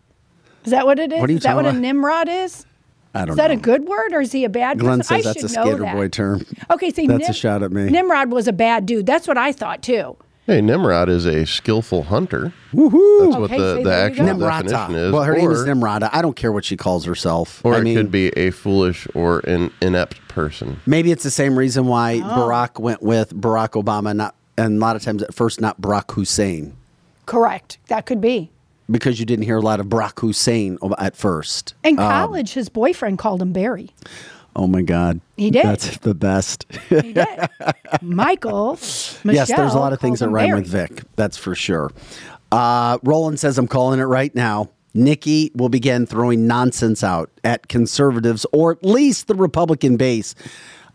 Is 0.64 0.70
that 0.70 0.86
what 0.86 0.98
it 0.98 1.12
is? 1.12 1.20
What 1.20 1.28
are 1.28 1.32
you 1.32 1.38
is 1.38 1.44
that 1.44 1.56
what 1.56 1.66
a? 1.66 1.72
Nimrod 1.72 2.28
is? 2.28 2.66
I 3.14 3.20
don't 3.20 3.28
know. 3.28 3.32
Is 3.32 3.36
that 3.38 3.48
know. 3.48 3.54
a 3.54 3.60
good 3.60 3.88
word 3.88 4.12
or 4.12 4.20
is 4.20 4.32
he 4.32 4.44
a 4.44 4.48
bad 4.48 4.78
Glenn 4.78 4.98
person? 4.98 5.16
says 5.16 5.26
I 5.26 5.32
that's 5.32 5.44
a 5.44 5.48
skater 5.48 5.78
that. 5.78 5.94
boy 5.94 6.08
term. 6.08 6.44
Okay, 6.70 6.90
see, 6.90 7.06
That's 7.06 7.28
a 7.28 7.32
shot 7.32 7.62
at 7.62 7.72
me. 7.72 7.88
Nimrod 7.88 8.30
was 8.30 8.46
a 8.48 8.52
bad 8.52 8.86
dude. 8.86 9.06
That's 9.06 9.26
what 9.26 9.38
I 9.38 9.52
thought 9.52 9.82
too. 9.82 10.16
Hey, 10.48 10.62
Nimrod 10.62 11.10
is 11.10 11.26
a 11.26 11.44
skillful 11.44 12.04
hunter. 12.04 12.54
Woohoo! 12.72 13.20
That's 13.20 13.36
what 13.36 13.50
Okay, 13.52 13.58
the, 13.58 13.76
see, 13.76 13.82
the 13.82 13.92
actual 13.92 14.26
go. 14.38 14.48
definition 14.48 14.94
is. 14.94 15.12
Well, 15.12 15.22
her 15.22 15.36
name 15.36 15.50
is 15.50 15.60
or, 15.60 15.66
Nimrata. 15.66 16.08
I 16.10 16.22
don't 16.22 16.36
care 16.36 16.50
what 16.50 16.64
she 16.64 16.74
calls 16.74 17.04
herself. 17.04 17.60
or 17.66 17.74
I 17.74 17.80
it 17.80 17.82
mean, 17.82 17.96
could 17.96 18.10
be 18.10 18.28
a 18.28 18.50
foolish 18.50 19.06
or 19.14 19.40
an 19.40 19.70
inept 19.82 20.26
person. 20.28 20.80
maybe 20.86 21.12
it's 21.12 21.22
the 21.22 21.30
same 21.30 21.58
reason 21.58 21.86
why 21.86 22.22
Oh. 22.24 22.28
Barack 22.28 22.80
went 22.80 23.02
with 23.02 23.34
Barack 23.38 23.80
Obama, 23.82 24.16
not 24.16 24.34
and 24.56 24.78
a 24.78 24.80
lot 24.80 24.96
of 24.96 25.02
times 25.02 25.22
at 25.22 25.34
first 25.34 25.60
not 25.60 25.80
Barack 25.82 26.10
Hussein, 26.12 26.74
Correct. 27.26 27.76
That 27.88 28.06
could 28.06 28.22
be. 28.22 28.50
because 28.90 29.20
you 29.20 29.26
didn't 29.26 29.44
hear 29.44 29.58
a 29.58 29.60
lot 29.62 29.80
of 29.80 29.86
Barack 29.88 30.18
Hussein 30.20 30.78
at 30.98 31.14
first. 31.14 31.74
In 31.84 31.98
um, 31.98 32.08
college, 32.08 32.54
his 32.54 32.70
boyfriend 32.70 33.18
called 33.18 33.42
him 33.42 33.52
Barry. 33.52 33.90
Oh 34.58 34.66
my 34.66 34.82
God, 34.82 35.20
He 35.36 35.50
did. 35.52 35.64
That's 35.64 35.98
the 35.98 36.14
best. 36.14 36.66
He 36.88 37.12
did. 37.12 37.48
Michael. 38.02 38.72
Michelle 38.72 39.22
yes, 39.34 39.48
there's 39.48 39.72
a 39.72 39.78
lot 39.78 39.92
of 39.92 40.00
things 40.00 40.18
that 40.18 40.28
rhyme 40.30 40.48
Barry. 40.48 40.60
with 40.60 40.68
Vic. 40.68 41.02
That's 41.14 41.36
for 41.36 41.54
sure. 41.54 41.92
Uh, 42.50 42.98
Roland 43.04 43.38
says, 43.38 43.56
I'm 43.56 43.68
calling 43.68 44.00
it 44.00 44.04
right 44.04 44.34
now. 44.34 44.70
Nikki 44.94 45.52
will 45.54 45.68
begin 45.68 46.06
throwing 46.06 46.48
nonsense 46.48 47.04
out 47.04 47.30
at 47.44 47.68
conservatives 47.68 48.44
or 48.52 48.72
at 48.72 48.84
least 48.84 49.28
the 49.28 49.34
Republican 49.36 49.96
base 49.96 50.34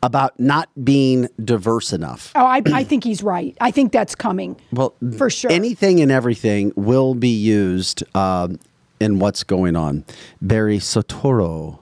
about 0.01 0.37
not 0.37 0.67
being 0.83 1.29
diverse 1.41 1.93
enough. 1.93 2.33
Oh, 2.35 2.43
I, 2.45 2.61
I 2.73 2.83
think 2.83 3.05
he's 3.05 3.23
right. 3.23 3.55
I 3.61 3.71
think 3.71 3.93
that's 3.93 4.13
coming. 4.15 4.59
Well, 4.73 4.93
For 5.17 5.29
sure. 5.29 5.49
Anything 5.51 6.01
and 6.01 6.11
everything 6.11 6.73
will 6.75 7.15
be 7.15 7.29
used 7.29 8.03
um, 8.13 8.59
in 8.99 9.19
what's 9.19 9.43
going 9.43 9.75
on. 9.75 10.05
Barry 10.41 10.79
Soetoro, 10.79 11.79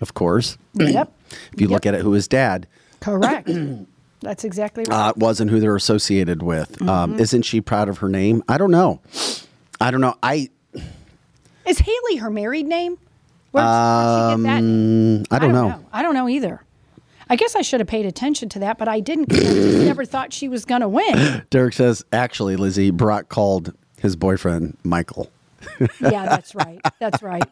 of 0.00 0.14
course. 0.14 0.56
Yep. 0.74 1.12
If 1.52 1.60
you 1.60 1.68
look 1.68 1.86
at 1.86 1.94
it, 1.94 2.00
who 2.02 2.14
is 2.14 2.28
dad. 2.28 2.66
Correct. 3.00 3.50
That's 4.20 4.44
exactly 4.44 4.84
right. 4.88 5.08
uh, 5.08 5.12
was 5.16 5.40
and 5.40 5.50
who 5.50 5.58
they're 5.58 5.74
associated 5.74 6.42
with. 6.42 6.72
Mm-hmm. 6.78 6.88
Um, 6.88 7.18
isn't 7.18 7.42
she 7.42 7.60
proud 7.60 7.88
of 7.88 7.98
her 7.98 8.08
name? 8.08 8.42
I 8.48 8.56
don't 8.56 8.70
know. 8.70 9.00
I 9.80 9.90
don't 9.90 10.00
know. 10.00 10.14
I 10.22 10.48
Is 11.66 11.78
Haley 11.80 12.16
her 12.16 12.30
married 12.30 12.66
name? 12.66 12.98
Where 13.50 13.64
does 13.64 14.36
she 14.38 14.42
get 14.44 14.48
that? 14.48 14.62
mm, 14.62 15.26
I 15.30 15.38
don't 15.40 15.52
know. 15.52 15.84
I 15.92 16.02
don't 16.02 16.14
know 16.14 16.28
either. 16.28 16.62
I 17.28 17.36
guess 17.36 17.56
I 17.56 17.62
should 17.62 17.80
have 17.80 17.88
paid 17.88 18.06
attention 18.06 18.48
to 18.50 18.58
that, 18.60 18.78
but 18.78 18.88
I 18.88 19.00
didn't. 19.00 19.32
I 19.32 19.84
never 19.84 20.04
thought 20.04 20.32
she 20.32 20.48
was 20.48 20.64
going 20.64 20.82
to 20.82 20.88
win. 20.88 21.44
Derek 21.50 21.74
says 21.74 22.04
actually, 22.12 22.56
Lizzie 22.56 22.90
Brock 22.90 23.28
called 23.28 23.74
his 23.98 24.14
boyfriend 24.16 24.76
Michael. 24.84 25.31
Yeah, 26.00 26.26
that's 26.26 26.54
right. 26.54 26.80
That's 27.00 27.22
right. 27.22 27.44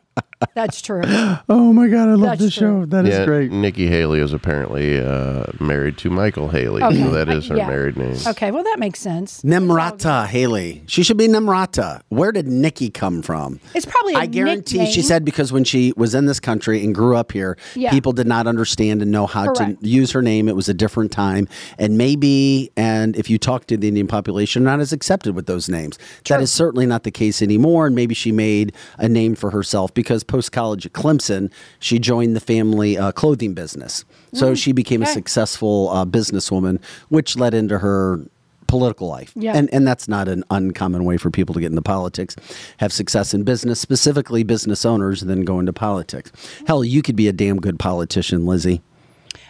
That's 0.54 0.80
true. 0.80 1.02
Oh 1.48 1.72
my 1.72 1.86
god, 1.88 2.08
I 2.08 2.12
love 2.14 2.20
That's 2.22 2.40
this 2.40 2.54
true. 2.54 2.82
show. 2.82 2.86
That 2.86 3.06
is 3.06 3.14
yeah, 3.14 3.24
great. 3.26 3.52
Nikki 3.52 3.86
Haley 3.86 4.20
is 4.20 4.32
apparently 4.32 4.98
uh, 4.98 5.44
married 5.60 5.98
to 5.98 6.08
Michael 6.10 6.48
Haley, 6.48 6.82
Okay. 6.82 7.02
so 7.02 7.10
that 7.10 7.28
is 7.28 7.46
her 7.48 7.56
Yeah. 7.56 7.66
married 7.68 7.96
name. 7.98 8.16
Okay, 8.26 8.50
well 8.50 8.64
that 8.64 8.78
makes 8.78 9.00
sense. 9.00 9.42
Nemrata 9.42 10.26
Haley. 10.26 10.82
She 10.86 11.02
should 11.02 11.18
be 11.18 11.28
Nemrata. 11.28 12.00
Where 12.08 12.32
did 12.32 12.46
Nikki 12.48 12.88
come 12.90 13.20
from? 13.22 13.60
It's 13.74 13.84
probably 13.86 14.14
I 14.14 14.20
I 14.20 14.26
guarantee 14.26 14.86
she 14.90 15.02
said 15.02 15.24
because 15.26 15.52
when 15.52 15.64
she 15.64 15.92
was 15.96 16.14
in 16.14 16.24
this 16.26 16.40
country 16.40 16.82
and 16.84 16.94
grew 16.94 17.16
up 17.16 17.32
here, 17.32 17.56
Yeah. 17.74 17.90
people 17.90 18.12
did 18.12 18.26
not 18.26 18.46
understand 18.46 19.02
and 19.02 19.10
know 19.10 19.26
how 19.26 19.52
Correct. 19.52 19.82
to 19.82 19.88
use 19.88 20.10
her 20.12 20.22
name. 20.22 20.48
It 20.48 20.56
was 20.56 20.68
a 20.70 20.74
different 20.74 21.10
time. 21.12 21.48
And 21.78 21.98
maybe, 21.98 22.70
and 22.76 23.14
if 23.16 23.28
you 23.28 23.38
talk 23.38 23.66
to 23.66 23.76
the 23.76 23.88
Indian 23.88 24.06
population, 24.06 24.64
not 24.64 24.80
as 24.80 24.92
accepted 24.92 25.34
with 25.34 25.46
those 25.46 25.68
names. 25.68 25.98
That 26.28 26.40
is 26.40 26.50
certainly 26.50 26.86
not 26.86 27.02
the 27.04 27.10
case 27.10 27.42
anymore. 27.42 27.86
And 27.88 27.94
maybe 28.00 28.14
she 28.14 28.32
made 28.32 28.72
a 28.96 29.08
name 29.08 29.34
for 29.34 29.50
herself 29.50 29.92
because 29.92 30.24
post 30.24 30.52
college 30.52 30.86
at 30.86 30.92
Clemson, 30.94 31.50
she 31.80 31.98
joined 31.98 32.34
the 32.34 32.40
family 32.40 32.96
uh, 32.96 33.12
clothing 33.12 33.52
business. 33.54 34.04
So 34.32 34.54
she 34.54 34.72
became 34.72 35.02
a 35.02 35.06
Mm, 35.06 35.12
successful 35.20 35.76
uh, 35.90 36.04
businesswoman, 36.06 36.76
which 37.10 37.36
led 37.36 37.52
into 37.52 37.78
her 37.78 38.20
political 38.68 39.06
life. 39.08 39.32
Yeah. 39.34 39.54
And 39.58 39.68
and 39.74 39.82
that's 39.88 40.06
not 40.08 40.28
an 40.28 40.44
uncommon 40.50 41.04
way 41.04 41.16
for 41.18 41.30
people 41.30 41.52
to 41.56 41.60
get 41.60 41.70
into 41.74 41.82
politics, 41.82 42.36
have 42.78 42.92
success 42.92 43.34
in 43.34 43.42
business, 43.42 43.80
specifically 43.80 44.44
business 44.44 44.84
owners, 44.86 45.20
then 45.22 45.42
go 45.44 45.58
into 45.60 45.72
politics. 45.72 46.30
Hell, 46.68 46.82
you 46.84 47.02
could 47.02 47.16
be 47.16 47.26
a 47.28 47.32
damn 47.32 47.58
good 47.60 47.78
politician, 47.78 48.46
Lizzie. 48.46 48.80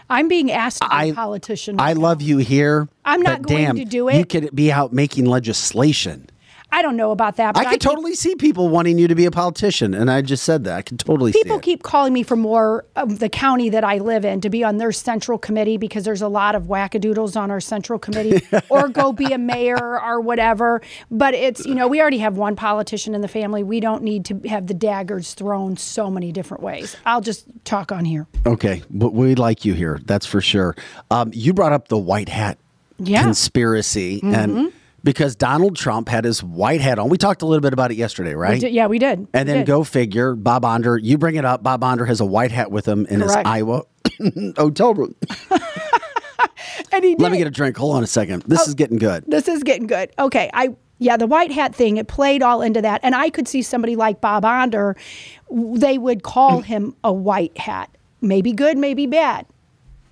I'm 0.09 0.27
being 0.27 0.51
asked 0.51 0.81
to 0.83 0.89
be 0.89 0.95
I- 0.95 1.05
a 1.05 1.15
politician. 1.15 1.79
I 1.79 1.93
now. 1.93 2.01
love 2.01 2.21
you 2.23 2.39
here. 2.39 2.89
I'm 3.05 3.23
not 3.23 3.43
going 3.43 3.65
damn, 3.65 3.77
to 3.77 3.85
do 3.85 4.09
it. 4.09 4.17
You 4.19 4.25
could 4.25 4.47
be 4.57 4.73
out 4.73 4.93
making 4.93 5.27
legislation. 5.27 6.29
I 6.73 6.83
don't 6.83 6.97
know 6.97 7.11
about 7.11 7.37
that, 7.37 7.55
but 7.55 7.67
I 7.67 7.71
could 7.71 7.81
totally 7.81 8.15
see 8.15 8.35
people 8.37 8.69
wanting 8.69 8.99
you 8.99 9.09
to 9.09 9.15
be 9.15 9.25
a 9.27 9.31
politician, 9.31 9.93
and 9.95 10.11
I 10.11 10.23
just 10.23 10.45
said 10.45 10.65
that. 10.65 10.77
I 10.77 10.83
could 10.83 10.99
totally 10.99 11.33
People 11.33 11.59
keep 11.59 11.83
calling 11.83 12.13
me 12.13 12.23
from 12.23 12.41
more 12.41 12.85
of 12.97 13.19
the 13.19 13.29
county 13.29 13.69
that 13.71 13.83
I 13.85 13.99
live 13.99 14.25
in 14.25 14.41
to 14.43 14.51
be 14.51 14.63
on 14.63 14.79
their 14.79 14.93
central 14.93 15.39
committee 15.39 15.77
because 15.77 16.05
there's 16.05 16.23
a 16.23 16.29
lot 16.29 16.55
of 16.55 16.65
wackadoodles 16.65 17.37
on 17.41 17.51
our 17.51 17.61
central 17.61 17.99
committee 17.99 18.47
or 18.69 18.89
go 18.89 19.13
be 19.13 19.33
a 19.33 19.39
mayor 19.39 20.01
or 20.01 20.21
whatever. 20.21 20.81
But 21.11 21.35
it's, 21.35 21.67
you 21.67 21.75
know, 21.75 21.89
we 21.89 22.01
already 22.01 22.19
have 22.19 22.37
one 22.37 22.57
politician 22.57 23.15
in 23.15 23.21
the 23.21 23.29
family. 23.29 23.63
We 23.63 23.81
don't 23.81 24.03
need 24.03 24.25
to 24.27 24.39
have 24.49 24.67
the 24.67 24.75
daggers 24.75 25.35
thrown 25.35 25.77
so 25.77 26.11
many 26.11 26.33
different 26.33 26.63
ways. 26.63 26.97
I'll 27.05 27.21
just 27.21 27.47
talk 27.65 27.91
on 27.93 28.05
here. 28.05 28.27
Okay, 28.47 28.83
but 28.91 29.13
we 29.13 29.35
like 29.35 29.65
you 29.65 29.75
here. 29.75 30.01
That's 30.05 30.27
for 30.27 30.41
sure. 30.41 30.77
Um, 31.11 31.31
you 31.35 31.53
brought 31.53 31.73
up 31.73 31.89
the 31.89 31.99
white 31.99 32.29
hat 32.29 32.59
Yeah. 32.99 33.19
Mm-hmm. 33.19 33.27
conspiracy, 33.29 34.21
and 34.23 34.73
because 35.03 35.35
Donald 35.37 35.77
Trump 35.77 36.09
had 36.09 36.25
his 36.25 36.43
white 36.43 36.81
hat 36.81 36.99
on, 36.99 37.09
we 37.09 37.19
talked 37.19 37.43
a 37.43 37.47
little 37.47 37.61
bit 37.63 37.73
about 37.73 37.91
it 37.91 37.97
yesterday, 37.97 38.31
We 38.35 38.41
right? 38.43 38.61
did- 38.61 38.73
yeah, 38.73 38.87
we 38.87 38.99
did. 38.99 39.19
And 39.33 39.47
We 39.49 39.53
then 39.53 39.57
did. 39.59 39.67
go 39.67 39.85
figure, 39.85 40.35
Bob 40.35 40.65
Onder, 40.65 40.99
you 40.99 41.19
bring 41.19 41.37
it 41.37 41.45
up. 41.45 41.63
Bob 41.63 41.83
Onder 41.85 42.05
has 42.07 42.21
a 42.21 42.27
white 42.27 42.53
hat 42.53 42.71
with 42.71 42.87
him 42.87 43.07
in 43.07 43.21
his 43.21 43.31
Iowa 43.35 43.85
oh, 44.21 44.53
hotel 44.57 44.95
room. 44.95 45.15
And 46.93 47.05
he 47.05 47.15
Let 47.17 47.31
me 47.31 47.39
get 47.39 47.47
a 47.47 47.51
drink. 47.51 47.77
Hold 47.77 47.97
on 47.97 48.03
a 48.03 48.07
second. 48.07 48.43
This 48.47 48.61
oh, 48.63 48.69
is 48.69 48.75
getting 48.75 48.99
good. 48.99 49.25
this 49.29 49.47
is 49.49 49.63
getting 49.63 49.87
good. 49.87 50.11
Okay, 50.19 50.51
I 50.53 50.75
yeah, 50.99 51.17
the 51.17 51.27
white 51.27 51.53
hat 51.53 51.75
thing 51.75 51.99
it 51.99 52.09
played 52.09 52.43
all 52.43 52.63
into 52.63 52.83
that, 52.83 53.01
and 53.05 53.15
I 53.15 53.31
could 53.31 53.47
see 53.47 53.63
somebody 53.63 53.95
like 53.97 54.21
Bob 54.21 54.45
Onder, 54.45 54.97
they 55.51 55.99
would 55.99 56.23
call 56.23 56.61
him 56.63 56.95
a 57.05 57.13
white 57.13 57.57
hat, 57.57 57.91
maybe 58.21 58.53
good, 58.53 58.77
maybe 58.77 59.07
bad, 59.07 59.47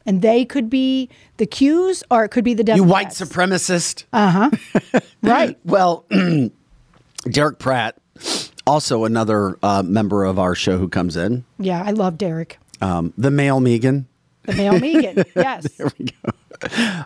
and 0.08 0.22
they 0.22 0.42
could 0.46 0.70
be 0.70 1.10
the 1.36 1.46
Qs 1.46 2.02
or 2.10 2.24
it 2.24 2.30
could 2.30 2.42
be 2.42 2.54
the 2.54 2.64
Democrats. 2.64 2.88
You 2.88 2.90
white 2.90 3.08
supremacist. 3.08 4.04
Uh 4.10 4.50
huh. 4.50 5.00
right? 5.22 5.56
well, 5.64 6.06
Derek 7.30 7.58
Pratt, 7.58 7.96
also 8.66 9.04
another 9.04 9.58
uh, 9.62 9.82
member 9.84 10.24
of 10.24 10.38
our 10.38 10.54
show 10.54 10.78
who 10.78 10.88
comes 10.88 11.14
in, 11.16 11.44
Yeah, 11.58 11.82
I 11.84 11.90
love 11.90 12.16
Derek, 12.16 12.58
um, 12.80 13.12
the 13.18 13.30
male 13.30 13.60
Megan. 13.60 14.08
the 14.44 14.54
male 14.54 14.80
Megan. 14.80 15.24
Yes, 15.36 15.78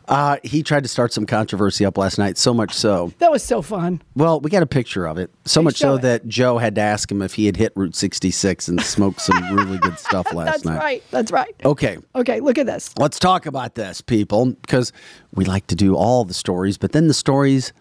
Uh, 0.08 0.36
he 0.42 0.62
tried 0.62 0.82
to 0.82 0.88
start 0.88 1.12
some 1.12 1.26
controversy 1.26 1.84
up 1.84 1.96
last 1.96 2.18
night, 2.18 2.36
so 2.38 2.52
much 2.52 2.74
so. 2.74 3.12
that 3.18 3.30
was 3.30 3.42
so 3.42 3.62
fun. 3.62 4.02
Well, 4.14 4.40
we 4.40 4.50
got 4.50 4.62
a 4.62 4.66
picture 4.66 5.06
of 5.06 5.18
it. 5.18 5.30
So 5.44 5.62
much 5.62 5.76
show 5.76 5.92
so 5.92 5.94
it. 5.96 6.02
that 6.02 6.28
Joe 6.28 6.58
had 6.58 6.74
to 6.74 6.80
ask 6.80 7.10
him 7.10 7.22
if 7.22 7.34
he 7.34 7.46
had 7.46 7.56
hit 7.56 7.72
Route 7.76 7.94
66 7.94 8.68
and 8.68 8.80
smoked 8.80 9.20
some 9.20 9.54
really 9.54 9.78
good 9.78 9.98
stuff 9.98 10.26
last 10.34 10.34
night. 10.34 10.44
That's 10.52 10.64
night. 10.64 10.78
right. 10.78 11.02
That's 11.10 11.32
right. 11.32 11.54
Okay. 11.64 11.98
Okay, 12.14 12.40
look 12.40 12.58
at 12.58 12.66
this. 12.66 12.92
Let's 12.98 13.18
talk 13.18 13.46
about 13.46 13.74
this, 13.74 14.00
people, 14.00 14.52
because 14.52 14.92
we 15.34 15.44
like 15.44 15.66
to 15.68 15.74
do 15.74 15.94
all 15.96 16.24
the 16.24 16.34
stories, 16.34 16.78
but 16.78 16.92
then 16.92 17.08
the 17.08 17.14
stories 17.14 17.72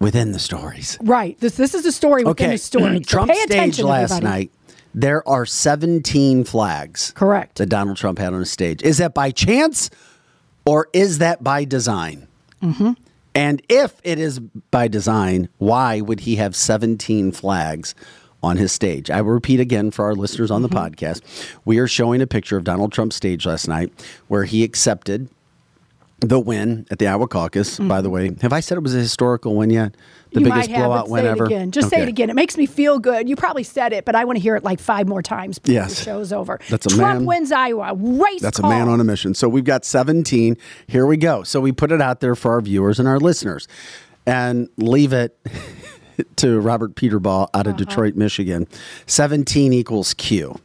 within 0.00 0.32
the 0.32 0.38
stories. 0.38 0.98
Right. 1.02 1.38
This 1.40 1.56
this 1.56 1.74
is 1.74 1.86
a 1.86 1.92
story 1.92 2.24
within 2.24 2.52
a 2.52 2.58
story. 2.58 3.00
So 3.06 3.10
Trump 3.10 3.30
pay 3.30 3.38
stage 3.40 3.50
attention, 3.50 3.86
last 3.86 4.12
everybody. 4.12 4.38
night. 4.40 4.52
There 4.94 5.26
are 5.28 5.44
17 5.44 6.44
flags. 6.44 7.12
Correct. 7.14 7.58
That 7.58 7.66
Donald 7.66 7.98
Trump 7.98 8.18
had 8.18 8.32
on 8.32 8.40
his 8.40 8.50
stage. 8.50 8.82
Is 8.82 8.96
that 8.98 9.12
by 9.12 9.30
chance 9.30 9.90
or 10.66 10.88
is 10.92 11.18
that 11.18 11.42
by 11.42 11.64
design? 11.64 12.26
Mm-hmm. 12.62 12.92
And 13.34 13.62
if 13.68 14.00
it 14.02 14.18
is 14.18 14.38
by 14.40 14.88
design, 14.88 15.48
why 15.58 16.00
would 16.00 16.20
he 16.20 16.36
have 16.36 16.56
17 16.56 17.32
flags 17.32 17.94
on 18.42 18.56
his 18.56 18.72
stage? 18.72 19.10
I 19.10 19.20
will 19.20 19.32
repeat 19.32 19.60
again 19.60 19.90
for 19.90 20.04
our 20.06 20.14
listeners 20.14 20.50
on 20.50 20.62
the 20.62 20.68
Mm-hmm. 20.68 20.78
podcast. 20.94 21.22
We 21.64 21.78
are 21.78 21.86
showing 21.86 22.20
a 22.22 22.26
picture 22.26 22.56
of 22.56 22.64
Donald 22.64 22.92
Trump's 22.92 23.16
stage 23.16 23.46
last 23.46 23.68
night 23.68 23.92
where 24.28 24.44
he 24.44 24.64
accepted 24.64 25.28
the 26.20 26.40
win 26.40 26.86
at 26.90 26.98
the 26.98 27.06
Iowa 27.06 27.28
caucus. 27.28 27.78
By 27.78 28.00
the 28.00 28.08
way, 28.10 28.34
have 28.40 28.52
I 28.52 28.60
said 28.60 28.78
it 28.78 28.80
was 28.82 28.94
a 28.94 28.98
historical 28.98 29.54
win 29.54 29.70
yet? 29.70 29.92
The 29.92 29.98
Mm-hmm. 29.98 30.38
you 30.48 30.52
biggest 30.52 30.70
might 30.70 30.76
have, 30.76 30.86
blowout 30.86 31.08
win 31.08 31.24
ever. 31.26 31.44
again. 31.44 31.70
Just 31.70 31.88
say 31.88 32.02
it 32.02 32.08
again. 32.08 32.30
It 32.30 32.34
makes 32.36 32.56
me 32.56 32.66
feel 32.66 32.98
good. 32.98 33.28
You 33.28 33.36
probably 33.36 33.62
said 33.62 33.92
it, 33.92 34.04
but 34.04 34.14
I 34.14 34.24
want 34.24 34.36
to 34.36 34.42
hear 34.42 34.56
it 34.56 34.64
like 34.64 34.80
five 34.80 35.06
more 35.08 35.22
times 35.22 35.58
before 35.58 35.74
Yes. 35.74 35.98
the 35.98 36.04
show's 36.04 36.32
over. 36.32 36.58
That's 36.68 36.86
a 36.86 36.88
Trump 36.90 37.18
man- 37.20 37.26
wins 37.26 37.52
Iowa. 37.52 37.94
Race 37.94 38.40
That's 38.42 38.58
call. 38.60 38.70
a 38.70 38.74
man 38.74 38.88
on 38.88 39.00
a 39.00 39.04
mission. 39.04 39.34
So 39.34 39.48
we've 39.48 39.64
got 39.64 39.84
17. 39.84 40.56
Here 40.88 41.06
we 41.06 41.16
go. 41.16 41.42
So 41.42 41.60
we 41.60 41.70
put 41.72 41.92
it 41.92 42.00
out 42.02 42.20
there 42.20 42.34
for 42.34 42.52
our 42.52 42.60
viewers 42.60 42.98
and 42.98 43.06
our 43.08 43.20
listeners 43.20 43.68
and 44.26 44.68
leave 44.78 45.12
it 45.12 45.38
to 46.36 46.60
Robert 46.60 46.96
Peterball 46.96 47.48
out 47.54 47.66
of 47.66 47.74
Uh-huh. 47.74 47.84
Detroit, 47.84 48.14
Michigan. 48.16 48.66
17 49.06 49.72
equals 49.72 50.12
Q. 50.14 50.58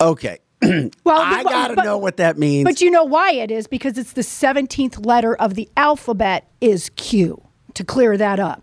Okay. 0.00 0.38
Well, 1.04 1.20
I 1.20 1.42
got 1.42 1.68
to 1.68 1.82
know 1.82 1.98
what 1.98 2.16
that 2.18 2.38
means. 2.38 2.64
But 2.64 2.80
you 2.80 2.90
know 2.90 3.04
why 3.04 3.32
it 3.32 3.50
is 3.50 3.66
because 3.66 3.98
it's 3.98 4.12
the 4.12 4.22
17th 4.22 5.04
letter 5.04 5.34
of 5.34 5.54
the 5.54 5.68
alphabet 5.76 6.48
is 6.60 6.90
Q. 6.96 7.42
To 7.74 7.84
clear 7.84 8.16
that 8.18 8.38
up. 8.38 8.62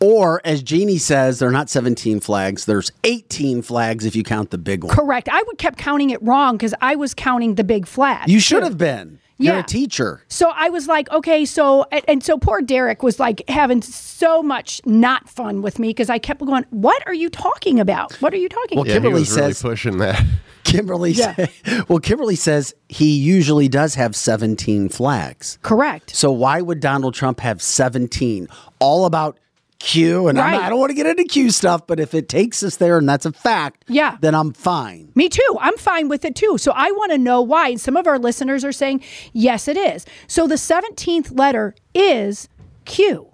or 0.00 0.40
as 0.44 0.62
Jeannie 0.62 0.96
says, 0.98 1.38
there 1.40 1.48
are 1.48 1.52
not 1.52 1.68
17 1.68 2.20
flags. 2.20 2.64
There's 2.64 2.90
18 3.04 3.60
flags 3.62 4.06
if 4.06 4.16
you 4.16 4.22
count 4.22 4.50
the 4.50 4.56
big 4.58 4.82
one. 4.82 4.94
Correct. 4.94 5.28
I 5.30 5.42
would 5.46 5.58
kept 5.58 5.78
counting 5.78 6.08
it 6.10 6.22
wrong 6.22 6.56
because 6.56 6.74
I 6.80 6.96
was 6.96 7.12
counting 7.12 7.56
the 7.56 7.64
big 7.64 7.86
flag. 7.86 8.28
You 8.30 8.40
should 8.40 8.62
have 8.62 8.78
been. 8.78 9.18
You're 9.38 9.54
Yeah. 9.54 9.60
a 9.60 9.64
teacher. 9.64 10.22
So 10.28 10.50
I 10.54 10.70
was 10.70 10.88
like, 10.88 11.10
okay, 11.10 11.44
so 11.44 11.84
and, 11.92 12.02
and 12.08 12.24
so 12.24 12.38
poor 12.38 12.62
Derek 12.62 13.02
was 13.02 13.20
like 13.20 13.42
having 13.48 13.82
so 13.82 14.42
much 14.42 14.80
not 14.86 15.28
fun 15.28 15.60
with 15.62 15.78
me 15.78 15.88
because 15.88 16.08
I 16.08 16.18
kept 16.18 16.40
going, 16.44 16.64
"What 16.70 17.02
are 17.06 17.12
you 17.14 17.28
talking 17.28 17.78
about? 17.78 18.14
What 18.22 18.32
are 18.32 18.38
you 18.38 18.48
talking 18.48 18.76
Well, 18.76 18.84
about?" 18.84 18.88
Yeah, 18.88 18.94
Kimberly 18.94 19.14
he 19.16 19.20
was 19.20 19.36
really 19.36 19.52
says- 19.52 19.62
pushing 19.62 19.98
that. 19.98 20.24
Kimberly 20.64 21.12
Yeah. 21.12 21.34
said, 21.36 21.50
well, 21.88 22.00
Kimberly 22.00 22.34
says 22.34 22.74
he 22.88 23.16
usually 23.16 23.68
does 23.68 23.94
have 23.94 24.16
17 24.16 24.88
flags. 24.88 25.58
Correct. 25.62 26.16
So 26.16 26.32
why 26.32 26.60
would 26.60 26.80
Donald 26.80 27.14
Trump 27.14 27.38
have 27.38 27.62
17? 27.62 28.48
All 28.80 29.06
about 29.06 29.38
Q, 29.78 30.28
and 30.28 30.36
not- 30.36 30.54
I 30.54 30.68
don't 30.68 30.78
want 30.80 30.90
to 30.90 30.94
get 30.94 31.06
into 31.06 31.24
Q 31.24 31.50
stuff, 31.50 31.86
but 31.86 32.00
if 32.00 32.14
it 32.14 32.28
takes 32.28 32.62
us 32.62 32.76
there 32.76 32.98
and 32.98 33.08
that's 33.08 33.26
a 33.26 33.32
fact, 33.32 33.84
Yeah. 33.88 34.16
then 34.20 34.34
I'm 34.34 34.52
fine. 34.52 35.10
Me 35.14 35.28
too. 35.28 35.42
I'm 35.60 35.76
fine 35.76 36.08
with 36.08 36.24
it 36.24 36.34
too. 36.34 36.56
So 36.58 36.72
I 36.74 36.90
want 36.92 37.12
to 37.12 37.18
know 37.18 37.42
why. 37.42 37.68
And 37.68 37.80
some 37.80 37.96
of 37.96 38.06
our 38.06 38.18
listeners 38.18 38.64
are 38.64 38.72
saying, 38.72 39.02
yes, 39.32 39.68
it 39.68 39.76
is. 39.76 40.06
So 40.26 40.46
the 40.46 40.56
17th 40.56 41.38
letter 41.38 41.74
is 41.94 42.48
Q. 42.86 43.28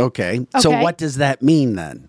Okay. 0.00 0.46
So 0.60 0.70
what 0.82 0.98
does 0.98 1.16
that 1.16 1.42
mean 1.42 1.74
then? 1.76 2.08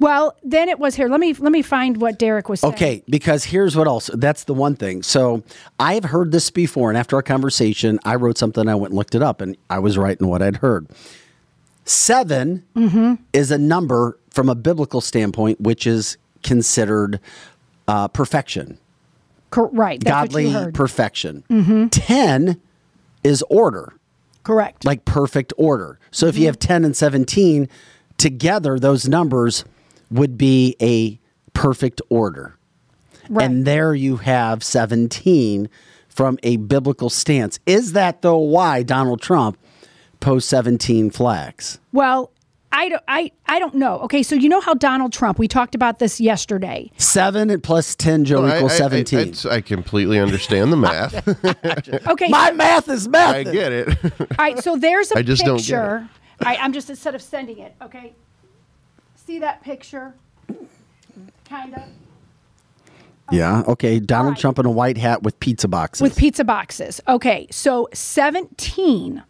Well, 0.00 0.36
then 0.42 0.68
it 0.68 0.78
was 0.80 0.96
here. 0.96 1.08
Let 1.08 1.20
me 1.20 1.32
let 1.34 1.52
me 1.52 1.62
find 1.62 1.98
what 2.00 2.18
Derek 2.18 2.48
was 2.48 2.60
saying. 2.60 2.74
Okay, 2.74 3.02
because 3.08 3.44
here's 3.44 3.76
what 3.76 3.86
else. 3.86 4.10
That's 4.12 4.44
the 4.44 4.52
one 4.52 4.74
thing. 4.74 5.04
So 5.04 5.44
I've 5.78 6.04
heard 6.04 6.32
this 6.32 6.50
before, 6.50 6.90
and 6.90 6.98
after 6.98 7.14
our 7.14 7.22
conversation, 7.22 8.00
I 8.04 8.16
wrote 8.16 8.36
something. 8.36 8.68
I 8.68 8.74
went 8.74 8.90
and 8.90 8.98
looked 8.98 9.14
it 9.14 9.22
up, 9.22 9.40
and 9.40 9.56
I 9.70 9.78
was 9.78 9.96
right 9.96 10.20
in 10.20 10.26
what 10.26 10.42
I'd 10.42 10.56
heard. 10.56 10.88
7 11.84 12.64
Mm-hmm. 12.76 13.14
is 13.32 13.50
a 13.50 13.58
number 13.58 14.18
from 14.30 14.48
a 14.48 14.54
biblical 14.54 15.00
standpoint, 15.00 15.60
which 15.60 15.86
is 15.86 16.16
considered 16.42 17.20
uh, 17.88 18.08
perfection, 18.08 18.78
Cor- 19.50 19.68
right. 19.72 20.00
That's 20.02 20.12
what 20.14 20.26
godly 20.28 20.44
you 20.46 20.50
heard. 20.52 20.74
Mm-hmm. 20.74 20.76
perfection. 20.76 21.90
10 21.90 22.60
is 23.22 23.42
order, 23.50 23.92
Correct. 24.42 24.84
like 24.84 25.04
perfect 25.04 25.52
order. 25.56 25.98
So 26.10 26.26
Mm-hmm. 26.26 26.30
if 26.36 26.38
you 26.40 26.46
have 26.46 26.58
10 26.58 26.84
and 26.84 26.96
17 26.96 27.68
together, 28.16 28.78
those 28.78 29.08
numbers 29.08 29.64
would 30.10 30.36
be 30.38 30.76
a 30.80 31.18
perfect 31.52 32.00
order. 32.08 32.56
right. 33.28 33.44
And 33.44 33.66
there 33.66 33.94
you 33.94 34.16
have 34.16 34.62
17 34.64 35.68
from 36.08 36.38
a 36.42 36.56
biblical 36.56 37.10
stance. 37.10 37.58
Is 37.66 37.92
that 37.92 38.22
though 38.22 38.38
why 38.38 38.82
Donald 38.82 39.20
Trump 39.20 39.58
posts 40.24 40.48
17 40.50 41.10
flags? 41.10 41.78
well, 41.92 42.30
I 42.76 42.88
don't, 42.88 43.02
I, 43.06 43.30
I 43.46 43.60
don't 43.60 43.74
know. 43.76 44.00
Okay, 44.00 44.24
so 44.24 44.34
you 44.34 44.48
know 44.48 44.60
how 44.60 44.74
Donald 44.74 45.12
Trump, 45.12 45.38
we 45.38 45.46
talked 45.46 45.76
about 45.76 46.00
this 46.00 46.20
yesterday. 46.20 46.90
Seven 46.96 47.48
and 47.48 47.62
plus 47.62 47.94
10, 47.94 48.24
Joe, 48.24 48.42
Well, 48.42 48.56
equals 48.56 48.72
I- 48.72 48.74
I- 48.74 48.78
17. 48.78 49.18
it's- 49.20 49.46
I, 49.46 49.60
completely 49.60 50.18
understand 50.18 50.72
the 50.72 50.76
math. 50.76 51.14
Okay. 52.08 52.26
My 52.30 52.50
math 52.50 52.88
is 52.88 53.06
math. 53.06 53.32
I 53.36 53.44
get 53.44 53.70
it. 53.70 53.88
All 54.20 54.26
right, 54.38 54.58
so 54.58 54.74
there's 54.76 55.12
a 55.12 55.18
I 55.18 55.22
just 55.22 55.44
don't 55.44 55.58
get 55.58 55.62
picture. 55.62 56.08
I, 56.40 56.56
I'm 56.56 56.72
just 56.72 56.90
instead 56.90 57.14
of 57.14 57.22
sending 57.22 57.58
it, 57.60 57.76
okay? 57.80 58.12
See 59.14 59.38
that 59.38 59.62
picture? 59.62 60.12
Kind 61.48 61.74
of. 61.74 61.82
Yeah. 63.30 63.62
Okay. 63.68 64.00
Donald 64.00 64.32
Right. 64.32 64.40
Trump 64.40 64.58
in 64.58 64.66
a 64.66 64.70
white 64.70 64.98
hat 64.98 65.22
with 65.22 65.38
pizza 65.38 65.68
boxes. 65.68 66.02
With 66.02 66.16
pizza 66.16 66.42
boxes. 66.44 67.00
Okay, 67.06 67.46
so 67.52 67.88
17, 67.92 69.22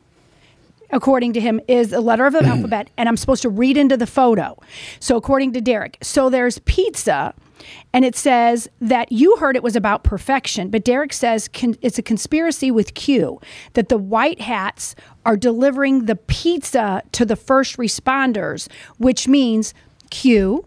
according 0.90 1.32
to 1.34 1.40
him, 1.40 1.60
is 1.68 1.92
a 1.92 2.00
letter 2.00 2.26
of 2.26 2.32
the 2.34 2.44
alphabet, 2.44 2.90
and 2.96 3.08
I'm 3.08 3.16
supposed 3.16 3.42
to 3.42 3.48
read 3.48 3.76
into 3.76 3.96
the 3.96 4.06
photo. 4.06 4.58
So, 5.00 5.16
according 5.16 5.52
to 5.54 5.60
Derek, 5.60 5.98
so 6.02 6.30
there's 6.30 6.58
pizza, 6.60 7.34
and 7.92 8.04
it 8.04 8.16
says 8.16 8.68
that 8.80 9.10
you 9.12 9.36
heard 9.36 9.56
it 9.56 9.62
was 9.62 9.76
about 9.76 10.04
perfection, 10.04 10.70
but 10.70 10.84
Derek 10.84 11.12
says 11.12 11.48
con- 11.48 11.76
it's 11.82 11.98
a 11.98 12.02
conspiracy 12.02 12.70
with 12.70 12.94
Q, 12.94 13.40
that 13.74 13.88
the 13.88 13.98
white 13.98 14.40
hats 14.40 14.94
are 15.24 15.36
delivering 15.36 16.06
the 16.06 16.16
pizza 16.16 17.02
to 17.12 17.24
the 17.24 17.36
first 17.36 17.76
responders, 17.76 18.68
which 18.98 19.26
means 19.26 19.72
Q, 20.10 20.66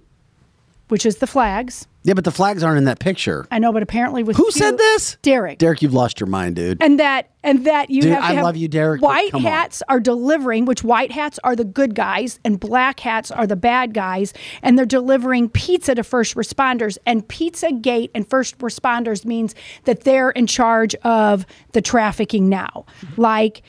which 0.87 1.05
is 1.05 1.17
the 1.17 1.27
flags. 1.27 1.87
Yeah, 2.07 2.13
but 2.13 2.23
the 2.23 2.31
flags 2.31 2.63
aren't 2.63 2.77
in 2.77 2.85
that 2.85 2.99
picture. 2.99 3.45
I 3.51 3.59
know, 3.59 3.73
but 3.73 3.83
apparently 3.83 4.23
with 4.23 4.37
Who 4.37 4.43
Q- 4.45 4.51
said 4.53 4.77
this? 4.77 5.17
Derek. 5.23 5.57
Derek, 5.59 5.81
you've 5.81 5.93
lost 5.93 6.21
your 6.21 6.27
mind, 6.27 6.55
dude. 6.55 6.81
and 6.81 7.01
that 7.01 7.29
and 7.43 7.65
that 7.67 7.89
you 7.89 8.01
Dude, 8.01 8.11
have 8.13 8.21
to 8.21 8.25
I 8.29 8.33
have 8.35 8.45
love 8.45 8.55
you, 8.55 8.69
Derek, 8.69 9.01
White 9.01 9.31
come 9.31 9.45
on. 9.45 9.51
hats 9.51 9.83
are 9.89 9.99
delivering, 9.99 10.63
which 10.63 10.85
white 10.85 11.11
hats 11.11 11.37
are 11.43 11.53
the 11.53 11.65
good 11.65 11.95
guys, 11.95 12.39
and 12.45 12.57
black 12.57 13.01
hats 13.01 13.29
are 13.29 13.45
the 13.45 13.57
bad 13.57 13.93
guys, 13.93 14.33
and 14.61 14.77
they're 14.77 14.85
delivering 14.85 15.49
pizza 15.49 15.95
to 15.95 16.03
first 16.03 16.35
responders. 16.35 16.97
And 17.05 17.27
Pizza 17.27 17.73
Gate 17.73 18.09
and 18.15 18.25
first 18.29 18.57
responders 18.59 19.25
means 19.25 19.53
that 19.83 20.05
they're 20.05 20.29
in 20.29 20.47
charge 20.47 20.95
of 21.03 21.45
the 21.73 21.81
trafficking 21.81 22.47
now, 22.47 22.85
mm-hmm. 23.01 23.21
like. 23.21 23.63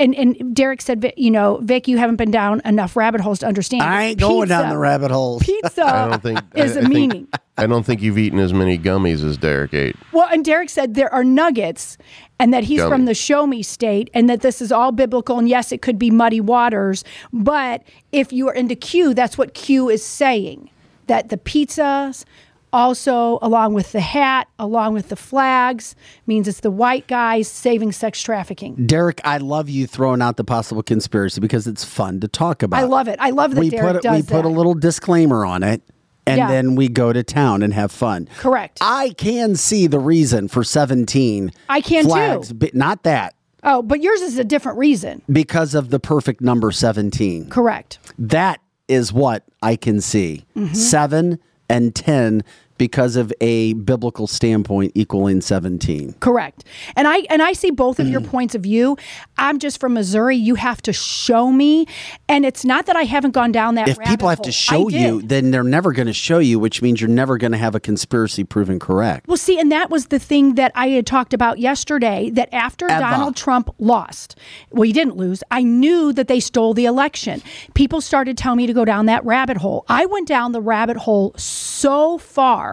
And, 0.00 0.14
and 0.14 0.54
Derek 0.54 0.80
said, 0.80 1.12
you 1.16 1.32
know, 1.32 1.58
Vic, 1.60 1.88
you 1.88 1.98
haven't 1.98 2.16
been 2.16 2.30
down 2.30 2.62
enough 2.64 2.94
rabbit 2.94 3.20
holes 3.20 3.40
to 3.40 3.46
understand. 3.48 3.82
I 3.82 4.04
ain't 4.04 4.20
going 4.20 4.48
down 4.48 4.68
the 4.68 4.78
rabbit 4.78 5.10
holes. 5.10 5.42
Pizza 5.42 5.82
I 5.84 6.08
don't 6.08 6.22
think 6.22 6.38
is 6.54 6.76
I, 6.76 6.80
a 6.80 6.84
I 6.84 6.86
think- 6.86 6.94
meaning. 6.94 7.28
I 7.58 7.66
don't 7.66 7.84
think 7.84 8.00
you've 8.00 8.18
eaten 8.18 8.38
as 8.38 8.54
many 8.54 8.78
gummies 8.78 9.24
as 9.24 9.36
Derek 9.36 9.74
ate. 9.74 9.96
Well, 10.12 10.28
and 10.30 10.44
Derek 10.44 10.70
said 10.70 10.94
there 10.94 11.12
are 11.12 11.24
nuggets 11.24 11.98
and 12.38 12.54
that 12.54 12.64
he's 12.64 12.78
Gummy. 12.78 12.90
from 12.90 13.04
the 13.06 13.14
show 13.14 13.46
me 13.46 13.62
state 13.64 14.10
and 14.14 14.30
that 14.30 14.42
this 14.42 14.62
is 14.62 14.70
all 14.70 14.92
biblical. 14.92 15.38
And 15.38 15.48
yes, 15.48 15.72
it 15.72 15.82
could 15.82 15.98
be 15.98 16.10
muddy 16.10 16.40
waters, 16.40 17.04
but 17.32 17.82
if 18.12 18.32
you 18.32 18.48
are 18.48 18.54
into 18.54 18.76
Q, 18.76 19.12
that's 19.12 19.36
what 19.36 19.54
Q 19.54 19.90
is 19.90 20.04
saying 20.04 20.70
that 21.08 21.30
the 21.30 21.36
pizzas, 21.36 22.24
also 22.72 23.38
along 23.42 23.74
with 23.74 23.92
the 23.92 24.00
hat, 24.00 24.46
along 24.58 24.92
with 24.92 25.08
the 25.08 25.16
flags, 25.16 25.96
means 26.26 26.46
it's 26.46 26.60
the 26.60 26.70
white 26.70 27.08
guys 27.08 27.48
saving 27.48 27.90
sex 27.92 28.22
trafficking. 28.22 28.86
Derek, 28.86 29.20
I 29.24 29.38
love 29.38 29.68
you 29.68 29.86
throwing 29.86 30.22
out 30.22 30.36
the 30.36 30.44
possible 30.44 30.82
conspiracy 30.82 31.40
because 31.40 31.66
it's 31.66 31.82
fun 31.82 32.20
to 32.20 32.28
talk 32.28 32.62
about. 32.62 32.78
I 32.78 32.84
love 32.84 33.08
it. 33.08 33.16
I 33.18 33.30
love 33.30 33.54
that 33.54 33.60
we 33.60 33.70
Derek 33.70 33.94
put 33.94 34.02
does 34.02 34.22
we 34.22 34.22
put 34.22 34.44
a 34.44 34.48
little 34.48 34.74
disclaimer 34.74 35.44
on 35.44 35.62
it, 35.62 35.82
and 36.28 36.38
Yeah. 36.38 36.48
then 36.48 36.74
we 36.74 36.88
go 36.88 37.12
to 37.12 37.22
town 37.22 37.62
and 37.62 37.72
have 37.74 37.90
fun. 37.90 38.28
Correct. 38.38 38.78
I 38.80 39.10
can 39.16 39.56
see 39.56 39.86
the 39.86 39.98
reason 39.98 40.48
for 40.48 40.62
seventeen. 40.64 41.52
I 41.68 41.80
can 41.80 42.04
too. 42.04 42.10
flags, 42.10 42.52
but 42.52 42.74
not 42.74 43.02
that 43.04 43.34
Oh, 43.64 43.82
but 43.82 44.00
yours 44.00 44.20
is 44.20 44.38
a 44.38 44.44
different 44.44 44.78
reason. 44.78 45.22
because 45.30 45.74
of 45.74 45.90
the 45.90 45.98
perfect 45.98 46.40
number 46.40 46.70
seventeen. 46.70 47.48
Correct. 47.50 47.98
That 48.18 48.60
is 48.86 49.12
what 49.12 49.42
I 49.62 49.76
can 49.76 50.00
see. 50.00 50.44
Mm-hmm. 50.56 50.74
Seven 50.74 51.38
and 51.68 51.94
ten 51.94 52.42
because 52.78 53.16
of 53.16 53.32
a 53.40 53.74
biblical 53.74 54.26
standpoint 54.26 54.92
equaling 54.94 55.40
seventeen. 55.40 56.14
Correct. 56.20 56.64
And 56.96 57.06
I 57.06 57.18
and 57.28 57.42
I 57.42 57.52
see 57.52 57.70
both 57.70 57.98
of 57.98 58.08
your 58.08 58.20
mm. 58.20 58.28
points 58.28 58.54
of 58.54 58.62
view. 58.62 58.96
I'm 59.36 59.58
just 59.58 59.80
from 59.80 59.94
Missouri. 59.94 60.36
You 60.36 60.54
have 60.54 60.80
to 60.82 60.92
show 60.92 61.50
me. 61.50 61.86
And 62.28 62.44
it's 62.46 62.64
not 62.64 62.86
that 62.86 62.96
I 62.96 63.02
haven't 63.02 63.32
gone 63.32 63.52
down 63.52 63.74
that 63.74 63.88
If 63.88 63.98
people 64.00 64.28
have 64.28 64.38
hole. 64.38 64.44
to 64.44 64.52
show 64.52 64.88
you, 64.88 65.22
then 65.22 65.50
they're 65.50 65.64
never 65.64 65.92
going 65.92 66.06
to 66.06 66.12
show 66.12 66.38
you, 66.38 66.58
which 66.58 66.82
means 66.82 67.00
you're 67.00 67.10
never 67.10 67.36
going 67.38 67.52
to 67.52 67.58
have 67.58 67.74
a 67.74 67.80
conspiracy 67.80 68.44
proven 68.44 68.78
correct. 68.78 69.26
Well, 69.28 69.36
see, 69.36 69.58
and 69.58 69.70
that 69.72 69.90
was 69.90 70.06
the 70.06 70.18
thing 70.18 70.54
that 70.54 70.72
I 70.74 70.88
had 70.88 71.06
talked 71.06 71.34
about 71.34 71.58
yesterday 71.58 72.30
that 72.30 72.48
after 72.54 72.86
Eva. 72.86 73.00
Donald 73.00 73.36
Trump 73.36 73.74
lost, 73.78 74.36
well, 74.70 74.82
he 74.82 74.92
didn't 74.92 75.16
lose. 75.16 75.42
I 75.50 75.62
knew 75.62 76.12
that 76.12 76.28
they 76.28 76.40
stole 76.40 76.74
the 76.74 76.84
election. 76.84 77.42
People 77.74 78.00
started 78.00 78.38
telling 78.38 78.58
me 78.58 78.66
to 78.66 78.72
go 78.72 78.84
down 78.84 79.06
that 79.06 79.24
rabbit 79.24 79.56
hole. 79.56 79.84
I 79.88 80.06
went 80.06 80.28
down 80.28 80.52
the 80.52 80.60
rabbit 80.60 80.96
hole 80.96 81.34
so 81.36 82.18
far 82.18 82.67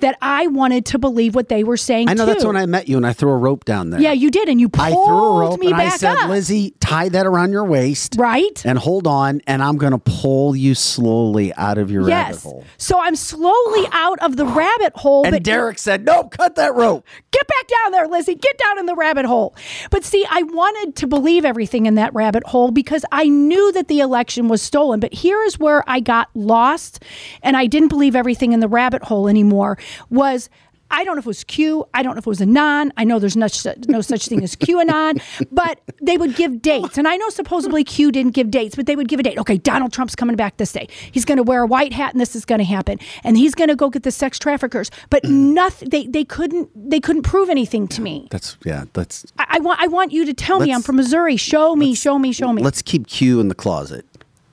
that 0.00 0.16
I 0.20 0.46
wanted 0.46 0.86
to 0.86 0.98
believe 0.98 1.34
what 1.34 1.48
they 1.48 1.64
were 1.64 1.76
saying. 1.76 2.08
I 2.08 2.14
know 2.14 2.26
that's 2.26 2.44
when 2.44 2.56
I 2.56 2.66
met 2.66 2.88
you 2.88 2.96
and 2.96 3.06
I 3.06 3.12
threw 3.12 3.30
a 3.30 3.36
rope 3.36 3.64
down 3.64 3.90
there. 3.90 4.00
Yeah, 4.00 4.12
you 4.12 4.30
did, 4.30 4.48
and 4.48 4.60
you 4.60 4.68
pulled 4.68 4.86
I 4.86 4.90
threw 4.90 5.24
a 5.24 5.40
rope 5.40 5.60
me 5.60 5.68
and 5.68 5.76
back 5.76 5.94
I 5.94 5.96
said, 5.96 6.16
up. 6.16 6.28
Lizzie, 6.28 6.74
tie 6.80 7.08
that 7.10 7.26
around 7.26 7.52
your 7.52 7.64
waist. 7.64 8.16
Right? 8.18 8.64
And 8.64 8.78
hold 8.78 9.06
on, 9.06 9.40
and 9.46 9.62
I'm 9.62 9.76
going 9.76 9.92
to 9.92 9.98
pull 9.98 10.54
you 10.56 10.74
slowly 10.74 11.52
out 11.54 11.78
of 11.78 11.90
your 11.90 12.04
rabbit 12.04 12.34
yes. 12.34 12.42
hole. 12.42 12.64
So 12.76 13.00
I'm 13.00 13.16
slowly 13.16 13.86
out 13.92 14.18
of 14.20 14.36
the 14.36 14.46
rabbit 14.46 14.94
hole. 14.96 15.24
And 15.24 15.32
but 15.32 15.42
Derek 15.42 15.78
said, 15.78 16.04
Nope, 16.04 16.32
cut 16.32 16.56
that 16.56 16.74
rope. 16.74 17.06
Get 17.30 17.46
back 17.46 17.68
down 17.68 17.92
there, 17.92 18.08
Lizzie. 18.08 18.34
Get 18.34 18.58
down 18.58 18.78
in 18.78 18.86
the 18.86 18.94
rabbit 18.94 19.26
hole. 19.26 19.54
But 19.90 20.04
see, 20.04 20.24
I 20.30 20.42
wanted 20.42 20.96
to 20.96 21.06
believe 21.06 21.44
everything 21.44 21.86
in 21.86 21.94
that 21.96 22.14
rabbit 22.14 22.44
hole 22.44 22.70
because 22.70 23.04
I 23.12 23.28
knew 23.28 23.72
that 23.72 23.88
the 23.88 24.00
election 24.00 24.48
was 24.48 24.62
stolen. 24.62 25.00
But 25.00 25.12
here 25.12 25.42
is 25.42 25.58
where 25.58 25.84
I 25.88 26.00
got 26.00 26.28
lost 26.34 27.02
and 27.42 27.56
I 27.56 27.66
didn't 27.66 27.88
believe 27.88 28.16
everything 28.16 28.52
in 28.52 28.60
the 28.60 28.68
rabbit 28.68 29.04
hole 29.04 29.26
anymore 29.38 29.78
was 30.10 30.50
I 30.90 31.04
don't 31.04 31.16
know 31.16 31.20
if 31.20 31.26
it 31.26 31.28
was 31.28 31.44
Q. 31.44 31.86
I 31.92 32.02
don't 32.02 32.14
know 32.14 32.18
if 32.18 32.26
it 32.26 32.30
was 32.30 32.40
a 32.40 32.46
non. 32.46 32.92
I 32.96 33.04
know 33.04 33.18
there's 33.18 33.36
no, 33.36 33.46
no 33.88 34.00
such 34.00 34.26
thing 34.26 34.42
as 34.42 34.56
QAnon, 34.56 35.22
but 35.52 35.80
they 36.00 36.16
would 36.16 36.34
give 36.34 36.62
dates. 36.62 36.96
And 36.96 37.06
I 37.06 37.16
know 37.16 37.28
supposedly 37.28 37.84
Q 37.84 38.10
didn't 38.10 38.32
give 38.32 38.50
dates, 38.50 38.74
but 38.74 38.86
they 38.86 38.96
would 38.96 39.08
give 39.08 39.20
a 39.20 39.22
date. 39.22 39.38
Okay, 39.38 39.58
Donald 39.58 39.92
Trump's 39.92 40.14
coming 40.14 40.36
back 40.36 40.56
this 40.56 40.72
day. 40.72 40.88
He's 41.12 41.24
going 41.24 41.36
to 41.36 41.42
wear 41.42 41.62
a 41.62 41.66
white 41.66 41.92
hat 41.92 42.14
and 42.14 42.20
this 42.20 42.34
is 42.34 42.44
going 42.44 42.60
to 42.60 42.64
happen. 42.64 42.98
And 43.22 43.36
he's 43.36 43.54
going 43.54 43.68
to 43.68 43.76
go 43.76 43.90
get 43.90 44.02
the 44.02 44.10
sex 44.10 44.38
traffickers. 44.38 44.90
But 45.10 45.24
mm. 45.24 45.52
nothing, 45.52 45.90
they, 45.90 46.06
they 46.06 46.24
couldn't, 46.24 46.70
they 46.74 47.00
couldn't 47.00 47.22
prove 47.22 47.50
anything 47.50 47.86
to 47.88 48.00
me. 48.00 48.28
That's, 48.30 48.56
yeah, 48.64 48.84
that's, 48.94 49.26
I, 49.38 49.46
I 49.50 49.58
want, 49.58 49.80
I 49.82 49.88
want 49.88 50.12
you 50.12 50.24
to 50.24 50.32
tell 50.32 50.58
me 50.58 50.72
I'm 50.72 50.82
from 50.82 50.96
Missouri. 50.96 51.36
Show 51.36 51.76
me, 51.76 51.94
show 51.94 52.18
me, 52.18 52.32
show 52.32 52.52
me. 52.52 52.62
let's 52.62 52.80
keep 52.80 53.06
Q 53.06 53.40
in 53.40 53.48
the 53.48 53.54
closet. 53.54 54.06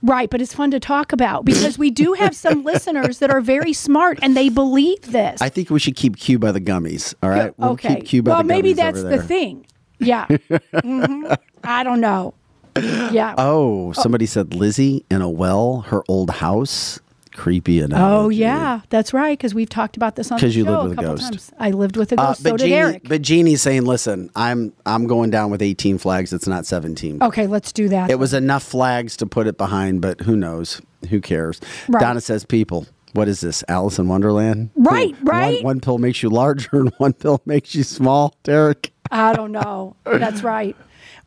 Right, 0.05 0.29
but 0.29 0.39
it's 0.39 0.53
fun 0.53 0.69
to 0.69 0.79
talk 0.79 1.13
about 1.13 1.45
because 1.45 1.79
we 1.79 1.89
do 1.89 2.13
have 2.13 2.35
some 2.35 2.63
listeners 2.71 3.17
that 3.19 3.31
are 3.31 3.41
very 3.41 3.73
smart 3.73 4.19
and 4.21 4.37
they 4.37 4.49
believe 4.49 5.11
this. 5.11 5.41
I 5.41 5.49
think 5.49 5.71
we 5.71 5.79
should 5.79 5.95
keep 5.95 6.17
Q 6.17 6.37
by 6.37 6.51
the 6.51 6.61
gummies. 6.61 7.15
All 7.23 7.29
right. 7.31 7.57
We'll 7.57 7.71
okay. 7.71 7.95
keep 7.95 8.05
Q 8.05 8.21
by 8.21 8.31
well, 8.33 8.43
maybe 8.43 8.73
that's 8.73 9.01
the 9.01 9.21
thing. 9.21 9.65
Yeah. 9.99 10.27
Mhm. 10.75 11.35
I 11.63 11.83
don't 11.83 12.01
know. 12.01 12.35
Yeah. 12.77 13.33
Oh, 13.39 13.93
somebody 13.93 14.27
said 14.27 14.53
Lizzie 14.53 15.03
in 15.09 15.21
a 15.21 15.29
well, 15.29 15.81
her 15.87 16.03
old 16.07 16.29
house. 16.29 16.99
Creepy 17.35 17.79
enough. 17.81 17.99
Oh 18.01 18.29
yeah, 18.29 18.81
that's 18.89 19.13
right. 19.13 19.37
Because 19.37 19.53
we've 19.53 19.69
talked 19.69 19.97
about 19.97 20.15
this 20.15 20.31
on 20.31 20.37
because 20.37 20.55
you 20.55 20.63
show 20.65 20.71
lived 20.83 20.89
with 20.89 20.93
a 20.93 20.95
couple 21.01 21.11
ghost. 21.17 21.23
times. 21.31 21.51
I 21.59 21.71
lived 21.71 21.97
with 21.97 22.11
a 22.13 22.19
Uh, 22.19 22.27
ghost. 22.27 22.43
so 22.43 22.51
but 22.51 22.59
did 22.59 22.71
Eric. 22.71 23.01
but 23.09 23.21
Jeannie's 23.21 23.61
saying, 23.61 23.85
"Listen, 23.85 24.29
I'm 24.35 24.73
I'm 24.85 25.05
going 25.07 25.29
down 25.31 25.51
with 25.51 25.61
18 25.61 25.97
flags. 25.97 26.31
It's 26.33 26.47
not 26.47 26.65
17. 26.65 27.19
okay, 27.21 27.47
let's 27.47 27.71
do 27.71 27.89
that. 27.89 28.09
It 28.09 28.19
was 28.19 28.33
enough 28.33 28.63
flags 28.63 29.17
to 29.17 29.25
put 29.25 29.47
it 29.47 29.57
behind, 29.57 30.01
but 30.01 30.21
who 30.21 30.35
knows? 30.35 30.81
Who 31.09 31.19
cares? 31.21 31.59
Right. 31.87 31.99
Donna 32.01 32.21
says, 32.21 32.45
"People, 32.45 32.87
what 33.13 33.27
is 33.27 33.41
this? 33.41 33.63
Alice 33.67 33.99
in 33.99 34.07
Wonderland? 34.07 34.69
Right, 34.75 35.15
right. 35.21 35.63
One, 35.63 35.79
pill 35.81 35.97
makes 35.97 36.23
you 36.23 36.29
larger, 36.29 36.69
and 36.73 36.91
one 36.97 37.13
pill 37.13 37.41
makes 37.45 37.75
you 37.75 37.83
small." 37.83 38.33
Derek, 38.43 38.91
I 39.11 39.33
don't 39.33 39.51
know. 39.51 39.95
That's 40.05 40.41
right. 40.41 40.75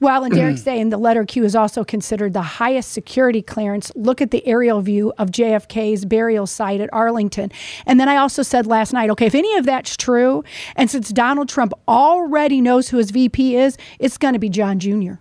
Well, 0.01 0.25
and 0.25 0.33
Derek's 0.33 0.63
saying 0.65 0.91
the 0.91 0.99
letter 0.99 1.25
Q 1.25 1.45
is 1.45 1.55
also 1.57 1.85
considered 1.85 2.33
the 2.33 2.43
highest 2.43 2.93
security 2.93 3.43
clearance. 3.43 3.91
Look 3.95 4.21
at 4.21 4.31
the 4.31 4.47
aerial 4.47 4.81
view 4.81 5.13
of 5.19 5.31
JFK's 5.31 6.05
burial 6.05 6.47
site 6.47 6.81
at 6.81 6.89
Arlington. 6.93 7.51
And 7.87 7.99
then 7.99 8.09
I 8.09 8.17
also 8.17 8.43
said 8.43 8.67
last 8.67 8.93
night, 8.93 9.11
okay, 9.11 9.27
if 9.27 9.35
any 9.35 9.55
of 9.57 9.65
that's 9.67 9.97
true, 9.97 10.45
and 10.77 10.91
since 10.91 11.11
Donald 11.11 11.49
Trump 11.49 11.73
already 11.89 12.61
knows 12.61 12.89
who 12.89 12.99
his 12.99 13.11
VP 13.11 13.57
is, 13.57 13.77
it's 13.99 14.19
going 14.19 14.35
to 14.35 14.39
be 14.39 14.49
John 14.49 14.79
Jr. 14.79 15.15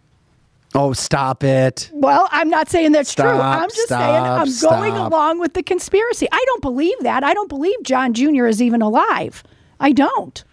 oh, 0.75 0.93
stop 0.93 1.43
it! 1.43 1.89
Well, 1.93 2.27
I'm 2.31 2.49
not 2.49 2.69
saying 2.69 2.91
that's 2.91 3.15
true. 3.15 3.25
I'm 3.25 3.69
just 3.69 3.87
saying 3.87 4.01
I'm 4.01 4.49
going 4.61 4.93
along 4.93 5.39
with 5.39 5.53
the 5.53 5.63
conspiracy. 5.63 6.27
I 6.31 6.43
don't 6.47 6.61
believe 6.61 6.97
that. 7.01 7.23
I 7.23 7.33
don't 7.33 7.49
believe 7.49 7.77
John 7.83 8.13
Jr. 8.13 8.45
is 8.45 8.61
even 8.61 8.81
alive. 8.81 9.43
I 9.79 9.91
don't. 9.91 10.43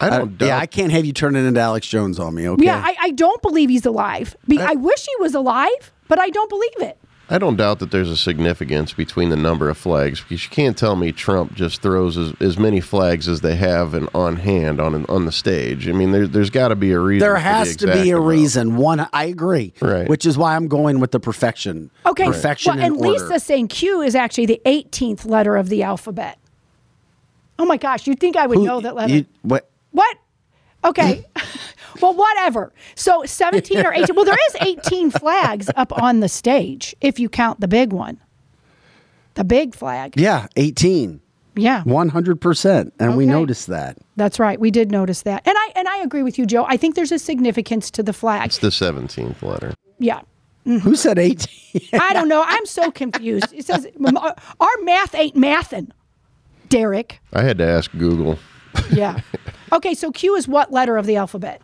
I 0.00 0.08
Uh, 0.08 0.18
don't 0.18 0.38
doubt. 0.38 0.46
yeah, 0.46 0.58
I 0.58 0.66
can't 0.66 0.92
have 0.92 1.04
you 1.04 1.12
turning 1.12 1.44
it 1.44 1.48
into 1.48 1.60
Alex 1.60 1.86
Jones 1.86 2.18
on 2.18 2.34
me. 2.34 2.48
Okay. 2.48 2.64
Yeah, 2.64 2.82
I, 2.84 2.96
I 3.00 3.10
don't 3.10 3.40
believe 3.42 3.68
he's 3.68 3.86
alive. 3.86 4.36
Be- 4.46 4.60
I 4.60 4.72
wish 4.74 5.04
he 5.06 5.12
was 5.20 5.34
alive, 5.34 5.92
but 6.08 6.18
I 6.18 6.30
don't 6.30 6.48
believe 6.48 6.80
it. 6.90 6.98
I 7.30 7.36
don't 7.36 7.56
doubt 7.56 7.78
that 7.80 7.90
there's 7.90 8.08
a 8.08 8.16
significance 8.16 8.94
between 8.94 9.28
the 9.28 9.36
number 9.36 9.68
of 9.68 9.76
flags 9.76 10.22
because 10.22 10.42
you 10.44 10.48
can't 10.48 10.78
tell 10.78 10.96
me 10.96 11.12
Trump 11.12 11.52
just 11.54 11.82
throws 11.82 12.16
as, 12.16 12.32
as 12.40 12.56
many 12.58 12.80
flags 12.80 13.28
as 13.28 13.42
they 13.42 13.54
have 13.54 13.92
in, 13.92 14.08
on 14.14 14.36
hand 14.36 14.80
on 14.80 15.04
on 15.10 15.26
the 15.26 15.32
stage. 15.32 15.86
I 15.86 15.92
mean, 15.92 16.12
there, 16.12 16.26
there's 16.26 16.48
got 16.48 16.68
to 16.68 16.74
be 16.76 16.90
a 16.92 16.98
reason. 16.98 17.20
there 17.28 17.36
for 17.36 17.42
the 17.42 17.48
has 17.50 17.76
to 17.76 17.86
be 17.88 18.10
a 18.12 18.16
amount. 18.16 18.28
reason. 18.30 18.76
One, 18.76 19.06
I 19.12 19.24
agree. 19.26 19.74
Right. 19.82 20.08
Which 20.08 20.24
is 20.24 20.38
why 20.38 20.56
I'm 20.56 20.68
going 20.68 21.00
with 21.00 21.10
the 21.10 21.20
perfection. 21.20 21.90
Okay. 22.06 22.24
Perfection 22.24 22.76
Well, 22.76 22.82
and 22.86 22.96
and 22.96 23.04
order. 23.06 23.18
Lisa's 23.24 23.42
saying 23.42 23.68
Q 23.68 24.00
is 24.00 24.14
actually 24.14 24.46
the 24.46 24.62
18th 24.64 25.26
letter 25.26 25.56
of 25.56 25.68
the 25.68 25.82
alphabet. 25.82 26.38
Oh 27.58 27.64
my 27.64 27.76
gosh, 27.76 28.06
you'd 28.06 28.20
think 28.20 28.36
I 28.36 28.46
would 28.46 28.58
Who- 28.58 28.64
know 28.66 28.80
that 28.80 28.94
letter. 28.94 29.12
you- 29.14 29.26
what? 29.42 29.68
What? 29.92 30.16
Okay. 30.84 31.24
well, 32.00 32.14
whatever. 32.14 32.72
So 32.94 33.24
17 33.24 33.84
or 33.84 33.92
18. 33.92 34.14
Well, 34.14 34.24
there 34.24 34.36
is 34.50 34.56
18 34.60 35.10
flags 35.10 35.68
up 35.76 36.00
on 36.00 36.20
the 36.20 36.28
stage 36.28 36.94
if 37.00 37.18
you 37.18 37.28
count 37.28 37.60
the 37.60 37.66
big 37.68 37.92
one. 37.92 38.20
The 39.34 39.44
big 39.44 39.74
flag. 39.74 40.14
Yeah, 40.16 40.46
18. 40.56 41.20
Yeah. 41.56 41.82
100%. 41.84 42.92
And 43.00 43.16
we 43.16 43.24
Okay. 43.24 43.32
noticed 43.32 43.66
that. 43.66 43.98
That's 44.16 44.38
right. 44.38 44.60
We 44.60 44.70
did 44.70 44.92
notice 44.92 45.22
that. 45.22 45.42
And 45.46 45.56
I 45.58 45.72
and 45.74 45.88
I 45.88 45.98
agree 45.98 46.22
with 46.22 46.38
you, 46.38 46.46
Joe. 46.46 46.64
I 46.68 46.76
think 46.76 46.94
there's 46.94 47.10
a 47.12 47.18
significance 47.18 47.90
to 47.92 48.02
the 48.04 48.12
flag. 48.12 48.46
It's 48.46 48.58
the 48.58 48.68
17th 48.68 49.42
letter. 49.42 49.74
Yeah. 49.98 50.20
Mm-hmm. 50.66 50.78
Who 50.78 50.94
said 50.94 51.18
18? 51.18 51.82
I 52.00 52.12
don't 52.12 52.28
know. 52.28 52.44
I'm 52.46 52.66
so 52.66 52.90
confused. 52.92 53.52
It 53.52 53.64
says 53.64 53.86
our 54.60 54.74
math 54.82 55.14
ain't 55.16 55.34
mathin'. 55.36 55.90
Derek. 56.68 57.20
I 57.32 57.42
had 57.42 57.58
to 57.58 57.64
ask 57.64 57.90
Google. 57.92 58.38
Yeah. 58.92 59.20
Okay, 59.70 59.92
so 59.92 60.10
Q 60.10 60.34
is 60.34 60.48
what 60.48 60.72
letter 60.72 60.96
of 60.96 61.04
the 61.04 61.16
alphabet? 61.16 61.60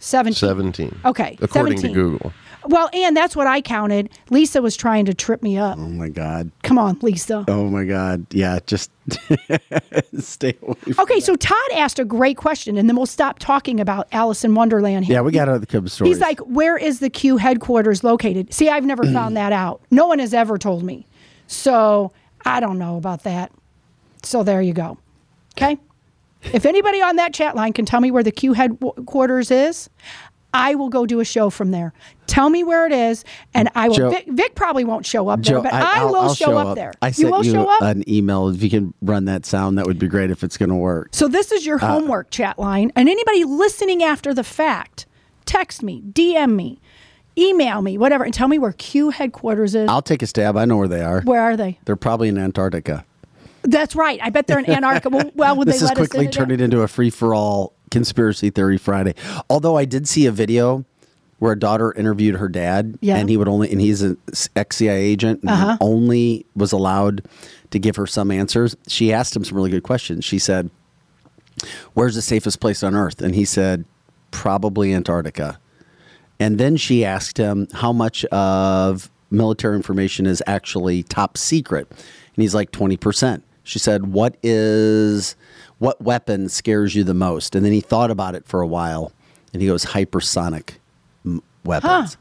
17. 0.00 0.34
17. 0.34 1.00
Okay, 1.04 1.38
According 1.40 1.78
17. 1.78 1.82
to 1.82 1.94
Google. 1.94 2.32
Well, 2.66 2.90
and 2.92 3.16
that's 3.16 3.36
what 3.36 3.46
I 3.46 3.60
counted. 3.60 4.10
Lisa 4.30 4.60
was 4.60 4.76
trying 4.76 5.04
to 5.04 5.14
trip 5.14 5.40
me 5.40 5.56
up. 5.56 5.78
Oh 5.78 5.82
my 5.88 6.08
God. 6.08 6.50
Come 6.64 6.78
on, 6.78 6.98
Lisa. 7.00 7.44
Oh 7.46 7.68
my 7.68 7.84
God. 7.84 8.26
Yeah, 8.32 8.58
just 8.66 8.90
stay 10.18 10.56
away. 10.62 10.74
From 10.74 10.94
Okay, 11.00 11.20
so 11.20 11.36
Todd 11.36 11.56
asked 11.74 11.98
a 11.98 12.04
great 12.04 12.36
question, 12.36 12.76
and 12.76 12.88
then 12.88 12.96
we'll 12.96 13.06
stop 13.06 13.38
talking 13.38 13.78
about 13.80 14.08
Alice 14.12 14.44
in 14.44 14.54
Wonderland 14.54 15.04
here. 15.04 15.14
Yeah, 15.14 15.20
we 15.20 15.30
got 15.30 15.48
other 15.48 15.66
Cubs 15.66 15.92
stories. 15.92 16.14
He's 16.16 16.20
like, 16.20 16.40
where 16.40 16.76
is 16.76 17.00
the 17.00 17.10
Q 17.10 17.36
headquarters 17.36 18.02
located? 18.02 18.52
See, 18.52 18.68
I've 18.68 18.84
never 18.84 19.04
found 19.04 19.36
that 19.36 19.52
out. 19.52 19.80
No 19.90 20.06
one 20.06 20.18
has 20.18 20.34
ever 20.34 20.58
told 20.58 20.82
me. 20.82 21.06
So 21.46 22.12
I 22.44 22.60
don't 22.60 22.78
know 22.78 22.96
about 22.96 23.22
that. 23.24 23.52
So 24.24 24.42
there 24.42 24.62
you 24.62 24.72
go. 24.72 24.98
Okay. 25.56 25.78
If 26.52 26.66
anybody 26.66 27.00
on 27.00 27.16
that 27.16 27.32
chat 27.32 27.56
line 27.56 27.72
can 27.72 27.86
tell 27.86 28.00
me 28.00 28.10
where 28.10 28.22
the 28.22 28.30
Q 28.32 28.52
headquarters 28.52 29.50
is, 29.50 29.88
I 30.52 30.74
will 30.74 30.88
go 30.90 31.06
do 31.06 31.20
a 31.20 31.24
show 31.24 31.50
from 31.50 31.70
there. 31.70 31.92
Tell 32.26 32.48
me 32.50 32.62
where 32.62 32.86
it 32.86 32.92
is, 32.92 33.24
and 33.54 33.68
I 33.74 33.88
will. 33.88 33.96
Joe- 33.96 34.10
Vic, 34.10 34.26
Vic 34.28 34.54
probably 34.54 34.84
won't 34.84 35.04
show 35.06 35.28
up 35.28 35.42
there, 35.42 35.60
but 35.60 35.72
I, 35.72 36.00
I'll- 36.00 36.08
will 36.08 36.16
I'll 36.16 36.34
show, 36.34 36.56
up, 36.56 36.76
there. 36.76 36.92
I 37.02 37.08
you 37.08 37.12
sent 37.14 37.30
will 37.32 37.44
you 37.44 37.52
show 37.52 37.68
up. 37.68 37.82
an 37.82 38.08
email. 38.08 38.48
If 38.48 38.62
you 38.62 38.70
can 38.70 38.94
run 39.02 39.24
that 39.24 39.46
sound, 39.46 39.78
that 39.78 39.86
would 39.86 39.98
be 39.98 40.06
great 40.06 40.30
if 40.30 40.44
it's 40.44 40.56
going 40.56 40.68
to 40.68 40.74
work. 40.76 41.08
So 41.12 41.28
this 41.28 41.50
is 41.50 41.62
Uh, 41.66 41.70
your 41.70 41.78
homework 41.78 42.30
chat 42.30 42.58
line, 42.58 42.92
and 42.94 43.08
anybody 43.08 43.44
listening 43.44 44.02
after 44.02 44.32
the 44.34 44.44
fact, 44.44 45.06
text 45.46 45.82
me, 45.82 46.02
DM 46.12 46.54
me, 46.54 46.78
email 47.38 47.82
me, 47.82 47.96
whatever, 47.98 48.22
and 48.22 48.32
tell 48.34 48.48
me 48.48 48.58
where 48.58 48.72
Q 48.72 49.10
headquarters 49.10 49.74
is. 49.74 49.88
I'll 49.88 50.02
take 50.02 50.22
a 50.22 50.26
stab. 50.26 50.56
I 50.56 50.66
know 50.66 50.76
where 50.76 50.88
they 50.88 51.02
are. 51.02 51.22
where 51.22 51.40
are 51.40 51.56
they? 51.56 51.78
They're 51.84 51.96
probably 51.96 52.28
in 52.28 52.38
Antarctica. 52.38 53.04
That's 53.64 53.96
right. 53.96 54.20
I 54.22 54.30
bet 54.30 54.46
they're 54.46 54.58
in 54.58 54.68
Antarctica. 54.70 55.08
Well, 55.10 55.30
well 55.34 55.56
would 55.56 55.68
this 55.68 55.80
they 55.80 55.86
is 55.86 55.90
quickly 55.92 56.26
in 56.26 56.30
turning 56.30 56.60
it? 56.60 56.64
into 56.64 56.82
a 56.82 56.88
free 56.88 57.10
for 57.10 57.34
all 57.34 57.72
conspiracy 57.90 58.50
theory 58.50 58.78
Friday. 58.78 59.14
Although 59.48 59.76
I 59.76 59.84
did 59.84 60.06
see 60.08 60.26
a 60.26 60.30
video 60.32 60.84
where 61.38 61.52
a 61.52 61.58
daughter 61.58 61.92
interviewed 61.92 62.36
her 62.36 62.48
dad, 62.48 62.98
Yeah. 63.00 63.16
and 63.16 63.28
he 63.28 63.36
would 63.36 63.48
only, 63.48 63.70
and 63.70 63.80
he's 63.80 64.02
an 64.02 64.16
ex 64.56 64.76
CIA 64.76 65.00
agent, 65.02 65.40
and 65.42 65.50
Uh-huh. 65.50 65.76
only 65.80 66.46
was 66.54 66.72
allowed 66.72 67.22
to 67.70 67.78
give 67.78 67.96
her 67.96 68.06
some 68.06 68.30
answers. 68.30 68.76
She 68.88 69.12
asked 69.12 69.34
him 69.34 69.44
some 69.44 69.56
really 69.56 69.70
good 69.70 69.82
questions. 69.82 70.24
She 70.24 70.38
said, 70.38 70.70
"Where's 71.94 72.14
the 72.14 72.22
safest 72.22 72.60
place 72.60 72.82
on 72.82 72.94
Earth?" 72.94 73.20
And 73.20 73.34
he 73.34 73.44
said, 73.44 73.84
"Probably 74.30 74.92
Antarctica." 74.94 75.58
And 76.40 76.58
then 76.58 76.76
she 76.76 77.04
asked 77.04 77.38
him 77.38 77.68
how 77.72 77.92
much 77.92 78.24
of 78.26 79.10
military 79.30 79.76
information 79.76 80.26
is 80.26 80.42
actually 80.46 81.02
top 81.04 81.36
secret. 81.38 81.86
And 81.90 82.42
he's 82.42 82.54
like 82.54 82.70
20%. 82.72 83.42
She 83.64 83.78
said, 83.78 84.12
"What 84.12 84.36
is 84.42 85.34
what 85.78 86.00
weapon 86.00 86.48
scares 86.48 86.94
you 86.94 87.02
the 87.02 87.14
most?" 87.14 87.56
And 87.56 87.64
then 87.64 87.72
he 87.72 87.80
thought 87.80 88.10
about 88.10 88.34
it 88.36 88.46
for 88.46 88.60
a 88.60 88.66
while 88.66 89.12
and 89.52 89.60
he 89.62 89.68
goes 89.68 89.86
hypersonic 89.86 90.74
m- 91.24 91.42
weapons. 91.64 92.16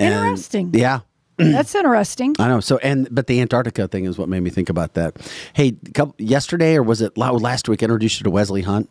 And- 0.00 0.12
Interesting. 0.14 0.70
yeah. 0.74 1.00
That's 1.36 1.72
interesting. 1.74 2.34
I 2.40 2.48
know. 2.48 2.58
So, 2.58 2.78
and 2.78 3.06
but 3.12 3.28
the 3.28 3.40
Antarctica 3.40 3.86
thing 3.86 4.04
is 4.06 4.18
what 4.18 4.28
made 4.28 4.40
me 4.40 4.50
think 4.50 4.68
about 4.68 4.94
that. 4.94 5.16
Hey, 5.52 5.76
couple, 5.94 6.16
yesterday 6.18 6.74
or 6.74 6.82
was 6.82 7.00
it 7.00 7.16
last 7.16 7.68
week? 7.68 7.80
I 7.80 7.84
introduced 7.84 8.18
you 8.18 8.24
to 8.24 8.30
Wesley 8.30 8.62
Hunt. 8.62 8.90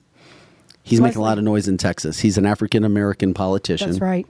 He's 0.81 1.01
making 1.01 1.19
a 1.19 1.23
lot 1.23 1.37
of 1.37 1.43
noise 1.43 1.67
in 1.67 1.77
Texas. 1.77 2.19
He's 2.19 2.37
an 2.37 2.45
African 2.45 2.85
American 2.85 3.33
politician. 3.33 3.89
That's 3.89 3.99
right. 3.99 4.25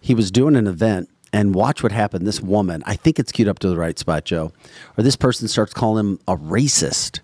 He 0.00 0.14
was 0.14 0.30
doing 0.30 0.56
an 0.56 0.66
event, 0.66 1.10
and 1.32 1.54
watch 1.54 1.82
what 1.82 1.92
happened. 1.92 2.26
This 2.26 2.40
woman, 2.40 2.82
I 2.86 2.96
think 2.96 3.18
it's 3.18 3.32
queued 3.32 3.48
up 3.48 3.58
to 3.60 3.68
the 3.68 3.76
right 3.76 3.98
spot, 3.98 4.24
Joe, 4.24 4.52
or 4.96 5.04
this 5.04 5.16
person 5.16 5.48
starts 5.48 5.74
calling 5.74 6.04
him 6.04 6.20
a 6.28 6.36
racist. 6.36 7.20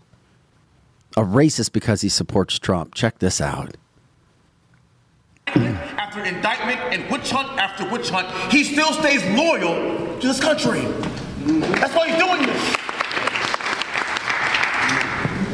A 1.17 1.23
racist 1.23 1.73
because 1.73 2.01
he 2.01 2.09
supports 2.09 2.59
Trump. 2.59 2.95
Check 2.95 3.19
this 3.21 3.41
out. 3.41 3.77
after 5.47 6.25
indictment 6.25 6.81
and 6.93 7.09
witch 7.11 7.31
hunt 7.31 7.49
after 7.61 7.89
witch 7.91 8.11
hunt, 8.11 8.27
he 8.53 8.65
still 8.65 8.93
stays 8.95 9.23
loyal 9.37 10.19
to 10.19 10.27
this 10.27 10.41
country. 10.41 10.81
That's 11.71 11.95
why 11.95 12.09
he's 12.09 12.19
doing 12.19 12.43
this. 12.47 12.77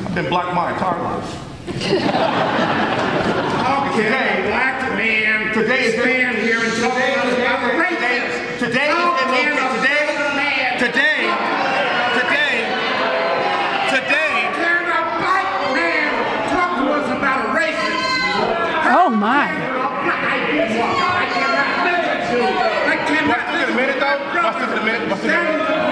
I've 0.07 0.15
been 0.15 0.29
black 0.29 0.55
my 0.55 0.73
entire 0.73 1.03
life. 1.03 1.47
today, 3.97 4.43
black 4.49 4.81
man 4.97 5.53
today 5.53 5.85
is 5.87 5.95
stand 6.01 6.39
here 6.39 6.59
and 6.63 6.73
talk 6.81 6.95
today, 6.95 7.13
about 7.15 7.71
today, 7.71 7.85
racism. 7.85 8.59
today, 8.59 8.89
How 8.91 9.15
is 9.15 9.21
can 9.21 9.29
a 9.29 9.31
today, 9.77 10.07
black 10.07 10.35
man 10.37 10.79
today, 10.79 11.21
today, 12.17 12.55
today. 13.91 14.33
Can 14.57 14.85
a 14.89 14.91
black 15.21 15.49
man 15.75 16.09
talk 16.55 16.71
to 16.81 16.85
us 16.93 17.09
about 17.19 17.41
racism? 17.57 18.09
Oh 19.11 19.17
my. 19.17 19.27
I 19.27 19.59
cannot 21.35 21.83
listen 21.83 22.31
to. 22.31 22.47
I 22.47 22.95
cannot 23.11 23.35
Watch 23.35 23.51
this 23.51 23.59
in 23.59 23.67
a 23.67 23.75
minute, 23.75 23.99
though. 23.99 24.23
Watch 24.39 24.55
this 24.55 24.71
in 24.71 24.79
a 24.79 24.85
minute. 24.85 25.11
Watch 25.11 25.19
this 25.19 25.31
in 25.31 25.35
a 25.35 25.43
minute. 25.43 25.91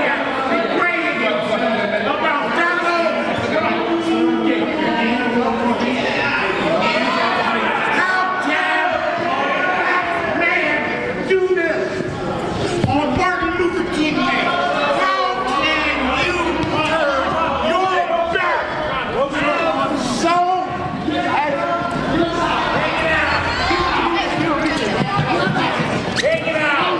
about 2.07 2.47
Donald. 2.55 3.15
How 7.99 8.23
can 8.47 8.87
a 8.87 9.03
black 9.83 10.07
man 10.39 11.27
do 11.29 11.41
this 11.59 11.91
on 12.87 13.07
Martin 13.19 13.51
Luther 13.59 13.89
King 13.97 14.15
Day? 14.15 14.47
How 15.03 15.43
can 15.59 15.91
you 16.23 16.39
turn 16.87 17.11
your 17.67 17.83
back 18.31 18.71
on 19.19 19.99
so 19.99 20.59
Take 26.19 26.49
it 26.49 26.57
out! 26.57 26.99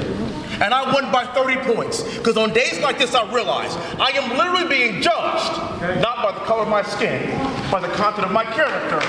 And 0.62 0.74
I 0.74 0.92
won 0.92 1.12
by 1.12 1.26
30 1.26 1.74
points. 1.74 2.02
Because 2.18 2.38
on 2.38 2.52
days 2.52 2.80
like 2.80 2.98
this, 2.98 3.14
I 3.14 3.32
realize 3.32 3.76
I 4.00 4.10
am 4.16 4.38
literally 4.38 4.68
being 4.68 5.02
judged, 5.02 6.02
not 6.02 6.24
by 6.24 6.32
the 6.32 6.46
color 6.46 6.64
of 6.64 6.70
my 6.70 6.82
skin, 6.82 7.30
by 7.72 7.80
the 7.80 7.90
content 7.90 8.26
of 8.26 8.32
my 8.32 8.44
character. 8.44 9.00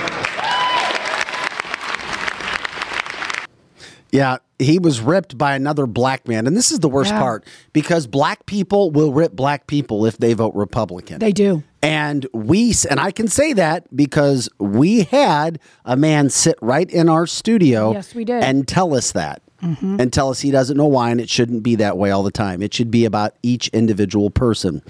Yeah, 4.11 4.39
he 4.59 4.79
was 4.79 5.01
ripped 5.01 5.39
by 5.39 5.55
another 5.55 5.87
black 5.87 6.27
man. 6.27 6.47
And 6.47 6.57
this 6.57 6.73
is 6.73 6.81
the 6.81 6.89
worst 6.89 7.11
Yeah. 7.11 7.21
part 7.21 7.45
because 7.73 8.07
black 8.07 8.45
people 8.47 8.91
will 8.91 9.13
rip 9.13 9.33
black 9.33 9.67
people 9.67 10.05
if 10.07 10.19
they 10.19 10.33
vote 10.35 10.55
Republican. 10.55 11.21
They 11.21 11.33
do. 11.33 11.63
And 11.81 12.27
we, 12.33 12.75
and 12.91 12.99
I 12.99 13.13
can 13.13 13.29
say 13.29 13.53
that 13.53 13.95
because 13.95 14.49
we 14.59 15.03
had 15.05 15.61
a 15.85 15.97
man 15.97 16.29
sit 16.29 16.59
right 16.61 16.91
in 16.91 17.09
our 17.09 17.27
studio 17.27 17.93
Yes, 17.93 18.15
we 18.17 18.25
did. 18.25 18.43
and 18.43 18.67
tell 18.67 18.95
us 18.95 19.13
that. 19.13 19.43
and 19.61 20.13
tell 20.13 20.31
us 20.31 20.39
he 20.39 20.53
doesn't 20.53 20.77
know 20.77 20.87
why, 20.87 21.11
and 21.11 21.21
it 21.21 21.29
shouldn't 21.29 21.65
be 21.65 21.75
that 21.75 21.99
way 21.99 22.13
all 22.13 22.23
the 22.23 22.31
time. 22.31 22.63
It 22.63 22.73
should 22.73 22.93
be 22.93 23.05
about 23.05 23.35
each 23.43 23.67
individual 23.71 24.31
person. 24.31 24.83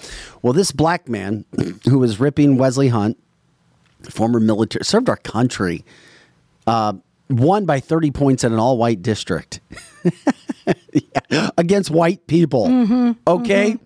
Well, 0.43 0.53
this 0.53 0.73
black 0.73 1.09
man 1.09 1.47
who 1.89 1.99
was 1.99 2.21
ripping 2.21 2.59
Wesley 2.59 2.89
Hunt, 2.89 3.17
former 4.11 4.39
military, 4.41 4.85
served 4.85 5.09
our 5.09 5.17
country, 5.17 5.87
uh, 6.67 6.93
won 7.31 7.65
by 7.67 7.81
30 7.81 8.11
points 8.11 8.45
in 8.45 8.53
an 8.53 8.59
all 8.59 8.77
white 8.79 9.03
district 9.03 9.61
Yeah, 10.93 11.51
against 11.59 11.91
white 11.91 12.27
people. 12.27 13.15
Okay. 13.27 13.77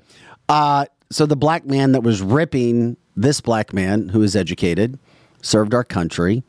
Uh, 0.49 0.87
so 1.11 1.27
the 1.27 1.37
black 1.37 1.67
man 1.67 1.93
that 1.93 2.03
was 2.03 2.23
ripping 2.23 2.97
this 3.17 3.41
black 3.41 3.73
man 3.73 4.09
who 4.09 4.23
is 4.23 4.35
educated, 4.35 4.99
served 5.43 5.75
our 5.75 5.85
country, 5.85 6.43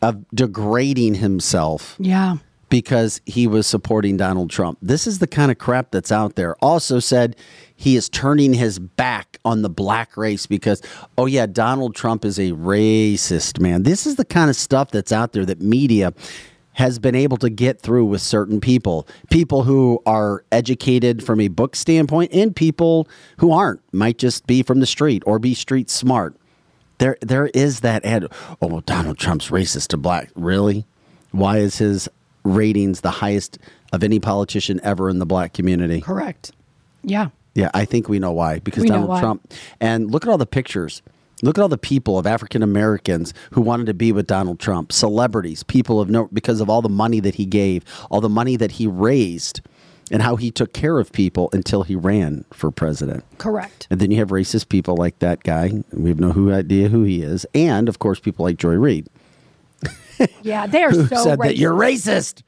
of 0.00 0.24
degrading 0.34 1.14
himself 1.16 1.96
Yeah. 1.98 2.36
because 2.68 3.20
he 3.26 3.46
was 3.48 3.66
supporting 3.66 4.16
Donald 4.16 4.50
Trump. 4.50 4.78
This 4.80 5.06
is 5.06 5.18
the 5.18 5.26
kind 5.26 5.50
of 5.50 5.58
crap 5.58 5.90
that's 5.90 6.12
out 6.12 6.36
there. 6.36 6.54
Also 6.62 7.00
said 7.00 7.34
he 7.80 7.94
is 7.94 8.08
turning 8.08 8.54
his 8.54 8.80
back 8.80 9.38
on 9.44 9.62
the 9.62 9.70
black 9.70 10.16
race 10.16 10.46
because, 10.46 10.82
oh, 11.16 11.26
yeah, 11.26 11.46
Donald 11.46 11.94
Trump 11.94 12.24
is 12.24 12.36
a 12.36 12.50
racist 12.50 13.60
man. 13.60 13.84
This 13.84 14.04
is 14.04 14.16
the 14.16 14.24
kind 14.24 14.50
of 14.50 14.56
stuff 14.56 14.90
that's 14.90 15.12
out 15.12 15.32
there 15.32 15.46
that 15.46 15.60
media 15.60 16.12
has 16.72 16.98
been 16.98 17.14
able 17.14 17.36
to 17.36 17.48
get 17.48 17.80
through 17.80 18.04
with 18.04 18.20
certain 18.20 18.60
people, 18.60 19.06
people 19.30 19.62
who 19.62 20.02
are 20.06 20.44
educated 20.50 21.24
from 21.24 21.40
a 21.40 21.46
book 21.46 21.76
standpoint 21.76 22.32
and 22.32 22.54
people 22.54 23.06
who 23.38 23.52
aren't, 23.52 23.80
might 23.94 24.18
just 24.18 24.48
be 24.48 24.64
from 24.64 24.80
the 24.80 24.86
street 24.86 25.22
or 25.24 25.38
be 25.38 25.54
street 25.54 25.88
smart. 25.88 26.34
There, 26.98 27.16
there 27.20 27.46
is 27.46 27.80
that 27.80 28.04
ad. 28.04 28.26
Oh, 28.60 28.66
well, 28.66 28.80
Donald 28.80 29.18
Trump's 29.18 29.50
racist 29.50 29.86
to 29.88 29.96
black. 29.96 30.30
Really? 30.34 30.84
Why 31.30 31.58
is 31.58 31.78
his 31.78 32.08
ratings 32.42 33.02
the 33.02 33.12
highest 33.12 33.56
of 33.92 34.02
any 34.02 34.18
politician 34.18 34.80
ever 34.82 35.08
in 35.08 35.20
the 35.20 35.26
black 35.26 35.52
community? 35.52 36.00
Correct. 36.00 36.50
Yeah. 37.04 37.28
Yeah, 37.58 37.70
I 37.74 37.84
think 37.84 38.08
we 38.08 38.20
know 38.20 38.30
why. 38.30 38.60
Because 38.60 38.84
We 38.84 38.88
Donald 38.88 39.08
why. 39.08 39.20
Trump. 39.20 39.52
And 39.80 40.10
look 40.12 40.24
at 40.24 40.30
all 40.30 40.38
the 40.38 40.46
pictures. 40.46 41.02
Look 41.42 41.58
at 41.58 41.62
all 41.62 41.68
the 41.68 41.76
people 41.76 42.16
of 42.18 42.24
African 42.26 42.62
Americans 42.62 43.34
who 43.52 43.60
wanted 43.60 43.86
to 43.86 43.94
be 43.94 44.12
with 44.12 44.28
Donald 44.28 44.60
Trump. 44.60 44.92
Celebrities, 44.92 45.64
people 45.64 46.00
of 46.00 46.08
note 46.08 46.32
because 46.32 46.60
of 46.60 46.70
all 46.70 46.82
the 46.82 46.88
money 46.88 47.18
that 47.20 47.34
he 47.34 47.46
gave, 47.46 47.84
all 48.10 48.20
the 48.20 48.28
money 48.28 48.54
that 48.56 48.72
he 48.72 48.86
raised, 48.86 49.60
and 50.10 50.22
how 50.22 50.36
he 50.36 50.50
took 50.52 50.72
care 50.72 50.98
of 51.00 51.10
people 51.12 51.50
until 51.52 51.82
he 51.82 51.96
ran 51.96 52.44
for 52.52 52.70
president. 52.70 53.24
Correct. 53.38 53.88
And 53.90 53.98
then 54.00 54.10
you 54.12 54.18
have 54.18 54.28
racist 54.28 54.68
people 54.68 54.96
like 54.96 55.18
that 55.18 55.42
guy. 55.42 55.82
We 55.92 56.10
have 56.10 56.20
no 56.20 56.30
who 56.30 56.52
idea 56.52 56.88
who 56.88 57.02
he 57.02 57.22
is. 57.22 57.44
And 57.54 57.88
of 57.88 57.98
course, 57.98 58.20
people 58.20 58.44
like 58.44 58.56
Joy 58.56 58.74
Reid 58.74 59.08
Yeah, 60.42 60.66
they 60.66 60.82
are 60.82 60.92
so 61.06 61.06
said 61.06 61.38
racist. 61.38 61.42
that 61.44 61.56
you're 61.56 61.74
racist. 61.74 62.42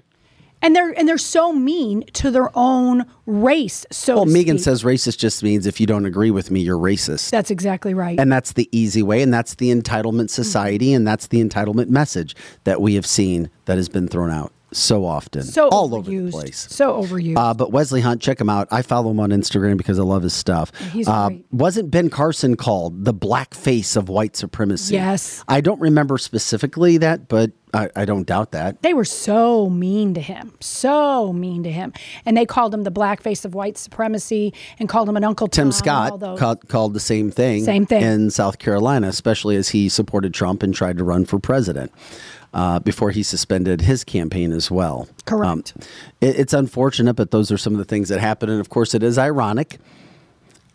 And 0.62 0.74
they're 0.76 0.90
and 0.98 1.08
they're 1.08 1.18
so 1.18 1.52
mean 1.52 2.04
to 2.14 2.30
their 2.30 2.50
own 2.56 3.04
race. 3.26 3.86
So 3.90 4.16
Well, 4.16 4.26
Megan 4.26 4.58
speak. 4.58 4.64
says 4.64 4.82
racist 4.82 5.18
just 5.18 5.42
means 5.42 5.66
if 5.66 5.80
you 5.80 5.86
don't 5.86 6.06
agree 6.06 6.30
with 6.30 6.50
me, 6.50 6.60
you're 6.60 6.78
racist. 6.78 7.30
that's 7.30 7.50
exactly 7.50 7.94
right. 7.94 8.18
And 8.18 8.30
that's 8.30 8.52
the 8.52 8.68
easy 8.72 9.02
way, 9.02 9.22
and 9.22 9.32
that's 9.32 9.54
the 9.56 9.70
entitlement 9.70 10.10
Mm-hmm. 10.30 10.42
society, 10.42 10.92
and 10.92 11.06
that's 11.06 11.26
the 11.28 11.42
entitlement 11.42 11.88
message 11.88 12.34
that 12.64 12.80
we 12.80 12.94
have 12.94 13.06
seen 13.06 13.50
that 13.66 13.76
has 13.76 13.88
been 13.88 14.08
thrown 14.08 14.30
out 14.30 14.52
so 14.72 15.04
often, 15.04 15.42
so 15.42 15.68
all 15.68 15.94
over 15.94 16.10
the 16.10 16.30
place. 16.30 16.66
So 16.70 17.02
overused. 17.02 17.36
Uh, 17.36 17.54
but 17.54 17.72
Wesley 17.72 18.00
Hunt, 18.00 18.20
check 18.22 18.40
him 18.40 18.48
out. 18.48 18.68
I 18.70 18.82
follow 18.82 19.10
him 19.10 19.20
on 19.20 19.30
Instagram 19.30 19.76
because 19.76 19.98
I 19.98 20.02
love 20.02 20.22
his 20.22 20.34
stuff. 20.34 20.74
he's 20.92 21.08
uh, 21.08 21.28
great. 21.28 21.44
Wasn't 21.50 21.90
Ben 21.90 22.10
Carson 22.10 22.56
called 22.56 23.04
the 23.04 23.12
black 23.12 23.54
face 23.54 23.96
of 23.96 24.08
white 24.08 24.36
supremacy? 24.36 24.94
Yes. 24.94 25.44
I 25.48 25.60
don't 25.60 25.80
remember 25.80 26.18
specifically 26.18 26.98
that, 26.98 27.28
but 27.28 27.52
I, 27.72 27.88
I 27.94 28.04
don't 28.04 28.26
doubt 28.26 28.52
that. 28.52 28.82
they 28.82 28.94
were 28.94 29.04
so 29.04 29.68
mean 29.70 30.14
to 30.14 30.20
him, 30.20 30.54
so 30.60 31.32
mean 31.32 31.62
to 31.62 31.70
him, 31.70 31.92
and 32.24 32.36
they 32.36 32.44
called 32.44 32.74
him 32.74 32.82
the 32.82 32.90
black 32.90 33.22
face 33.22 33.44
of 33.44 33.54
white 33.54 33.78
supremacy, 33.78 34.52
and 34.78 34.88
called 34.88 35.08
him 35.08 35.16
an 35.16 35.22
Uncle 35.24 35.46
Tim 35.46 35.66
Tom, 35.66 35.72
Scott 35.72 36.20
called, 36.38 36.68
called 36.68 36.94
the 36.94 37.00
same 37.00 37.30
thing, 37.30 37.64
Same 37.64 37.86
thing. 37.86 38.02
in 38.02 38.30
South 38.30 38.58
Carolina, 38.58 39.06
especially 39.08 39.54
as 39.56 39.68
he 39.68 39.88
supported 39.88 40.34
Trump 40.34 40.62
and 40.62 40.74
tried 40.74 40.98
to 40.98 41.04
run 41.04 41.24
for 41.24 41.38
president 41.38 41.92
uh, 42.52 42.78
before 42.80 43.10
he 43.10 43.22
suspended 43.22 43.82
his 43.82 44.04
campaign 44.04 44.52
as 44.52 44.70
well. 44.70 45.08
Correct. 45.26 45.74
it- 46.20 46.36
it's 46.38 46.52
unfortunate, 46.52 47.14
but 47.14 47.30
those 47.30 47.50
are 47.52 47.58
some 47.58 47.72
of 47.74 47.78
the 47.78 47.84
things 47.84 48.08
that 48.08 48.20
happen. 48.20 48.48
And 48.50 48.60
of 48.60 48.68
course, 48.68 48.94
it 48.94 49.02
is 49.02 49.18
ironic. 49.18 49.78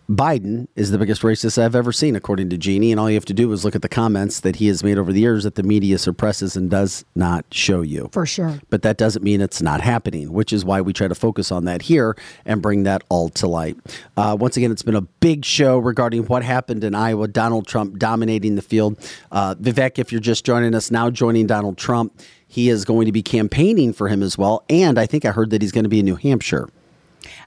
Biden 0.10 0.68
is 0.76 0.92
the 0.92 1.00
biggest 1.00 1.24
racist 1.24 1.58
I've 1.58 1.76
ever 1.76 1.92
seen, 1.92 2.16
according 2.16 2.50
to 2.52 2.58
Jeannie. 2.58 2.92
And 2.92 3.00
all 3.00 3.10
you 3.10 3.16
have 3.16 3.26
to 3.26 3.34
do 3.34 3.52
is 3.52 3.66
look 3.66 3.76
at 3.76 3.82
the 3.82 3.90
comments 3.90 4.42
that 4.42 4.58
he 4.58 4.68
has 4.68 4.84
made 4.84 5.00
over 5.00 5.12
the 5.12 5.22
years 5.22 5.44
that 5.46 5.56
the 5.56 5.64
media 5.64 5.98
suppresses 5.98 6.56
and 6.56 6.70
does 6.70 7.06
not 7.16 7.46
show 7.52 7.82
you. 7.82 8.10
for 8.12 8.26
sure. 8.26 8.60
But 8.70 8.84
that 8.84 8.98
doesn't 8.98 9.24
mean 9.24 9.42
it's 9.42 9.64
not 9.64 9.82
happening, 9.82 10.32
which 10.32 10.54
is 10.54 10.64
why 10.64 10.82
we 10.82 10.94
try 10.94 11.08
to 11.08 11.16
focus 11.16 11.52
on 11.52 11.66
that 11.66 11.82
here 11.82 12.16
and 12.46 12.62
bring 12.62 12.84
that 12.84 13.04
all 13.10 13.30
to 13.30 13.48
light. 13.48 13.78
Uh, 14.16 14.38
once 14.40 14.58
again, 14.58 14.72
it's 14.72 14.84
been 14.84 14.96
a 14.96 15.02
big 15.02 15.44
show 15.44 15.80
regarding 15.80 16.26
what 16.28 16.44
happened 16.44 16.84
in 16.84 16.94
Iowa. 16.94 17.28
Donald 17.28 17.66
Trump 17.66 17.98
dominating 17.98 18.56
the 18.56 18.62
field. 18.62 19.00
Uh, 19.32 19.56
Vivek, 19.56 19.98
if 19.98 20.12
you're 20.12 20.22
just 20.22 20.46
joining 20.46 20.76
us 20.76 20.92
now, 20.92 21.10
joining 21.10 21.48
Donald 21.48 21.78
Trump, 21.78 22.22
he 22.48 22.70
is 22.70 22.86
going 22.86 23.06
to 23.08 23.12
be 23.12 23.24
campaigning 23.24 23.92
for 23.92 24.08
him 24.08 24.22
as 24.22 24.38
well. 24.38 24.64
And 24.70 25.00
I 25.00 25.08
think 25.08 25.26
I 25.26 25.32
heard 25.32 25.50
that 25.50 25.62
he's 25.62 25.72
going 25.72 25.84
to 25.84 25.90
be 25.90 26.00
in 26.00 26.06
New 26.06 26.16
Hampshire. 26.16 26.70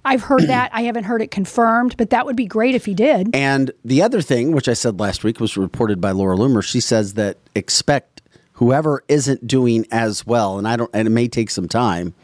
I've 0.04 0.22
heard 0.22 0.42
that. 0.42 0.70
I 0.72 0.82
haven't 0.82 1.04
heard 1.04 1.22
it 1.22 1.30
confirmed, 1.30 1.96
but 1.96 2.10
that 2.10 2.26
would 2.26 2.36
be 2.36 2.46
great 2.46 2.74
if 2.74 2.84
he 2.84 2.94
did. 2.94 3.34
And 3.34 3.70
the 3.84 4.02
other 4.02 4.22
thing, 4.22 4.52
which 4.52 4.68
I 4.68 4.72
said 4.72 5.00
last 5.00 5.24
week, 5.24 5.40
was 5.40 5.56
reported 5.56 6.00
by 6.00 6.12
Laura 6.12 6.36
Loomer. 6.36 6.62
She 6.62 6.80
says 6.80 7.14
that 7.14 7.36
expect 7.54 8.22
whoever 8.54 9.02
isn't 9.08 9.46
doing 9.46 9.86
as 9.90 10.26
well, 10.26 10.58
and 10.58 10.66
I 10.66 10.76
don't, 10.76 10.90
and 10.92 11.06
it 11.06 11.10
may 11.10 11.28
take 11.28 11.50
some 11.50 11.68
time. 11.68 12.14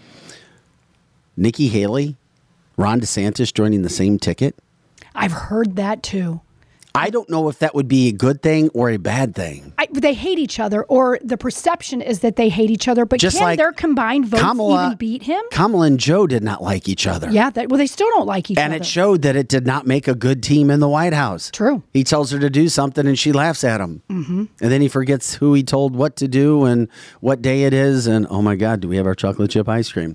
Nikki 1.37 1.69
Haley, 1.69 2.17
Ron 2.77 3.01
DeSantis 3.01 3.53
joining 3.53 3.83
the 3.83 3.89
same 3.89 4.19
ticket. 4.19 4.55
I've 5.15 5.33
heard 5.33 5.77
that 5.77 6.03
too. 6.03 6.41
I 6.97 7.11
don't 7.11 7.29
know 7.29 7.49
if 7.49 7.59
that 7.59 7.75
would 7.75 7.89
be 7.89 8.09
a 8.09 8.13
good 8.13 8.41
thing 8.41 8.69
or 8.69 8.89
a 8.89 8.99
bad 8.99 9.35
thing. 9.35 9.73
I, 9.79 9.89
they 9.91 10.15
hate 10.15 10.39
each 10.39 10.61
other, 10.61 10.85
or 10.85 11.19
the 11.23 11.37
perception 11.37 12.01
is 12.01 12.21
that 12.21 12.37
they 12.37 12.49
hate 12.49 12.71
each 12.71 12.87
other. 12.87 13.05
But 13.05 13.19
Just 13.19 13.39
can 13.39 13.45
like 13.45 13.59
their 13.59 13.73
combined 13.73 14.27
votes 14.29 14.43
Kamala- 14.43 14.87
even 14.87 14.97
beat 14.97 15.25
him? 15.25 15.43
Kamala 15.51 15.87
and 15.87 15.99
Joe 15.99 16.29
did 16.29 16.45
not 16.45 16.63
like 16.63 16.89
each 16.89 17.09
other. 17.09 17.29
Yeah, 17.31 17.51
that, 17.51 17.69
well, 17.69 17.79
they 17.79 17.89
still 17.89 18.09
don't 18.11 18.27
like 18.27 18.49
each 18.49 18.59
And 18.59 18.67
other. 18.67 18.75
And 18.77 18.85
it 18.85 18.87
showed 18.87 19.23
that 19.23 19.35
it 19.35 19.49
did 19.49 19.67
not 19.67 19.89
make 19.89 20.07
a 20.07 20.15
good 20.15 20.41
team 20.41 20.71
in 20.71 20.79
the 20.79 20.89
White 20.89 21.15
House. 21.15 21.51
True. 21.51 21.83
He 21.93 22.05
tells 22.05 22.31
her 22.31 22.39
to 22.39 22.49
do 22.49 22.69
something 22.69 23.07
and 23.09 23.19
she 23.19 23.33
laughs 23.33 23.65
at 23.65 23.81
him. 23.81 24.03
Mm-hmm. 24.09 24.45
And 24.61 24.73
then 24.73 24.81
he 24.81 24.87
forgets 24.89 25.35
who 25.35 25.53
he 25.55 25.65
told 25.65 25.97
what 25.97 26.15
to 26.17 26.29
do 26.29 26.65
and 26.65 26.89
what 27.21 27.43
day 27.43 27.65
it 27.65 27.73
is. 27.75 28.07
And 28.07 28.25
oh 28.31 28.41
my 28.41 28.55
God, 28.55 28.79
do 28.81 28.89
we 28.89 28.97
have 28.99 29.07
our 29.07 29.17
chocolate 29.17 29.51
chip 29.51 29.69
ice 29.69 29.91
cream? 29.91 30.15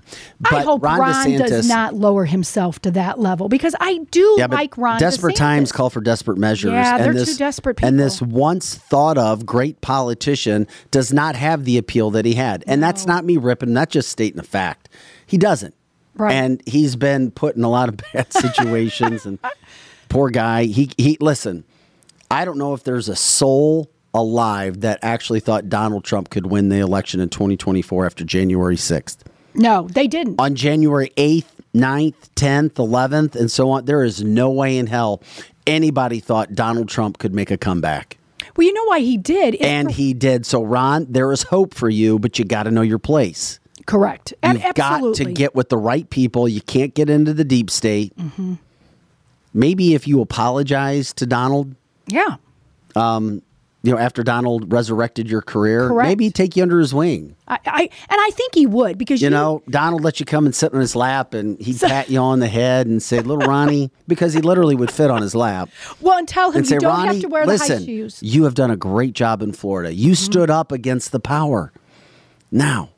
I 0.50 0.62
hope 0.62 0.82
Ron, 0.82 1.36
does 1.36 1.68
not 1.68 1.94
lower 1.94 2.24
himself 2.24 2.80
to 2.82 2.90
that 2.92 3.18
level 3.18 3.50
because 3.50 3.74
I 3.80 3.98
do 4.10 4.36
Yeah, 4.38 4.46
like 4.46 4.78
Ron. 4.78 4.98
desperate 4.98 5.34
DeSantis. 5.34 5.38
times 5.38 5.72
call 5.72 5.90
for 5.90 6.00
desperate 6.00 6.38
measures. 6.38 6.69
Yeah, 6.72 6.96
and 6.96 7.04
they're 7.04 7.12
this, 7.14 7.32
two 7.32 7.38
desperate 7.38 7.82
And 7.82 7.98
this 7.98 8.20
once 8.22 8.74
thought 8.74 9.18
of 9.18 9.44
great 9.46 9.80
politician 9.80 10.66
does 10.90 11.12
not 11.12 11.36
have 11.36 11.64
the 11.64 11.78
appeal 11.78 12.10
that 12.12 12.24
he 12.24 12.34
had. 12.34 12.64
And 12.66 12.82
that's 12.82 13.06
not 13.06 13.24
me 13.24 13.36
ripping, 13.36 13.74
that's 13.74 13.92
just 13.92 14.08
stating 14.08 14.38
a 14.38 14.44
fact. 14.44 14.88
He 15.26 15.38
doesn't. 15.38 15.74
Right. 16.14 16.32
And 16.34 16.62
he's 16.66 16.96
been 16.96 17.30
put 17.30 17.56
in 17.56 17.62
a 17.64 17.70
lot 17.70 17.88
of 17.88 17.96
bad 18.12 18.32
situations 18.32 19.24
and 19.26 19.38
poor 20.08 20.30
guy. 20.30 20.64
He 20.64 20.90
he 20.98 21.16
listen, 21.20 21.64
I 22.30 22.44
don't 22.44 22.58
know 22.58 22.74
if 22.74 22.84
there's 22.84 23.08
a 23.08 23.16
soul 23.16 23.90
alive 24.12 24.80
that 24.80 24.98
actually 25.02 25.40
thought 25.40 25.68
Donald 25.68 26.04
Trump 26.04 26.30
could 26.30 26.46
win 26.46 26.68
the 26.68 26.78
election 26.78 27.20
in 27.20 27.28
2024 27.28 28.06
after 28.06 28.24
January 28.24 28.74
6th 28.74 29.18
No, 29.54 29.86
they 29.86 30.08
didn't. 30.08 30.40
on 30.40 30.56
January 30.56 31.12
8th, 31.16 31.44
9th, 31.72 32.14
10th, 32.34 32.72
11th, 32.72 33.36
and 33.36 33.48
so 33.50 33.70
on, 33.70 33.84
there 33.84 34.02
is 34.02 34.24
no 34.24 34.50
way 34.50 34.76
in 34.76 34.88
hell 34.88 35.22
anybody 35.70 36.20
thought 36.20 36.54
Donald 36.54 36.88
Trump 36.88 37.18
could 37.18 37.34
make 37.34 37.50
a 37.50 37.56
comeback. 37.56 38.18
Well, 38.56 38.66
you 38.66 38.72
know 38.74 38.84
why 38.84 39.00
he 39.00 39.16
did. 39.16 39.54
And 39.56 39.90
he 39.90 40.12
did. 40.12 40.44
So, 40.44 40.62
Ron, 40.62 41.06
there 41.08 41.30
is 41.32 41.44
hope 41.44 41.72
for 41.74 41.88
you, 41.88 42.18
but 42.18 42.38
you 42.38 42.44
got 42.44 42.64
to 42.64 42.70
know 42.70 42.82
your 42.82 42.98
place. 42.98 43.58
correct. 43.86 44.34
You've 44.44 44.62
Ab- 44.62 44.74
got 44.74 45.14
to 45.16 45.24
get 45.24 45.54
with 45.54 45.68
the 45.68 45.78
right 45.78 46.08
people. 46.10 46.48
You 46.48 46.60
can't 46.60 46.94
get 46.94 47.08
into 47.10 47.32
the 47.32 47.44
deep 47.44 47.70
state. 47.70 48.14
Mm-hmm. 48.16 48.54
Maybe 49.54 49.94
if 49.94 50.06
you 50.06 50.20
apologize 50.20 51.12
to 51.14 51.26
Donald, 51.26 51.74
Yeah. 52.06 52.36
You 53.82 53.90
know, 53.90 53.98
after 53.98 54.22
Donald 54.22 54.70
resurrected 54.70 55.30
your 55.30 55.40
career, 55.40 55.88
Correct. 55.88 56.06
maybe 56.08 56.24
he'd 56.24 56.34
take 56.34 56.54
you 56.54 56.62
under 56.62 56.78
his 56.78 56.92
wing. 56.92 57.34
I, 57.48 57.58
I 57.64 57.80
and 57.82 57.90
I 58.20 58.30
think 58.32 58.54
he 58.54 58.66
would 58.66 58.98
because 58.98 59.22
You 59.22 59.30
know, 59.30 59.62
Donald 59.70 60.02
let 60.04 60.20
you 60.20 60.26
come 60.26 60.44
and 60.44 60.54
sit 60.54 60.74
on 60.74 60.80
his 60.80 60.94
lap 60.94 61.32
and 61.32 61.58
he'd 61.58 61.80
pat 61.80 62.10
you 62.10 62.18
on 62.18 62.40
the 62.40 62.48
head 62.48 62.86
and 62.86 63.02
say, 63.02 63.20
Little 63.20 63.48
Ronnie, 63.48 63.90
because 64.08 64.34
he 64.34 64.40
literally 64.42 64.74
would 64.76 64.90
fit 64.90 65.10
on 65.10 65.22
his 65.22 65.34
lap. 65.34 65.70
well, 66.00 66.18
and 66.18 66.28
tell 66.28 66.50
him 66.50 66.58
and 66.58 66.66
you 66.66 66.70
say, 66.70 66.78
don't 66.78 66.90
Ronnie, 66.90 67.14
have 67.14 67.20
to 67.22 67.28
wear 67.28 67.46
listen, 67.46 67.68
the 67.68 67.74
high 67.78 67.86
shoes. 67.86 68.16
Mm-hmm. 68.16 68.26
you 68.26 68.44
have 68.44 68.54
done 68.54 68.70
a 68.70 68.76
great 68.76 69.14
job 69.14 69.40
in 69.40 69.52
Florida. 69.52 69.94
You 69.94 70.14
stood 70.14 70.50
up 70.50 70.72
against 70.72 71.10
the 71.10 71.20
power. 71.20 71.72
Now, 72.50 72.90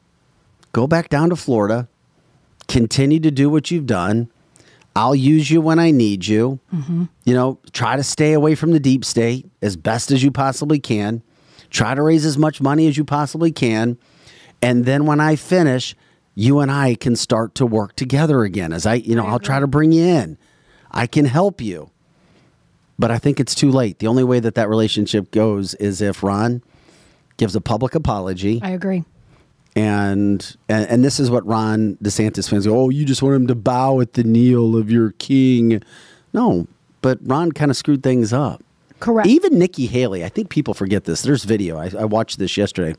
go 0.73 0.89
back 0.89 1.09
down 1.09 1.31
to 1.31 1.37
Florida, 1.37 1.87
continue 2.67 3.21
to 3.21 3.31
do 3.31 3.49
what 3.49 3.71
you've 3.71 3.87
done. 3.87 4.31
I'll 4.95 5.15
use 5.15 5.51
you 5.51 5.61
when 5.61 5.79
I 5.79 5.91
need 5.91 6.27
you. 6.27 6.61
Mm-hmm. 6.73 7.05
You 7.25 7.35
know, 7.35 7.59
try 7.73 7.97
to 7.97 8.03
stay 8.03 8.33
away 8.33 8.55
from 8.55 8.73
the 8.73 8.81
deep 8.81 9.05
state 9.05 9.51
as 9.63 9.77
best 9.77 10.11
as 10.11 10.23
you 10.23 10.31
possibly 10.31 10.79
can. 10.79 11.23
Try 11.71 11.95
to 11.95 12.03
raise 12.03 12.27
as 12.27 12.37
much 12.37 12.61
money 12.61 12.87
as 12.87 12.97
you 12.99 13.05
possibly 13.05 13.51
can. 13.51 13.97
And 14.61 14.85
then 14.85 15.07
when 15.07 15.21
I 15.21 15.37
finish, 15.37 15.97
you 16.35 16.61
and 16.61 16.71
I 16.71 16.95
can 16.95 17.17
start 17.17 17.55
to 17.57 17.67
work 17.67 17.97
together 17.97 18.45
again. 18.45 18.73
As 18.73 18.87
I, 18.87 18.95
you 18.95 19.15
know, 19.15 19.27
I'll 19.27 19.39
try 19.39 19.61
to 19.61 19.67
bring 19.67 19.93
you 19.93 20.05
in. 20.05 20.39
I 20.91 21.07
can 21.07 21.25
help 21.25 21.61
you. 21.61 21.91
But 22.99 23.11
I 23.11 23.19
think 23.19 23.41
it's 23.41 23.55
too 23.55 23.71
late. 23.71 23.99
The 23.99 24.07
only 24.07 24.23
way 24.23 24.39
that 24.41 24.55
that 24.55 24.69
relationship 24.69 25.31
goes 25.31 25.75
is 25.75 26.01
if 26.01 26.23
Ron 26.23 26.63
gives 27.39 27.57
a 27.57 27.61
public 27.61 27.95
apology 27.95 28.61
I 28.63 28.71
agree. 28.71 29.05
And 29.75 30.57
and, 30.69 30.89
and 30.89 31.05
this 31.05 31.19
is 31.19 31.31
what 31.31 31.47
Ron 31.47 31.97
DeSantis 32.03 32.49
fans 32.49 32.67
go, 32.67 32.79
oh, 32.79 32.89
you 32.91 33.05
just 33.05 33.23
want 33.23 33.37
him 33.37 33.47
to 33.47 33.55
bow 33.55 34.01
at 34.01 34.15
the 34.15 34.25
kneel 34.25 34.77
of 34.77 34.91
your 34.91 35.13
king. 35.13 35.83
No, 36.33 36.67
but 37.01 37.19
Ron 37.23 37.53
kind 37.53 37.71
of 37.71 37.77
screwed 37.77 38.03
things 38.03 38.33
up. 38.33 38.63
Correct. 39.01 39.29
Even 39.29 39.59
Nikki 39.59 39.87
Haley, 39.87 40.25
I 40.25 40.29
think 40.29 40.49
people 40.49 40.75
forget 40.75 41.05
this. 41.05 41.23
There's 41.23 41.45
video. 41.45 41.77
I, 41.77 41.91
I 41.99 42.05
watched 42.05 42.39
this 42.39 42.57
yesterday. 42.57 42.95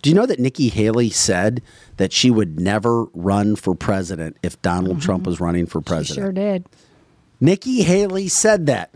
Do 0.00 0.10
you 0.10 0.16
know 0.16 0.26
that 0.26 0.38
Nikki 0.38 0.68
Haley 0.68 1.10
said 1.10 1.62
that 1.96 2.12
she 2.12 2.30
would 2.30 2.60
never 2.60 3.04
run 3.12 3.56
for 3.56 3.74
president 3.74 4.36
if 4.42 4.60
Donald 4.62 5.00
Trump 5.02 5.26
was 5.26 5.40
running 5.40 5.66
for 5.66 5.80
Mm-hmm. 5.80 5.84
She 5.84 5.94
president? 5.94 6.24
sure 6.24 6.32
did. 6.32 6.66
Nikki 7.40 7.82
Haley 7.82 8.28
said 8.28 8.66
that. 8.66 8.94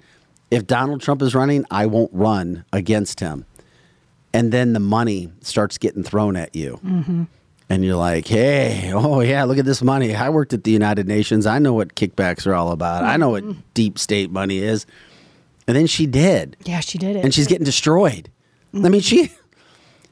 If 0.51 0.67
Donald 0.67 1.01
Trump 1.01 1.23
is 1.23 1.35
running, 1.35 1.65
I 1.71 1.87
won't 1.87 2.11
run 2.13 2.65
against 2.73 3.21
him. 3.21 3.45
And 4.33 4.53
then 4.53 4.73
the 4.75 4.81
money 4.81 5.31
starts 5.41 5.77
getting 5.79 6.03
thrown 6.05 6.37
at 6.37 6.55
you. 6.55 6.79
Mm-hmm. 6.85 7.25
And 7.69 7.85
you're 7.85 7.97
like, 7.97 8.27
hey, 8.27 8.91
oh, 8.95 9.21
yeah, 9.21 9.45
look 9.45 9.59
at 9.59 9.65
this 9.65 9.81
money. 9.83 10.15
I 10.15 10.29
worked 10.29 10.53
at 10.53 10.65
the 10.65 10.71
United 10.73 11.07
Nations. 11.07 11.47
I 11.47 11.59
know 11.61 11.73
what 11.73 11.95
kickbacks 11.95 12.47
are 12.47 12.55
all 12.55 12.73
about. 12.73 13.05
I 13.05 13.17
know 13.17 13.31
what 13.31 13.45
Mm-hmm. 13.45 13.61
deep 13.75 13.99
state 13.99 14.31
money 14.31 14.59
is. 14.59 14.87
And 15.69 15.77
then 15.77 15.87
she 15.87 16.07
did. 16.07 16.57
Yeah, 16.65 16.81
she 16.81 16.99
did 16.99 17.17
it. 17.17 17.25
And 17.25 17.33
she's 17.33 17.47
getting 17.47 17.65
destroyed. 17.65 18.29
I 18.75 18.89
mean, 18.89 19.01
she 19.01 19.31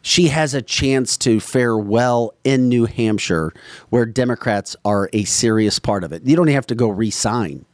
she 0.02 0.28
has 0.28 0.54
a 0.54 0.62
chance 0.62 1.16
to 1.18 1.40
fare 1.40 1.76
well 1.76 2.32
in 2.44 2.68
New 2.68 2.86
Hampshire, 2.86 3.52
where 3.90 4.06
Democrats 4.06 4.74
are 4.84 5.10
a 5.12 5.24
serious 5.24 5.78
part 5.80 6.02
of 6.04 6.12
it. 6.12 6.22
You 6.24 6.34
don't 6.36 6.46
have 6.48 6.66
to 6.68 6.74
go 6.76 6.88
re-sign 6.88 7.64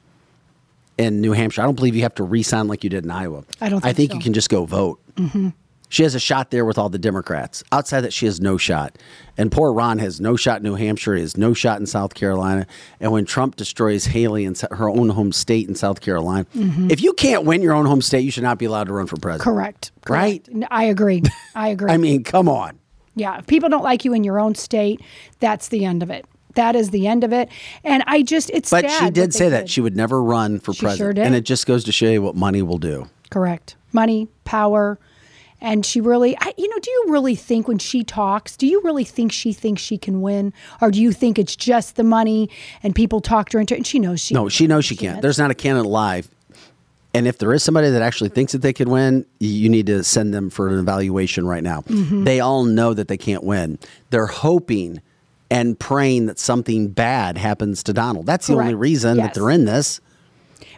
in 0.96 1.20
New 1.20 1.32
Hampshire. 1.32 1.62
I 1.62 1.64
don't 1.64 1.74
believe 1.74 1.94
you 1.96 2.02
have 2.02 2.14
to 2.16 2.22
re-sign 2.22 2.68
like 2.68 2.84
you 2.84 2.90
did 2.90 3.04
in 3.04 3.10
Iowa. 3.10 3.44
I 3.60 3.68
don't 3.68 3.84
I 3.84 3.88
think 3.92 3.96
think 3.96 4.10
so. 4.12 4.16
you 4.16 4.22
can 4.22 4.32
just 4.34 4.48
go 4.50 4.64
vote. 4.64 5.00
hmm 5.18 5.50
She 5.94 6.02
has 6.02 6.16
a 6.16 6.18
shot 6.18 6.50
there 6.50 6.64
with 6.64 6.76
all 6.76 6.88
the 6.88 6.98
Democrats. 6.98 7.62
Outside 7.70 8.00
that, 8.00 8.12
she 8.12 8.26
has 8.26 8.40
no 8.40 8.56
shot. 8.56 8.98
And 9.38 9.52
poor 9.52 9.72
Ron 9.72 10.00
has 10.00 10.20
no 10.20 10.34
shot 10.34 10.56
in 10.56 10.64
New 10.64 10.74
Hampshire. 10.74 11.14
He 11.14 11.20
has 11.20 11.36
no 11.36 11.54
shot 11.54 11.78
in 11.78 11.86
South 11.86 12.14
Carolina. 12.14 12.66
And 12.98 13.12
when 13.12 13.24
Trump 13.24 13.54
destroys 13.54 14.06
Haley 14.06 14.44
in 14.44 14.56
her 14.72 14.88
own 14.90 15.10
home 15.10 15.30
state 15.30 15.68
in 15.68 15.76
South 15.76 16.00
Carolina, 16.00 16.46
Mhm. 16.56 16.90
if 16.90 17.00
you 17.00 17.12
can't 17.12 17.44
win 17.44 17.62
your 17.62 17.74
own 17.74 17.86
home 17.86 18.02
state, 18.02 18.24
you 18.24 18.32
should 18.32 18.42
not 18.42 18.58
be 18.58 18.64
allowed 18.64 18.88
to 18.88 18.92
run 18.92 19.06
for 19.06 19.14
president. 19.18 19.44
Correct. 19.44 19.92
Right? 20.08 20.44
I 20.68 20.82
agree. 20.86 21.22
I 21.54 21.68
agree. 21.68 21.92
I 21.92 21.96
mean, 21.96 22.24
come 22.24 22.48
on. 22.48 22.72
yeah, 23.14 23.38
if 23.38 23.46
people 23.46 23.68
don't 23.68 23.84
like 23.84 24.04
you 24.04 24.14
in 24.14 24.24
your 24.24 24.40
own 24.40 24.56
state, 24.56 25.00
that's 25.38 25.68
the 25.68 25.84
end 25.84 26.02
of 26.02 26.10
it. 26.10 26.26
That 26.56 26.74
is 26.74 26.90
the 26.90 27.06
end 27.06 27.22
of 27.22 27.32
it. 27.32 27.48
And 27.84 28.02
I 28.08 28.22
just, 28.22 28.50
it's 28.52 28.68
But 28.68 28.90
she 28.90 29.10
did 29.10 29.32
say 29.32 29.48
that 29.48 29.68
she 29.70 29.80
would 29.80 29.94
never 29.94 30.20
run 30.20 30.58
for 30.58 30.72
She 30.72 30.80
sure 30.80 30.88
president. 30.88 31.14
did. 31.16 31.26
And 31.26 31.34
it 31.36 31.44
just 31.44 31.68
goes 31.68 31.84
to 31.84 31.92
show 31.92 32.06
you 32.10 32.20
what 32.20 32.34
money 32.34 32.62
will 32.62 32.78
do. 32.78 33.06
Correct. 33.30 33.76
Money, 33.92 34.26
power. 34.44 34.98
And 35.64 35.84
she 35.84 36.00
really, 36.02 36.36
I, 36.38 36.52
you 36.58 36.68
know, 36.68 36.78
do 36.78 36.90
you 36.90 37.06
really 37.08 37.34
think 37.34 37.66
when 37.66 37.78
she 37.78 38.04
talks, 38.04 38.54
do 38.56 38.66
you 38.66 38.82
really 38.82 39.02
think 39.02 39.32
she 39.32 39.54
thinks 39.54 39.80
she 39.80 39.96
can 39.96 40.20
win? 40.20 40.52
Or 40.82 40.90
do 40.90 41.00
you 41.00 41.10
think 41.10 41.38
it's 41.38 41.56
just 41.56 41.96
the 41.96 42.04
money 42.04 42.50
and 42.82 42.94
people 42.94 43.20
talked 43.22 43.54
her 43.54 43.58
into 43.60 43.72
it 43.74 43.78
and 43.78 43.86
she 43.86 43.98
knows 43.98 44.20
she 44.20 44.34
no, 44.34 44.50
she 44.50 44.66
knows 44.66 44.84
she 44.84 44.94
can't. 44.94 45.22
There's 45.22 45.38
not 45.38 45.50
a 45.50 45.54
candidate 45.54 45.86
alive. 45.86 46.28
And 47.14 47.26
if 47.26 47.38
there 47.38 47.52
is 47.54 47.62
somebody 47.62 47.88
that 47.90 48.02
actually 48.02 48.28
thinks 48.30 48.52
that 48.52 48.58
they 48.62 48.72
can 48.74 48.90
win, 48.90 49.24
you 49.40 49.68
need 49.70 49.86
to 49.86 50.04
send 50.04 50.34
them 50.34 50.50
for 50.50 50.68
an 50.68 50.78
evaluation 50.78 51.46
right 51.46 51.62
now. 51.62 51.80
Mhm. 51.82 52.24
They 52.26 52.40
all 52.40 52.64
know 52.64 52.92
that 52.92 53.08
they 53.08 53.16
can't 53.16 53.42
win. 53.42 53.78
They're 54.10 54.26
hoping 54.26 55.00
and 55.50 55.78
praying 55.78 56.26
that 56.26 56.38
something 56.38 56.88
bad 56.88 57.38
happens 57.38 57.82
to 57.84 57.92
Donald. 57.92 58.26
That's 58.26 58.48
the 58.48 58.54
only 58.54 58.64
Correct. 58.72 58.80
reason 58.80 59.16
that 59.18 59.32
they're 59.34 59.50
in 59.50 59.64
this. 59.64 60.00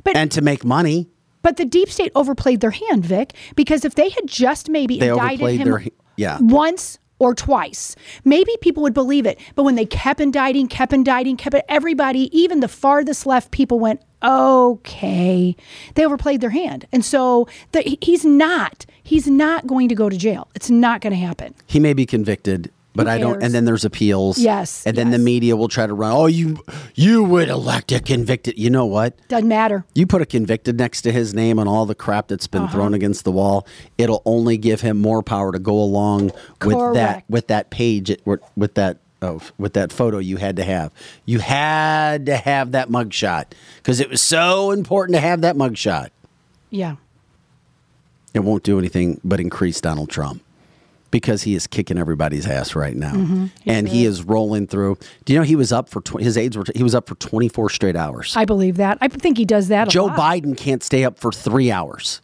But- 0.04 0.16
and 0.16 0.30
to 0.32 0.42
make 0.42 0.64
money. 0.64 1.08
But 1.46 1.58
the 1.58 1.64
deep 1.64 1.88
state 1.90 2.10
overplayed 2.16 2.60
their 2.60 2.72
hand, 2.72 3.04
Vic, 3.04 3.32
because 3.54 3.84
if 3.84 3.94
they 3.94 4.08
had 4.08 4.26
just 4.26 4.68
maybe 4.68 4.98
They 4.98 5.10
indicted 5.10 5.60
him 5.60 5.68
their 5.68 5.84
yeah. 6.16 6.38
once 6.40 6.98
or 7.20 7.36
twice, 7.36 7.94
maybe 8.24 8.50
people 8.60 8.82
would 8.82 8.94
believe 8.94 9.26
it. 9.26 9.38
But 9.54 9.62
when 9.62 9.76
they 9.76 9.86
kept 9.86 10.20
indicting, 10.20 10.66
kept 10.66 10.92
indicting, 10.92 11.36
kept 11.36 11.54
it, 11.54 11.64
everybody, 11.68 12.36
even 12.36 12.58
the 12.58 12.66
farthest 12.66 13.26
left 13.26 13.52
people 13.52 13.78
went, 13.78 14.02
okay, 14.24 15.54
they 15.94 16.04
overplayed 16.04 16.40
their 16.40 16.50
hand. 16.50 16.88
And 16.90 17.04
so 17.04 17.46
the, 17.70 17.96
he's 18.02 18.24
not, 18.24 18.84
he's 19.04 19.28
not 19.28 19.68
going 19.68 19.88
to 19.88 19.94
go 19.94 20.08
to 20.08 20.16
jail. 20.16 20.48
It's 20.56 20.68
not 20.68 21.00
going 21.00 21.12
to 21.12 21.16
happen. 21.16 21.54
He 21.68 21.78
may 21.78 21.92
be 21.92 22.06
convicted, 22.06 22.72
but 22.96 23.06
I 23.06 23.18
don't. 23.18 23.42
And 23.42 23.52
then 23.54 23.64
there's 23.64 23.84
appeals. 23.84 24.38
Yes, 24.38 24.84
And 24.86 24.96
then 24.96 25.10
the 25.10 25.18
media 25.18 25.54
will 25.56 25.68
try 25.68 25.86
to 25.86 25.94
run. 25.94 26.12
Oh, 26.12 26.26
you 26.26 26.58
you 26.94 27.22
would 27.24 27.48
elect 27.48 27.92
a 27.92 28.00
convicted. 28.00 28.58
You 28.58 28.70
know 28.70 28.86
what? 28.86 29.16
Doesn't 29.28 29.48
matter. 29.48 29.84
You 29.94 30.06
put 30.06 30.22
a 30.22 30.26
convicted 30.26 30.78
next 30.78 31.02
to 31.02 31.12
his 31.12 31.34
name 31.34 31.58
and 31.58 31.68
all 31.68 31.86
the 31.86 31.94
crap 31.94 32.28
that's 32.28 32.46
been 32.46 32.62
Uh-huh. 32.62 32.72
thrown 32.72 32.94
against 32.94 33.24
the 33.24 33.32
wall. 33.32 33.66
It'll 33.98 34.22
only 34.24 34.56
give 34.58 34.80
him 34.80 34.98
more 35.00 35.22
power 35.22 35.52
to 35.52 35.58
go 35.58 35.78
along 35.78 36.32
with 36.64 36.94
that 36.94 37.24
with 37.28 37.46
that 37.48 37.70
page 37.70 38.16
with 38.24 38.74
that 38.74 38.98
oh, 39.22 39.40
with 39.58 39.74
that 39.74 39.92
photo 39.92 40.18
you 40.18 40.36
had 40.38 40.56
to 40.56 40.64
have. 40.64 40.90
You 41.24 41.38
had 41.40 42.26
to 42.26 42.36
have 42.36 42.72
that 42.72 42.88
mugshot 42.88 43.44
because 43.76 44.00
it 44.00 44.08
was 44.10 44.20
so 44.22 44.70
important 44.70 45.14
to 45.16 45.20
have 45.20 45.42
that 45.42 45.56
mugshot. 45.56 46.08
Yeah. 46.70 46.96
It 48.34 48.40
won't 48.44 48.62
do 48.64 48.78
anything 48.78 49.20
but 49.24 49.40
increase 49.40 49.80
Donald 49.80 50.10
Trump 50.10 50.42
because 51.16 51.42
he 51.44 51.54
is 51.54 51.66
kicking 51.66 51.96
everybody's 51.98 52.46
ass 52.46 52.74
right 52.74 52.94
now, 52.96 53.12
Mhm. 53.14 53.50
He 53.62 53.70
and 53.70 53.88
he 53.88 54.04
is 54.04 54.22
rolling 54.22 54.66
through. 54.66 54.98
Do 55.24 55.32
you 55.32 55.38
know 55.38 55.44
he 55.44 55.56
was 55.56 55.72
up 55.72 55.88
for 55.88 56.00
tw- 56.02 56.20
his 56.20 56.36
aides 56.36 56.56
were 56.56 56.64
he 56.74 56.82
was 56.82 56.94
up 56.94 57.08
for 57.08 57.14
twenty 57.14 57.48
four 57.48 57.70
straight 57.70 57.96
hours. 57.96 58.34
I 58.36 58.44
believe 58.44 58.76
that. 58.76 58.98
I 59.00 59.08
think 59.08 59.38
he 59.38 59.44
does 59.46 59.68
that 59.68 59.88
a 59.88 59.90
Joe. 59.90 60.08
Biden 60.10 60.56
can't 60.56 60.82
stay 60.82 61.04
up 61.04 61.18
for 61.18 61.32
three 61.32 61.70
hours 61.70 62.20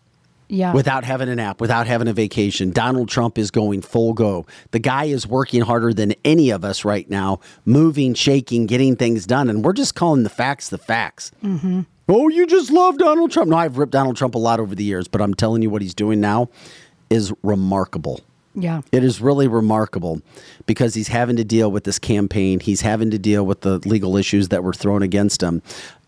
Yeah. 0.48 0.74
without 0.74 1.04
having 1.04 1.30
a 1.30 1.34
nap, 1.34 1.60
without 1.62 1.86
having 1.86 2.08
a 2.08 2.12
vacation. 2.12 2.70
Donald 2.72 3.08
Trump 3.08 3.38
is 3.38 3.50
going 3.50 3.80
full 3.80 4.12
go. 4.12 4.44
The 4.72 4.78
guy 4.78 5.04
is 5.04 5.26
working 5.26 5.62
harder 5.62 5.94
than 5.94 6.12
any 6.24 6.50
of 6.50 6.62
us 6.64 6.84
right 6.84 7.08
now, 7.08 7.40
moving, 7.64 8.12
shaking, 8.12 8.66
getting 8.66 8.94
things 8.96 9.24
done, 9.26 9.48
and 9.48 9.64
we're 9.64 9.72
just 9.72 9.94
calling 9.94 10.22
the 10.22 10.28
facts 10.28 10.68
the 10.68 10.76
facts. 10.78 11.30
mm-hmm. 11.42 11.80
Oh, 12.08 12.28
you 12.28 12.46
just 12.46 12.70
love 12.70 12.98
Donald 12.98 13.30
Trump. 13.30 13.48
No, 13.48 13.56
I've 13.56 13.78
ripped 13.78 13.92
Donald 13.92 14.16
Trump 14.16 14.34
a 14.34 14.38
lot 14.38 14.60
over 14.60 14.74
the 14.74 14.84
years, 14.84 15.08
but 15.08 15.22
I'm 15.22 15.32
telling 15.32 15.62
you 15.62 15.70
what 15.70 15.80
he's 15.80 15.94
doing 15.94 16.20
now 16.20 16.50
is 17.08 17.32
remarkable. 17.42 18.20
Yeah. 18.54 18.82
It 18.92 19.02
is 19.04 19.20
really 19.20 19.48
remarkable 19.48 20.20
because 20.66 20.94
he's 20.94 21.08
having 21.08 21.36
to 21.36 21.44
deal 21.44 21.70
with 21.70 21.84
this 21.84 21.98
campaign. 21.98 22.60
He's 22.60 22.82
having 22.82 23.10
to 23.10 23.18
deal 23.18 23.44
with 23.44 23.62
the 23.62 23.78
legal 23.88 24.16
issues 24.16 24.48
that 24.48 24.62
were 24.62 24.74
thrown 24.74 25.02
against 25.02 25.42
him. 25.42 25.62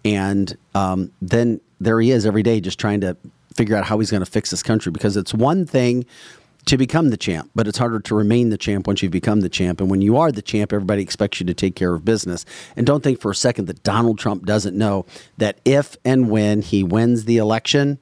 And 0.04 0.56
um, 0.74 1.10
then 1.22 1.60
there 1.80 2.00
he 2.00 2.10
is 2.10 2.26
every 2.26 2.42
day 2.42 2.60
just 2.60 2.78
trying 2.78 3.00
to 3.00 3.16
figure 3.54 3.76
out 3.76 3.84
how 3.84 3.98
he's 3.98 4.10
going 4.10 4.24
to 4.24 4.30
fix 4.30 4.50
this 4.50 4.62
country 4.62 4.92
because 4.92 5.16
it's 5.16 5.32
one 5.32 5.64
thing 5.64 6.04
to 6.66 6.78
become 6.78 7.10
the 7.10 7.16
champ, 7.16 7.50
but 7.54 7.68
it's 7.68 7.78
harder 7.78 8.00
to 8.00 8.14
remain 8.14 8.48
the 8.48 8.56
champ 8.56 8.86
once 8.86 9.02
you've 9.02 9.12
become 9.12 9.40
the 9.40 9.48
champ. 9.48 9.80
And 9.80 9.90
when 9.90 10.00
you 10.00 10.16
are 10.16 10.32
the 10.32 10.42
champ, 10.42 10.72
everybody 10.72 11.02
expects 11.02 11.40
you 11.40 11.46
to 11.46 11.54
take 11.54 11.76
care 11.76 11.94
of 11.94 12.04
business. 12.04 12.46
And 12.76 12.86
don't 12.86 13.02
think 13.02 13.20
for 13.20 13.30
a 13.30 13.34
second 13.34 13.66
that 13.66 13.82
Donald 13.82 14.18
Trump 14.18 14.46
doesn't 14.46 14.76
know 14.76 15.04
that 15.36 15.58
if 15.64 15.96
and 16.04 16.30
when 16.30 16.62
he 16.62 16.82
wins 16.82 17.26
the 17.26 17.36
election, 17.36 17.98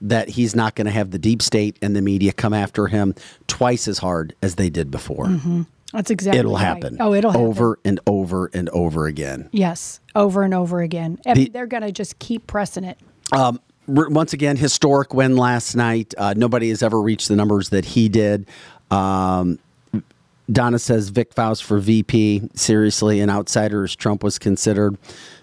that 0.00 0.28
he's 0.30 0.54
not 0.56 0.74
going 0.74 0.86
to 0.86 0.90
have 0.90 1.10
the 1.10 1.18
deep 1.18 1.42
state 1.42 1.76
and 1.82 1.94
the 1.94 2.02
media 2.02 2.32
come 2.32 2.54
after 2.54 2.86
him 2.86 3.14
twice 3.46 3.86
as 3.88 3.98
hard 3.98 4.34
as 4.42 4.54
they 4.54 4.70
did 4.70 4.90
before. 4.90 5.26
hmm 5.26 5.62
That's 5.92 6.10
exactly 6.10 6.38
It'll 6.40 6.54
right. 6.54 6.60
happen. 6.62 6.96
Oh, 7.00 7.12
it'll 7.14 7.32
happen. 7.32 7.46
over 7.46 7.78
and 7.84 8.00
over 8.06 8.50
and 8.54 8.68
over 8.70 9.06
again. 9.06 9.48
Yes, 9.52 10.00
over 10.14 10.42
and 10.42 10.54
over 10.54 10.80
again. 10.80 11.18
And 11.26 11.36
The- 11.36 11.48
they're 11.50 11.66
going 11.66 11.82
to 11.82 11.92
just 11.92 12.18
keep 12.18 12.46
pressing 12.46 12.84
it. 12.84 12.98
Um, 13.32 13.60
once 13.86 14.32
again, 14.32 14.56
historic 14.56 15.12
win 15.14 15.36
last 15.36 15.74
night. 15.74 16.14
Uh, 16.16 16.32
nobody 16.36 16.68
has 16.70 16.82
ever 16.82 17.00
reached 17.00 17.28
the 17.28 17.36
numbers 17.36 17.68
that 17.70 17.84
he 17.84 18.08
did. 18.08 18.46
Um, 18.90 19.58
Donna 20.50 20.78
says 20.78 21.10
Vic 21.10 21.32
Faust 21.32 21.62
for 21.64 21.78
VP. 21.78 22.48
Seriously, 22.54 23.20
an 23.20 23.30
outsider 23.30 23.84
as 23.84 23.94
Trump 23.94 24.24
was 24.24 24.38
considered. 24.38 24.96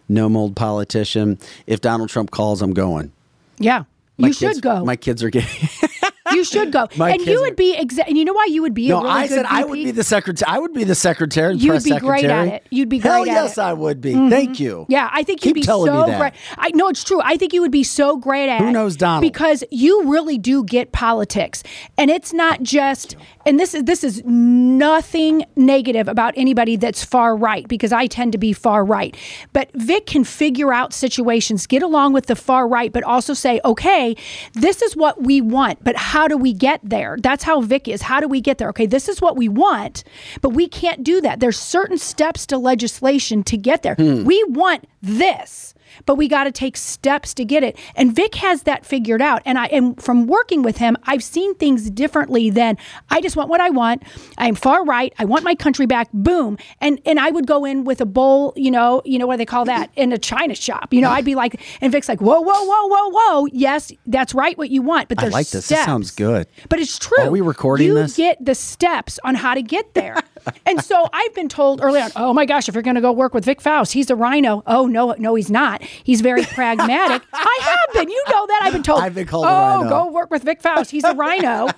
No 0.09 0.27
mold 0.29 0.55
politician. 0.55 1.37
If 1.65 1.79
Donald 1.81 2.09
Trump 2.09 2.31
calls, 2.31 2.61
I'm 2.61 2.73
going. 2.73 3.11
Yeah, 3.57 3.83
My 4.17 4.29
you 4.29 4.33
kids- 4.33 4.55
should 4.55 4.63
go. 4.63 4.83
My 4.83 4.95
kids 4.95 5.23
are 5.23 5.29
getting. 5.29 5.69
you 6.33 6.43
should 6.43 6.71
go. 6.71 6.87
My 6.97 7.11
and 7.11 7.25
you 7.25 7.39
would 7.41 7.55
be 7.55 7.75
exact. 7.75 8.09
And 8.09 8.17
you 8.17 8.25
know 8.25 8.33
why 8.33 8.47
you 8.49 8.61
would 8.61 8.73
be? 8.73 8.89
no, 8.89 8.99
a 8.99 9.03
really 9.03 9.13
I 9.13 9.27
said 9.27 9.45
I 9.45 9.63
would 9.63 9.75
be 9.75 9.91
the 9.91 10.03
secretary. 10.03 10.51
I 10.51 10.59
would 10.59 10.73
be 10.73 10.83
the 10.83 10.95
secretary. 10.95 11.55
You'd 11.55 11.69
press 11.69 11.83
be 11.83 11.97
great 11.99 12.25
at 12.25 12.47
it. 12.47 12.63
You'd 12.69 12.89
be 12.89 12.99
Hell 12.99 13.23
great 13.23 13.31
at 13.31 13.43
yes. 13.43 13.57
I 13.57 13.73
would 13.73 14.01
be. 14.01 14.13
Mhm. 14.13 14.29
Thank 14.29 14.59
you. 14.59 14.85
Yeah, 14.89 15.09
I 15.11 15.23
think 15.23 15.41
Keep 15.41 15.55
you'd 15.57 15.61
be 15.61 15.63
so 15.63 16.05
great. 16.17 16.33
I 16.57 16.71
know 16.73 16.87
it's 16.89 17.03
true. 17.03 17.21
I 17.23 17.37
think 17.37 17.53
you 17.53 17.61
would 17.61 17.71
be 17.71 17.83
so 17.83 18.17
great 18.17 18.49
at 18.49 18.61
Who 18.61 18.71
knows 18.71 18.95
Donald? 18.95 19.21
Because 19.21 19.63
you 19.71 20.11
really 20.11 20.37
do 20.37 20.63
get 20.63 20.91
politics. 20.91 21.63
And 21.97 22.09
it's 22.09 22.33
not 22.33 22.63
just 22.63 23.15
and 23.47 23.57
this 23.57 23.73
is 23.73 23.85
this 23.85 24.03
is 24.03 24.21
nothing 24.25 25.45
negative 25.55 26.09
about 26.09 26.33
anybody 26.35 26.75
that's 26.75 27.03
far 27.03 27.35
right 27.35 27.65
because 27.67 27.93
I 27.93 28.05
tend 28.07 28.33
to 28.33 28.37
be 28.37 28.51
far 28.51 28.83
right. 28.83 29.15
But 29.53 29.71
Vic 29.73 30.05
can 30.05 30.25
figure 30.25 30.73
out 30.73 30.93
situations, 30.93 31.65
get 31.65 31.81
along 31.81 32.11
with 32.11 32.25
the 32.25 32.35
far 32.35 32.67
right, 32.67 32.91
but 32.91 33.03
also 33.03 33.33
say, 33.33 33.61
okay, 33.63 34.15
this 34.53 34.81
is 34.81 34.97
what 34.97 35.23
we 35.23 35.39
want, 35.39 35.81
but 35.83 35.95
how 35.95 36.27
do 36.27 36.37
we 36.37 36.53
get 36.53 36.81
there? 36.83 37.17
That's 37.21 37.45
how 37.45 37.61
Vic 37.61 37.87
is. 37.87 38.01
How 38.01 38.19
do 38.19 38.27
we 38.27 38.41
get 38.41 38.57
there? 38.57 38.69
Okay, 38.69 38.85
this 38.85 39.07
is 39.07 39.21
what 39.21 39.37
we 39.37 39.47
want, 39.47 40.03
but 40.41 40.49
we 40.49 40.67
can't 40.67 41.03
do 41.03 41.21
that. 41.21 41.39
There's 41.39 41.57
certain 41.57 41.97
steps 41.97 42.45
to 42.47 42.57
legislation 42.57 43.43
to 43.43 43.55
get 43.55 43.81
there. 43.81 43.95
Hmm. 43.95 44.25
We 44.25 44.43
want 44.49 44.85
this 45.01 45.73
but 46.05 46.15
we 46.15 46.27
got 46.27 46.45
to 46.45 46.51
take 46.51 46.77
steps 46.77 47.33
to 47.35 47.45
get 47.45 47.63
it. 47.63 47.77
And 47.95 48.15
Vic 48.15 48.35
has 48.35 48.63
that 48.63 48.85
figured 48.85 49.21
out. 49.21 49.41
And 49.45 49.57
I 49.57 49.65
and 49.67 50.01
from 50.01 50.27
working 50.27 50.61
with 50.61 50.77
him, 50.77 50.97
I've 51.03 51.23
seen 51.23 51.55
things 51.55 51.89
differently 51.89 52.49
than 52.49 52.77
I 53.09 53.21
just 53.21 53.35
want 53.35 53.49
what 53.49 53.61
I 53.61 53.69
want. 53.69 54.03
I'm 54.37 54.55
far 54.55 54.83
right. 54.85 55.13
I 55.19 55.25
want 55.25 55.43
my 55.43 55.55
country 55.55 55.85
back. 55.85 56.09
Boom. 56.13 56.57
And 56.81 56.99
and 57.05 57.19
I 57.19 57.31
would 57.31 57.47
go 57.47 57.65
in 57.65 57.83
with 57.83 58.01
a 58.01 58.05
bowl, 58.05 58.53
you 58.55 58.71
know, 58.71 59.01
you 59.05 59.19
know 59.19 59.27
what 59.27 59.37
they 59.37 59.45
call 59.45 59.65
that 59.65 59.91
mm-hmm. 59.91 60.01
in 60.01 60.13
a 60.13 60.17
china 60.17 60.55
shop. 60.55 60.93
You 60.93 61.01
know, 61.01 61.09
I'd 61.09 61.25
be 61.25 61.35
like, 61.35 61.61
and 61.81 61.91
Vic's 61.91 62.09
like, 62.09 62.21
whoa, 62.21 62.41
whoa, 62.41 62.63
whoa, 62.63 62.87
whoa, 62.87 63.09
whoa. 63.11 63.47
Yes, 63.51 63.91
that's 64.05 64.33
right. 64.33 64.57
What 64.57 64.69
you 64.69 64.81
want, 64.81 65.09
but 65.09 65.17
there's 65.17 65.33
I 65.33 65.37
like 65.37 65.47
this. 65.47 65.65
Steps. 65.65 65.79
This 65.79 65.85
sounds 65.85 66.11
good. 66.11 66.47
But 66.69 66.79
it's 66.79 66.97
true. 66.97 67.23
Are 67.23 67.31
we 67.31 67.41
recording 67.41 67.93
this? 67.93 68.17
you 68.17 68.25
this? 68.25 68.37
get 68.37 68.45
the 68.45 68.55
steps 68.55 69.19
on 69.23 69.35
how 69.35 69.53
to 69.53 69.61
get 69.61 69.93
there. 69.93 70.17
and 70.65 70.83
so 70.83 71.07
I've 71.11 71.35
been 71.35 71.49
told 71.49 71.81
early 71.81 72.01
on, 72.01 72.11
oh 72.15 72.33
my 72.33 72.45
gosh, 72.45 72.67
if 72.69 72.75
you're 72.75 72.83
going 72.83 72.95
to 72.95 73.01
go 73.01 73.11
work 73.11 73.33
with 73.33 73.45
Vic 73.45 73.61
Faust, 73.61 73.93
he's 73.93 74.09
a 74.09 74.15
rhino. 74.15 74.63
Oh 74.67 74.87
no, 74.87 75.15
no, 75.17 75.35
he's 75.35 75.51
not. 75.51 75.81
He's 76.03 76.21
very 76.21 76.43
pragmatic. 76.43 77.23
I 77.33 77.59
have 77.61 77.93
been. 77.93 78.09
You 78.09 78.23
know 78.29 78.47
that. 78.47 78.61
I've 78.63 78.73
been 78.73 78.83
told. 78.83 79.01
I've 79.01 79.15
been 79.15 79.27
called 79.27 79.45
a 79.45 79.49
oh, 79.49 79.51
rhino." 79.51 79.89
go 79.89 80.11
work 80.11 80.31
with 80.31 80.43
Vic 80.43 80.61
Faust. 80.61 80.91
He's 80.91 81.03
a 81.03 81.13
rhino. 81.13 81.69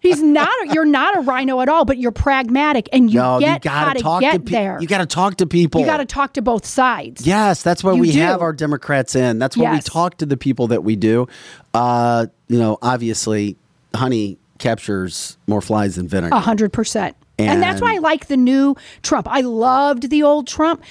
He's 0.00 0.22
not. 0.22 0.48
A, 0.48 0.74
you're 0.74 0.84
not 0.84 1.16
a 1.16 1.20
rhino 1.20 1.60
at 1.60 1.68
all, 1.68 1.84
but 1.84 1.98
you're 1.98 2.12
pragmatic 2.12 2.88
and 2.92 3.10
you 3.10 3.18
no, 3.18 3.40
get 3.40 3.64
you 3.64 3.70
how 3.70 3.92
to 3.92 4.00
talk 4.00 4.20
get 4.20 4.32
to 4.32 4.40
pe- 4.40 4.50
there. 4.50 4.78
You 4.80 4.86
got 4.86 4.98
to 4.98 5.06
talk 5.06 5.36
to 5.36 5.46
people. 5.46 5.80
You 5.80 5.86
got 5.86 5.98
to 5.98 6.06
talk 6.06 6.34
to 6.34 6.42
both 6.42 6.66
sides. 6.66 7.26
Yes, 7.26 7.62
that's 7.62 7.82
why 7.84 7.92
You 7.92 8.00
we 8.00 8.12
do. 8.12 8.20
have 8.20 8.42
our 8.42 8.52
Democrats 8.52 9.14
in. 9.14 9.38
That's 9.38 9.56
why 9.56 9.72
we 9.72 9.80
talk 9.80 10.18
to 10.18 10.26
the 10.26 10.36
people 10.36 10.68
that 10.68 10.84
we 10.84 10.96
do. 10.96 11.26
Uh, 11.74 12.26
you 12.48 12.58
know, 12.58 12.78
obviously, 12.82 13.56
honey 13.94 14.38
captures 14.58 15.36
more 15.46 15.60
flies 15.60 15.96
than 15.96 16.08
vinegar. 16.08 16.34
A 16.34 16.40
hundred 16.40 16.72
percent. 16.72 17.16
And 17.38 17.62
that's 17.62 17.80
why 17.80 17.94
I 17.94 17.98
like 17.98 18.26
the 18.26 18.36
new 18.36 18.76
Trump. 19.02 19.28
I 19.28 19.42
loved 19.42 20.08
the 20.08 20.22
old 20.22 20.46
Trump. 20.46 20.82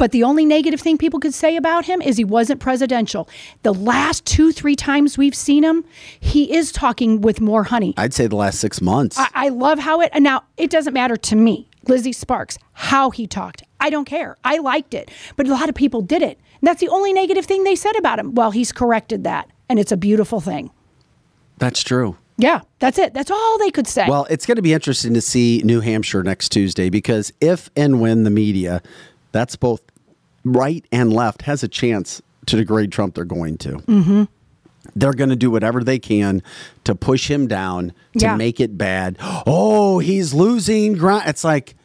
But 0.00 0.12
the 0.12 0.24
only 0.24 0.46
negative 0.46 0.80
thing 0.80 0.96
people 0.96 1.20
could 1.20 1.34
say 1.34 1.56
about 1.56 1.84
him 1.84 2.00
is 2.00 2.16
he 2.16 2.24
wasn't 2.24 2.58
presidential. 2.58 3.28
The 3.64 3.74
last 3.74 4.24
two, 4.24 4.50
three 4.50 4.74
times 4.74 5.18
we've 5.18 5.34
seen 5.34 5.62
him, 5.62 5.84
he 6.18 6.54
is 6.56 6.72
talking 6.72 7.20
with 7.20 7.38
more 7.42 7.64
honey. 7.64 7.92
I'd 7.98 8.14
say 8.14 8.26
the 8.26 8.34
last 8.34 8.60
six 8.60 8.80
months. 8.80 9.18
I, 9.18 9.28
I 9.34 9.48
love 9.50 9.78
how 9.78 10.00
it, 10.00 10.08
and 10.14 10.24
now 10.24 10.44
it 10.56 10.70
doesn't 10.70 10.94
matter 10.94 11.18
to 11.18 11.36
me, 11.36 11.68
Lizzie 11.86 12.14
Sparks, 12.14 12.56
how 12.72 13.10
he 13.10 13.26
talked. 13.26 13.62
I 13.78 13.90
don't 13.90 14.06
care. 14.06 14.38
I 14.42 14.56
liked 14.56 14.94
it. 14.94 15.10
But 15.36 15.46
a 15.48 15.50
lot 15.50 15.68
of 15.68 15.74
people 15.74 16.00
did 16.00 16.22
it. 16.22 16.40
And 16.62 16.66
that's 16.66 16.80
the 16.80 16.88
only 16.88 17.12
negative 17.12 17.44
thing 17.44 17.64
they 17.64 17.76
said 17.76 17.94
about 17.96 18.18
him. 18.18 18.34
Well, 18.34 18.52
he's 18.52 18.72
corrected 18.72 19.24
that. 19.24 19.50
And 19.68 19.78
it's 19.78 19.92
a 19.92 19.98
beautiful 19.98 20.40
thing. 20.40 20.70
that's 21.58 21.82
true. 21.82 22.16
Yeah, 22.38 22.62
that's 22.78 22.98
it. 22.98 23.12
That's 23.12 23.30
all 23.30 23.58
they 23.58 23.70
could 23.70 23.86
say. 23.86 24.06
Well, 24.08 24.26
it's 24.30 24.46
going 24.46 24.56
to 24.56 24.62
be 24.62 24.72
interesting 24.72 25.12
to 25.12 25.20
see 25.20 25.60
New 25.62 25.80
Hampshire 25.80 26.22
next 26.22 26.48
Tuesday 26.48 26.88
because 26.88 27.34
if 27.42 27.68
and 27.76 28.00
when 28.00 28.24
the 28.24 28.30
media, 28.30 28.80
that's 29.32 29.56
both 29.56 29.82
right 30.44 30.84
and 30.92 31.12
left, 31.12 31.42
has 31.42 31.62
a 31.62 31.68
chance 31.68 32.22
to 32.46 32.56
degrade 32.56 32.90
Trump, 32.92 33.14
they're 33.14 33.24
going 33.24 33.58
to. 33.58 33.70
mm-hmm. 33.78 34.24
They're 34.96 35.12
going 35.12 35.30
to 35.30 35.36
do 35.36 35.50
whatever 35.50 35.84
they 35.84 35.98
can 35.98 36.42
to 36.84 36.94
push 36.94 37.30
him 37.30 37.46
down, 37.46 37.88
to 38.14 38.20
Yeah. 38.24 38.36
make 38.36 38.60
it 38.60 38.78
bad. 38.78 39.16
Oh, 39.20 39.98
he's 39.98 40.32
losing 40.32 40.94
ground. 40.94 41.24
It's 41.26 41.44
like, 41.44 41.76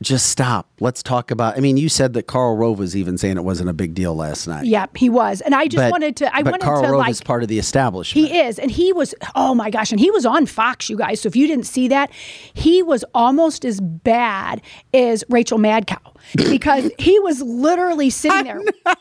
just 0.00 0.26
stop. 0.30 0.68
Let's 0.80 1.02
talk 1.02 1.30
about. 1.32 1.56
I 1.56 1.60
mean, 1.60 1.76
you 1.76 1.88
said 1.88 2.12
that 2.12 2.28
Karl 2.28 2.56
Rove 2.56 2.78
was 2.78 2.94
even 2.94 3.18
saying 3.18 3.36
it 3.36 3.42
wasn't 3.44 3.68
a 3.68 3.72
big 3.72 3.94
deal 3.94 4.14
last 4.14 4.46
night. 4.46 4.64
Yep, 4.64 4.96
he 4.96 5.08
was. 5.08 5.40
And 5.40 5.54
I 5.54 5.66
just 5.66 5.76
But- 5.82 5.90
wanted 5.90 6.16
to 6.16 6.34
I 6.34 6.42
but 6.42 6.52
wanted 6.52 6.64
Karl 6.64 6.82
to 6.82 6.88
Rove 6.90 6.98
like 7.00 7.10
is 7.10 7.20
part 7.20 7.42
of 7.42 7.48
the 7.48 7.58
establishment. 7.58 8.28
He 8.28 8.38
is. 8.38 8.58
And 8.60 8.70
he 8.70 8.92
was, 8.92 9.14
oh 9.34 9.54
my 9.56 9.70
gosh, 9.70 9.90
and 9.90 9.98
he 10.00 10.10
was 10.10 10.24
on 10.24 10.46
Fox, 10.46 10.88
you 10.88 10.96
guys. 10.96 11.20
So 11.20 11.26
if 11.26 11.34
you 11.34 11.46
didn't 11.48 11.66
see 11.66 11.88
that, 11.88 12.10
he 12.54 12.82
was 12.82 13.04
almost 13.14 13.64
as 13.64 13.80
bad 13.80 14.62
as 14.94 15.24
Rachel 15.28 15.58
Madcow 15.58 16.14
because 16.36 16.90
he 16.98 17.18
was 17.20 17.42
literally 17.42 18.10
sitting 18.10 18.44
there. 18.44 18.60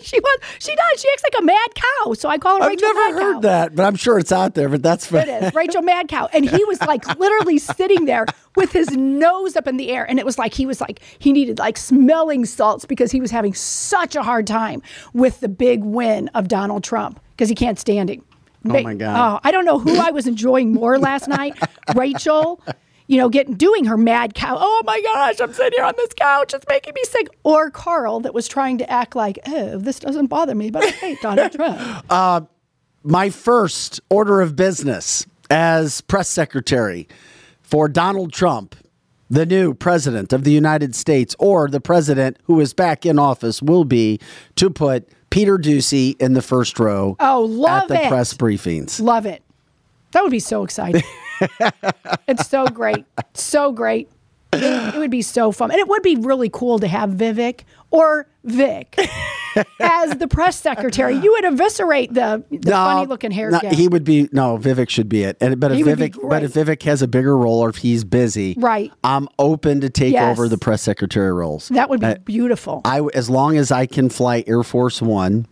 she 0.02 0.18
was, 0.18 0.38
she 0.58 0.74
does. 0.74 1.00
She 1.00 1.08
acts 1.12 1.22
like 1.22 1.42
a 1.42 1.44
mad 1.44 1.68
cow. 1.74 2.12
So 2.14 2.28
I 2.28 2.38
call 2.38 2.56
her 2.58 2.62
I've 2.64 2.68
Rachel 2.70 2.88
never 2.88 3.00
Mad 3.00 3.12
heard 3.22 3.34
Cow. 3.34 3.40
that, 3.40 3.74
but 3.74 3.84
I'm 3.84 3.96
sure 3.96 4.18
it's 4.18 4.32
out 4.32 4.54
there. 4.54 4.68
But 4.68 4.82
that's 4.82 5.10
It 5.12 5.28
is 5.28 5.54
Rachel 5.54 5.82
Mad 5.82 6.08
Cow, 6.08 6.28
and 6.32 6.48
he 6.48 6.64
was 6.64 6.80
like 6.82 7.06
literally 7.18 7.58
sitting 7.58 8.04
there 8.06 8.26
with 8.56 8.72
his 8.72 8.90
nose 8.92 9.56
up 9.56 9.66
in 9.66 9.76
the 9.76 9.90
air, 9.90 10.04
and 10.08 10.18
it 10.18 10.24
was 10.26 10.38
like 10.38 10.54
he 10.54 10.66
was 10.66 10.80
like 10.80 11.00
he 11.18 11.32
needed 11.32 11.58
like 11.58 11.76
smelling 11.76 12.44
salts 12.46 12.84
because 12.84 13.10
he 13.12 13.20
was 13.20 13.30
having 13.30 13.54
such 13.54 14.16
a 14.16 14.22
hard 14.22 14.46
time 14.46 14.82
with 15.12 15.40
the 15.40 15.48
big 15.48 15.84
win 15.84 16.28
of 16.28 16.48
Donald 16.48 16.84
Trump 16.84 17.20
because 17.32 17.48
he 17.48 17.54
can't 17.54 17.78
stand 17.78 18.10
him. 18.10 18.24
Oh, 18.68 18.82
my 18.82 18.92
God. 18.94 19.16
Oh, 19.36 19.40
I 19.42 19.52
don't 19.52 19.64
know 19.64 19.78
who 19.78 19.96
I 19.98 20.10
was 20.10 20.26
enjoying 20.26 20.74
more 20.74 20.98
last 20.98 21.28
night, 21.28 21.54
Rachel. 21.96 22.62
You 23.10 23.16
know, 23.16 23.28
getting 23.28 23.54
doing 23.54 23.86
her 23.86 23.96
mad 23.96 24.34
cow. 24.34 24.56
Oh 24.60 24.82
my 24.86 25.00
gosh, 25.00 25.40
I'm 25.40 25.52
sitting 25.52 25.72
here 25.76 25.84
on 25.84 25.94
this 25.96 26.12
couch. 26.16 26.54
It's 26.54 26.64
making 26.68 26.94
me 26.94 27.02
sick. 27.02 27.26
Or 27.42 27.68
Karl 27.68 28.20
that 28.20 28.32
was 28.32 28.46
trying 28.46 28.78
to 28.78 28.88
act 28.88 29.16
like, 29.16 29.40
oh, 29.48 29.78
this 29.78 29.98
doesn't 29.98 30.28
bother 30.28 30.54
me, 30.54 30.70
but 30.70 30.84
I 30.84 30.90
hate 30.90 31.20
Donald 31.22 31.50
Trump. 31.50 32.04
Uh, 32.08 32.42
my 33.02 33.28
first 33.28 34.00
order 34.10 34.40
of 34.40 34.54
business 34.54 35.26
as 35.50 36.02
press 36.02 36.28
secretary 36.28 37.08
for 37.62 37.88
Donald 37.88 38.32
Trump, 38.32 38.76
the 39.28 39.44
new 39.44 39.74
president 39.74 40.32
of 40.32 40.44
the 40.44 40.52
United 40.52 40.94
States, 40.94 41.34
or 41.40 41.66
the 41.68 41.80
president 41.80 42.36
who 42.44 42.60
is 42.60 42.72
back 42.72 43.04
in 43.04 43.18
office, 43.18 43.60
will 43.60 43.84
be 43.84 44.20
to 44.54 44.70
put 44.70 45.08
Peter 45.30 45.58
Doocy 45.58 46.14
in 46.20 46.34
the 46.34 46.42
first 46.42 46.78
row 46.78 47.16
Oh, 47.18 47.40
love 47.42 47.82
at 47.82 47.88
the 47.88 48.04
it. 48.04 48.08
press 48.08 48.34
briefings. 48.34 49.00
Love 49.00 49.26
it. 49.26 49.42
That 50.12 50.22
would 50.22 50.30
be 50.30 50.38
so 50.38 50.62
exciting. 50.62 51.02
it's 52.28 52.48
so 52.48 52.66
great. 52.66 53.04
So 53.34 53.72
great. 53.72 54.08
It, 54.52 54.94
it 54.96 54.98
would 54.98 55.12
be 55.12 55.22
so 55.22 55.52
fun. 55.52 55.70
And 55.70 55.78
it 55.78 55.86
would 55.88 56.02
be 56.02 56.16
really 56.16 56.50
cool 56.52 56.80
to 56.80 56.88
have 56.88 57.10
Vivek 57.10 57.60
or 57.92 58.26
Vic 58.42 58.98
as 59.78 60.16
the 60.18 60.26
press 60.26 60.58
secretary. 60.58 61.14
You 61.14 61.30
would 61.32 61.44
eviscerate 61.44 62.12
the, 62.14 62.42
the 62.50 62.70
funny 62.72 63.06
looking 63.06 63.30
hair. 63.30 63.50
no, 63.50 63.60
he 63.60 63.86
would 63.86 64.02
be 64.02 64.28
no 64.32 64.58
Vivek 64.58 64.88
should 64.88 65.08
be 65.08 65.22
it. 65.22 65.36
And 65.40 65.60
but 65.60 65.70
if 65.70 65.76
He 65.78 65.82
Vivek 65.84 66.28
but 66.28 66.42
if 66.42 66.54
Vivek 66.54 66.82
has 66.82 67.00
a 67.00 67.06
bigger 67.08 67.36
role 67.36 67.60
or 67.60 67.68
if 67.68 67.76
he's 67.76 68.02
busy, 68.02 68.56
Right. 68.58 68.92
I'm 69.04 69.28
open 69.38 69.82
to 69.82 69.90
take 69.90 70.14
Yes. 70.14 70.36
over 70.36 70.48
the 70.48 70.58
press 70.58 70.82
secretary 70.82 71.32
roles. 71.32 71.68
that 71.68 71.88
would 71.88 72.00
be 72.00 72.06
Uh, 72.06 72.14
beautiful. 72.24 72.80
I 72.84 73.02
as 73.14 73.30
long 73.30 73.56
as 73.56 73.70
I 73.70 73.86
can 73.86 74.08
fly 74.08 74.42
Air 74.48 74.64
Force 74.64 75.00
One 75.00 75.46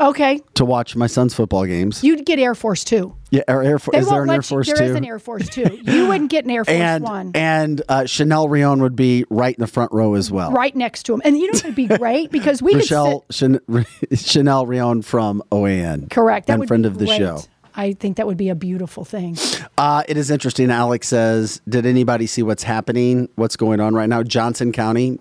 Okay. 0.00 0.40
to 0.54 0.64
watch 0.64 0.94
my 0.96 1.06
son's 1.06 1.34
football 1.34 1.64
games. 1.66 2.02
You'd 2.04 2.24
get 2.26 2.38
Air 2.38 2.54
Force 2.54 2.84
Two. 2.84 3.14
Yeah, 3.30 3.42
Air, 3.48 3.62
Air 3.62 3.78
Force. 3.78 3.94
They 3.94 4.00
Is 4.00 4.08
there 4.08 4.22
an 4.22 4.30
Air 4.30 4.36
you- 4.36 4.42
Force 4.42 4.66
There 4.68 4.76
Two? 4.76 4.84
is 4.84 4.94
an 4.94 5.04
Air 5.04 5.18
Force 5.18 5.48
Two. 5.48 5.78
You 5.82 6.06
wouldn't 6.08 6.30
get 6.30 6.44
an 6.44 6.50
Air 6.50 6.64
Force 6.64 6.76
and 6.76 7.04
One. 7.04 7.32
and 7.34 7.82
uh, 7.88 8.04
Chanel 8.06 8.48
Rion 8.48 8.80
would 8.82 8.96
be 8.96 9.24
right 9.30 9.54
in 9.56 9.60
the 9.60 9.66
front 9.66 9.92
row 9.92 10.14
as 10.14 10.30
well. 10.30 10.52
Right 10.52 10.74
next 10.76 11.04
to 11.04 11.14
him. 11.14 11.22
And 11.24 11.36
you 11.38 11.46
know 11.52 11.58
it'd 11.58 11.74
be 11.74 11.86
great 11.98 12.30
because 12.30 12.62
we 12.62 12.74
Michelle 12.74 13.20
could 13.22 13.34
sit 13.34 13.60
Chan- 13.68 13.86
Chanel 14.14 14.66
Rion 14.66 15.02
from 15.02 15.42
OAN. 15.50 16.10
correct. 16.10 16.46
That 16.46 16.54
and 16.54 16.60
would 16.60 16.68
friend 16.68 16.86
of 16.86 16.98
the 16.98 17.06
great. 17.06 17.18
show. 17.18 17.40
I 17.78 17.92
think 17.92 18.16
that 18.16 18.26
would 18.26 18.38
be 18.38 18.48
a 18.48 18.54
beautiful 18.54 19.04
thing. 19.04 19.36
Uh, 19.76 20.02
it 20.08 20.16
is 20.16 20.30
interesting. 20.30 20.70
Alex 20.70 21.08
says, 21.08 21.60
"Did 21.68 21.84
anybody 21.84 22.26
see 22.26 22.42
what's 22.42 22.62
happening? 22.62 23.28
What's 23.34 23.56
going 23.56 23.80
on 23.80 23.94
right 23.94 24.08
now? 24.08 24.22
Johnson 24.22 24.72
County." 24.72 25.18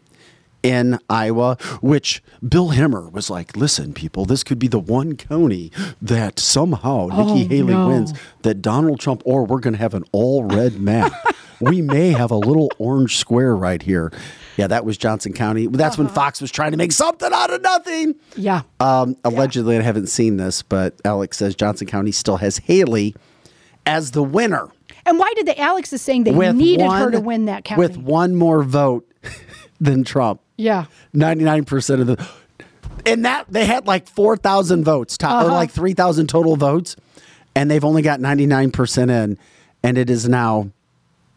In 0.65 0.99
Iowa, 1.09 1.57
which 1.81 2.23
Bill 2.47 2.69
Hemmer 2.69 3.11
was 3.11 3.29
like, 3.29 3.55
listen, 3.55 3.93
people, 3.93 4.25
this 4.25 4.43
could 4.43 4.57
be 4.59 4.67
the 4.67 4.79
one 4.79 5.15
county 5.15 5.71
that 6.01 6.39
somehow 6.39 7.07
Nikki 7.07 7.45
Oh, 7.45 7.47
Haley 7.49 7.73
no. 7.73 7.87
wins, 7.87 8.13
that 8.41 8.61
Donald 8.61 8.99
Trump, 8.99 9.21
or 9.25 9.45
we're 9.45 9.59
going 9.59 9.73
to 9.73 9.79
have 9.79 9.93
an 9.93 10.05
all 10.11 10.43
red 10.43 10.79
map. 10.79 11.11
we 11.61 11.81
may 11.81 12.11
have 12.11 12.31
a 12.31 12.35
little 12.37 12.71
orange 12.79 13.17
square 13.17 13.55
right 13.55 13.81
here. 13.81 14.11
Yeah, 14.57 14.67
that 14.67 14.85
was 14.85 14.97
Johnson 14.97 15.33
County. 15.33 15.67
That's 15.67 15.97
when 15.97 16.07
Fox 16.07 16.39
was 16.41 16.49
trying 16.49 16.71
to 16.71 16.77
make 16.77 16.93
something 16.93 17.29
out 17.31 17.51
of 17.53 17.61
nothing. 17.61 18.15
Yeah. 18.37 18.61
Um, 18.79 19.17
allegedly, 19.25 19.77
I 19.77 19.81
haven't 19.81 20.07
seen 20.07 20.37
this, 20.37 20.61
but 20.61 20.95
Alex 21.05 21.37
says 21.37 21.55
Johnson 21.55 21.87
County 21.87 22.11
still 22.13 22.37
has 22.37 22.57
Haley 22.59 23.15
as 23.85 24.11
the 24.11 24.23
winner 24.23 24.69
And 25.05 25.19
why 25.19 25.31
did 25.35 25.45
the 25.45 25.59
Alex 25.59 25.91
is 25.93 26.01
saying 26.01 26.23
they 26.23 26.31
with 26.31 26.55
needed 26.55 26.85
one, 26.85 27.01
her 27.01 27.11
to 27.11 27.19
win 27.19 27.45
that 27.45 27.65
county? 27.65 27.79
with 27.81 27.97
one 27.97 28.33
more 28.35 28.63
vote 28.63 29.07
than 29.79 30.03
Trump. 30.03 30.41
yeah. 30.57 30.85
Ninety 31.13 31.43
nine 31.43 31.65
percent 31.65 32.01
of 32.01 32.07
the, 32.07 32.27
and 33.05 33.25
that 33.25 33.45
they 33.49 33.65
had 33.65 33.85
like 33.87 34.07
four 34.07 34.37
thousand 34.37 34.83
votes, 34.83 35.17
to, 35.19 35.25
or 35.27 35.29
Uh-huh. 35.29 35.47
like 35.53 35.71
three 35.71 35.93
thousand 35.93 36.27
total 36.27 36.55
votes, 36.55 36.95
and 37.55 37.69
they've 37.69 37.83
only 37.85 38.01
got 38.01 38.19
ninety 38.19 38.45
nine 38.45 38.71
percent 38.71 39.11
in, 39.11 39.37
and 39.83 39.97
it 39.97 40.09
is 40.09 40.27
now 40.29 40.69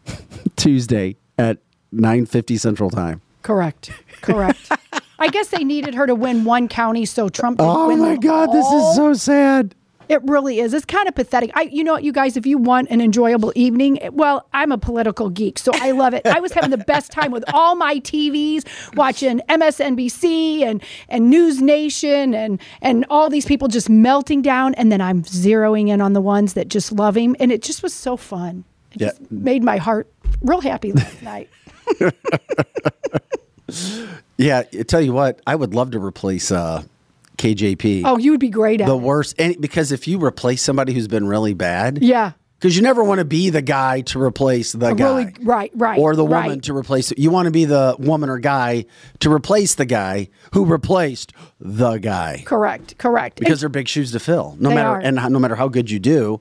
Tuesday 0.55 1.15
at 1.37 1.57
nine 1.91 2.25
fifty 2.25 2.57
Central 2.57 2.89
Time. 2.89 3.21
Correct. 3.41 3.91
Correct. 4.21 4.71
I 5.19 5.27
guess 5.27 5.49
they 5.49 5.63
needed 5.65 5.95
her 5.95 6.07
to 6.07 6.15
win 6.15 6.45
one 6.45 6.67
county 6.69 7.05
so 7.05 7.27
Trump 7.29 7.57
Oh 7.59 7.93
my 7.95 8.15
God, 8.15 8.47
this 8.53 8.65
is 8.65 8.95
so 8.95 9.13
sad. 9.13 9.75
It 10.09 10.21
really 10.23 10.59
is. 10.59 10.73
It's 10.73 10.85
kind 10.85 11.07
of 11.07 11.13
pathetic. 11.13 11.51
I, 11.53 11.61
you 11.71 11.83
know 11.83 11.93
what, 11.93 12.03
you 12.03 12.11
guys, 12.11 12.35
if 12.35 12.45
you 12.47 12.57
want 12.57 12.89
an 12.89 12.99
enjoyable 12.99 13.53
evening, 13.55 13.99
well, 14.11 14.47
I'm 14.53 14.71
a 14.71 14.77
political 14.79 15.29
geek, 15.29 15.59
so 15.59 15.71
I 15.75 15.91
love 15.91 16.15
it. 16.15 16.25
I 16.25 16.39
was 16.39 16.51
having 16.51 16.71
the 16.71 16.79
best 16.79 17.11
time 17.11 17.31
with 17.31 17.43
all 17.53 17.75
my 17.75 17.99
TVs, 17.99 18.65
watching 18.95 19.39
MSNBC 19.47 20.63
and 20.63 20.83
and 21.09 21.29
News 21.29 21.61
Nation 21.61 22.33
and 22.33 22.59
and 22.81 23.05
all 23.11 23.29
these 23.29 23.45
people 23.45 23.67
just 23.67 23.87
melting 23.89 24.41
down, 24.41 24.73
and 24.75 24.91
then 24.91 24.99
I'm 24.99 25.21
zeroing 25.23 25.89
in 25.89 26.01
on 26.01 26.13
the 26.13 26.21
ones 26.21 26.53
that 26.55 26.67
just 26.69 26.91
love 26.91 27.15
him, 27.15 27.35
and 27.39 27.51
it 27.51 27.61
just 27.61 27.83
was 27.83 27.93
so 27.93 28.17
fun. 28.17 28.63
It 28.93 29.01
Yeah. 29.01 29.07
just 29.09 29.29
made 29.31 29.63
my 29.63 29.77
heart 29.77 30.11
real 30.41 30.61
happy 30.61 30.91
last 30.91 31.21
night. 31.33 31.49
Yeah, 34.37 34.63
I 34.73 34.83
tell 34.83 35.01
you 35.01 35.11
what, 35.13 35.41
I 35.45 35.53
would 35.55 35.73
love 35.75 35.91
to 35.91 35.99
replace 35.99 36.49
uh, 36.49 36.83
KJP. 37.39 38.03
Oh, 38.05 38.17
you 38.17 38.31
would 38.31 38.39
be 38.39 38.49
great 38.49 38.81
at 38.81 38.87
the 38.87 38.95
it. 38.95 39.01
worst, 39.01 39.35
and 39.39 39.59
because 39.59 39.91
if 39.91 40.07
you 40.07 40.23
replace 40.23 40.61
somebody 40.61 40.93
who's 40.93 41.07
been 41.07 41.25
really 41.27 41.53
bad, 41.55 41.99
Yeah. 42.03 42.33
because 42.59 42.75
you 42.75 42.81
never 42.83 43.03
want 43.03 43.19
to 43.19 43.25
be 43.25 43.49
the 43.49 43.61
guy 43.61 44.01
to 44.01 44.21
replace 44.21 44.73
the 44.73 44.93
guy. 44.93 45.05
Really, 45.05 45.33
right, 45.41 45.71
right. 45.73 45.97
or 45.97 46.15
the 46.15 46.25
woman 46.25 46.49
right. 46.49 46.63
to 46.63 46.75
replace 46.75 47.11
you 47.17 47.31
want 47.31 47.45
to 47.45 47.51
be 47.51 47.63
the 47.65 47.95
woman 47.97 48.29
or 48.29 48.37
guy 48.37 48.85
to 49.21 49.31
replace 49.31 49.75
the 49.75 49.85
guy 49.85 50.27
who 50.53 50.65
replaced 50.65 51.31
the 51.61 51.97
guy 51.97 52.43
Correct, 52.45 52.97
correct. 52.97 53.39
because 53.39 53.61
they're 53.61 53.69
big 53.69 53.87
shoes 53.87 54.11
to 54.11 54.19
fill 54.19 54.57
no 54.59 54.69
matter 54.69 54.89
are. 54.89 54.99
and 54.99 55.15
no 55.15 55.39
matter 55.39 55.55
how 55.55 55.69
good 55.69 55.89
you 55.89 55.99
do 55.99 56.39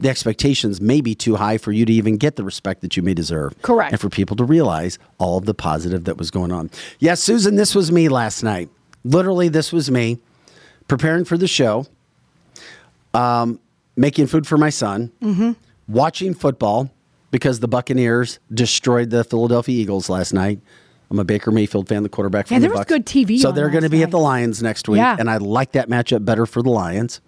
the 0.00 0.08
expectations 0.08 0.80
may 0.80 1.00
be 1.02 1.14
too 1.14 1.36
high 1.36 1.58
for 1.58 1.72
you 1.72 1.84
to 1.84 1.92
even 1.92 2.16
get 2.16 2.34
the 2.36 2.42
respect 2.42 2.80
that 2.80 2.96
you 2.96 3.02
may 3.02 3.14
deserve 3.14 3.54
Correct. 3.62 3.92
and 3.92 4.00
for 4.00 4.08
people 4.08 4.34
to 4.36 4.44
realize 4.44 4.98
all 5.18 5.38
of 5.38 5.44
the 5.44 5.54
positive 5.54 6.04
that 6.04 6.16
was 6.16 6.30
going 6.32 6.50
on 6.50 6.70
yes 6.98 7.20
susan 7.22 7.54
this 7.56 7.74
was 7.76 7.92
me 7.92 8.08
last 8.08 8.42
night 8.42 8.68
literally 9.04 9.48
this 9.48 9.72
was 9.72 9.88
me 9.90 10.18
preparing 10.90 11.24
for 11.24 11.38
the 11.38 11.48
show 11.48 11.86
um, 13.14 13.58
making 13.96 14.26
food 14.26 14.46
for 14.46 14.58
my 14.58 14.70
son 14.70 15.12
Mm-hmm. 15.22 15.52
watching 15.88 16.34
football 16.34 16.90
because 17.30 17.60
the 17.60 17.68
Buccaneers 17.68 18.38
destroyed 18.52 19.10
the 19.10 19.22
Philadelphia 19.24 19.80
Eagles 19.80 20.08
last 20.10 20.32
night. 20.32 20.60
I'm 21.10 21.18
a 21.18 21.24
Baker 21.24 21.50
Mayfield 21.50 21.88
fan, 21.88 22.02
the 22.02 22.08
quarterback 22.08 22.46
from 22.48 22.54
Yeah, 22.56 22.58
the 22.60 22.62
there 22.62 22.70
was 22.70 22.78
Bucks. 22.80 22.88
good 22.88 23.06
TV 23.06 23.38
So 23.38 23.50
they're 23.52 23.70
going 23.70 23.82
to 23.84 23.88
be 23.90 24.02
at 24.02 24.10
the 24.10 24.18
Lions 24.18 24.62
next 24.62 24.88
week, 24.88 24.98
Yeah. 24.98 25.16
and 25.18 25.28
I 25.30 25.38
like 25.38 25.72
that 25.72 25.88
matchup 25.88 26.24
better 26.24 26.46
for 26.46 26.62
the 26.62 26.70
Lions. 26.70 27.20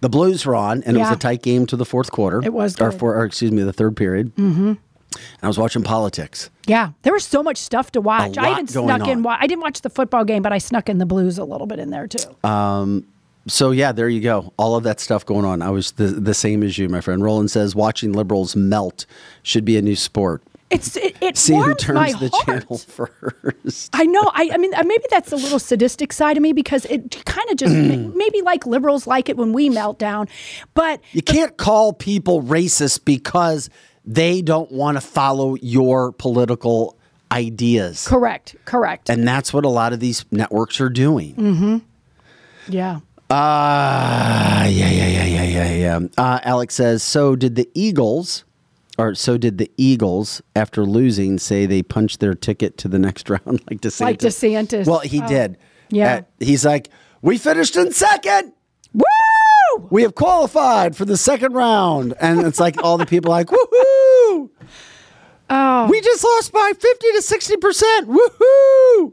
The 0.00 0.10
Blues 0.10 0.44
were 0.44 0.54
on, 0.54 0.82
and 0.82 0.96
it 0.96 1.00
was 1.00 1.10
a 1.10 1.16
tight 1.16 1.42
game 1.42 1.64
to 1.66 1.76
the 1.76 1.86
fourth 1.86 2.10
quarter. 2.12 2.42
It 2.44 2.52
was 2.52 2.78
or, 2.80 2.92
for, 2.92 3.14
or 3.16 3.24
excuse 3.24 3.50
me, 3.52 3.62
the 3.62 3.72
third 3.72 3.96
period. 3.96 4.34
Mm-hmm. 4.36 4.74
And 5.14 5.42
I 5.42 5.46
was 5.48 5.58
watching 5.58 5.82
politics. 5.82 6.50
Yeah, 6.66 6.90
there 7.02 7.12
was 7.12 7.24
so 7.24 7.42
much 7.42 7.56
stuff 7.56 7.92
to 7.92 8.00
watch. 8.00 8.36
I 8.36 8.52
even 8.52 8.66
snuck 8.66 9.06
in. 9.08 9.24
on. 9.24 9.38
I 9.40 9.46
didn't 9.46 9.62
watch 9.62 9.80
the 9.82 9.90
football 9.90 10.24
game, 10.24 10.42
but 10.42 10.52
I 10.52 10.58
snuck 10.58 10.88
in 10.88 10.98
the 10.98 11.06
Blues 11.06 11.38
a 11.38 11.44
little 11.44 11.66
bit 11.66 11.78
in 11.78 11.90
there 11.90 12.06
too. 12.06 12.36
So 13.48 13.70
yeah, 13.70 13.92
there 13.92 14.08
you 14.08 14.20
go. 14.20 14.52
All 14.56 14.74
of 14.74 14.82
that 14.84 14.98
stuff 14.98 15.24
going 15.24 15.44
on. 15.44 15.62
I 15.62 15.70
was 15.70 15.92
the, 15.92 16.06
the 16.08 16.34
same 16.34 16.62
as 16.64 16.78
you, 16.78 16.88
my 16.88 17.00
friend. 17.00 17.22
Roland 17.22 17.50
says 17.50 17.76
watching 17.76 18.12
liberals 18.12 18.56
melt 18.56 19.06
should 19.42 19.64
be 19.64 19.76
a 19.76 19.82
new 19.82 19.94
sport. 19.94 20.42
It's 20.68 20.96
it, 20.96 21.16
it 21.20 21.36
See 21.36 21.54
who 21.54 21.76
turns 21.76 22.18
the 22.18 22.28
heart. 22.28 22.44
channel 22.44 22.78
first. 22.78 23.90
I 23.92 24.04
know. 24.04 24.28
I, 24.34 24.50
I 24.52 24.56
mean, 24.56 24.74
uh, 24.74 24.82
maybe 24.82 25.04
that's 25.10 25.30
a 25.30 25.36
little 25.36 25.60
sadistic 25.60 26.12
side 26.12 26.36
of 26.36 26.42
me 26.42 26.52
because 26.52 26.86
it 26.86 27.24
kind 27.24 27.48
of 27.50 27.56
just 27.56 27.72
maybe 28.16 28.42
like 28.42 28.66
liberals 28.66 29.06
like 29.06 29.28
it 29.28 29.36
when 29.36 29.52
we 29.52 29.68
melt 29.70 30.00
down, 30.00 30.26
but 30.74 31.00
You 31.12 31.22
can't 31.22 31.56
call 31.56 31.92
people 31.92 32.42
racist 32.42 33.04
because 33.04 33.70
they 34.06 34.40
don't 34.42 34.70
want 34.70 34.96
to 34.96 35.00
follow 35.00 35.56
your 35.56 36.12
political 36.12 36.96
ideas. 37.32 38.06
correct, 38.06 38.54
correct. 38.64 39.10
And 39.10 39.26
that's 39.26 39.52
what 39.52 39.64
a 39.64 39.68
lot 39.68 39.92
of 39.92 40.00
these 40.00 40.24
networks 40.30 40.80
are 40.80 40.88
doing. 40.88 41.34
Mm. 41.34 41.82
yeah. 42.68 43.00
Ah, 43.28 44.64
yeah, 44.66 44.88
yeah, 44.90 45.06
yeah, 45.08 45.24
yeah, 45.24 45.42
yeah, 45.44 45.72
yeah. 46.00 46.00
Uh, 46.16 46.38
Alex 46.44 46.74
says, 46.76 47.02
so 47.02 47.34
did 47.34 47.56
the 47.56 47.68
Eagles, 47.74 48.44
or 48.98 49.14
so 49.16 49.36
did 49.36 49.58
the 49.58 49.70
Eagles, 49.76 50.40
after 50.54 50.84
losing, 50.84 51.38
say 51.38 51.66
they 51.66 51.82
punched 51.82 52.20
their 52.20 52.34
ticket 52.34 52.78
to 52.78 52.88
the 52.88 52.98
next 53.00 53.28
round 53.30 53.60
like 53.68 53.80
DeSantis? 53.80 54.00
Like 54.00 54.18
DeSantis. 54.20 54.86
Well, 54.86 55.00
he 55.00 55.20
Oh, 55.20 55.26
did. 55.28 55.58
yeah. 55.90 56.14
Uh, 56.14 56.22
he's 56.38 56.64
like, 56.64 56.88
we 57.22 57.38
finished 57.38 57.76
in 57.76 57.90
second. 57.92 58.52
Woo! 59.78 59.88
We 59.90 60.02
have 60.02 60.14
qualified 60.14 60.96
for 60.96 61.04
the 61.04 61.16
second 61.16 61.52
round. 61.52 62.14
And 62.20 62.40
it's 62.46 62.60
like 62.60 62.82
all 62.82 62.98
the 62.98 63.06
people 63.06 63.30
like, 63.30 63.48
woohoo! 63.48 64.50
Oh, 65.48 65.86
We 65.90 66.00
just 66.00 66.24
lost 66.24 66.52
by 66.52 66.72
50 66.78 67.06
to 67.12 67.22
60%. 67.22 68.18
Woohoo! 68.18 69.12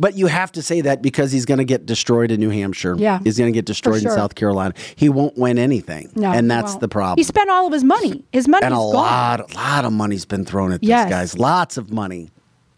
But 0.00 0.14
you 0.16 0.28
have 0.28 0.52
to 0.52 0.62
say 0.62 0.80
that 0.82 1.02
because 1.02 1.32
he's 1.32 1.44
going 1.44 1.58
to 1.58 1.64
get 1.64 1.84
destroyed 1.84 2.30
in 2.30 2.38
New 2.38 2.50
Hampshire. 2.50 2.94
Yeah, 2.96 3.18
He's 3.24 3.36
going 3.36 3.52
to 3.52 3.56
get 3.56 3.64
destroyed 3.64 4.00
sure. 4.02 4.12
in 4.12 4.16
South 4.16 4.36
Carolina. 4.36 4.72
He 4.94 5.08
won't 5.08 5.36
win 5.36 5.58
anything. 5.58 6.12
no, 6.14 6.30
and 6.30 6.48
that's 6.48 6.76
the 6.76 6.86
problem. 6.86 7.16
He 7.18 7.24
spent 7.24 7.50
all 7.50 7.66
of 7.66 7.72
his 7.72 7.82
money. 7.82 8.24
His 8.32 8.46
money 8.46 8.64
and 8.64 8.72
a 8.72 8.76
gone. 8.76 8.92
lot, 8.94 9.52
a 9.52 9.54
lot 9.56 9.84
of 9.84 9.92
money's 9.92 10.24
been 10.24 10.44
thrown 10.44 10.70
at 10.72 10.84
Yes. 10.84 11.06
these 11.06 11.10
guys. 11.12 11.38
Lots 11.38 11.76
of 11.78 11.90
money. 11.90 12.30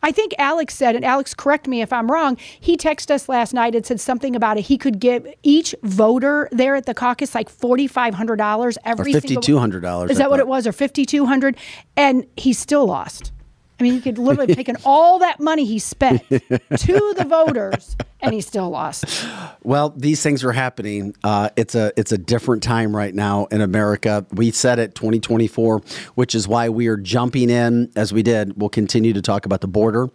I 0.02 0.12
think 0.12 0.34
Alex 0.38 0.74
said, 0.74 0.96
and 0.96 1.04
Alex, 1.04 1.34
correct 1.34 1.66
me 1.66 1.82
if 1.82 1.92
I'm 1.92 2.10
wrong. 2.10 2.36
He 2.38 2.76
texted 2.76 3.10
us 3.10 3.28
last 3.28 3.52
night 3.52 3.74
and 3.74 3.84
said 3.84 4.00
something 4.00 4.34
about 4.34 4.58
it. 4.58 4.62
He 4.62 4.78
could 4.78 4.98
give 4.98 5.26
each 5.42 5.74
voter 5.82 6.48
there 6.52 6.74
at 6.74 6.86
the 6.86 6.94
caucus 6.94 7.34
like 7.34 7.48
forty 7.48 7.86
five 7.86 8.14
hundred 8.14 8.36
dollars 8.36 8.78
every 8.84 9.14
Or 9.14 9.20
$5,200. 9.20 10.10
Is 10.10 10.18
that 10.18 10.30
what 10.30 10.40
it 10.40 10.46
was, 10.46 10.66
or 10.66 10.72
5,200? 10.72 11.56
And 11.96 12.26
he 12.36 12.52
still 12.52 12.86
lost. 12.86 13.32
I 13.80 13.82
mean, 13.82 13.94
he 13.94 14.00
could 14.02 14.18
literally 14.18 14.48
have 14.48 14.56
taken 14.56 14.76
all 14.84 15.20
that 15.20 15.40
money 15.40 15.64
he 15.64 15.78
spent 15.78 16.22
to 16.28 17.14
the 17.16 17.26
voters, 17.26 17.96
and 18.20 18.34
he 18.34 18.42
still 18.42 18.68
lost. 18.68 19.26
Well, 19.62 19.88
these 19.96 20.22
things 20.22 20.44
are 20.44 20.52
happening. 20.52 21.16
Uh, 21.24 21.48
it's 21.56 21.74
a 21.74 21.90
it's 21.96 22.12
a 22.12 22.18
different 22.18 22.62
time 22.62 22.94
right 22.94 23.14
now 23.14 23.46
in 23.46 23.62
America. 23.62 24.26
We 24.32 24.50
said 24.50 24.78
it 24.78 24.94
2024, 24.94 25.80
which 26.14 26.34
is 26.34 26.46
why 26.46 26.68
we 26.68 26.88
are 26.88 26.98
jumping 26.98 27.48
in 27.48 27.90
as 27.96 28.12
we 28.12 28.22
did. 28.22 28.60
We'll 28.60 28.68
continue 28.68 29.14
to 29.14 29.22
talk 29.22 29.46
about 29.46 29.62
the 29.62 29.68
border 29.68 30.10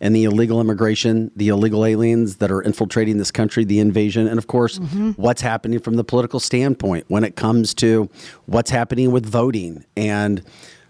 and 0.00 0.14
the 0.14 0.22
illegal 0.22 0.60
immigration, 0.60 1.32
the 1.34 1.48
illegal 1.48 1.84
aliens 1.84 2.36
that 2.36 2.52
are 2.52 2.62
infiltrating 2.62 3.18
this 3.18 3.32
country, 3.32 3.64
the 3.64 3.80
invasion, 3.80 4.28
and 4.28 4.38
of 4.38 4.46
course, 4.46 4.78
what's 5.16 5.42
happening 5.42 5.80
from 5.80 5.94
the 5.94 6.04
political 6.04 6.38
standpoint 6.38 7.04
when 7.08 7.24
it 7.24 7.34
comes 7.34 7.74
to 7.74 8.08
what's 8.46 8.70
happening 8.70 9.10
with 9.10 9.26
voting 9.26 9.84
and 9.96 10.44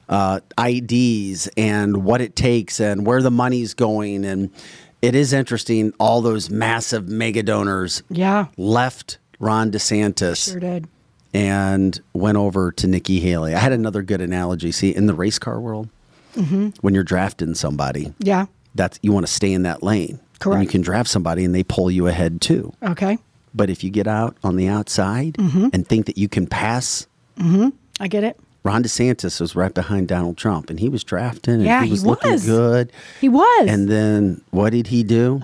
uh, 0.09 0.41
IDs 0.59 1.49
and 1.57 2.05
what 2.05 2.21
it 2.21 2.35
takes 2.37 2.81
and 2.81 3.07
where 3.07 3.23
the 3.23 3.31
money's 3.31 3.75
going. 3.75 4.25
And 4.25 4.51
it 5.03 5.15
is 5.15 5.33
interesting, 5.33 5.93
all 6.01 6.23
those 6.23 6.51
massive 6.51 7.09
mega 7.09 7.43
donors 7.43 8.03
Yeah, 8.11 8.47
left 8.57 9.19
Ron 9.39 9.71
DeSantis 9.71 10.51
sure 10.51 10.61
did. 10.61 10.89
and 11.35 12.01
went 12.15 12.37
over 12.37 12.73
to 12.73 12.87
Nikki 12.87 13.21
Haley. 13.21 13.55
I 13.55 13.59
had 13.59 13.73
another 13.73 14.03
good 14.03 14.21
analogy. 14.21 14.73
See, 14.73 14.95
in 14.95 15.07
the 15.07 15.15
race 15.15 15.39
car 15.39 15.61
world, 15.61 15.89
Mm-hmm. 16.37 16.69
when 16.83 16.95
you're 16.95 17.03
drafting 17.05 17.55
somebody, 17.55 18.13
Yeah. 18.21 18.47
that's 18.75 18.99
you 19.03 19.11
want 19.13 19.27
to 19.27 19.33
stay 19.33 19.53
in 19.53 19.63
that 19.63 19.83
lane. 19.83 20.21
And 20.45 20.63
you 20.63 20.69
can 20.69 20.83
draft 20.83 21.09
somebody 21.11 21.45
and 21.45 21.53
they 21.53 21.65
pull 21.65 21.91
you 21.91 22.07
ahead 22.07 22.41
too. 22.41 22.73
Okay. 22.83 23.19
But 23.55 23.71
if 23.71 23.83
you 23.83 23.91
get 23.91 24.07
out 24.07 24.37
on 24.45 24.55
the 24.57 24.69
outside 24.69 25.35
Mm-hmm. 25.35 25.69
and 25.73 25.89
think 25.89 26.07
that 26.07 26.17
you 26.17 26.29
can 26.29 26.47
pass, 26.47 27.07
I 28.01 28.07
get 28.09 28.23
it. 28.25 28.39
Ron 28.69 28.83
DeSantis 28.83 29.41
was 29.41 29.57
right 29.57 29.73
behind 29.73 30.09
Donald 30.09 30.37
Trump 30.37 30.69
and 30.69 30.79
he 30.79 30.89
was 30.91 31.03
drafting 31.03 31.55
and 31.55 31.65
Yeah, 31.65 31.81
he 31.81 31.87
he 31.87 31.93
was 31.93 32.05
looking 32.05 32.33
was. 32.33 32.45
good. 32.45 32.93
He 33.21 33.29
was. 33.31 33.67
And 33.69 33.89
then 33.89 34.43
what 34.51 34.71
did 34.71 34.89
he 34.89 35.03
do? 35.03 35.41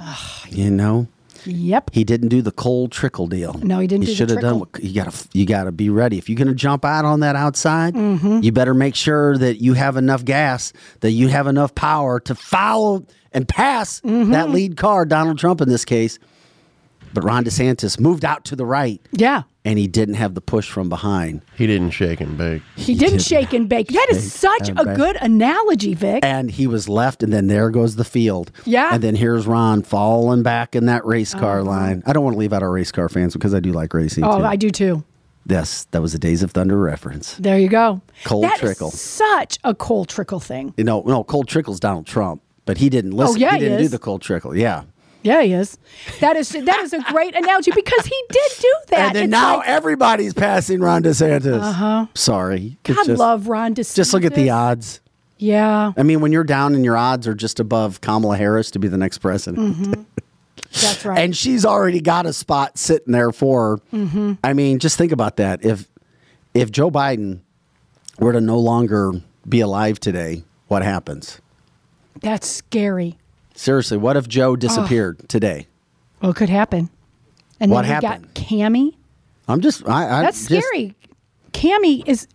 you 0.51 0.70
know, 0.70 1.06
yep. 1.46 1.88
he 1.94 2.05
didn't 2.05 2.28
do 2.28 2.42
the 2.42 2.52
Cole 2.52 2.88
Trickle 2.88 3.26
deal. 3.26 3.55
No, 3.62 3.78
he 3.78 3.86
didn't 3.86 4.02
He 4.02 4.09
do 4.09 4.12
the 4.12 4.16
should 4.16 4.30
have 4.30 4.40
done. 4.40 4.59
what- 4.60 4.82
You 4.84 4.92
got 4.94 5.10
to. 5.10 5.28
You 5.32 5.46
got 5.46 5.64
to 5.64 5.72
be 5.72 5.88
ready. 5.88 6.18
If 6.18 6.28
you're 6.28 6.36
going 6.36 6.48
to 6.48 6.55
jump 6.55 6.84
out 6.84 7.06
on 7.06 7.20
that 7.20 7.34
outside, 7.34 7.94
Mm-hmm. 7.94 8.40
you 8.42 8.52
better 8.52 8.74
make 8.74 8.94
sure 8.94 9.38
that 9.38 9.62
you 9.62 9.72
have 9.72 9.96
enough 9.96 10.22
gas, 10.24 10.72
that 11.01 11.12
you 11.12 11.28
have 11.28 11.46
enough 11.46 11.74
power 11.74 12.20
to 12.20 12.34
follow 12.34 13.06
and 13.32 13.48
pass 13.48 14.01
Mm-hmm. 14.02 14.32
that 14.32 14.51
lead 14.51 14.76
car, 14.76 15.06
Donald 15.06 15.38
Trump 15.38 15.60
in 15.62 15.68
this 15.70 15.84
case. 15.86 16.18
But 17.15 17.24
Ron 17.24 17.45
DeSantis 17.45 17.99
moved 18.01 18.24
out 18.24 18.45
to 18.47 18.57
the 18.57 18.66
right, 18.66 19.01
Yeah. 19.12 19.43
and 19.65 19.78
he 19.78 19.86
didn't 19.86 20.16
have 20.16 20.35
the 20.35 20.41
push 20.41 20.69
from 20.69 20.89
behind. 20.89 21.43
He 21.57 21.66
didn't 21.66 21.91
shake 21.91 22.20
and 22.20 22.36
bake. 22.36 22.62
He, 22.77 22.95
didn't 22.97 23.20
shake 23.23 23.53
and 23.53 23.69
bake. 23.69 23.89
That 23.89 24.09
is 24.11 24.32
such 24.32 24.69
a 24.69 24.85
bake. 24.85 24.97
good 24.97 25.16
analogy, 25.20 25.95
Vic. 25.95 26.24
and 26.24 26.51
he 26.51 26.66
was 26.66 26.89
left, 26.89 27.23
and 27.23 27.32
then 27.32 27.47
there 27.47 27.70
goes 27.70 27.97
the 27.97 28.05
field. 28.05 28.51
Yeah. 28.65 28.95
And 28.95 29.03
then 29.03 29.15
here's 29.15 29.47
Ron 29.47 29.82
falling 29.82 30.43
back 30.43 30.74
in 30.74 30.86
that 30.86 31.07
race 31.07 31.32
car 31.35 31.61
Uh-huh. 31.61 31.70
line. 31.70 32.03
I 32.05 32.12
don't 32.12 32.24
want 32.24 32.35
to 32.35 32.39
leave 32.39 32.53
out 32.53 32.62
our 32.65 32.70
race 32.73 32.91
car 32.93 33.09
fans 33.09 33.32
because 33.32 33.55
I 33.55 33.61
do 33.61 33.70
like 33.73 33.95
racing. 33.95 34.24
oh, 34.24 34.39
too. 34.39 34.45
I 34.45 34.57
do 34.57 34.70
too. 34.70 35.05
Yes, 35.47 35.86
that 35.93 36.01
was 36.03 36.15
a 36.15 36.19
Days 36.19 36.43
of 36.43 36.53
Thunder 36.53 36.78
reference. 36.78 37.36
There 37.36 37.59
you 37.59 37.69
go. 37.69 38.01
Cold 38.24 38.45
That 38.45 38.55
is 38.55 38.61
trickle. 38.61 38.91
such 38.91 39.59
a 39.62 39.74
Cole 39.74 40.05
Trickle 40.07 40.41
thing. 40.41 40.73
You 40.77 40.85
know, 40.85 41.03
no, 41.07 41.23
Cole 41.23 41.45
Trickle's 41.45 41.78
Donald 41.78 42.07
Trump, 42.07 42.41
but 42.65 42.78
he 42.78 42.89
didn't 42.89 43.11
listen. 43.12 43.36
Oh, 43.36 43.39
yeah, 43.39 43.51
he 43.53 43.59
he 43.59 43.65
didn't 43.65 43.82
do 43.82 43.89
the 43.89 43.99
Cole 43.99 44.19
Trickle. 44.19 44.57
Yeah. 44.57 44.85
Yeah, 45.24 45.40
he 45.42 45.55
is. 45.55 45.78
That 46.20 46.36
is 46.36 46.51
that 46.51 46.80
is 46.80 46.92
a 46.92 47.01
great 47.10 47.34
analogy 47.34 47.70
because 47.74 48.05
he 48.05 48.24
did 48.30 48.52
do 48.60 48.74
that. 48.90 48.98
and 49.09 49.16
then 49.16 49.24
It's 49.24 49.30
now 49.30 49.56
like, 49.56 49.68
everybody's 49.68 50.34
passing 50.34 50.80
Ron 50.80 51.02
DeSantis. 51.02 51.60
Uh-huh. 51.60 52.06
Sorry. 52.14 52.76
It's 52.84 52.94
God 52.96 53.06
just, 53.06 53.18
love 53.18 53.48
Ron 53.48 53.74
DeSantis. 53.74 53.96
Just 53.96 54.12
look 54.12 54.24
at 54.24 54.34
the 54.34 54.51
odds. 54.51 55.01
Yeah. 55.38 55.92
I 55.96 56.02
mean, 56.02 56.20
when 56.20 56.30
you're 56.30 56.44
down 56.44 56.74
and 56.74 56.84
your 56.84 56.96
odds 56.96 57.26
are 57.26 57.34
just 57.34 57.59
above 57.59 58.02
Kamala 58.02 58.36
Harris 58.36 58.70
to 58.72 58.78
be 58.78 58.86
the 58.86 58.98
next 58.98 59.18
president. 59.18 59.76
Mm-hmm. 59.76 60.02
That's 60.72 61.05
right. 61.06 61.18
And 61.18 61.34
she's 61.36 61.64
already 61.64 62.01
got 62.02 62.26
a 62.26 62.32
spot 62.34 62.76
sitting 62.78 63.12
there 63.12 63.32
for. 63.32 63.80
Mm-hmm. 63.94 64.34
I 64.44 64.52
mean, 64.52 64.78
just 64.78 64.98
think 64.98 65.10
about 65.10 65.36
that. 65.38 65.64
If 65.64 65.88
if 66.52 66.70
Joe 66.70 66.90
Biden 66.90 67.40
were 68.18 68.32
to 68.32 68.40
no 68.42 68.59
longer 68.59 69.12
be 69.48 69.60
alive 69.60 69.98
today, 70.01 70.44
what 70.68 70.82
happens? 70.82 71.40
That's 72.20 72.46
scary. 72.46 73.16
Seriously, 73.55 73.97
what 73.97 74.16
if 74.16 74.28
Joe 74.28 74.56
disappeared 74.56 75.28
today? 75.28 75.66
Well, 76.20 76.32
it 76.32 76.36
could 76.36 76.48
happen. 76.48 76.90
And 77.60 77.70
What 77.70 77.82
then 77.82 78.02
you 78.02 78.09
happened? 78.09 78.35
got 78.35 78.43
Cammy. 78.44 78.94
I'm 79.48 79.60
just 79.60 79.89
I, 79.89 80.18
I 80.18 80.22
That's 80.22 80.47
just- 80.48 80.66
scary. 80.66 80.94
Cammy 81.52 82.02
is, 82.09 82.26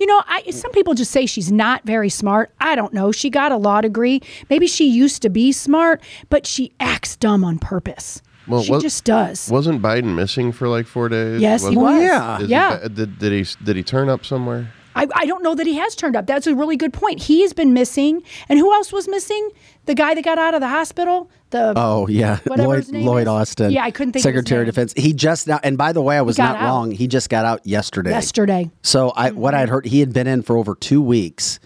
you 0.00 0.06
know, 0.06 0.22
I 0.26 0.50
some 0.50 0.72
people 0.72 0.94
just 0.94 1.10
say 1.10 1.26
she's 1.26 1.52
not 1.52 1.84
very 1.84 2.08
smart. 2.08 2.50
I 2.58 2.74
don't 2.74 2.94
know. 2.94 3.12
She 3.12 3.28
got 3.28 3.52
a 3.52 3.56
law 3.58 3.82
degree. 3.82 4.22
Maybe 4.48 4.66
she 4.66 4.88
used 4.88 5.20
to 5.22 5.28
be 5.28 5.52
smart, 5.52 6.00
but 6.30 6.46
she 6.46 6.72
acts 6.80 7.14
dumb 7.16 7.44
on 7.44 7.58
purpose. 7.58 8.22
Well, 8.48 8.62
she 8.62 8.72
was- 8.72 8.82
just 8.82 9.04
does. 9.04 9.50
Wasn't 9.50 9.82
Biden 9.82 10.14
missing 10.14 10.52
for 10.52 10.68
like 10.68 10.86
four 10.86 11.10
days? 11.10 11.40
Yes, 11.42 11.60
he 11.68 11.76
Wasn't- 11.76 11.78
oh, 11.78 11.98
was. 11.98 12.02
yeah. 12.02 12.36
Is 12.38 12.42
he 12.46 12.50
Yeah. 12.50 12.78
ba- 12.78 12.88
did, 12.88 13.18
did 13.18 13.32
he 13.46 13.54
did 13.62 13.76
he 13.76 13.82
turn 13.82 14.08
up 14.08 14.24
somewhere? 14.24 14.72
I, 14.94 15.06
I 15.14 15.26
don't 15.26 15.42
know 15.42 15.54
that 15.54 15.66
he 15.66 15.76
has 15.76 15.94
turned 15.94 16.16
up. 16.16 16.26
That's 16.26 16.46
a 16.46 16.54
really 16.54 16.76
good 16.76 16.92
point. 16.94 17.22
He's 17.22 17.52
been 17.54 17.72
missing. 17.74 18.22
And 18.48 18.58
who 18.58 18.72
else 18.74 18.92
was 18.92 19.06
missing? 19.08 19.50
The 19.84 19.94
guy 19.94 20.14
that 20.14 20.24
got 20.24 20.38
out 20.38 20.54
of 20.54 20.60
the 20.60 20.68
hospital? 20.68 21.30
The 21.50 21.72
Oh 21.76 22.06
yeah, 22.06 22.38
Lloyd 22.46 22.88
Lloyd 22.88 23.22
is. 23.22 23.28
Austin. 23.28 23.72
Yeah, 23.72 23.84
I 23.84 23.90
couldn't 23.90 24.12
think 24.12 24.22
Secretary 24.22 24.62
of. 24.62 24.66
Defense. 24.66 24.94
He 24.96 25.12
just 25.12 25.48
now, 25.48 25.60
and 25.62 25.76
by 25.76 25.92
the 25.92 26.02
way, 26.02 26.16
I 26.16 26.22
was 26.22 26.38
not 26.38 26.56
out. 26.56 26.64
wrong. 26.64 26.90
He 26.92 27.08
just 27.08 27.28
got 27.28 27.44
out 27.44 27.66
yesterday. 27.66 28.10
yesterday. 28.10 28.70
So 28.82 29.10
I, 29.10 29.32
what 29.32 29.54
I'd 29.54 29.64
mm-hmm. 29.64 29.72
heard, 29.72 29.86
he 29.86 30.00
had 30.00 30.12
been 30.12 30.26
in 30.26 30.42
for 30.42 30.56
over 30.56 30.74
two 30.74 31.02
weeks. 31.02 31.58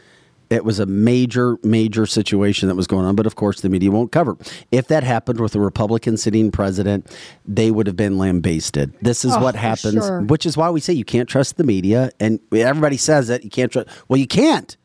It 0.49 0.65
was 0.65 0.79
a 0.79 0.87
major, 0.87 1.59
major 1.65 2.07
situation 2.07 2.69
that 2.69 2.77
was 2.77 2.87
going 2.87 3.05
on, 3.05 3.17
but 3.17 3.27
of 3.27 3.35
course 3.35 3.63
the 3.63 3.69
media 3.69 3.91
won't 3.91 4.13
cover. 4.13 4.37
If 4.71 4.87
that 4.89 5.03
happened 5.03 5.41
with 5.41 5.57
a 5.57 5.61
Republican 5.61 6.17
sitting 6.17 6.53
president, 6.53 7.13
they 7.45 7.73
would 7.73 7.89
have 7.89 7.97
been 7.97 8.17
lambasted. 8.17 8.95
This 9.03 9.25
is 9.25 9.35
Oh, 9.35 9.41
what 9.41 9.57
happens, 9.57 10.07
sure. 10.07 10.23
which 10.23 10.47
is 10.47 10.57
why 10.57 10.71
we 10.71 10.81
say 10.81 10.93
you 10.93 11.05
can't 11.05 11.29
trust 11.29 11.57
the 11.57 11.65
media, 11.65 12.11
and 12.21 12.39
everybody 12.53 12.97
says 12.97 13.27
that 13.27 13.43
you 13.43 13.51
can't 13.51 13.73
trust. 13.73 13.89
Well, 14.09 14.19
you 14.19 14.29
can't. 14.29 14.77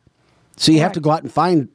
So 0.56 0.72
you 0.72 0.80
have 0.80 0.92
to 0.92 1.00
go 1.00 1.10
out 1.10 1.22
and 1.22 1.32
find 1.32 1.68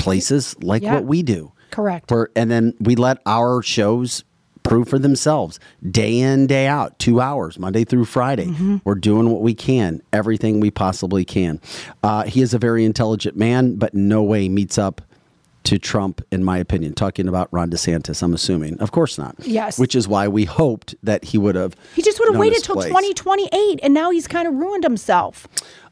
places 0.00 0.56
like 0.62 0.82
Yeah. 0.82 0.94
what 0.94 1.04
we 1.04 1.22
do. 1.22 1.52
Correct. 1.70 2.10
Where, 2.10 2.28
and 2.34 2.50
then 2.50 2.74
we 2.80 2.96
let 2.96 3.18
our 3.26 3.62
shows 3.62 4.24
prove 4.62 4.88
for 4.88 4.98
themselves 4.98 5.58
day 5.90 6.18
in, 6.18 6.46
day 6.46 6.66
out, 6.66 6.98
two 6.98 7.20
hours, 7.20 7.58
Monday 7.58 7.84
through 7.84 8.04
Friday. 8.04 8.46
Mm-hmm. 8.46 8.76
We're 8.84 8.94
doing 8.96 9.30
what 9.30 9.40
we 9.42 9.54
can, 9.54 10.02
everything 10.12 10.60
we 10.60 10.70
possibly 10.70 11.24
can. 11.24 11.60
Uh, 12.02 12.24
he 12.24 12.42
is 12.42 12.52
a 12.52 12.58
very 12.58 12.84
intelligent 12.84 13.36
man, 13.36 13.76
but 13.76 13.94
no 13.94 14.22
way 14.22 14.48
meets 14.48 14.76
up 14.78 15.00
to 15.64 15.78
Trump, 15.78 16.22
in 16.30 16.42
my 16.42 16.58
opinion. 16.58 16.94
Talking 16.94 17.28
about 17.28 17.48
Ron 17.52 17.70
DeSantis, 17.70 18.22
I'm 18.22 18.34
assuming. 18.34 18.78
Of 18.80 18.92
course 18.92 19.16
not. 19.18 19.36
Yes. 19.40 19.78
Which 19.78 19.94
is 19.94 20.08
why 20.08 20.26
we 20.28 20.44
hoped 20.44 20.94
that 21.02 21.24
he 21.24 21.38
would 21.38 21.54
have. 21.54 21.74
He 21.94 22.02
just 22.02 22.18
would 22.18 22.30
have 22.32 22.40
waited 22.40 22.62
till 22.64 22.74
place. 22.76 22.88
2028, 22.88 23.80
and 23.82 23.94
now 23.94 24.10
he's 24.10 24.26
kind 24.26 24.48
of 24.48 24.54
ruined 24.54 24.84
himself. 24.84 25.46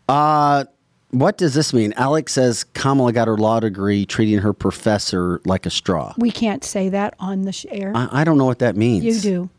Uh, 0.08 0.64
what 1.10 1.38
does 1.38 1.54
this 1.54 1.72
mean? 1.72 1.92
Alex 1.96 2.32
says 2.34 2.64
Kamala 2.74 3.12
got 3.12 3.28
her 3.28 3.36
law 3.36 3.60
degree 3.60 4.04
treating 4.06 4.38
her 4.40 4.52
professor 4.52 5.40
like 5.44 5.64
a 5.66 5.70
straw. 5.70 6.14
We 6.18 6.30
can't 6.30 6.64
say 6.64 6.88
that 6.90 7.14
on 7.18 7.42
the 7.42 7.52
sh- 7.52 7.66
air. 7.70 7.92
I, 7.94 8.08
I 8.20 8.24
don't 8.24 8.38
know 8.38 8.44
what 8.46 8.58
that 8.60 8.76
means. 8.76 9.04
you 9.04 9.18
do. 9.20 9.50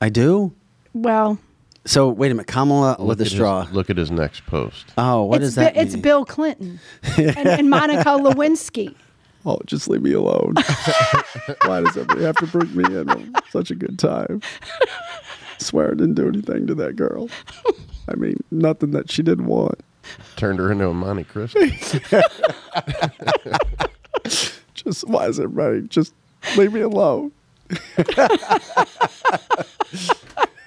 I 0.00 0.08
do? 0.08 0.52
Well, 0.94 1.38
So 1.84 2.08
wait 2.08 2.30
a 2.32 2.34
minute, 2.34 2.48
Kamala 2.48 2.96
with 2.98 3.20
a 3.20 3.22
at 3.24 3.26
his- 3.28 3.32
straw. 3.32 3.66
look 3.72 3.90
at 3.90 3.96
his 3.96 4.10
next 4.10 4.44
post. 4.46 4.92
Oh, 4.98 5.22
what 5.24 5.36
it's, 5.36 5.46
does 5.48 5.54
that 5.56 5.74
Bi- 5.74 5.80
it's 5.80 5.94
mean? 5.94 6.02
Bill 6.02 6.24
Clinton 6.24 6.80
and, 7.16 7.36
and 7.48 7.70
Monica 7.70 8.04
Lewinsky. 8.18 8.94
Oh, 9.44 9.58
just 9.66 9.88
leave 9.88 10.02
me 10.02 10.12
alone. 10.12 10.54
Why 11.64 11.80
does 11.80 11.96
everybody 11.96 12.22
have 12.22 12.36
to 12.36 12.46
bring 12.46 12.76
me 12.76 12.84
in 12.84 13.10
on 13.10 13.32
such 13.50 13.70
a 13.72 13.74
good 13.74 13.98
time? 13.98 14.40
Swear 15.58 15.88
I 15.88 15.94
didn't 15.94 16.14
do 16.14 16.28
anything 16.28 16.66
to 16.68 16.74
that 16.76 16.94
girl. 16.96 17.28
I 18.08 18.14
mean, 18.16 18.36
nothing 18.52 18.90
that 18.92 19.10
she 19.10 19.22
didn't 19.22 19.46
want. 19.46 19.80
Turned 20.36 20.58
her 20.58 20.72
into 20.72 20.88
a 20.88 20.94
Monte 20.94 21.24
Cristo. 21.24 21.60
Just 24.74 25.06
why 25.06 25.26
is 25.26 25.38
everybody 25.38 25.86
just 25.88 26.12
leave 26.56 26.72
me 26.72 26.80
alone? 26.80 27.30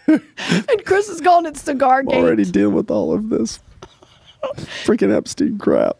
And 0.07 0.85
Chris 0.85 1.09
is 1.09 1.19
calling 1.21 1.45
it 1.47 1.57
Cigar 1.57 1.99
I'm 1.99 2.07
already 2.09 2.45
dealing 2.45 2.75
with 2.75 2.89
all 2.91 3.13
of 3.13 3.29
this 3.29 3.59
freaking 4.83 5.15
Epstein 5.15 5.57
crap. 5.57 5.97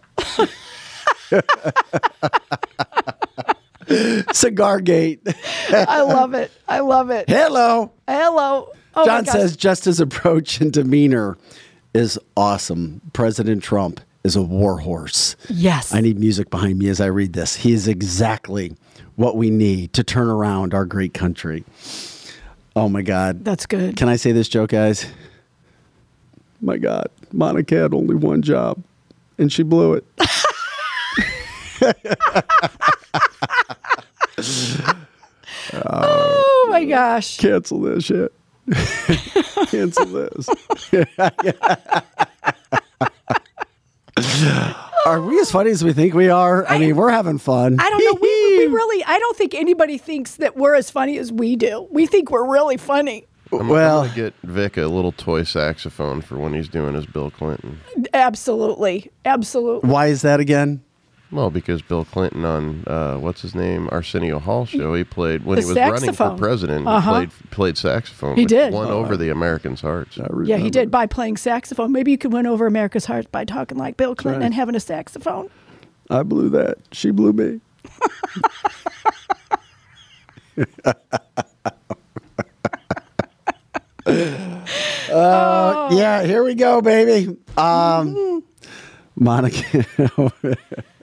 Cigar 4.34 4.80
Gate. 4.82 5.22
I 5.70 6.02
love 6.02 6.34
it. 6.34 6.52
I 6.68 6.80
love 6.80 7.10
it. 7.10 7.30
Hello. 7.30 7.92
Hello. 8.08 8.70
Oh 8.96 9.06
John 9.06 9.26
says 9.26 9.58
just 9.58 9.86
his 9.86 10.00
approach 10.00 10.62
and 10.62 10.72
demeanor 10.72 11.38
is 11.96 12.20
awesome. 12.36 13.00
President 13.14 13.64
Trump 13.64 14.02
is 14.26 14.36
a 14.36 14.42
warhorse. 14.42 15.38
Yes. 15.50 15.94
I 15.94 16.02
need 16.02 16.20
music 16.20 16.50
behind 16.50 16.78
me 16.78 16.90
as 16.90 17.00
I 17.00 17.06
read 17.06 17.32
this. 17.34 17.56
He 17.56 17.72
is 17.72 17.88
exactly 17.88 18.76
what 19.16 19.38
we 19.38 19.50
need 19.50 19.94
to 19.94 20.04
turn 20.04 20.28
around 20.28 20.74
our 20.74 20.86
great 20.86 21.14
country. 21.14 21.64
Oh 22.76 22.90
my 22.90 23.02
God. 23.02 23.46
That's 23.46 23.66
good. 23.66 23.96
Can 23.96 24.10
I 24.10 24.18
say 24.18 24.34
this 24.34 24.50
joke, 24.50 24.72
guys? 24.72 25.06
My 26.60 26.78
God. 26.78 27.08
Monica 27.32 27.76
had 27.76 27.94
only 27.94 28.16
one 28.16 28.42
job 28.42 28.84
and 29.38 29.52
she 29.52 29.64
blew 29.64 29.94
it. 29.94 30.06
Oh 35.74 36.68
my 36.70 36.86
gosh. 36.86 37.38
Cancel 37.38 37.82
this 37.82 38.06
shit. 38.06 38.32
Cancel 39.68 40.06
this. 40.06 40.50
are 45.06 45.22
we 45.22 45.40
as 45.40 45.52
funny 45.52 45.72
as 45.72 45.84
we 45.84 45.94
think 45.94 46.14
we 46.14 46.30
are? 46.30 46.66
I, 46.68 46.80
mean, 46.80 46.96
we're 46.96 47.12
having 47.12 47.38
fun. 47.38 47.78
I 47.80 47.90
don't 47.90 48.04
know. 48.04 48.20
We, 48.22 48.68
we 48.68 48.68
really, 48.74 49.04
I 49.04 49.20
don't 49.20 49.38
think 49.38 49.54
anybody 49.54 49.98
thinks 49.98 50.38
that 50.38 50.56
we're 50.56 50.76
as 50.76 50.90
funny 50.90 51.18
as 51.18 51.32
we 51.32 51.56
do. 51.56 51.88
We 51.92 52.06
think 52.06 52.32
we're 52.32 52.50
really 52.50 52.78
funny. 52.78 53.26
I'm, 53.52 53.68
Well- 53.68 54.02
I'm 54.02 54.08
gonna 54.08 54.16
get 54.16 54.34
Vic 54.44 54.78
a 54.78 54.88
little 54.88 55.12
toy 55.12 55.44
saxophone 55.44 56.22
for 56.22 56.38
when 56.38 56.54
he's 56.54 56.68
doing 56.68 56.96
his 56.96 57.06
Bill 57.06 57.30
Clinton. 57.30 57.80
Absolutely. 58.14 59.12
Absolutely. 59.26 59.90
Why 59.90 60.08
is 60.08 60.24
that 60.24 60.40
again? 60.40 60.84
Well, 61.36 61.50
because 61.50 61.82
Bill 61.82 62.06
Clinton 62.06 62.46
on 62.46 62.86
uh, 62.88 63.18
what's 63.18 63.42
his 63.42 63.54
name 63.54 63.90
Arsenio 63.92 64.40
Hall 64.40 64.66
show, 64.66 64.94
he 64.94 65.04
played 65.04 65.44
when 65.44 65.58
The 65.58 65.64
he 65.64 65.68
was 65.68 65.76
running 65.76 66.14
for 66.14 66.38
president. 66.38 66.88
Uh-huh. 66.88 67.20
He 67.20 67.28
played 67.28 67.52
played 67.52 67.78
saxophone. 67.78 68.38
He 68.38 68.46
did. 68.46 68.74
won 68.74 68.88
over 68.88 69.18
the 69.18 69.30
Americans' 69.30 69.82
hearts. 69.82 70.18
Yeah, 70.46 70.58
he 70.58 70.70
did 70.70 70.90
by 70.90 71.08
playing 71.08 71.36
saxophone. 71.36 71.92
Maybe 71.92 72.12
you 72.12 72.18
could 72.18 72.32
win 72.32 72.48
over 72.48 72.66
America's 72.66 73.06
hearts 73.06 73.28
by 73.30 73.44
talking 73.44 73.78
like 73.78 73.98
Bill 73.98 74.16
Clinton 74.16 74.42
right. 74.42 74.46
and 74.46 74.56
having 74.56 74.76
a 74.76 74.80
saxophone. 74.80 75.50
I 76.10 76.24
blew 76.24 76.48
that. 76.50 76.78
She 76.94 77.12
blew 77.12 77.34
me. 77.34 77.60
uh, 84.08 85.90
yeah, 85.92 86.24
here 86.24 86.46
we 86.46 86.56
go, 86.56 86.82
baby. 86.82 87.36
Um, 87.58 88.42
Monica. 89.18 90.32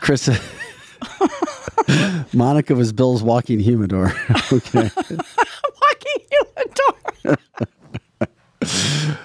Chris. 0.00 0.28
Monica 2.32 2.74
was 2.74 2.92
Bill's 2.92 3.22
walking 3.22 3.60
humidor. 3.60 4.12
okay. 4.52 4.90
Walking 5.80 6.26
humidor. 6.30 7.38
oh, 8.62 9.16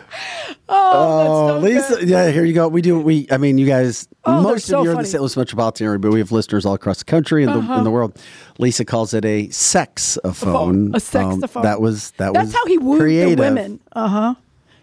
Oh, 0.71 1.61
that's 1.61 1.87
so 1.87 1.93
Lisa. 1.93 1.95
good. 2.01 2.09
Yeah, 2.09 2.29
here 2.31 2.43
you 2.45 2.53
go. 2.53 2.67
We 2.67 2.81
do. 2.81 2.99
We. 2.99 3.27
I 3.31 3.37
mean, 3.37 3.57
you 3.57 3.65
guys. 3.65 4.07
Oh, 4.25 4.41
most 4.41 4.65
so 4.67 4.79
of 4.79 4.83
you 4.85 4.91
are 4.91 4.93
in 4.93 4.99
the. 4.99 5.05
St. 5.05 5.21
Louis 5.21 5.35
metropolitan 5.37 5.87
area, 5.87 5.99
but 5.99 6.11
we 6.11 6.19
have 6.19 6.31
listeners 6.31 6.65
all 6.65 6.73
across 6.73 6.99
the 6.99 7.05
country 7.05 7.43
and 7.43 7.53
the, 7.53 7.59
Uh-huh. 7.59 7.75
in 7.75 7.83
the 7.83 7.91
world. 7.91 8.17
Lisa 8.57 8.85
calls 8.85 9.13
it 9.13 9.25
a 9.25 9.47
sexophone. 9.47 10.91
A 10.91 10.95
Um, 10.95 10.99
saxophone. 10.99 11.63
that 11.63 11.81
was 11.81 12.11
that 12.17 12.33
That's 12.33 12.47
was 12.47 12.53
how 12.55 12.65
he 12.65 12.77
wooed 12.77 12.99
creative. 12.99 13.37
the 13.37 13.43
women. 13.43 13.79
Uh 13.93 14.07
huh. 14.07 14.35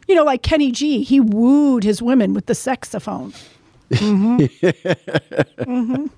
You 0.09 0.15
know, 0.15 0.25
like 0.25 0.43
Kenny 0.43 0.73
G, 0.73 1.03
he 1.03 1.21
wooed 1.21 1.85
his 1.85 2.01
women 2.01 2.33
with 2.33 2.47
the 2.47 2.55
saxophone. 3.93 6.11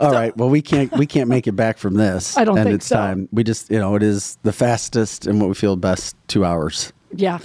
All 0.00 0.12
right. 0.12 0.36
Well, 0.36 0.48
we 0.48 0.62
can't 0.62 0.92
we 0.96 1.06
can't 1.06 1.28
make 1.28 1.46
it 1.46 1.52
back 1.52 1.78
from 1.78 1.94
this. 1.94 2.36
I 2.36 2.44
don't 2.44 2.58
and 2.58 2.66
think 2.66 2.74
it's 2.76 2.86
so. 2.86 2.96
time. 2.96 3.28
We 3.32 3.44
just 3.44 3.70
you 3.70 3.78
know 3.78 3.94
it 3.94 4.02
is 4.02 4.38
the 4.42 4.52
fastest 4.52 5.26
and 5.26 5.40
what 5.40 5.48
we 5.48 5.54
feel 5.54 5.76
best 5.76 6.16
two 6.28 6.44
hours 6.44 6.92
Yeah. 7.14 7.38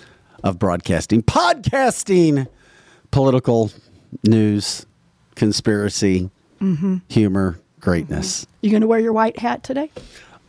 of 0.44 0.60
broadcasting, 0.60 1.24
podcasting, 1.24 2.48
political 3.11 3.72
news, 4.24 4.86
conspiracy, 5.36 6.30
Mm-hmm. 6.61 6.98
humor, 7.07 7.57
greatness. 7.80 8.45
You 8.60 8.70
going 8.70 8.82
to 8.82 8.88
wear 8.88 8.99
your 8.99 9.14
white 9.14 9.40
hat 9.40 9.64
today? 9.64 9.90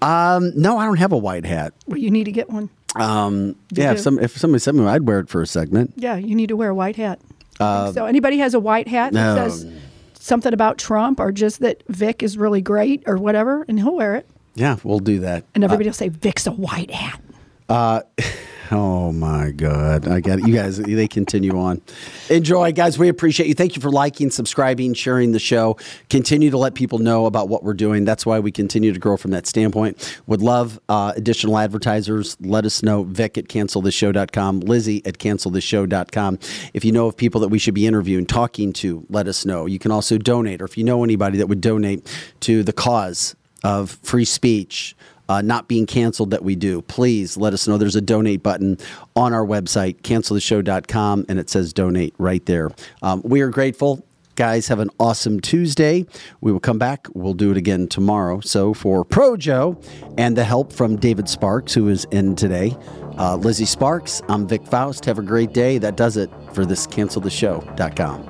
Um, 0.03 0.51
no, 0.57 0.77
I 0.77 0.85
don't 0.87 0.97
have 0.99 1.13
a 1.13 1.17
white 1.17 1.47
hat. 1.47 1.73
Well, 1.87 1.99
you 1.99 2.11
need 2.11 2.25
to 2.25 2.33
get 2.33 2.51
one. 2.51 2.69
Um, 2.97 3.55
yeah, 3.71 3.93
if 3.93 4.01
some 4.01 4.19
if 4.19 4.37
somebody 4.37 4.59
sent 4.59 4.77
me, 4.77 4.85
I'd 4.87 5.07
wear 5.07 5.21
it 5.21 5.29
for 5.29 5.41
a 5.41 5.47
segment. 5.47 5.93
Yeah, 5.95 6.17
you 6.17 6.35
need 6.35 6.49
to 6.49 6.57
wear 6.57 6.71
a 6.71 6.75
white 6.75 6.97
hat. 6.97 7.21
Think 7.61 7.95
so 7.95 8.07
anybody 8.07 8.39
has 8.39 8.55
a 8.55 8.61
white 8.61 8.89
hat 8.89 9.13
that 9.13 9.39
Uh, 9.39 9.43
no. 9.43 9.49
says 9.49 9.67
something 10.15 10.53
about 10.53 10.79
Trump 10.79 11.21
or 11.21 11.31
just 11.33 11.61
that 11.61 11.83
Vic 11.89 12.23
is 12.23 12.37
really 12.39 12.61
great 12.61 13.03
or 13.07 13.17
whatever, 13.17 13.65
and 13.69 13.79
he'll 13.79 13.95
wear 13.97 14.15
it. 14.17 14.27
Yeah, 14.55 14.77
we'll 14.85 14.99
do 14.99 15.21
that. 15.21 15.45
And 15.55 15.63
everybody 15.65 15.89
will 15.89 15.95
say 15.95 16.09
Vic's 16.09 16.47
a 16.47 16.53
white 16.53 16.91
hat. 16.91 17.21
Uh, 17.69 18.01
oh 18.71 19.13
my 19.13 19.51
God. 19.51 20.09
I 20.09 20.21
got 20.21 20.39
it. 20.39 20.47
You 20.47 20.55
guys, 20.55 20.79
they 20.79 21.09
continue 21.09 21.59
on. 21.59 21.81
Enjoy, 22.29 22.73
guys. 22.73 22.99
We 22.99 23.09
appreciate 23.09 23.47
you. 23.49 23.55
Thank 23.55 23.77
you 23.77 23.83
for 23.83 23.91
liking, 23.91 24.31
subscribing, 24.31 24.95
sharing 24.95 25.33
the 25.33 25.39
show. 25.39 25.77
Continue 26.09 26.51
to 26.51 26.59
let 26.59 26.75
people 26.75 26.99
know 26.99 27.27
about 27.27 27.49
what 27.49 27.63
we're 27.63 27.75
doing. 27.75 28.05
That's 28.05 28.25
why 28.25 28.39
we 28.39 28.53
continue 28.53 28.93
to 28.93 28.99
grow 28.99 29.17
from 29.17 29.31
that 29.33 29.47
standpoint. 29.47 30.21
Would 30.27 30.43
love 30.43 30.81
uh, 30.89 31.13
additional 31.17 31.59
advertisers. 31.59 32.37
Let 32.41 32.65
us 32.65 32.83
know. 32.83 33.05
Vic 33.05 33.39
at 33.39 33.49
cancelthisshow.com, 33.49 34.61
Lizzie 34.61 35.05
at 35.05 35.19
cancelthisshow.com. 35.19 36.39
If 36.75 36.85
you 36.85 36.93
know 36.93 37.07
of 37.07 37.17
people 37.17 37.41
that 37.41 37.49
we 37.49 37.59
should 37.59 37.75
be 37.75 37.87
interviewing, 37.87 38.27
talking 38.27 38.73
to, 38.75 39.07
let 39.09 39.27
us 39.27 39.45
know. 39.45 39.67
You 39.67 39.79
can 39.79 39.91
also 39.91 40.19
donate, 40.19 40.63
or 40.63 40.65
if 40.65 40.79
you 40.79 40.85
know 40.85 41.05
anybody 41.05 41.39
that 41.39 41.47
would 41.47 41.61
donate 41.61 42.07
to 42.41 42.63
the 42.63 42.73
cause 42.73 43.35
of 43.63 43.99
free 44.03 44.25
speech, 44.25 44.97
uh, 45.31 45.41
not 45.41 45.69
being 45.69 45.87
canceled 45.87 46.33
that 46.33 46.43
we 46.43 46.57
do, 46.57 46.83
please 46.83 47.37
let 47.37 47.53
us 47.53 47.69
know. 47.69 47.79
There's 47.79 47.95
a 47.95 48.01
donate 48.01 48.43
button 48.43 48.79
on 49.15 49.33
our 49.33 49.47
website, 49.47 50.01
cancelthisshow.com, 50.03 51.27
and 51.29 51.39
it 51.39 51.49
says 51.49 51.73
donate 51.73 52.15
right 52.19 52.45
there. 52.47 52.71
Um, 53.01 53.23
we 53.25 53.41
are 53.41 53.49
grateful. 53.49 54.05
Guys, 54.35 54.67
have 54.67 54.81
an 54.81 54.91
awesome 54.99 55.39
Tuesday. 55.39 56.05
We 56.41 56.51
will 56.51 56.59
come 56.59 56.79
back. 56.79 57.07
We'll 57.15 57.35
do 57.35 57.53
it 57.53 57.57
again 57.57 57.87
tomorrow. 57.87 58.41
So, 58.41 58.75
for 58.75 59.05
Pro 59.05 59.37
Joe 59.37 59.81
and 60.19 60.37
the 60.37 60.45
help 60.45 60.73
from 60.73 60.97
David 60.97 61.29
Sparks, 61.29 61.75
who 61.75 61.89
is 61.89 62.07
in 62.11 62.35
today, 62.35 62.77
uh, 63.17 63.37
Lizzie 63.37 63.67
Sparks, 63.67 64.23
I'm 64.29 64.49
Vic 64.49 64.67
Faust. 64.67 65.05
Have 65.05 65.19
a 65.19 65.23
great 65.23 65.53
day. 65.53 65.79
That 65.79 65.97
does 65.97 66.17
it 66.17 66.31
for 66.55 66.67
this 66.67 66.89
cancelthisshow.com. 66.89 68.30